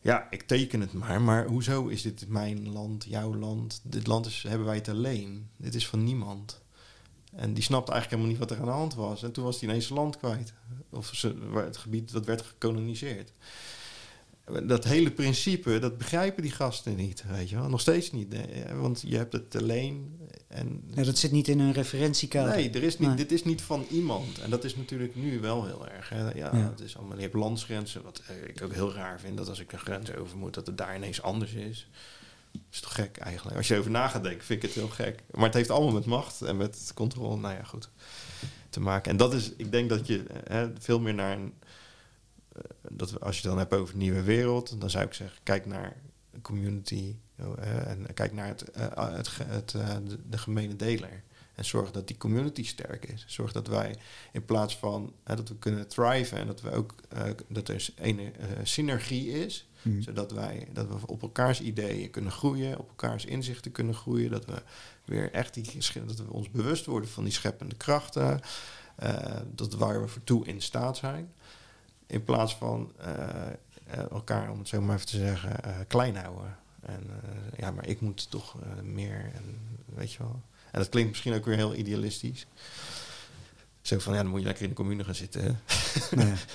ja, 0.00 0.26
ik 0.30 0.42
teken 0.42 0.80
het 0.80 0.92
maar. 0.92 1.20
Maar 1.20 1.46
hoezo 1.46 1.86
is 1.86 2.02
dit 2.02 2.28
mijn 2.28 2.68
land, 2.68 3.04
jouw 3.04 3.34
land? 3.34 3.80
Dit 3.82 4.06
land 4.06 4.26
is, 4.26 4.44
hebben 4.48 4.66
wij 4.66 4.76
het 4.76 4.88
alleen. 4.88 5.48
Dit 5.56 5.74
is 5.74 5.88
van 5.88 6.04
niemand. 6.04 6.62
En 7.32 7.54
die 7.54 7.62
snapte 7.62 7.92
eigenlijk 7.92 8.22
helemaal 8.22 8.40
niet 8.40 8.48
wat 8.48 8.50
er 8.50 8.64
aan 8.64 8.72
de 8.72 8.80
hand 8.80 8.94
was. 8.94 9.22
En 9.22 9.32
toen 9.32 9.44
was 9.44 9.60
hij 9.60 9.68
ineens 9.68 9.86
zijn 9.86 9.98
land 9.98 10.16
kwijt. 10.16 10.52
Of 10.90 11.22
het 11.52 11.76
gebied 11.76 12.12
dat 12.12 12.26
werd 12.26 12.42
gekoloniseerd. 12.42 13.32
Dat 14.66 14.84
hele 14.84 15.10
principe, 15.10 15.78
dat 15.78 15.98
begrijpen 15.98 16.42
die 16.42 16.52
gasten 16.52 16.96
niet, 16.96 17.24
weet 17.30 17.50
je 17.50 17.56
wel. 17.56 17.68
Nog 17.68 17.80
steeds 17.80 18.12
niet. 18.12 18.36
Want 18.74 19.02
je 19.06 19.16
hebt 19.16 19.32
het 19.32 19.56
alleen. 19.56 20.16
En 20.48 20.82
ja, 20.94 21.02
dat 21.02 21.18
zit 21.18 21.32
niet 21.32 21.48
in 21.48 21.58
een 21.58 21.72
referentiekader. 21.72 22.54
Nee, 22.54 22.70
er 22.70 22.82
is 22.82 22.98
niet, 22.98 23.16
dit 23.16 23.32
is 23.32 23.44
niet 23.44 23.62
van 23.62 23.86
iemand. 23.90 24.38
En 24.38 24.50
dat 24.50 24.64
is 24.64 24.76
natuurlijk 24.76 25.16
nu 25.16 25.40
wel 25.40 25.66
heel 25.66 25.88
erg. 25.88 26.08
Hè. 26.08 26.32
Ja, 26.34 26.54
Het 26.54 26.80
is 26.80 26.96
allemaal, 26.96 27.16
je 27.16 27.22
hebt 27.22 27.34
landsgrenzen, 27.34 28.02
wat 28.02 28.22
ik 28.46 28.62
ook 28.62 28.72
heel 28.72 28.92
raar 28.92 29.20
vind. 29.20 29.36
Dat 29.36 29.48
als 29.48 29.60
ik 29.60 29.72
een 29.72 29.78
grens 29.78 30.14
over 30.14 30.36
moet, 30.36 30.54
dat 30.54 30.66
het 30.66 30.78
daar 30.78 30.96
ineens 30.96 31.22
anders 31.22 31.52
is. 31.52 31.88
Dat 32.52 32.62
is 32.70 32.80
toch 32.80 32.94
gek 32.94 33.16
eigenlijk. 33.16 33.56
Als 33.56 33.68
je 33.68 33.76
over 33.76 33.90
na 33.90 34.08
gaat 34.08 34.22
denken, 34.22 34.44
vind 34.44 34.62
ik 34.62 34.68
het 34.68 34.78
heel 34.78 34.88
gek. 34.88 35.22
Maar 35.30 35.44
het 35.44 35.54
heeft 35.54 35.70
allemaal 35.70 35.92
met 35.92 36.04
macht 36.04 36.42
en 36.42 36.56
met 36.56 36.90
controle, 36.94 37.36
nou 37.36 37.54
ja, 37.54 37.62
goed, 37.62 37.90
te 38.70 38.80
maken. 38.80 39.10
En 39.10 39.16
dat 39.16 39.34
is, 39.34 39.52
ik 39.56 39.72
denk 39.72 39.88
dat 39.88 40.06
je 40.06 40.24
hè, 40.44 40.68
veel 40.78 41.00
meer 41.00 41.14
naar 41.14 41.36
een... 41.38 41.52
Uh, 42.58 42.90
dat 42.90 43.20
als 43.20 43.36
je 43.36 43.42
het 43.42 43.50
dan 43.50 43.58
hebt 43.58 43.74
over 43.74 43.94
een 43.94 44.00
nieuwe 44.00 44.22
wereld, 44.22 44.80
dan 44.80 44.90
zou 44.90 45.04
ik 45.04 45.14
zeggen, 45.14 45.38
kijk 45.42 45.66
naar 45.66 45.96
community 46.42 47.16
uh, 47.40 47.90
en 47.90 48.14
kijk 48.14 48.32
naar 48.32 48.46
het, 48.46 48.64
uh, 48.76 49.14
het, 49.16 49.30
het 49.44 49.70
de, 49.70 50.18
de 50.28 50.38
gemene 50.38 50.76
deler. 50.76 51.22
En 51.54 51.64
zorg 51.64 51.90
dat 51.90 52.06
die 52.06 52.16
community 52.16 52.64
sterk 52.64 53.04
is. 53.04 53.24
Zorg 53.26 53.52
dat 53.52 53.66
wij 53.66 53.96
in 54.32 54.44
plaats 54.44 54.76
van 54.76 55.12
dat 55.24 55.48
we 55.48 55.56
kunnen 55.56 55.88
thriven 55.88 56.38
en 56.38 56.46
dat 56.46 56.60
we 56.60 56.70
ook 56.70 56.94
dat 57.48 57.68
er 57.68 57.88
een 57.96 58.32
synergie 58.62 59.30
is 59.30 59.68
Hmm. 59.82 60.02
Zodat 60.02 60.30
wij 60.30 60.68
dat 60.72 60.86
we 60.88 61.06
op 61.06 61.22
elkaars 61.22 61.60
ideeën 61.60 62.10
kunnen 62.10 62.32
groeien, 62.32 62.78
op 62.78 62.88
elkaars 62.88 63.24
inzichten 63.24 63.72
kunnen 63.72 63.94
groeien. 63.94 64.30
Dat 64.30 64.44
we 64.44 64.62
weer 65.04 65.32
echt 65.32 65.54
die 65.54 65.64
dat 66.06 66.18
we 66.18 66.32
ons 66.32 66.50
bewust 66.50 66.86
worden 66.86 67.10
van 67.10 67.24
die 67.24 67.32
scheppende 67.32 67.76
krachten. 67.76 68.40
Uh, 69.02 69.36
dat 69.54 69.74
waar 69.74 70.00
we 70.00 70.08
voor 70.08 70.24
toe 70.24 70.46
in 70.46 70.62
staat 70.62 70.96
zijn. 70.96 71.32
In 72.08 72.24
plaats 72.24 72.56
van 72.56 72.92
uh, 73.00 74.10
elkaar, 74.10 74.50
om 74.50 74.58
het 74.58 74.68
zo 74.68 74.80
maar 74.80 74.94
even 74.94 75.06
te 75.06 75.16
zeggen, 75.16 75.86
klein 75.86 76.16
houden. 76.16 76.56
En 76.80 77.02
ja, 77.56 77.70
maar 77.70 77.86
ik 77.86 78.00
moet 78.00 78.30
toch 78.30 78.56
meer. 78.82 79.30
En, 79.34 79.58
weet 79.84 80.12
je 80.12 80.18
wel. 80.18 80.42
En 80.70 80.78
dat 80.78 80.88
klinkt 80.88 81.10
misschien 81.10 81.34
ook 81.34 81.44
weer 81.44 81.56
heel 81.56 81.74
idealistisch. 81.74 82.46
Zo 83.88 83.98
van, 83.98 84.14
ja, 84.14 84.22
dan 84.22 84.30
moet 84.30 84.40
je 84.40 84.46
lekker 84.46 84.62
in 84.62 84.68
de 84.68 84.74
commune 84.74 85.04
gaan 85.04 85.14
zitten. 85.14 85.42
Hè? 85.42 85.52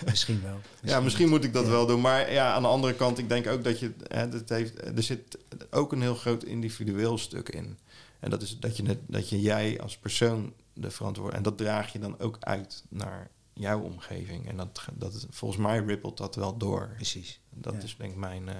Misschien 0.05 0.41
wel. 0.41 0.59
ja, 0.91 0.99
misschien 0.99 1.29
moet 1.29 1.43
ik 1.43 1.53
dat 1.53 1.67
wel 1.67 1.85
doen. 1.85 2.01
Maar 2.01 2.31
ja, 2.31 2.53
aan 2.53 2.61
de 2.61 2.67
andere 2.67 2.93
kant, 2.93 3.17
ik 3.17 3.29
denk 3.29 3.47
ook 3.47 3.63
dat 3.63 3.79
je... 3.79 3.93
Hè, 4.07 4.29
dat 4.29 4.49
heeft, 4.49 4.97
er 4.97 5.03
zit 5.03 5.37
ook 5.69 5.91
een 5.91 6.01
heel 6.01 6.15
groot 6.15 6.43
individueel 6.43 7.17
stuk 7.17 7.49
in. 7.49 7.77
En 8.19 8.29
dat 8.29 8.41
is 8.41 8.59
dat 8.59 8.77
je, 8.77 8.83
net, 8.83 8.97
dat 9.07 9.29
je 9.29 9.41
jij 9.41 9.81
als 9.81 9.97
persoon 9.97 10.53
de 10.73 10.91
verantwoording... 10.91 11.37
En 11.37 11.43
dat 11.43 11.57
draag 11.57 11.91
je 11.93 11.99
dan 11.99 12.19
ook 12.19 12.37
uit 12.39 12.83
naar 12.89 13.29
jouw 13.53 13.81
omgeving. 13.81 14.49
En 14.49 14.57
dat, 14.57 14.85
dat, 14.93 15.27
volgens 15.29 15.61
mij 15.61 15.79
rippelt 15.79 16.17
dat 16.17 16.35
wel 16.35 16.57
door. 16.57 16.91
Precies. 16.95 17.39
Dat 17.49 17.83
is 17.83 17.95
denk 17.97 18.11
ik 18.11 18.17
mijn... 18.17 18.47
Uh, 18.47 18.53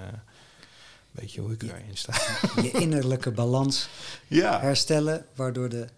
beetje 1.14 1.40
hoe 1.40 1.52
ik 1.52 1.62
erin 1.62 1.96
sta. 1.96 2.14
Je 2.62 2.70
innerlijke 2.70 3.30
balans 3.30 3.88
ja. 4.28 4.60
herstellen, 4.60 5.26
waardoor 5.34 5.68
de 5.68 5.88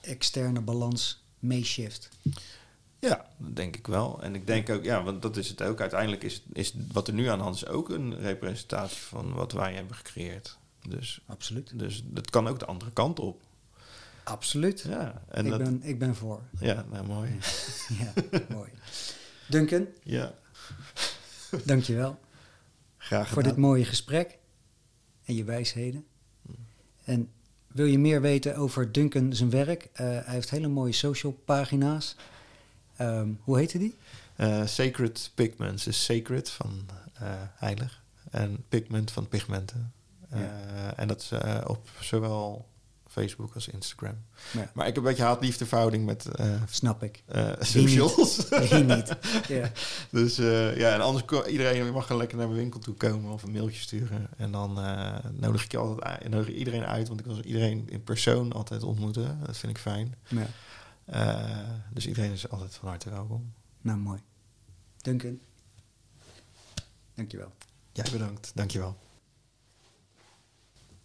externe 0.00 0.60
balans 0.60 1.24
meeshift. 1.38 2.08
Ja, 2.98 3.26
dat 3.36 3.56
denk 3.56 3.76
ik 3.76 3.86
wel. 3.86 4.22
En 4.22 4.34
ik 4.34 4.46
denk 4.46 4.70
ook, 4.70 4.84
ja, 4.84 5.02
want 5.02 5.22
dat 5.22 5.36
is 5.36 5.48
het 5.48 5.62
ook. 5.62 5.80
Uiteindelijk 5.80 6.22
is, 6.22 6.42
is 6.52 6.74
wat 6.92 7.08
er 7.08 7.14
nu 7.14 7.26
aan 7.26 7.38
de 7.38 7.44
hand 7.44 7.56
is 7.56 7.66
ook 7.66 7.88
een 7.88 8.18
representatie 8.20 9.02
van 9.02 9.32
wat 9.32 9.52
wij 9.52 9.74
hebben 9.74 9.96
gecreëerd. 9.96 10.58
Dus, 10.88 11.20
Absoluut. 11.26 11.78
Dus 11.78 12.02
dat 12.04 12.30
kan 12.30 12.48
ook 12.48 12.58
de 12.58 12.66
andere 12.66 12.90
kant 12.92 13.20
op. 13.20 13.42
Absoluut. 14.24 14.80
Ja, 14.80 15.22
en 15.28 15.44
ik, 15.44 15.50
dat, 15.50 15.62
ben, 15.62 15.82
ik 15.82 15.98
ben 15.98 16.14
voor. 16.14 16.42
Ja, 16.60 16.84
nou 16.90 17.06
mooi. 17.06 17.38
ja, 17.88 18.12
mooi. 18.56 18.70
Duncan? 19.48 19.86
Ja. 20.02 20.34
Dankjewel. 21.64 22.18
Graag 22.96 23.28
Voor 23.28 23.42
dit 23.42 23.56
mooie 23.56 23.84
gesprek 23.84 24.38
en 25.24 25.34
je 25.34 25.44
wijsheden. 25.44 26.04
En 27.04 27.30
wil 27.66 27.86
je 27.86 27.98
meer 27.98 28.20
weten 28.20 28.56
over 28.56 28.92
Duncan 28.92 29.32
zijn 29.32 29.50
werk? 29.50 29.88
Uh, 29.92 29.96
hij 29.96 30.22
heeft 30.26 30.50
hele 30.50 30.68
mooie 30.68 30.92
social 30.92 31.32
pagina's. 31.32 32.16
Um, 33.00 33.38
hoe 33.42 33.58
heette 33.58 33.78
die? 33.78 33.94
Uh, 34.36 34.66
Sacred 34.66 35.30
Pigments 35.34 35.86
is 35.86 36.04
sacred 36.04 36.50
van 36.50 36.86
uh, 37.22 37.28
heilig 37.54 38.02
en 38.30 38.64
pigment 38.68 39.10
van 39.10 39.28
pigmenten. 39.28 39.92
Ja. 40.30 40.96
En 40.96 41.08
dat 41.08 41.20
is 41.20 41.32
op 41.66 41.88
zowel 42.00 42.68
Facebook 43.14 43.54
als 43.54 43.68
Instagram. 43.68 44.24
Ja. 44.52 44.70
Maar 44.74 44.86
ik 44.86 44.94
heb 44.94 45.04
een 45.04 45.10
beetje 45.10 45.22
haat-liefde 45.22 45.98
met... 45.98 46.28
Uh, 46.40 46.62
Snap 46.68 47.02
ik. 47.02 47.22
Uh, 47.34 47.52
socials. 47.58 48.48
Niet. 48.50 48.86
niet. 48.86 49.16
Ja. 49.48 49.70
Dus 50.10 50.38
uh, 50.38 50.76
ja, 50.76 50.94
en 50.94 51.00
anders 51.00 51.46
iedereen 51.46 51.92
mag 51.92 52.06
gewoon 52.06 52.20
lekker 52.20 52.38
naar 52.38 52.46
mijn 52.46 52.58
winkel 52.58 52.80
toe 52.80 52.94
komen 52.94 53.32
of 53.32 53.42
een 53.42 53.52
mailtje 53.52 53.80
sturen. 53.80 54.28
En 54.36 54.52
dan 54.52 54.74
nodig 55.32 55.64
ik 55.64 55.70
je 55.70 55.78
altijd 55.78 56.28
nodig 56.28 56.54
iedereen 56.54 56.84
uit, 56.84 57.08
want 57.08 57.20
ik 57.20 57.26
wil 57.26 57.40
iedereen 57.40 57.88
in 57.88 58.02
persoon 58.02 58.52
altijd 58.52 58.82
ontmoeten. 58.82 59.38
Dat 59.46 59.56
vind 59.56 59.72
ik 59.72 59.78
fijn. 59.78 60.14
Ja. 60.28 60.46
dus 61.92 62.06
iedereen 62.06 62.32
is 62.32 62.50
altijd 62.50 62.74
van 62.74 62.88
harte 62.88 63.10
welkom. 63.10 63.52
Nou, 63.80 63.98
mooi. 63.98 64.20
Duncan. 64.96 65.38
Dankjewel. 67.14 67.52
Jij 67.92 68.10
bedankt. 68.12 68.52
Dankjewel. 68.54 68.96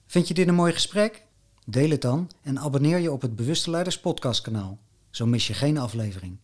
Vind 0.05 0.28
je 0.28 0.34
dit 0.34 0.47
een 0.47 0.55
mooi 0.55 0.74
gesprek? 0.74 1.28
Deel 1.70 1.89
het 1.89 2.01
dan 2.01 2.30
en 2.41 2.59
abonneer 2.59 2.97
je 2.97 3.11
op 3.11 3.22
het 3.22 3.36
Bewuste 3.36 3.70
Leiders 3.70 3.99
podcastkanaal. 3.99 4.78
Zo 5.09 5.26
mis 5.26 5.47
je 5.47 5.53
geen 5.53 5.78
aflevering. 5.78 6.38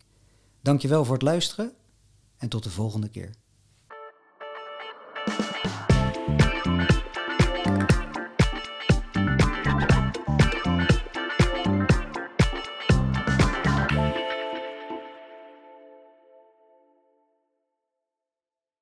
Dankjewel 0.61 1.05
voor 1.05 1.13
het 1.13 1.23
luisteren 1.23 1.71
en 2.37 2.49
tot 2.49 2.63
de 2.63 2.69
volgende 2.69 3.09
keer. 3.09 3.29